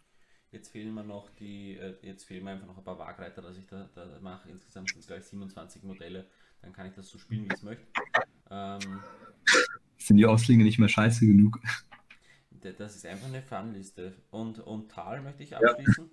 Jetzt 0.51 0.71
fehlen 0.71 0.95
mir 0.95 1.05
noch 1.05 1.29
die, 1.31 1.77
äh, 1.77 1.95
jetzt 2.03 2.25
fehlen 2.25 2.45
mir 2.45 2.53
einfach 2.53 2.67
noch 2.67 2.79
ein 2.79 2.85
paar 2.85 2.99
Wagreiter, 2.99 3.43
dass 3.43 3.59
ich 3.59 3.67
da, 3.67 3.91
da 3.95 4.19
mache. 4.23 4.49
Insgesamt 4.49 4.89
sind 4.91 5.01
es 5.01 5.07
gleich 5.07 5.25
27 5.25 5.83
Modelle. 5.83 6.27
Dann 6.63 6.73
kann 6.73 6.87
ich 6.87 6.95
das 6.95 7.09
so 7.11 7.19
spielen, 7.19 7.43
wie 7.45 7.49
ich 7.49 7.55
es 7.55 7.63
möchte. 7.63 7.87
Ähm, 8.51 9.01
Sind 9.99 10.17
die 10.17 10.27
Auslinge 10.27 10.65
nicht 10.65 10.79
mehr 10.79 10.89
scheiße 10.89 11.27
genug? 11.27 11.61
Das 12.61 12.97
ist 12.97 13.07
einfach 13.07 13.29
eine 13.29 13.43
Fun-Liste. 13.43 14.15
Und, 14.31 14.61
und 14.61 14.91
Tal 14.91 15.23
möchte 15.23 15.43
ich 15.43 15.57
abschließen. 15.57 16.11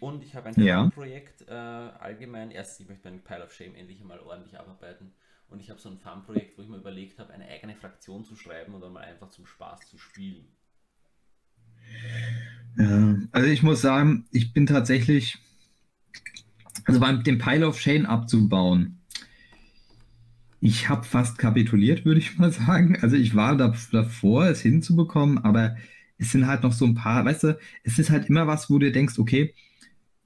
Und 0.00 0.22
ich 0.22 0.34
habe 0.34 0.48
ein 0.48 0.60
Ja. 0.62 0.82
Fun-Projekt 0.82 1.48
äh, 1.48 1.52
allgemein. 1.52 2.50
Erstens, 2.50 2.80
ich 2.80 2.88
möchte 2.88 3.08
meinen 3.08 3.24
Pile 3.24 3.44
of 3.44 3.52
Shame 3.52 3.74
endlich 3.74 4.00
einmal 4.00 4.20
ordentlich 4.20 4.58
abarbeiten. 4.58 5.12
Und 5.48 5.60
ich 5.60 5.70
habe 5.70 5.80
so 5.80 5.88
ein 5.88 5.98
Fun-Projekt, 5.98 6.58
wo 6.58 6.62
ich 6.62 6.68
mir 6.68 6.76
überlegt 6.76 7.18
habe, 7.18 7.32
eine 7.32 7.46
eigene 7.48 7.74
Fraktion 7.74 8.24
zu 8.24 8.36
schreiben 8.36 8.74
oder 8.74 8.90
mal 8.90 9.04
einfach 9.04 9.30
zum 9.30 9.46
Spaß 9.46 9.88
zu 9.88 9.96
spielen. 9.96 10.46
Ja, 12.76 13.16
also 13.32 13.48
ich 13.48 13.62
muss 13.62 13.80
sagen, 13.80 14.26
ich 14.30 14.52
bin 14.52 14.66
tatsächlich, 14.66 15.38
also 16.84 17.00
beim 17.00 17.24
dem 17.24 17.38
Pile 17.38 17.66
of 17.66 17.80
Shame 17.80 18.04
abzubauen, 18.04 18.97
ich 20.60 20.88
habe 20.88 21.04
fast 21.04 21.38
kapituliert, 21.38 22.04
würde 22.04 22.20
ich 22.20 22.38
mal 22.38 22.50
sagen. 22.52 22.98
Also 23.00 23.16
ich 23.16 23.34
war 23.34 23.56
da, 23.56 23.74
davor, 23.92 24.46
es 24.46 24.60
hinzubekommen, 24.60 25.38
aber 25.38 25.76
es 26.18 26.32
sind 26.32 26.46
halt 26.46 26.62
noch 26.62 26.72
so 26.72 26.84
ein 26.84 26.94
paar, 26.94 27.24
weißt 27.24 27.44
du, 27.44 27.58
es 27.84 27.98
ist 27.98 28.10
halt 28.10 28.28
immer 28.28 28.46
was, 28.46 28.68
wo 28.70 28.78
du 28.78 28.90
denkst, 28.90 29.18
okay, 29.18 29.54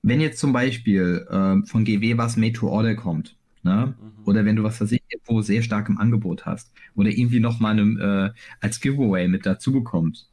wenn 0.03 0.20
jetzt 0.20 0.39
zum 0.39 0.53
Beispiel 0.53 1.26
ähm, 1.30 1.64
von 1.66 1.85
GW 1.85 2.16
was 2.18 2.37
Made 2.37 2.55
to 2.55 2.68
Order 2.68 2.95
kommt, 2.95 3.37
ne? 3.62 3.95
Mhm. 4.01 4.24
Oder 4.24 4.45
wenn 4.45 4.57
du 4.57 4.62
was, 4.62 4.80
was 4.80 4.93
ich 4.93 5.03
irgendwo 5.09 5.43
sehr 5.43 5.62
stark 5.62 5.89
im 5.89 5.99
Angebot 5.99 6.47
hast, 6.47 6.72
oder 6.95 7.11
irgendwie 7.11 7.41
noch 7.41 7.61
mal 7.61 7.70
einem, 7.70 7.99
äh, 8.01 8.30
als 8.61 8.80
Giveaway 8.80 9.28
mit 9.28 9.47
dazu 9.47 9.72
bekommst, 9.72 10.30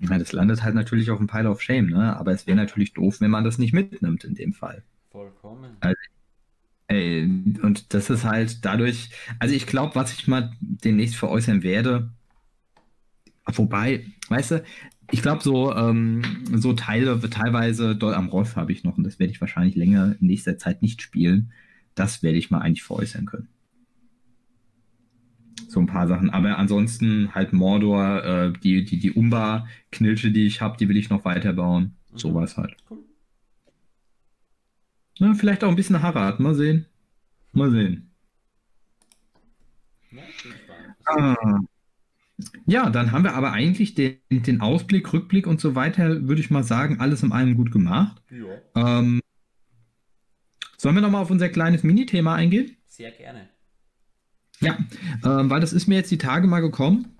ja, 0.00 0.16
das 0.18 0.32
landet 0.32 0.62
halt 0.62 0.74
natürlich 0.74 1.10
auf 1.10 1.18
dem 1.18 1.26
Pile 1.26 1.50
of 1.50 1.60
Shame, 1.60 1.90
ne? 1.90 2.16
Aber 2.16 2.32
es 2.32 2.46
wäre 2.46 2.56
natürlich 2.56 2.94
doof, 2.94 3.20
wenn 3.20 3.30
man 3.30 3.44
das 3.44 3.58
nicht 3.58 3.72
mitnimmt 3.72 4.24
in 4.24 4.34
dem 4.34 4.52
Fall. 4.52 4.82
Vollkommen. 5.10 5.76
Ey, 6.88 7.24
und 7.62 7.92
das 7.92 8.08
ist 8.08 8.24
halt 8.24 8.64
dadurch, 8.64 9.10
also 9.38 9.54
ich 9.54 9.66
glaube, 9.66 9.94
was 9.94 10.12
ich 10.12 10.26
mal 10.26 10.52
demnächst 10.60 11.16
veräußern 11.16 11.62
werde, 11.62 12.10
wobei, 13.46 14.06
weißt 14.28 14.52
du, 14.52 14.64
ich 15.10 15.22
glaube, 15.22 15.42
so, 15.42 15.74
ähm, 15.74 16.22
so 16.52 16.72
Teile, 16.72 17.18
teilweise 17.30 17.94
Doll 17.94 18.14
am 18.14 18.28
Ross 18.28 18.56
habe 18.56 18.72
ich 18.72 18.84
noch 18.84 18.96
und 18.98 19.04
das 19.04 19.18
werde 19.18 19.32
ich 19.32 19.40
wahrscheinlich 19.40 19.74
länger 19.74 20.16
in 20.20 20.26
nächster 20.26 20.58
Zeit 20.58 20.82
nicht 20.82 21.00
spielen. 21.02 21.52
Das 21.94 22.22
werde 22.22 22.38
ich 22.38 22.50
mal 22.50 22.60
eigentlich 22.60 22.82
veräußern 22.82 23.26
können. 23.26 23.48
So 25.68 25.80
ein 25.80 25.86
paar 25.86 26.08
Sachen. 26.08 26.30
Aber 26.30 26.56
ansonsten 26.58 27.34
halt 27.34 27.52
Mordor, 27.52 28.24
äh, 28.24 28.52
die, 28.52 28.84
die, 28.84 28.98
die 28.98 29.12
Umba-Knilche, 29.12 30.30
die 30.30 30.46
ich 30.46 30.60
habe, 30.60 30.76
die 30.78 30.88
will 30.88 30.96
ich 30.96 31.10
noch 31.10 31.24
weiterbauen. 31.24 31.96
Mhm. 32.12 32.18
Sowas 32.18 32.56
halt. 32.56 32.76
Cool. 32.88 33.07
Na, 35.20 35.34
vielleicht 35.34 35.64
auch 35.64 35.68
ein 35.68 35.76
bisschen 35.76 36.02
Harald. 36.02 36.40
Mal 36.40 36.54
sehen. 36.54 36.86
Mal 37.52 37.70
sehen. 37.70 38.10
Ah. 41.06 41.60
Ja, 42.66 42.88
dann 42.90 43.10
haben 43.10 43.24
wir 43.24 43.34
aber 43.34 43.52
eigentlich 43.52 43.94
den, 43.94 44.18
den 44.30 44.60
Ausblick, 44.60 45.12
Rückblick 45.12 45.46
und 45.46 45.60
so 45.60 45.74
weiter, 45.74 46.28
würde 46.28 46.40
ich 46.40 46.50
mal 46.50 46.62
sagen, 46.62 47.00
alles 47.00 47.22
in 47.22 47.32
allem 47.32 47.56
gut 47.56 47.72
gemacht. 47.72 48.22
Ja, 48.30 48.62
Ähm, 48.76 49.20
sollen 50.76 50.94
wir 50.94 51.02
nochmal 51.02 51.22
auf 51.22 51.30
unser 51.30 51.48
kleines 51.48 51.82
Minithema 51.82 52.34
eingehen? 52.34 52.76
sehr 52.86 53.10
gerne. 53.12 53.48
Ja, 54.60 54.76
ähm, 55.24 55.50
weil 55.50 55.60
das 55.60 55.72
ist 55.72 55.86
mir 55.86 55.96
jetzt 55.96 56.10
die 56.10 56.18
Tage 56.18 56.46
mal 56.48 56.60
gekommen 56.60 57.16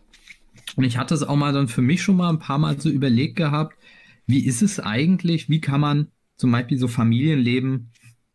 und 0.76 0.84
ich 0.84 0.98
hatte 0.98 1.14
es 1.14 1.22
auch 1.22 1.36
mal 1.36 1.52
dann 1.52 1.68
für 1.68 1.82
mich 1.82 2.02
schon 2.02 2.16
mal 2.16 2.30
ein 2.30 2.38
paar 2.40 2.58
Mal 2.58 2.80
so 2.80 2.90
überlegt 2.90 3.36
gehabt, 3.36 3.76
wie 4.26 4.44
ist 4.46 4.62
es 4.62 4.80
eigentlich, 4.80 5.48
wie 5.48 5.60
kann 5.60 5.80
man 5.80 6.08
zum 6.38 6.50
Beispiel 6.52 6.78
so 6.78 6.88
Familienleben 6.88 7.90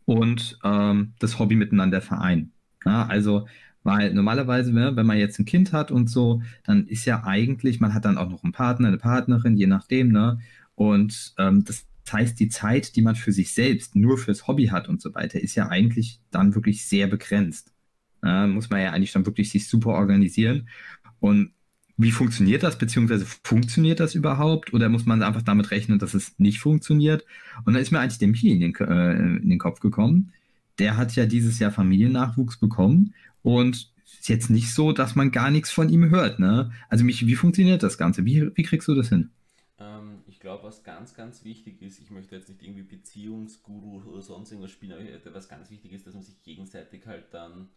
und 0.06 0.60
ähm, 0.64 1.14
das 1.20 1.39
Hobby 1.39 1.56
miteinander 1.56 2.01
vereinen? 2.01 2.54
Ja, 2.86 3.08
also, 3.08 3.47
weil 3.84 4.14
normalerweise, 4.14 4.72
ne, 4.74 4.95
wenn 4.95 5.06
man 5.08 5.18
jetzt 5.18 5.39
ein 5.39 5.45
Kind 5.45 5.74
hat 5.74 5.91
und 5.91 6.10
so, 6.10 6.41
dann 6.64 6.88
ist 6.88 7.06
ja 7.06 7.24
eigentlich, 7.24 7.80
man 7.80 7.93
hat 7.93 8.06
dann 8.06 8.18
auch 8.18 8.30
noch 8.30 8.43
einen 8.43 8.54
Partner, 8.54 8.89
eine 8.89 8.97
Partnerin, 8.97 9.58
je 9.58 9.68
nachdem, 9.68 10.12
ne? 10.12 10.39
Und 10.76 11.34
ähm, 11.38 11.64
das 11.66 11.86
heißt, 12.12 12.39
die 12.39 12.49
Zeit, 12.49 12.95
die 12.95 13.01
man 13.01 13.16
für 13.16 13.32
sich 13.32 13.54
selbst 13.54 13.95
nur 13.95 14.18
fürs 14.18 14.47
Hobby 14.47 14.68
hat 14.68 14.89
und 14.89 15.01
so 15.01 15.14
weiter, 15.16 15.41
ist 15.41 15.56
ja 15.56 15.70
eigentlich 15.70 16.20
dann 16.32 16.56
wirklich 16.56 16.86
sehr 16.86 17.08
begrenzt. 17.08 17.74
Ja, 18.24 18.47
muss 18.47 18.70
man 18.70 18.82
ja 18.82 18.91
eigentlich 18.91 19.12
dann 19.14 19.26
wirklich 19.26 19.49
sich 19.49 19.68
super 19.68 19.91
organisieren. 19.91 20.70
Und 21.20 21.53
wie 21.98 22.12
funktioniert 22.12 22.64
das, 22.64 22.78
beziehungsweise 22.78 23.26
funktioniert 23.44 24.00
das 24.00 24.16
überhaupt? 24.16 24.74
Oder 24.74 24.89
muss 24.89 25.06
man 25.06 25.22
einfach 25.22 25.44
damit 25.44 25.72
rechnen, 25.72 26.00
dass 26.00 26.14
es 26.14 26.38
nicht 26.39 26.60
funktioniert? 26.60 27.26
Und 27.66 27.74
da 27.74 27.80
ist 27.80 27.91
mir 27.91 28.00
eigentlich 28.00 28.20
der 28.20 28.30
Michi 28.30 28.50
in 28.50 28.60
den, 28.60 28.76
äh, 28.76 29.38
in 29.38 29.50
den 29.50 29.60
Kopf 29.60 29.80
gekommen. 29.80 30.34
Der 30.80 30.98
hat 30.98 31.16
ja 31.16 31.26
dieses 31.26 31.60
Jahr 31.60 31.72
Familiennachwuchs 31.72 32.58
bekommen 32.58 33.14
und 33.44 33.91
ist 34.06 34.30
jetzt 34.30 34.50
nicht 34.50 34.74
so, 34.74 34.91
dass 34.91 35.16
man 35.16 35.32
gar 35.32 35.52
nichts 35.52 35.72
von 35.72 35.90
ihm 35.90 36.10
hört. 36.10 36.40
Ne? 36.40 36.72
Also 36.90 37.03
Michi, 37.03 37.28
wie 37.28 37.36
funktioniert 37.36 37.84
das 37.84 37.98
Ganze? 37.98 38.26
Wie, 38.26 38.56
wie 38.56 38.64
kriegst 38.64 38.88
du 38.88 38.95
das 38.95 39.10
hin? 39.10 39.30
Ähm, 39.78 40.20
ich 40.28 40.40
glaube, 40.40 40.64
was 40.64 40.84
ganz, 40.84 41.14
ganz 41.14 41.44
wichtig 41.44 41.82
ist, 41.82 41.99
ich 41.99 42.10
möchte 42.10 42.36
jetzt 42.36 42.49
nicht 42.49 42.64
irgendwie 42.64 42.84
Beziehungsguru 42.84 44.02
oder 44.10 44.22
sonst 44.22 44.52
irgendwas 44.52 44.72
spielen, 44.72 44.94
aber 44.94 45.36
was 45.36 45.48
ganz 45.48 45.70
wichtig 45.70 45.91
ist, 45.91 46.07
dass 46.07 46.14
man 46.14 46.24
sich 46.24 46.41
gegenseitig 46.41 47.06
halt 47.06 47.26
dann 47.32 47.70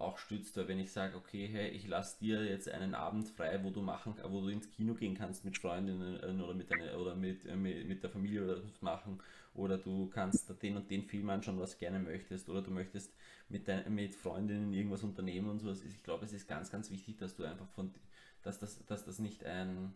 auch 0.00 0.18
stützt, 0.18 0.56
weil 0.56 0.68
wenn 0.68 0.78
ich 0.78 0.92
sage, 0.92 1.16
okay, 1.16 1.46
hey, 1.46 1.68
ich 1.68 1.86
lasse 1.86 2.18
dir 2.20 2.44
jetzt 2.44 2.68
einen 2.68 2.94
Abend 2.94 3.28
frei, 3.28 3.62
wo 3.62 3.70
du 3.70 3.82
machen, 3.82 4.14
wo 4.28 4.40
du 4.40 4.48
ins 4.48 4.70
Kino 4.70 4.94
gehen 4.94 5.16
kannst 5.16 5.44
mit 5.44 5.58
Freundinnen 5.58 6.18
äh, 6.20 6.42
oder 6.42 6.54
mit 6.54 6.70
deiner, 6.70 6.98
oder 6.98 7.14
mit, 7.14 7.44
äh, 7.46 7.56
mit, 7.56 7.86
mit 7.86 8.02
der 8.02 8.10
Familie 8.10 8.44
oder 8.44 8.64
was 8.64 8.82
machen, 8.82 9.22
oder 9.54 9.78
du 9.78 10.08
kannst 10.08 10.50
den 10.62 10.76
und 10.76 10.90
den 10.90 11.04
Film 11.04 11.28
anschauen, 11.30 11.60
was 11.60 11.78
gerne 11.78 11.98
möchtest, 11.98 12.48
oder 12.48 12.62
du 12.62 12.70
möchtest 12.70 13.14
mit, 13.48 13.68
dein, 13.68 13.94
mit 13.94 14.14
Freundinnen 14.14 14.72
irgendwas 14.72 15.02
unternehmen 15.02 15.50
und 15.50 15.58
sowas. 15.58 15.82
Ich 15.84 16.02
glaube, 16.02 16.24
es 16.24 16.32
ist 16.32 16.48
ganz, 16.48 16.70
ganz 16.70 16.90
wichtig, 16.90 17.18
dass 17.18 17.34
du 17.34 17.44
einfach 17.44 17.68
von, 17.68 17.92
dass 18.42 18.58
das, 18.58 18.84
dass 18.86 19.04
das 19.04 19.18
nicht 19.18 19.44
ein 19.44 19.94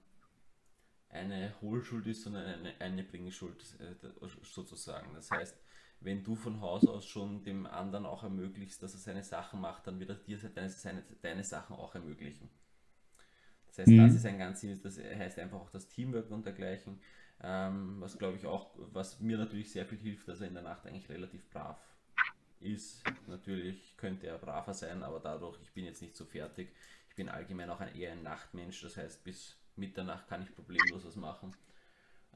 eine 1.14 1.55
Hohlschuld 1.60 2.06
ist, 2.09 2.22
sondern 2.22 2.44
eine, 2.44 2.74
eine 2.81 3.05
Bringschuld 3.05 3.62
äh, 3.78 3.94
sozusagen. 4.43 5.14
Das 5.14 5.31
heißt, 5.31 5.56
wenn 6.05 6.24
du 6.24 6.36
von 6.36 6.60
Haus 6.60 6.86
aus 6.89 7.06
schon 7.06 7.44
dem 7.44 7.66
anderen 7.66 8.06
auch 8.06 8.22
ermöglichst, 8.24 8.82
dass 8.82 8.94
er 8.94 9.01
seine 9.01 9.24
Sachen 9.24 9.60
macht, 9.60 9.86
dann 9.86 10.01
wird 10.01 10.10
er 10.10 10.16
dir 10.16 10.39
deine, 10.39 10.70
seine, 10.70 11.05
deine 11.22 11.44
Sachen 11.44 11.76
auch 11.76 11.94
ermöglichen. 11.94 12.51
Das 13.68 13.78
heißt, 13.78 13.98
Mhm. 13.98 13.98
das 13.98 14.14
ist 14.14 14.26
ein 14.26 14.39
ganz, 14.39 14.64
das 14.82 14.98
heißt 14.98 15.39
einfach 15.39 15.59
auch 15.60 15.70
das 15.70 15.89
Teamwork 15.89 16.31
und 16.31 16.47
dergleichen, 16.47 17.01
ähm, 17.43 18.01
was 18.01 18.18
glaube 18.18 18.36
ich 18.36 18.47
auch, 18.47 18.70
was 18.76 19.20
mir 19.20 19.36
natürlich 19.39 19.72
sehr 19.72 19.85
viel 19.86 19.98
hilft, 19.98 20.28
dass 20.28 20.40
er 20.40 20.48
in 20.48 20.55
der 20.55 20.62
Nacht 20.62 20.86
eigentlich 20.86 21.09
relativ 21.09 21.48
brav 21.51 21.78
ist. 22.60 23.02
Natürlich 23.26 23.97
könnte 23.97 24.26
er 24.28 24.39
braver 24.39 24.74
sein, 24.74 25.02
aber 25.02 25.20
dadurch, 25.20 25.59
ich 25.62 25.72
bin 25.72 25.85
jetzt 25.85 26.02
nicht 26.02 26.16
so 26.16 26.24
fertig. 26.26 26.72
Ich 27.10 27.16
bin 27.16 27.28
allgemein 27.28 27.70
auch 27.70 27.81
ein, 27.81 27.94
eher 27.97 28.12
ein 28.12 28.22
Nachtmensch, 28.22 28.82
das 28.82 28.97
heißt, 28.97 29.24
bis 29.24 29.56
Mitternacht 29.76 30.28
kann 30.28 30.43
ich 30.43 30.55
problemlos 30.55 31.05
was 31.06 31.16
machen. 31.16 31.55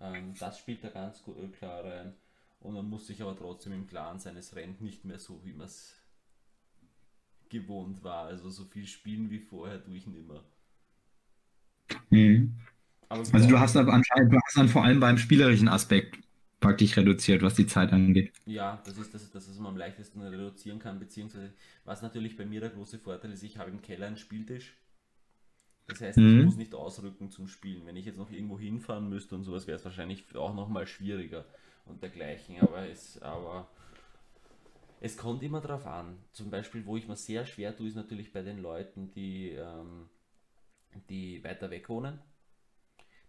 Ähm, 0.01 0.37
das 0.39 0.59
spielt 0.59 0.85
da 0.85 0.89
ganz 0.91 1.23
gut, 1.23 1.39
äh, 1.39 1.49
klar 1.49 1.85
rein. 1.85 2.15
Und 2.61 2.75
man 2.75 2.89
muss 2.89 3.07
sich 3.07 3.23
aber 3.23 3.37
trotzdem 3.37 3.73
im 3.73 3.87
Klaren 3.87 4.19
sein, 4.19 4.37
es 4.37 4.57
rennt 4.57 4.81
nicht 4.81 5.05
mehr 5.05 5.19
so, 5.19 5.45
wie 5.45 5.53
man 5.53 5.67
es 5.67 5.95
gewohnt 7.49 8.03
war. 8.03 8.27
Also 8.27 8.51
so 8.51 8.65
viel 8.65 8.87
spielen 8.87 9.31
wie 9.31 9.39
vorher 9.39 9.83
tue 9.83 9.97
ich 9.97 10.07
nicht 10.07 10.27
mehr. 10.27 10.43
also 13.33 13.49
du 13.49 13.59
hast 13.59 13.77
aber 13.77 13.93
anscheinend, 13.93 14.33
du 14.33 14.39
hast 14.45 14.57
dann 14.57 14.69
vor 14.69 14.85
allem 14.85 15.01
beim 15.01 15.19
spielerischen 15.19 15.69
Aspekt 15.69 16.19
praktisch 16.61 16.97
reduziert, 16.97 17.43
was 17.43 17.55
die 17.55 17.67
Zeit 17.67 17.93
angeht. 17.93 18.33
Ja, 18.45 18.83
das 18.85 18.99
ist 18.99 19.15
das, 19.15 19.31
das 19.31 19.49
was 19.49 19.59
man 19.59 19.73
am 19.73 19.77
leichtesten 19.77 20.21
reduzieren 20.21 20.81
kann, 20.81 20.99
beziehungsweise 20.99 21.53
was 21.85 22.03
natürlich 22.03 22.37
bei 22.37 22.45
mir 22.45 22.61
der 22.61 22.71
große 22.71 22.99
Vorteil 22.99 23.31
ist, 23.31 23.45
ich 23.45 23.59
habe 23.59 23.71
im 23.71 23.81
Keller 23.81 24.09
einen 24.09 24.17
Spieltisch. 24.17 24.77
Das 25.87 26.01
heißt, 26.01 26.19
mhm. 26.19 26.39
ich 26.41 26.45
muss 26.45 26.57
nicht 26.57 26.75
ausrücken 26.75 27.31
zum 27.31 27.49
Spielen. 27.49 27.87
Wenn 27.87 27.97
ich 27.97 28.05
jetzt 28.05 28.19
noch 28.19 28.31
irgendwo 28.31 28.59
hinfahren 28.59 29.09
müsste 29.09 29.37
und 29.37 29.45
sowas, 29.45 29.67
wäre 29.67 29.79
es 29.79 29.85
wahrscheinlich 29.85 30.35
auch 30.35 30.55
nochmal 30.55 30.87
schwieriger 30.87 31.47
und 31.89 32.03
dergleichen. 32.03 32.61
Aber 32.61 32.89
es, 32.89 33.21
aber 33.23 33.69
es 35.01 35.17
kommt 35.17 35.43
immer 35.43 35.61
darauf 35.61 35.87
an. 35.87 36.19
Zum 36.33 36.51
Beispiel, 36.51 36.87
wo 36.87 36.97
ich 36.97 37.09
mir 37.09 37.17
sehr 37.17 37.47
schwer 37.47 37.77
tue, 37.77 37.89
ist 37.89 37.97
natürlich 37.97 38.33
bei 38.33 38.43
den 38.43 38.59
Leuten, 38.59 39.11
die, 39.13 39.51
ähm, 39.51 40.09
die 41.09 41.43
weiter 41.45 41.71
weg 41.71 41.89
wohnen 41.89 42.21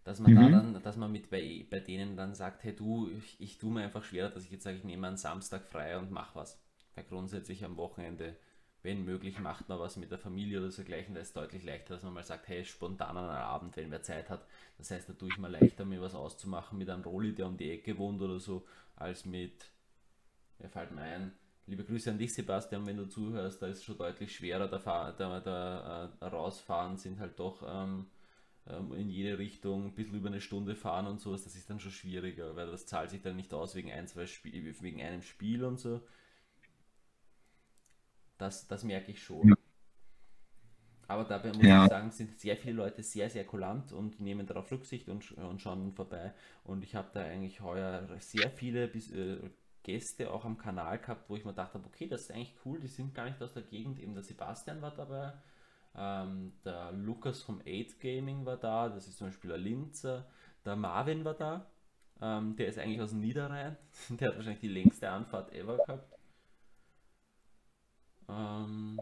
dass 0.04 0.18
man 0.18 0.32
mhm. 0.32 0.36
da 0.36 0.48
dann, 0.48 0.82
dass 0.82 0.96
man 0.96 1.12
mit 1.12 1.30
bei, 1.30 1.66
bei 1.70 1.80
denen 1.80 2.16
dann 2.16 2.34
sagt, 2.34 2.64
hey 2.64 2.74
du, 2.74 3.10
ich, 3.10 3.40
ich 3.40 3.58
tue 3.58 3.72
mir 3.72 3.82
einfach 3.82 4.04
schwerer, 4.04 4.30
dass 4.30 4.44
ich 4.44 4.50
jetzt 4.50 4.64
sage, 4.64 4.78
ich 4.78 4.84
nehme 4.84 5.06
einen 5.06 5.16
Samstag 5.16 5.66
frei 5.66 5.98
und 5.98 6.10
mache 6.10 6.36
was. 6.36 6.60
Weil 6.94 7.04
grundsätzlich 7.04 7.64
am 7.64 7.76
Wochenende, 7.76 8.36
wenn 8.82 9.04
möglich, 9.04 9.38
macht 9.38 9.68
man 9.68 9.78
was 9.78 9.96
mit 9.96 10.10
der 10.10 10.18
Familie 10.18 10.60
oder 10.60 10.70
so 10.70 10.84
gleichen, 10.84 11.14
da 11.14 11.20
ist 11.20 11.36
deutlich 11.36 11.64
leichter, 11.64 11.94
dass 11.94 12.02
man 12.02 12.14
mal 12.14 12.24
sagt, 12.24 12.48
hey, 12.48 12.64
spontan 12.64 13.16
an 13.16 13.28
einem 13.28 13.44
Abend, 13.44 13.76
wenn 13.76 13.90
wer 13.90 14.02
Zeit 14.02 14.30
hat. 14.30 14.46
Das 14.78 14.90
heißt, 14.90 15.08
da 15.08 15.12
tue 15.12 15.28
ich 15.28 15.38
mir 15.38 15.48
leichter, 15.48 15.84
mir 15.84 16.00
was 16.00 16.14
auszumachen 16.14 16.78
mit 16.78 16.88
einem 16.88 17.02
Rolli, 17.02 17.34
der 17.34 17.46
um 17.46 17.56
die 17.56 17.70
Ecke 17.70 17.98
wohnt 17.98 18.22
oder 18.22 18.40
so, 18.40 18.66
als 18.96 19.24
mit, 19.26 19.66
wer 20.58 20.70
fällt 20.70 20.92
mir 20.92 21.02
ein, 21.02 21.32
Liebe 21.70 21.84
Grüße 21.84 22.10
an 22.10 22.18
dich, 22.18 22.34
Sebastian, 22.34 22.84
wenn 22.84 22.96
du 22.96 23.08
zuhörst, 23.08 23.62
da 23.62 23.68
ist 23.68 23.78
es 23.78 23.84
schon 23.84 23.96
deutlich 23.96 24.34
schwerer, 24.34 24.66
da, 24.66 25.12
da, 25.12 25.38
da, 25.38 26.10
äh, 26.20 26.24
rausfahren 26.26 26.96
sind 26.96 27.20
halt 27.20 27.38
doch 27.38 27.62
ähm, 27.64 28.06
ähm, 28.66 28.92
in 28.94 29.08
jede 29.08 29.38
Richtung 29.38 29.86
ein 29.86 29.94
bisschen 29.94 30.16
über 30.16 30.30
eine 30.30 30.40
Stunde 30.40 30.74
fahren 30.74 31.06
und 31.06 31.20
sowas, 31.20 31.44
das 31.44 31.54
ist 31.54 31.70
dann 31.70 31.78
schon 31.78 31.92
schwieriger, 31.92 32.56
weil 32.56 32.66
das 32.72 32.86
zahlt 32.86 33.10
sich 33.10 33.22
dann 33.22 33.36
nicht 33.36 33.54
aus 33.54 33.76
wegen 33.76 33.92
ein, 33.92 34.08
zwei 34.08 34.26
Spiel, 34.26 34.74
wegen 34.80 35.00
einem 35.00 35.22
Spiel 35.22 35.64
und 35.64 35.78
so. 35.78 36.00
Das, 38.40 38.66
das 38.68 38.84
merke 38.84 39.10
ich 39.10 39.22
schon. 39.22 39.48
Ja. 39.48 39.54
Aber 41.08 41.24
dabei 41.24 41.52
muss 41.52 41.62
ja. 41.62 41.84
ich 41.84 41.90
sagen, 41.90 42.10
sind 42.12 42.38
sehr 42.38 42.56
viele 42.56 42.76
Leute 42.76 43.02
sehr, 43.02 43.28
sehr 43.28 43.44
kulant 43.44 43.92
und 43.92 44.20
nehmen 44.20 44.46
darauf 44.46 44.70
Rücksicht 44.70 45.08
und, 45.08 45.32
und 45.32 45.60
schauen 45.60 45.92
vorbei. 45.92 46.32
Und 46.62 46.84
ich 46.84 46.94
habe 46.94 47.08
da 47.12 47.20
eigentlich 47.20 47.60
heuer 47.60 48.08
sehr 48.20 48.48
viele 48.50 48.86
bis, 48.86 49.10
äh, 49.10 49.38
Gäste 49.82 50.30
auch 50.30 50.44
am 50.44 50.56
Kanal 50.56 50.98
gehabt, 50.98 51.28
wo 51.28 51.36
ich 51.36 51.44
mir 51.44 51.52
dachte, 51.52 51.80
okay, 51.84 52.06
das 52.06 52.22
ist 52.22 52.30
eigentlich 52.30 52.54
cool, 52.64 52.78
die 52.78 52.88
sind 52.88 53.14
gar 53.14 53.24
nicht 53.24 53.42
aus 53.42 53.52
der 53.52 53.62
Gegend. 53.62 53.98
Eben 53.98 54.14
der 54.14 54.22
Sebastian 54.22 54.80
war 54.82 54.94
dabei, 54.94 55.32
ähm, 55.96 56.52
der 56.64 56.92
Lukas 56.92 57.42
vom 57.42 57.60
8 57.60 57.98
Gaming 58.00 58.44
war 58.44 58.56
da, 58.56 58.88
das 58.88 59.08
ist 59.08 59.18
zum 59.18 59.28
Beispiel 59.28 59.52
ein 59.52 59.60
Linzer. 59.60 60.26
Der 60.64 60.76
Marvin 60.76 61.24
war 61.24 61.34
da, 61.34 61.66
ähm, 62.20 62.54
der 62.56 62.68
ist 62.68 62.78
eigentlich 62.78 63.00
aus 63.00 63.10
dem 63.10 63.20
Niederrhein. 63.20 63.76
Der 64.10 64.28
hat 64.28 64.36
wahrscheinlich 64.36 64.60
die 64.60 64.68
längste 64.68 65.10
Anfahrt 65.10 65.52
ever 65.52 65.78
gehabt. 65.78 66.19
Ähm, 68.30 69.00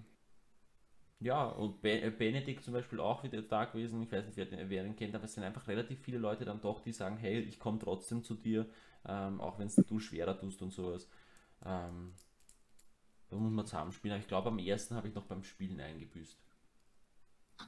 ja, 1.20 1.46
und 1.46 1.80
Be 1.82 2.00
äh, 2.00 2.10
Benedikt 2.10 2.62
zum 2.64 2.74
Beispiel 2.74 3.00
auch 3.00 3.22
wieder 3.24 3.42
da 3.42 3.64
gewesen. 3.64 4.02
Ich 4.02 4.12
weiß 4.12 4.26
nicht, 4.26 4.36
wer, 4.36 4.70
wer 4.70 4.84
ihn 4.84 4.96
kennt, 4.96 5.14
aber 5.14 5.24
es 5.24 5.34
sind 5.34 5.44
einfach 5.44 5.66
relativ 5.66 6.00
viele 6.00 6.18
Leute 6.18 6.44
dann 6.44 6.60
doch, 6.60 6.80
die 6.80 6.92
sagen, 6.92 7.16
hey, 7.16 7.40
ich 7.40 7.58
komme 7.58 7.78
trotzdem 7.78 8.22
zu 8.22 8.34
dir, 8.34 8.66
ähm, 9.06 9.40
auch 9.40 9.58
wenn 9.58 9.66
es 9.66 9.76
du 9.76 9.98
schwerer 9.98 10.38
tust 10.38 10.62
und 10.62 10.70
sowas. 10.70 11.08
Ähm, 11.64 12.14
da 13.30 13.36
muss 13.36 13.52
man 13.52 13.66
zusammenspielen. 13.66 14.20
Ich 14.20 14.28
glaube, 14.28 14.48
am 14.48 14.58
ersten 14.58 14.94
habe 14.94 15.08
ich 15.08 15.14
noch 15.14 15.24
beim 15.26 15.44
Spielen 15.44 15.80
eingebüßt. 15.80 16.38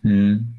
Hm. 0.03 0.55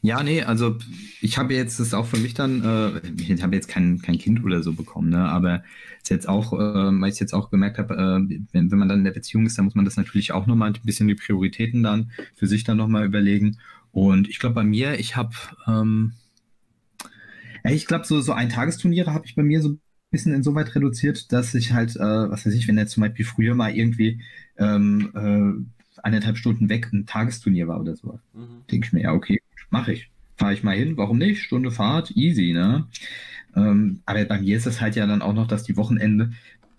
Ja, 0.00 0.22
nee, 0.22 0.42
also 0.42 0.78
ich 1.20 1.36
habe 1.36 1.54
jetzt 1.54 1.80
das 1.80 1.92
auch 1.92 2.06
für 2.06 2.16
mich 2.16 2.34
dann, 2.34 2.64
äh, 2.64 3.00
ich 3.20 3.42
habe 3.42 3.54
jetzt 3.54 3.68
kein, 3.68 4.00
kein 4.00 4.16
Kind 4.16 4.42
oder 4.42 4.62
so 4.62 4.72
bekommen, 4.72 5.10
ne? 5.10 5.28
aber 5.28 5.64
ist 6.02 6.08
jetzt 6.10 6.28
auch, 6.28 6.52
äh, 6.54 6.56
weil 6.56 7.10
ich 7.10 7.20
jetzt 7.20 7.34
auch 7.34 7.50
gemerkt 7.50 7.78
habe, 7.78 7.94
äh, 7.94 8.38
wenn, 8.52 8.70
wenn 8.70 8.78
man 8.78 8.88
dann 8.88 8.98
in 8.98 9.04
der 9.04 9.12
Beziehung 9.12 9.44
ist, 9.44 9.58
dann 9.58 9.66
muss 9.66 9.74
man 9.74 9.84
das 9.84 9.96
natürlich 9.96 10.32
auch 10.32 10.46
nochmal 10.46 10.72
ein 10.72 10.80
bisschen 10.84 11.08
die 11.08 11.14
Prioritäten 11.14 11.82
dann 11.82 12.10
für 12.34 12.46
sich 12.46 12.64
dann 12.64 12.78
nochmal 12.78 13.04
überlegen. 13.04 13.58
Und 13.92 14.28
ich 14.28 14.38
glaube 14.38 14.54
bei 14.54 14.64
mir, 14.64 14.98
ich 14.98 15.16
habe, 15.16 15.34
ähm, 15.66 16.12
ich 17.64 17.86
glaube 17.86 18.04
so, 18.06 18.20
so 18.20 18.32
ein 18.32 18.48
Tagesturniere 18.48 19.12
habe 19.12 19.26
ich 19.26 19.34
bei 19.34 19.42
mir 19.42 19.60
so 19.60 19.70
ein 19.70 19.80
bisschen 20.10 20.32
insoweit 20.32 20.74
reduziert, 20.74 21.32
dass 21.32 21.54
ich 21.54 21.72
halt, 21.72 21.96
äh, 21.96 22.00
was 22.00 22.46
weiß 22.46 22.54
ich, 22.54 22.68
wenn 22.68 22.78
jetzt 22.78 22.92
zum 22.92 23.02
Beispiel 23.02 23.24
früher 23.24 23.54
mal 23.54 23.74
irgendwie 23.74 24.22
ähm, 24.58 25.10
äh, 25.14 25.75
eineinhalb 26.06 26.38
Stunden 26.38 26.68
weg 26.68 26.88
ein 26.92 27.04
Tagesturnier 27.04 27.66
war 27.68 27.80
oder 27.80 27.96
so. 27.96 28.18
Mhm. 28.32 28.62
Denke 28.70 28.86
ich 28.86 28.92
mir, 28.92 29.02
ja, 29.02 29.12
okay, 29.12 29.40
mache 29.70 29.92
ich. 29.92 30.10
Fahre 30.36 30.54
ich 30.54 30.62
mal 30.62 30.76
hin, 30.76 30.96
warum 30.96 31.18
nicht? 31.18 31.42
Stunde 31.42 31.70
Fahrt, 31.70 32.12
easy, 32.14 32.52
ne? 32.52 32.86
Ähm, 33.56 34.00
aber 34.06 34.24
bei 34.26 34.40
mir 34.40 34.56
ist 34.56 34.66
es 34.66 34.80
halt 34.80 34.96
ja 34.96 35.06
dann 35.06 35.22
auch 35.22 35.32
noch, 35.32 35.46
dass 35.46 35.64
die 35.64 35.76
Wochenende 35.76 36.30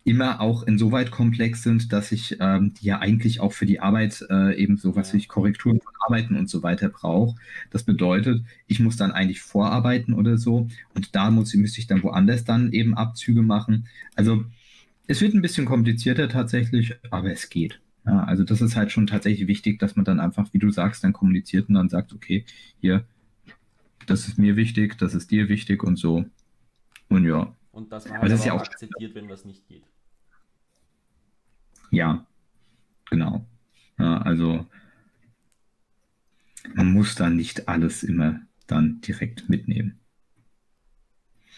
immer 0.04 0.40
auch 0.40 0.64
insoweit 0.64 1.12
komplex 1.12 1.64
sind, 1.64 1.92
dass 1.92 2.14
ich 2.14 2.38
ähm, 2.40 2.74
die 2.76 2.86
ja 2.86 3.00
eigentlich 3.00 3.42
auch 3.42 3.52
für 3.52 3.66
die 3.66 3.82
Arbeit 3.82 4.24
äh, 4.30 4.56
eben 4.56 4.78
so 4.78 4.96
was 4.96 5.12
ja. 5.12 5.18
ich 5.18 5.28
Korrekturen 5.28 5.82
von 5.82 5.94
Arbeiten 6.06 6.36
und 6.36 6.50
so 6.50 6.64
weiter 6.64 6.88
brauche. 6.88 7.36
Das 7.72 7.84
bedeutet, 7.84 8.42
ich 8.68 8.80
muss 8.80 8.96
dann 8.96 9.12
eigentlich 9.12 9.42
vorarbeiten 9.42 10.14
oder 10.14 10.38
so 10.38 10.70
und 10.94 11.16
da 11.16 11.30
muss, 11.30 11.54
müsste 11.56 11.82
ich 11.82 11.88
dann 11.88 12.04
woanders 12.04 12.46
dann 12.46 12.72
eben 12.72 12.94
Abzüge 12.94 13.42
machen. 13.42 13.88
Also 14.16 14.46
es 15.08 15.20
wird 15.20 15.34
ein 15.34 15.42
bisschen 15.42 15.66
komplizierter 15.66 16.30
tatsächlich, 16.30 16.96
aber 17.10 17.32
es 17.32 17.50
geht. 17.50 17.82
Ja, 18.08 18.24
also 18.24 18.46
das 18.46 18.62
ist 18.62 18.78
halt 18.78 18.90
schon 18.92 19.06
tatsächlich 19.06 19.48
wichtig, 19.50 19.80
dass 19.80 19.98
man 19.98 20.06
dann 20.06 20.22
einfach, 20.22 20.54
wie 20.54 20.60
du 20.60 20.72
sagst, 20.72 21.04
dann 21.04 21.12
kommuniziert 21.12 21.68
und 21.68 21.76
dann 21.76 21.90
sagt, 21.90 22.14
okay, 22.14 22.46
hier, 22.80 23.06
das 24.06 24.30
ist 24.30 24.38
mir 24.38 24.56
wichtig, 24.56 24.98
das 24.98 25.14
ist 25.14 25.30
dir 25.30 25.50
wichtig 25.50 25.84
und 25.84 25.98
so. 25.98 26.26
Und 27.10 27.26
ja. 27.26 27.54
Und 27.74 27.92
dass 27.92 28.08
man 28.08 28.22
halt 28.22 28.32
das 28.32 28.46
ja 28.46 28.54
auch 28.54 28.62
akzeptiert, 28.62 29.14
wenn 29.14 29.28
was 29.28 29.44
nicht 29.44 29.68
geht. 29.68 29.84
Ja, 31.92 32.26
genau. 33.10 33.46
Ja, 34.00 34.22
also 34.22 34.66
man 36.76 36.94
muss 36.94 37.16
dann 37.16 37.36
nicht 37.36 37.68
alles 37.68 38.04
immer 38.04 38.40
dann 38.68 39.02
direkt 39.02 39.50
mitnehmen. 39.50 40.00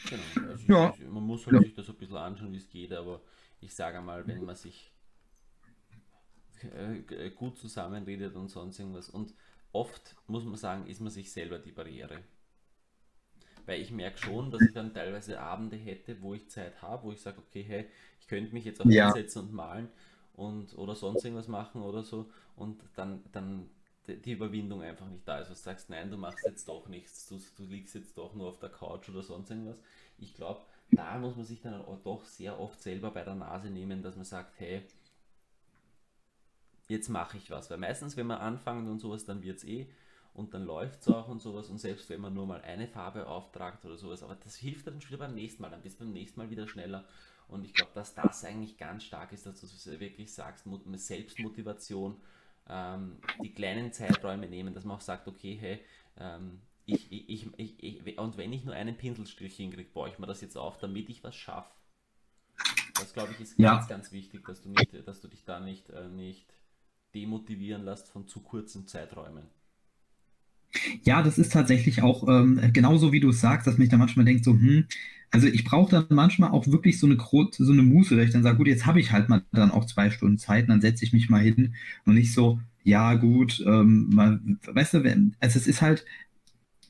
Genau. 0.10 0.50
Also 0.50 0.74
ja. 0.74 0.94
man 1.12 1.24
muss 1.24 1.46
halt 1.46 1.58
ja. 1.58 1.62
sich 1.62 1.76
das 1.76 1.90
ein 1.90 1.96
bisschen 1.96 2.18
anschauen, 2.18 2.54
wie 2.54 2.58
es 2.58 2.70
geht, 2.70 2.92
aber 2.92 3.22
ich 3.62 3.76
sage 3.76 4.02
mal, 4.02 4.26
wenn 4.26 4.44
man 4.44 4.56
sich 4.56 4.92
äh, 6.64 7.30
gut 7.32 7.58
zusammenredet 7.58 8.36
und 8.36 8.50
sonst 8.50 8.80
irgendwas. 8.80 9.10
Und 9.10 9.34
oft, 9.72 10.16
muss 10.28 10.44
man 10.44 10.56
sagen, 10.56 10.88
ist 10.88 11.02
man 11.02 11.12
sich 11.12 11.32
selber 11.32 11.60
die 11.60 11.72
Barriere. 11.72 12.24
Weil 13.66 13.82
ich 13.82 13.92
merke 13.92 14.18
schon, 14.18 14.50
dass 14.52 14.62
ich 14.62 14.74
dann 14.74 14.94
teilweise 14.94 15.40
Abende 15.40 15.76
hätte, 15.76 16.22
wo 16.22 16.34
ich 16.34 16.50
Zeit 16.50 16.82
habe, 16.82 17.04
wo 17.04 17.12
ich 17.12 17.22
sage, 17.22 17.38
okay, 17.40 17.64
hey, 17.64 17.86
ich 18.20 18.28
könnte 18.28 18.54
mich 18.54 18.66
jetzt 18.66 18.82
auch 18.82 18.86
ja. 18.86 19.14
hinsetzen 19.14 19.44
und 19.44 19.54
malen 19.54 19.90
und 20.34 20.76
oder 20.78 20.96
sonst 20.96 21.24
irgendwas 21.24 21.48
machen 21.48 21.84
oder 21.84 22.02
so 22.02 22.32
und 22.56 22.82
dann, 22.96 23.24
dann 23.32 23.70
die 24.08 24.32
Überwindung 24.32 24.82
einfach 24.82 25.08
nicht 25.08 25.28
da 25.28 25.40
ist, 25.40 25.52
was 25.52 25.60
du 25.60 25.66
sagst, 25.66 25.90
nein, 25.90 26.10
du 26.10 26.18
machst 26.18 26.44
jetzt 26.46 26.68
doch 26.68 26.88
nichts, 26.88 27.28
du, 27.28 27.40
du 27.58 27.70
liegst 27.70 27.94
jetzt 27.94 28.18
doch 28.18 28.34
nur 28.34 28.48
auf 28.48 28.60
der 28.60 28.70
Couch 28.70 29.10
oder 29.10 29.22
sonst 29.22 29.52
irgendwas. 29.52 29.78
Ich 30.18 30.34
glaube, 30.34 30.62
da 30.92 31.18
muss 31.20 31.36
man 31.36 31.46
sich 31.46 31.62
dann 31.62 31.76
auch 31.76 32.00
doch 32.04 32.26
sehr 32.26 32.60
oft 32.60 32.82
selber 32.82 33.12
bei 33.12 33.24
der 33.24 33.36
Nase 33.36 33.70
nehmen, 33.70 34.02
dass 34.02 34.16
man 34.16 34.26
sagt, 34.26 34.60
hey, 34.60 34.82
jetzt 36.90 37.08
mache 37.08 37.38
ich 37.38 37.50
was. 37.50 37.70
Weil 37.70 37.78
meistens, 37.78 38.18
wenn 38.18 38.28
man 38.28 38.40
anfängt 38.40 38.90
und 38.90 39.00
sowas, 39.00 39.24
dann 39.24 39.44
wird 39.44 39.58
es 39.58 39.64
eh 39.64 39.88
und 40.34 40.54
dann 40.54 40.66
läuft 40.66 41.02
es 41.02 41.08
auch 41.08 41.30
und 41.30 41.42
sowas. 41.42 41.70
Und 41.70 41.78
selbst 41.78 42.10
wenn 42.10 42.20
man 42.20 42.34
nur 42.34 42.46
mal 42.46 42.62
eine 42.62 42.88
Farbe 42.88 43.28
auftragt 43.28 43.86
oder 43.86 43.98
sowas, 43.98 44.24
aber 44.24 44.36
das 44.36 44.56
hilft 44.56 44.88
dann 44.88 45.00
schon 45.00 45.12
wieder 45.12 45.26
beim 45.26 45.36
nächsten 45.36 45.62
Mal. 45.62 45.70
Dann 45.70 45.82
bist 45.82 46.00
du 46.00 46.04
beim 46.04 46.14
nächsten 46.14 46.40
Mal 46.40 46.50
wieder 46.50 46.68
schneller. 46.68 47.06
Und 47.48 47.64
ich 47.64 47.74
glaube, 47.74 47.92
dass 47.96 48.14
das 48.14 48.44
eigentlich 48.44 48.78
ganz 48.78 49.04
stark 49.04 49.32
ist, 49.32 49.46
dass 49.46 49.62
du 49.62 50.00
wirklich 50.00 50.34
sagst, 50.34 50.66
Selbstmotivation, 50.96 52.18
ähm, 52.68 53.18
die 53.42 53.54
kleinen 53.54 53.92
Zeiträume 53.92 54.48
nehmen, 54.48 54.74
dass 54.74 54.84
man 54.84 54.98
auch 54.98 55.02
sagt, 55.02 55.28
okay, 55.28 55.58
hey, 55.60 55.80
ähm, 56.18 56.62
ich, 56.86 57.12
ich, 57.12 57.48
ich, 57.58 57.84
ich, 57.84 58.18
und 58.20 58.38
wenn 58.38 58.54
ich 58.54 58.66
nur 58.66 58.76
einen 58.76 58.96
Pinselstrich 58.98 59.56
hinkriege, 59.56 59.90
baue 59.92 60.10
ich 60.10 60.20
mir 60.20 60.28
das 60.28 60.42
jetzt 60.42 60.58
auf, 60.58 60.78
damit 60.78 61.10
ich 61.10 61.24
was 61.24 61.36
schaffe. 61.36 61.72
Das 62.96 63.14
glaube 63.14 63.32
ich 63.34 63.40
ist 63.40 63.58
ja. 63.58 63.76
ganz, 63.76 63.88
ganz 63.88 64.12
wichtig, 64.12 64.46
dass 64.46 64.62
du 64.62 64.70
nicht, 64.70 65.08
dass 65.08 65.22
du 65.22 65.28
dich 65.28 65.46
da 65.46 65.60
nicht, 65.60 65.90
äh, 65.90 66.08
nicht 66.08 66.52
demotivieren 67.20 67.84
lässt 67.84 68.10
von 68.10 68.28
zu 68.28 68.42
kurzen 68.42 68.88
Zeiträumen. 68.88 69.44
Ja, 71.04 71.24
das 71.24 71.38
ist 71.38 71.52
tatsächlich 71.52 72.04
auch 72.04 72.28
ähm, 72.28 72.62
genauso, 72.74 73.12
wie 73.12 73.20
du 73.20 73.30
es 73.30 73.42
sagst, 73.42 73.66
dass 73.66 73.78
mich 73.78 73.90
da 73.90 73.98
manchmal 73.98 74.26
denkt, 74.26 74.46
so, 74.46 74.52
hm, 74.52 74.86
also 75.32 75.48
ich 75.48 75.64
brauche 75.64 75.92
dann 75.92 76.06
manchmal 76.10 76.52
auch 76.52 76.68
wirklich 76.68 77.00
so 77.00 77.08
eine 77.08 77.18
so 77.18 77.72
eine 77.72 77.82
Muße, 77.82 78.16
dass 78.16 78.26
ich 78.26 78.32
dann 78.32 78.44
sage, 78.44 78.58
gut, 78.58 78.68
jetzt 78.68 78.86
habe 78.86 79.00
ich 79.00 79.12
halt 79.12 79.30
mal 79.30 79.44
dann 79.52 79.72
auch 79.72 79.86
zwei 79.86 80.10
Stunden 80.12 80.38
Zeit 80.38 80.64
und 80.64 80.70
dann 80.70 80.82
setze 80.82 81.04
ich 81.06 81.14
mich 81.14 81.30
mal 81.30 81.42
hin 81.42 81.76
und 82.06 82.16
nicht 82.16 82.34
so, 82.34 82.60
ja 82.84 83.16
gut, 83.16 83.64
ähm, 83.66 84.10
mal, 84.10 84.40
weißt 84.66 84.96
du, 84.96 85.04
wenn, 85.04 85.36
also 85.40 85.58
es 85.60 85.68
ist 85.68 85.82
halt, 85.82 86.06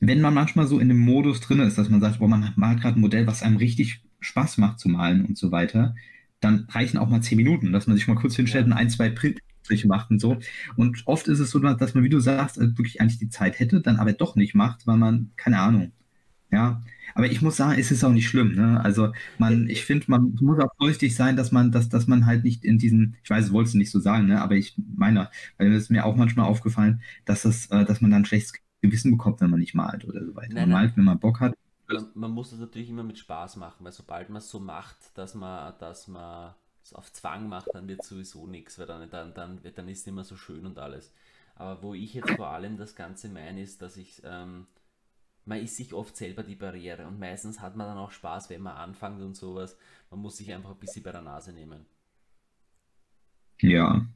wenn 0.00 0.20
man 0.20 0.34
manchmal 0.34 0.66
so 0.66 0.78
in 0.78 0.88
dem 0.88 0.98
Modus 0.98 1.40
drin 1.40 1.60
ist, 1.60 1.76
dass 1.76 1.90
man 1.90 2.00
sagt, 2.00 2.18
boah, 2.18 2.28
man 2.28 2.52
malt 2.56 2.80
gerade 2.80 2.98
ein 2.98 3.02
Modell, 3.02 3.26
was 3.26 3.42
einem 3.42 3.56
richtig 3.56 4.02
Spaß 4.20 4.58
macht 4.58 4.78
zu 4.78 4.88
malen 4.88 5.24
und 5.26 5.36
so 5.38 5.52
weiter, 5.52 5.94
dann 6.40 6.66
reichen 6.70 6.98
auch 6.98 7.08
mal 7.10 7.22
zehn 7.22 7.36
Minuten, 7.36 7.72
dass 7.72 7.86
man 7.86 7.96
sich 7.96 8.08
mal 8.08 8.16
kurz 8.16 8.36
hinstellt 8.36 8.66
und 8.66 8.72
ein, 8.72 8.90
zwei 8.90 9.10
Print 9.10 9.40
Striche 9.70 9.88
macht 9.88 10.10
und 10.10 10.20
so. 10.20 10.38
Und 10.76 11.02
oft 11.06 11.28
ist 11.28 11.38
es 11.40 11.50
so, 11.50 11.58
dass 11.60 11.94
man, 11.94 12.04
wie 12.04 12.08
du 12.08 12.20
sagst, 12.20 12.58
äh, 12.58 12.76
wirklich 12.76 13.00
eigentlich 13.00 13.18
die 13.18 13.28
Zeit 13.30 13.58
hätte, 13.60 13.80
dann 13.80 13.96
aber 13.98 14.12
doch 14.12 14.36
nicht 14.36 14.54
macht, 14.54 14.86
weil 14.86 14.96
man, 14.96 15.32
keine 15.36 15.60
Ahnung, 15.60 15.92
Ja, 16.52 16.82
aber 17.14 17.30
ich 17.30 17.42
muss 17.42 17.56
sagen, 17.56 17.78
es 17.78 17.90
ist 17.92 18.04
auch 18.04 18.12
nicht 18.12 18.28
schlimm. 18.28 18.54
Ne? 18.54 18.80
Also 18.82 19.12
man, 19.38 19.68
ich 19.68 19.84
finde, 19.84 20.06
man 20.08 20.36
muss 20.40 20.58
auch 20.60 20.74
vorsichtig 20.78 21.14
sein, 21.14 21.36
dass 21.36 21.52
man, 21.52 21.72
dass, 21.72 21.88
dass 21.88 22.06
man 22.08 22.26
halt 22.26 22.44
nicht 22.44 22.64
in 22.64 22.78
diesen, 22.78 23.16
ich 23.22 23.30
weiß, 23.30 23.46
das 23.46 23.52
wolltest 23.52 23.74
du 23.74 23.78
nicht 23.78 23.90
so 23.90 24.00
sagen, 24.00 24.26
ne? 24.26 24.40
aber 24.42 24.56
ich 24.56 24.76
meine, 24.96 25.30
weil 25.58 25.72
es 25.72 25.84
ist 25.84 25.90
mir 25.90 26.04
auch 26.06 26.16
manchmal 26.16 26.46
aufgefallen, 26.46 27.02
dass 27.24 27.42
das, 27.42 27.66
äh, 27.70 27.84
dass 27.84 28.00
man 28.00 28.10
dann 28.10 28.22
ein 28.22 28.26
schlechtes 28.26 28.54
Gewissen 28.82 29.12
bekommt, 29.12 29.40
wenn 29.40 29.50
man 29.50 29.60
nicht 29.60 29.74
malt 29.74 30.04
oder 30.06 30.24
so 30.24 30.34
weiter. 30.36 30.54
Nein, 30.54 30.68
man 30.68 30.70
nein. 30.70 30.82
malt, 30.86 30.96
wenn 30.96 31.04
man 31.04 31.20
Bock 31.20 31.40
hat. 31.40 31.54
Man, 31.88 32.06
man 32.14 32.30
muss 32.30 32.50
das 32.50 32.60
natürlich 32.60 32.88
immer 32.90 33.02
mit 33.02 33.18
Spaß 33.18 33.56
machen, 33.56 33.84
weil 33.84 33.92
sobald 33.92 34.28
man 34.30 34.38
es 34.38 34.50
so 34.50 34.60
macht, 34.60 34.96
dass 35.18 35.34
man, 35.34 35.74
dass 35.78 36.08
man 36.08 36.54
es 36.90 36.94
auf 36.94 37.12
Zwang 37.12 37.48
macht, 37.48 37.74
dann 37.74 37.88
wird 37.88 38.04
sowieso 38.04 38.46
nichts, 38.46 38.78
weil 38.78 38.86
dann, 38.86 39.08
dann, 39.10 39.34
dann, 39.34 39.60
dann 39.74 39.88
ist 39.88 40.00
es 40.02 40.06
immer 40.06 40.24
so 40.24 40.36
schön 40.36 40.66
und 40.66 40.78
alles. 40.78 41.12
Aber 41.56 41.82
wo 41.82 41.94
ich 41.94 42.14
jetzt 42.14 42.32
vor 42.32 42.48
allem 42.48 42.76
das 42.78 42.94
Ganze 42.96 43.28
meine, 43.28 43.62
ist, 43.62 43.82
dass 43.82 43.96
ich, 43.96 44.22
ähm, 44.24 44.66
man 45.46 45.60
ist 45.60 45.76
sich 45.76 45.94
oft 45.94 46.16
selber 46.16 46.42
die 46.44 46.56
Barriere 46.56 47.06
und 47.06 47.18
meistens 47.20 47.60
hat 47.60 47.76
man 47.76 47.88
dann 47.88 47.98
auch 47.98 48.12
Spaß, 48.12 48.50
wenn 48.50 48.62
man 48.62 48.76
anfängt 48.76 49.22
und 49.22 49.36
sowas. 49.36 49.76
Man 50.10 50.20
muss 50.20 50.38
sich 50.38 50.52
einfach 50.54 50.70
ein 50.72 50.78
bisschen 50.80 51.02
bei 51.04 51.12
der 51.12 51.22
Nase 51.22 51.52
nehmen. 51.52 51.86
Ja, 53.62 54.06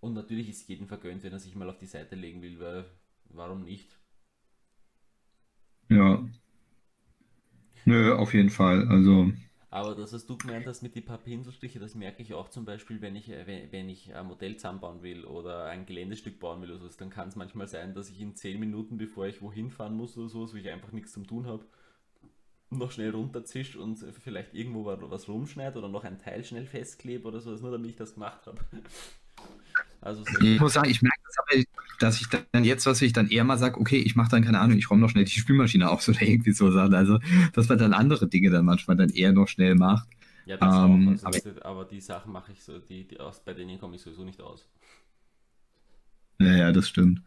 Und 0.00 0.12
natürlich 0.12 0.48
ist 0.50 0.68
jedem 0.68 0.88
vergönnt, 0.88 1.22
wenn 1.22 1.32
er 1.32 1.38
sich 1.38 1.54
mal 1.54 1.68
auf 1.70 1.78
die 1.78 1.86
Seite 1.86 2.14
legen 2.14 2.42
will, 2.42 2.60
weil 2.60 2.84
warum 3.30 3.64
nicht? 3.64 3.96
ja. 5.88 6.20
Nö, 7.84 8.14
auf 8.14 8.32
jeden 8.34 8.48
Fall. 8.50 8.88
Also, 8.88 9.32
Aber 9.72 9.94
das, 9.94 10.12
was 10.12 10.26
du 10.26 10.36
gemeint 10.36 10.66
hast 10.66 10.82
mit 10.82 10.96
den 10.96 11.04
paar 11.04 11.18
Pinselstriche, 11.18 11.78
das 11.78 11.94
merke 11.94 12.22
ich 12.22 12.34
auch 12.34 12.48
zum 12.48 12.64
Beispiel, 12.64 13.00
wenn 13.00 13.14
ich, 13.14 13.28
äh, 13.30 13.46
wenn, 13.46 13.70
wenn 13.72 13.88
ich 13.88 14.12
ein 14.14 14.26
Modell 14.26 14.56
zusammenbauen 14.56 15.02
will 15.02 15.24
oder 15.24 15.66
ein 15.66 15.86
Geländestück 15.86 16.40
bauen 16.40 16.60
will 16.62 16.70
oder 16.70 16.80
sowas, 16.80 16.96
dann 16.96 17.10
kann 17.10 17.28
es 17.28 17.36
manchmal 17.36 17.68
sein, 17.68 17.94
dass 17.94 18.10
ich 18.10 18.20
in 18.20 18.34
10 18.34 18.58
Minuten, 18.58 18.98
bevor 18.98 19.26
ich 19.26 19.40
wohin 19.42 19.70
fahren 19.70 19.94
muss 19.96 20.16
oder 20.18 20.28
sowas, 20.28 20.52
wo 20.52 20.56
ich 20.56 20.68
einfach 20.70 20.90
nichts 20.92 21.12
zum 21.12 21.26
tun 21.26 21.46
habe, 21.46 21.64
noch 22.70 22.90
schnell 22.92 23.10
runterzisch 23.10 23.76
und 23.76 23.96
vielleicht 23.96 24.54
irgendwo 24.54 24.84
wa- 24.84 24.98
was 25.02 25.28
rumschneide 25.28 25.78
oder 25.78 25.88
noch 25.88 26.04
ein 26.04 26.18
Teil 26.18 26.44
schnell 26.44 26.66
festklebe 26.66 27.26
oder 27.26 27.40
sowas, 27.40 27.60
nur 27.60 27.72
damit 27.72 27.90
ich 27.90 27.96
das 27.96 28.14
gemacht 28.14 28.46
habe. 28.46 28.58
Also 30.00 30.24
so, 30.24 30.40
ich 30.40 30.60
muss 30.60 30.72
sagen, 30.72 30.88
ich 30.88 31.02
merke 31.02 31.20
das 31.26 31.36
aber, 31.38 31.62
dass 31.98 32.20
ich 32.20 32.28
dann 32.28 32.64
jetzt, 32.64 32.86
was 32.86 33.02
ich 33.02 33.12
dann 33.12 33.28
eher 33.28 33.44
mal 33.44 33.58
sage, 33.58 33.78
okay, 33.78 33.98
ich 33.98 34.16
mache 34.16 34.30
dann 34.30 34.44
keine 34.44 34.58
Ahnung, 34.60 34.78
ich 34.78 34.90
räume 34.90 35.02
noch 35.02 35.10
schnell 35.10 35.24
die 35.24 35.38
Spülmaschine 35.38 35.90
auf 35.90 36.08
oder 36.08 36.22
irgendwie 36.22 36.52
so 36.52 36.70
Sachen. 36.70 36.94
Also, 36.94 37.18
dass 37.52 37.68
man 37.68 37.78
dann 37.78 37.92
andere 37.92 38.28
Dinge 38.28 38.50
dann 38.50 38.64
manchmal 38.64 38.96
dann 38.96 39.10
eher 39.10 39.32
noch 39.32 39.48
schnell 39.48 39.74
macht. 39.74 40.08
ja, 40.46 40.56
das 40.56 40.74
ähm, 40.74 41.18
auch, 41.20 41.26
also, 41.26 41.50
das, 41.50 41.62
aber 41.62 41.84
die 41.84 42.00
Sachen 42.00 42.32
mache 42.32 42.52
ich 42.52 42.62
so, 42.62 42.78
die, 42.78 43.06
die 43.06 43.20
aus, 43.20 43.44
bei 43.44 43.52
denen 43.52 43.78
komme 43.78 43.96
ich 43.96 44.02
sowieso 44.02 44.24
nicht 44.24 44.40
aus. 44.40 44.66
Ja, 46.38 46.56
ja, 46.56 46.72
das 46.72 46.88
stimmt. 46.88 47.22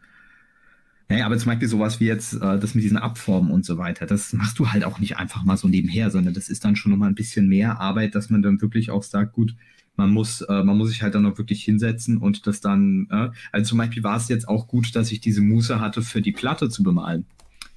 Ja, 1.10 1.26
aber 1.26 1.38
zum 1.38 1.52
Beispiel 1.52 1.68
sowas 1.68 2.00
wie 2.00 2.06
jetzt 2.06 2.34
äh, 2.34 2.60
das 2.60 2.74
mit 2.74 2.84
diesen 2.84 2.98
Abformen 2.98 3.52
und 3.52 3.66
so 3.66 3.78
weiter, 3.78 4.06
das 4.08 4.34
machst 4.34 4.58
du 4.58 4.72
halt 4.72 4.84
auch 4.84 5.00
nicht 5.00 5.18
einfach 5.18 5.44
mal 5.44 5.58
so 5.58 5.68
nebenher, 5.68 6.10
sondern 6.10 6.34
das 6.34 6.50
ist 6.50 6.66
dann 6.66 6.76
schon 6.76 6.92
nochmal 6.92 7.10
ein 7.10 7.16
bisschen 7.16 7.48
mehr 7.48 7.80
Arbeit, 7.80 8.16
dass 8.16 8.30
man 8.32 8.42
dann 8.42 8.62
wirklich 8.62 8.90
auch 8.90 9.04
sagt, 9.04 9.34
gut, 9.34 9.56
man 9.96 10.12
muss, 10.12 10.42
äh, 10.42 10.64
man 10.64 10.78
muss 10.78 10.90
sich 10.90 11.04
halt 11.04 11.16
dann 11.16 11.26
auch 11.26 11.38
wirklich 11.38 11.64
hinsetzen 11.64 12.18
und 12.18 12.48
das 12.48 12.62
dann, 12.62 13.08
äh, 13.12 13.30
also 13.52 13.70
zum 13.70 13.78
Beispiel 13.78 14.04
war 14.04 14.18
es 14.18 14.28
jetzt 14.28 14.48
auch 14.48 14.68
gut, 14.68 14.96
dass 14.96 15.12
ich 15.12 15.22
diese 15.22 15.42
Muße 15.42 15.80
hatte, 15.80 16.02
für 16.02 16.22
die 16.22 16.32
Platte 16.32 16.70
zu 16.70 16.84
bemalen. 16.84 17.26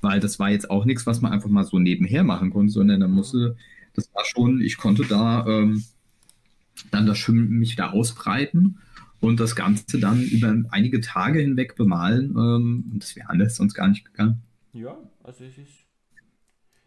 Weil 0.01 0.21
das 0.21 0.39
war 0.39 0.51
jetzt 0.51 0.71
auch 0.71 0.85
nichts, 0.85 1.07
was 1.07 1.21
man 1.21 1.33
einfach 1.33 1.49
mal 1.49 1.65
so 1.65 1.79
nebenher 1.79 2.25
machen 2.25 2.51
konnte, 2.51 2.73
sondern 2.73 3.01
da 3.01 3.09
musste, 3.09 3.57
das 3.95 4.13
war 4.15 4.25
schon, 4.25 4.61
ich 4.61 4.77
konnte 4.77 5.05
da 5.05 5.47
ähm, 5.47 5.85
dann 6.91 7.07
das 7.07 7.19
Schwimmen 7.19 7.51
mich 7.59 7.77
da 7.77 7.91
ausbreiten 7.91 8.79
und 9.21 9.41
das 9.41 9.57
Ganze 9.57 9.99
dann 9.99 10.23
über 10.23 10.55
einige 10.71 11.01
Tage 11.01 11.41
hinweg 11.41 11.77
bemalen. 11.77 12.31
Ähm, 12.31 12.91
und 12.93 13.03
das 13.03 13.17
wäre 13.17 13.29
alles 13.29 13.57
sonst 13.57 13.75
gar 13.75 13.89
nicht 13.89 14.05
gegangen. 14.05 14.43
Ja, 14.73 14.97
also 15.23 15.45
es 15.45 15.59
ist. 15.59 15.87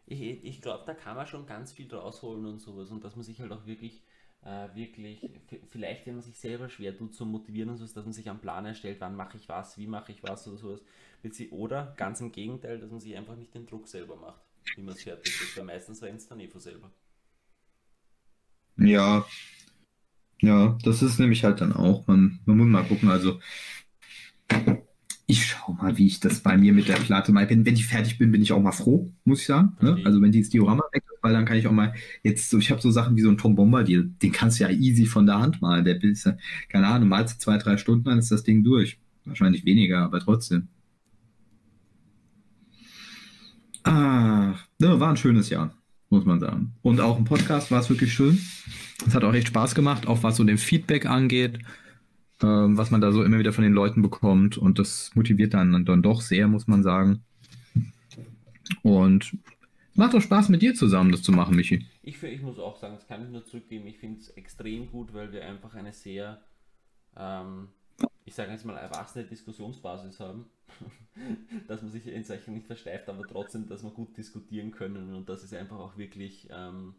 Ich, 0.06 0.22
ich 0.22 0.62
glaube, 0.62 0.84
da 0.88 0.96
kann 0.96 1.16
man 1.16 1.28
schon 1.28 1.46
ganz 1.46 1.72
viel 1.72 1.94
rausholen 1.94 2.44
und 2.46 2.60
sowas 2.60 2.90
und 2.90 3.04
dass 3.04 3.16
man 3.16 3.24
sich 3.24 3.40
halt 3.42 3.52
auch 3.52 3.68
wirklich, 3.68 4.02
äh, 4.44 4.68
wirklich, 4.74 5.30
vielleicht 5.70 6.06
wenn 6.06 6.16
man 6.16 6.24
sich 6.24 6.38
selber 6.38 6.70
schwer 6.70 6.96
tut 6.98 7.14
zu 7.14 7.26
motivieren 7.26 7.70
und 7.70 7.78
sowas, 7.78 7.94
dass 7.94 8.06
man 8.06 8.14
sich 8.14 8.30
einen 8.30 8.40
Plan 8.40 8.66
erstellt, 8.66 9.02
wann 9.02 9.16
mache 9.16 9.38
ich 9.38 9.50
was, 9.50 9.78
wie 9.78 9.88
mache 9.88 10.12
ich 10.12 10.24
was 10.24 10.48
oder 10.48 10.58
sowas. 10.58 10.82
Oder 11.52 11.94
ganz 11.98 12.22
im 12.22 12.32
Gegenteil, 12.32 12.80
dass 12.80 12.92
man 12.92 13.02
sich 13.02 13.18
einfach 13.18 13.36
nicht 13.36 13.54
den 13.54 13.66
Druck 13.66 13.88
selber 13.88 14.16
macht, 14.16 14.42
wie 14.76 14.82
man 14.82 14.96
es 14.96 15.04
fertig 15.04 15.34
ist, 15.42 15.58
weil 15.58 15.66
meistens 15.66 16.02
rennt 16.02 16.20
es 16.20 16.28
dann 16.28 16.40
eh 16.40 16.48
von 16.48 16.62
selber. 16.62 16.92
Ja, 18.78 19.26
ja, 20.42 20.78
das 20.84 21.02
ist 21.02 21.20
nämlich 21.20 21.44
halt 21.44 21.60
dann 21.62 21.74
auch. 21.74 22.08
Man, 22.08 22.40
man 22.46 22.58
muss 22.58 22.68
mal 22.68 22.86
gucken. 22.86 23.10
Also, 23.10 23.40
mal, 25.82 25.98
wie 25.98 26.08
ich 26.08 26.20
das 26.20 26.42
bei 26.42 26.58
mir 26.58 26.74
mit 26.74 26.88
der 26.88 26.96
Platte 26.96 27.32
mal 27.32 27.46
bin. 27.48 27.66
Wenn 27.66 27.74
ich 27.74 27.88
fertig 27.88 28.18
bin, 28.18 28.32
bin 28.32 28.42
ich 28.42 28.52
auch 28.52 28.62
mal 28.62 28.72
froh, 28.72 29.12
muss 29.24 29.42
ich 29.42 29.48
sagen. 29.48 29.74
Ne? 29.82 29.94
Okay. 29.94 30.04
Also, 30.06 30.22
wenn 30.22 30.32
dieses 30.32 30.50
Diorama 30.52 30.84
weg 30.92 31.04
ist, 31.12 31.24
weil 31.24 31.34
dann 31.34 31.46
kann 31.46 31.58
ich 31.58 31.68
auch 31.68 31.72
mal 31.72 31.94
jetzt 32.24 32.50
so, 32.50 32.58
ich 32.58 32.72
habe 32.72 32.82
so 32.82 32.92
Sachen 32.92 33.16
wie 33.16 33.22
so 33.22 33.30
ein 33.30 33.38
Tom 33.38 33.56
Bombadil, 33.56 34.12
den 34.22 34.32
kannst 34.32 34.60
du 34.60 34.64
ja 34.66 34.70
easy 34.70 35.06
von 35.06 35.26
der 35.26 35.40
Hand 35.40 35.62
malen. 35.62 35.86
Der 35.86 36.02
ist, 36.04 36.26
ja- 36.26 36.38
keine 36.70 36.88
Ahnung, 36.88 37.10
malst 37.10 37.36
du 37.36 37.40
zwei, 37.40 37.58
drei 37.58 37.78
Stunden, 37.78 38.06
dann 38.06 38.20
ist 38.20 38.32
das 38.32 38.44
Ding 38.44 38.64
durch. 38.64 39.00
Wahrscheinlich 39.26 39.66
weniger, 39.66 40.00
aber 40.04 40.20
trotzdem. 40.20 40.68
Ah, 43.84 44.56
ne, 44.80 45.00
war 45.00 45.10
ein 45.10 45.18
schönes 45.18 45.50
Jahr, 45.50 45.74
muss 46.10 46.26
man 46.26 46.40
sagen. 46.40 46.74
Und 46.82 47.00
auch 47.00 47.18
im 47.18 47.24
Podcast 47.26 47.72
war 47.72 47.80
es 47.80 47.90
wirklich 47.90 48.14
schön. 48.14 48.40
Es 49.08 49.16
hat 49.16 49.24
auch 49.24 49.34
echt 49.34 49.48
Spaß 49.48 49.76
gemacht, 49.76 50.08
auch 50.08 50.24
was 50.24 50.36
so 50.36 50.44
den 50.44 50.58
Feedback 50.58 51.06
angeht, 51.06 51.60
ähm, 52.44 52.78
was 52.78 52.92
man 52.92 53.02
da 53.02 53.12
so 53.12 53.24
immer 53.24 53.40
wieder 53.40 53.54
von 53.54 53.64
den 53.64 53.74
Leuten 53.74 54.02
bekommt. 54.02 54.58
Und 54.58 54.80
das 54.80 55.12
motiviert 55.16 55.54
dann, 55.54 55.86
dann 55.86 56.02
doch 56.02 56.22
sehr, 56.22 56.48
muss 56.48 56.68
man 56.68 56.84
sagen. 56.84 57.24
Und 58.84 59.36
macht 59.96 60.14
doch 60.14 60.22
Spaß 60.22 60.50
mit 60.50 60.62
dir 60.62 60.74
zusammen, 60.76 61.12
das 61.12 61.24
zu 61.24 61.32
machen, 61.32 61.56
Michi. 61.56 61.86
Ich, 62.04 62.18
fi- 62.18 62.28
ich 62.28 62.42
muss 62.42 62.60
auch 62.60 62.78
sagen, 62.78 62.96
das 62.96 63.08
kann 63.08 63.24
ich 63.24 63.30
nur 63.30 63.46
zurückgeben, 63.46 63.88
ich 63.88 63.98
finde 63.98 64.20
es 64.20 64.30
extrem 64.30 64.90
gut, 64.92 65.14
weil 65.14 65.32
wir 65.32 65.46
einfach 65.46 65.74
eine 65.76 65.92
sehr, 65.92 66.42
ähm, 67.18 67.70
ich 68.26 68.36
sage 68.36 68.52
jetzt 68.52 68.66
mal, 68.66 68.78
erwachsene 68.78 69.26
Diskussionsbasis 69.26 70.20
haben, 70.20 70.46
dass 71.68 71.82
man 71.82 71.92
sich 71.92 72.08
in 72.08 72.24
solchen 72.24 72.54
nicht 72.54 72.68
versteift, 72.68 73.10
aber 73.10 73.24
trotzdem, 73.28 73.68
dass 73.68 73.84
wir 73.84 73.92
gut 73.92 74.16
diskutieren 74.18 74.72
können 74.72 75.14
und 75.16 75.28
dass 75.30 75.44
es 75.44 75.54
einfach 75.54 75.78
auch 75.78 75.98
wirklich 75.98 76.48
ähm, 76.52 76.94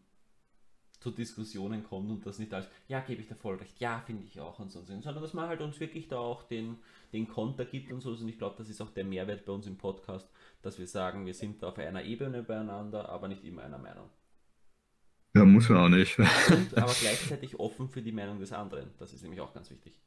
zu 1.01 1.09
Diskussionen 1.11 1.83
kommt 1.83 2.09
und 2.11 2.25
das 2.25 2.39
nicht 2.39 2.53
als, 2.53 2.67
ja, 2.87 2.99
gebe 2.99 3.21
ich 3.21 3.27
dir 3.27 3.35
voll 3.35 3.55
recht, 3.55 3.79
ja, 3.79 3.99
finde 4.05 4.23
ich 4.23 4.39
auch 4.39 4.59
und 4.59 4.71
so, 4.71 4.79
und 4.79 4.85
so, 4.85 4.93
sondern 5.01 5.21
dass 5.21 5.33
man 5.33 5.49
halt 5.49 5.59
uns 5.59 5.79
wirklich 5.79 6.07
da 6.07 6.17
auch 6.19 6.43
den, 6.43 6.77
den 7.11 7.27
Konter 7.27 7.65
gibt 7.65 7.91
und 7.91 8.01
so. 8.01 8.11
Und 8.11 8.29
ich 8.29 8.37
glaube, 8.37 8.55
das 8.57 8.69
ist 8.69 8.81
auch 8.81 8.91
der 8.91 9.03
Mehrwert 9.03 9.43
bei 9.45 9.51
uns 9.51 9.65
im 9.65 9.77
Podcast, 9.77 10.29
dass 10.61 10.77
wir 10.77 10.87
sagen, 10.87 11.25
wir 11.25 11.33
sind 11.33 11.63
da 11.63 11.69
auf 11.69 11.79
einer 11.79 12.03
Ebene 12.03 12.43
beieinander, 12.43 13.09
aber 13.09 13.27
nicht 13.27 13.43
immer 13.43 13.63
einer 13.63 13.79
Meinung. 13.79 14.09
Ja, 15.33 15.43
muss 15.43 15.69
man 15.69 15.79
auch 15.79 15.89
nicht. 15.89 16.19
Und 16.19 16.77
aber 16.77 16.93
gleichzeitig 16.99 17.59
offen 17.59 17.89
für 17.89 18.01
die 18.01 18.11
Meinung 18.11 18.39
des 18.39 18.51
anderen. 18.51 18.91
Das 18.99 19.13
ist 19.13 19.23
nämlich 19.23 19.41
auch 19.41 19.53
ganz 19.53 19.71
wichtig. 19.71 19.99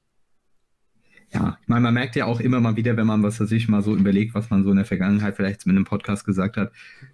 Ja, 1.35 1.59
ich 1.61 1.67
meine, 1.67 1.81
man 1.81 1.95
merkt 1.95 2.15
ja 2.15 2.27
auch 2.27 2.39
immer 2.39 2.61
mal 2.61 2.77
wieder, 2.77 2.97
wenn 2.97 3.09
man 3.09 3.25
was 3.25 3.39
sich 3.39 3.69
mal 3.69 3.83
so 3.83 3.97
überlegt, 3.97 4.35
was 4.35 4.51
man 4.51 4.63
so 4.63 4.71
in 4.71 4.77
der 4.77 4.85
Vergangenheit 4.85 5.35
vielleicht 5.35 5.67
mit 5.67 5.75
einem 5.75 5.85
Podcast 5.85 6.25
gesagt 6.25 6.57
hat, 6.57 6.73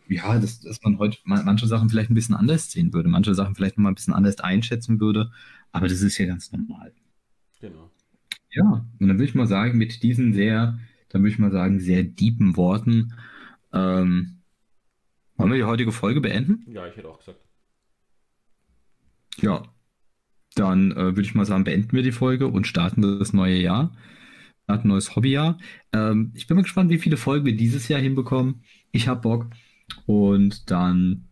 ja, 0.09 0.39
dass, 0.39 0.61
dass 0.61 0.83
man 0.83 0.99
heute 0.99 1.17
ma- 1.25 1.43
manche 1.43 1.67
Sachen 1.67 1.89
vielleicht 1.89 2.11
ein 2.11 2.15
bisschen 2.15 2.35
anders 2.35 2.71
sehen 2.71 2.93
würde, 2.93 3.09
manche 3.09 3.35
Sachen 3.35 3.55
vielleicht 3.55 3.79
noch 3.79 3.85
mal 3.85 3.91
ein 3.91 3.95
bisschen 3.95 4.13
anders 4.13 4.39
einschätzen 4.41 5.01
würde, 5.01 5.33
aber 5.73 5.89
das 5.89 6.03
ist 6.03 6.19
ja 6.19 6.27
ganz 6.27 6.53
normal. 6.53 6.93
Genau. 7.63 7.91
Ja, 8.51 8.85
und 8.99 9.09
dann 9.09 9.17
würde 9.17 9.25
ich 9.25 9.35
mal 9.35 9.47
sagen, 9.47 9.79
mit 9.79 10.03
diesen 10.03 10.35
sehr, 10.35 10.79
dann 11.09 11.23
würde 11.23 11.33
ich 11.33 11.39
mal 11.39 11.53
sagen, 11.53 11.81
sehr 11.81 12.03
deepen 12.03 12.57
Worten, 12.59 13.15
ähm, 13.73 14.43
wollen 15.37 15.51
wir 15.53 15.57
die 15.57 15.65
heutige 15.65 15.93
Folge 15.93 16.21
beenden? 16.21 16.71
Ja, 16.71 16.87
ich 16.87 16.95
hätte 16.95 17.09
auch 17.09 17.19
gesagt. 17.19 17.41
Ja, 19.39 19.63
dann 20.55 20.93
äh, 20.93 20.97
würde 20.97 21.23
ich 21.23 21.35
mal 21.35 21.47
sagen, 21.47 21.65
beenden 21.65 21.93
wir 21.93 22.03
die 22.03 22.13
Folge 22.13 22.47
und 22.49 22.67
starten 22.67 23.03
das 23.19 23.33
neue 23.33 23.57
Jahr. 23.61 23.95
Starten 24.65 24.87
ein 24.87 24.89
neues 24.89 25.15
Hobbyjahr. 25.17 25.59
Ähm, 25.93 26.33
ich 26.35 26.47
bin 26.47 26.57
mal 26.57 26.63
gespannt, 26.63 26.91
wie 26.91 26.99
viele 26.99 27.17
Folgen 27.17 27.47
wir 27.47 27.57
dieses 27.57 27.89
Jahr 27.89 28.01
hinbekommen. 28.01 28.63
Ich 28.93 29.09
habe 29.09 29.21
Bock. 29.21 29.47
Und 30.07 30.71
dann, 30.71 31.29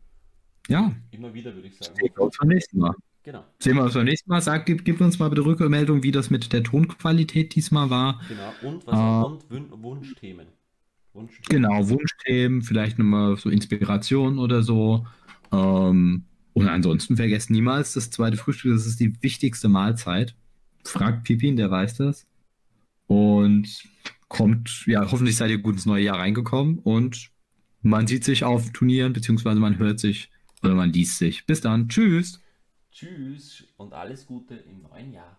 ja, 0.68 0.92
Immer 1.12 1.32
wieder 1.34 1.54
würde 1.54 1.68
ich 1.68 1.76
sagen. 1.76 1.94
sehen 1.96 2.10
wir 2.14 2.22
uns 2.24 2.36
beim 2.38 2.48
nächsten 2.48 2.78
Mal. 2.78 2.94
Genau. 3.22 3.44
Sehen 3.58 3.76
wir 3.76 3.84
uns 3.84 3.94
beim 3.94 4.04
nächsten 4.04 4.30
Mal. 4.30 4.40
Sag, 4.40 4.66
gib, 4.66 4.84
gib 4.84 5.00
uns 5.00 5.18
mal 5.18 5.28
bitte 5.28 5.44
Rückmeldung, 5.44 6.02
wie 6.02 6.10
das 6.12 6.30
mit 6.30 6.52
der 6.52 6.62
Tonqualität 6.62 7.54
diesmal 7.54 7.90
war. 7.90 8.20
Genau. 8.28 8.52
Und 8.74 8.86
was 8.86 8.94
Ah. 8.94 9.22
und 9.22 9.44
Wunschthemen. 9.82 10.46
Wunschthemen. 11.12 11.62
Genau, 11.68 11.88
Wunschthemen, 11.88 12.62
vielleicht 12.62 12.98
nochmal 12.98 13.36
so 13.36 13.50
Inspiration 13.50 14.38
oder 14.38 14.62
so. 14.62 15.06
Ähm, 15.52 16.24
und 16.58 16.68
ansonsten 16.68 17.16
vergesst 17.16 17.50
niemals 17.50 17.92
das 17.92 18.10
zweite 18.10 18.36
Frühstück, 18.36 18.72
das 18.72 18.84
ist 18.84 18.98
die 18.98 19.22
wichtigste 19.22 19.68
Mahlzeit. 19.68 20.34
Fragt 20.84 21.22
Pipin, 21.22 21.56
der 21.56 21.70
weiß 21.70 21.98
das. 21.98 22.26
Und 23.06 23.84
kommt, 24.26 24.84
ja, 24.86 25.08
hoffentlich 25.08 25.36
seid 25.36 25.50
ihr 25.50 25.58
gut 25.58 25.74
ins 25.74 25.86
neue 25.86 26.02
Jahr 26.02 26.18
reingekommen 26.18 26.80
und 26.80 27.30
man 27.80 28.08
sieht 28.08 28.24
sich 28.24 28.42
auf 28.42 28.72
Turnieren, 28.72 29.12
beziehungsweise 29.12 29.60
man 29.60 29.78
hört 29.78 30.00
sich 30.00 30.30
oder 30.64 30.74
man 30.74 30.92
liest 30.92 31.18
sich. 31.18 31.46
Bis 31.46 31.60
dann. 31.60 31.88
Tschüss. 31.88 32.42
Tschüss 32.90 33.64
und 33.76 33.92
alles 33.92 34.26
Gute 34.26 34.56
im 34.56 34.82
neuen 34.82 35.12
Jahr. 35.12 35.38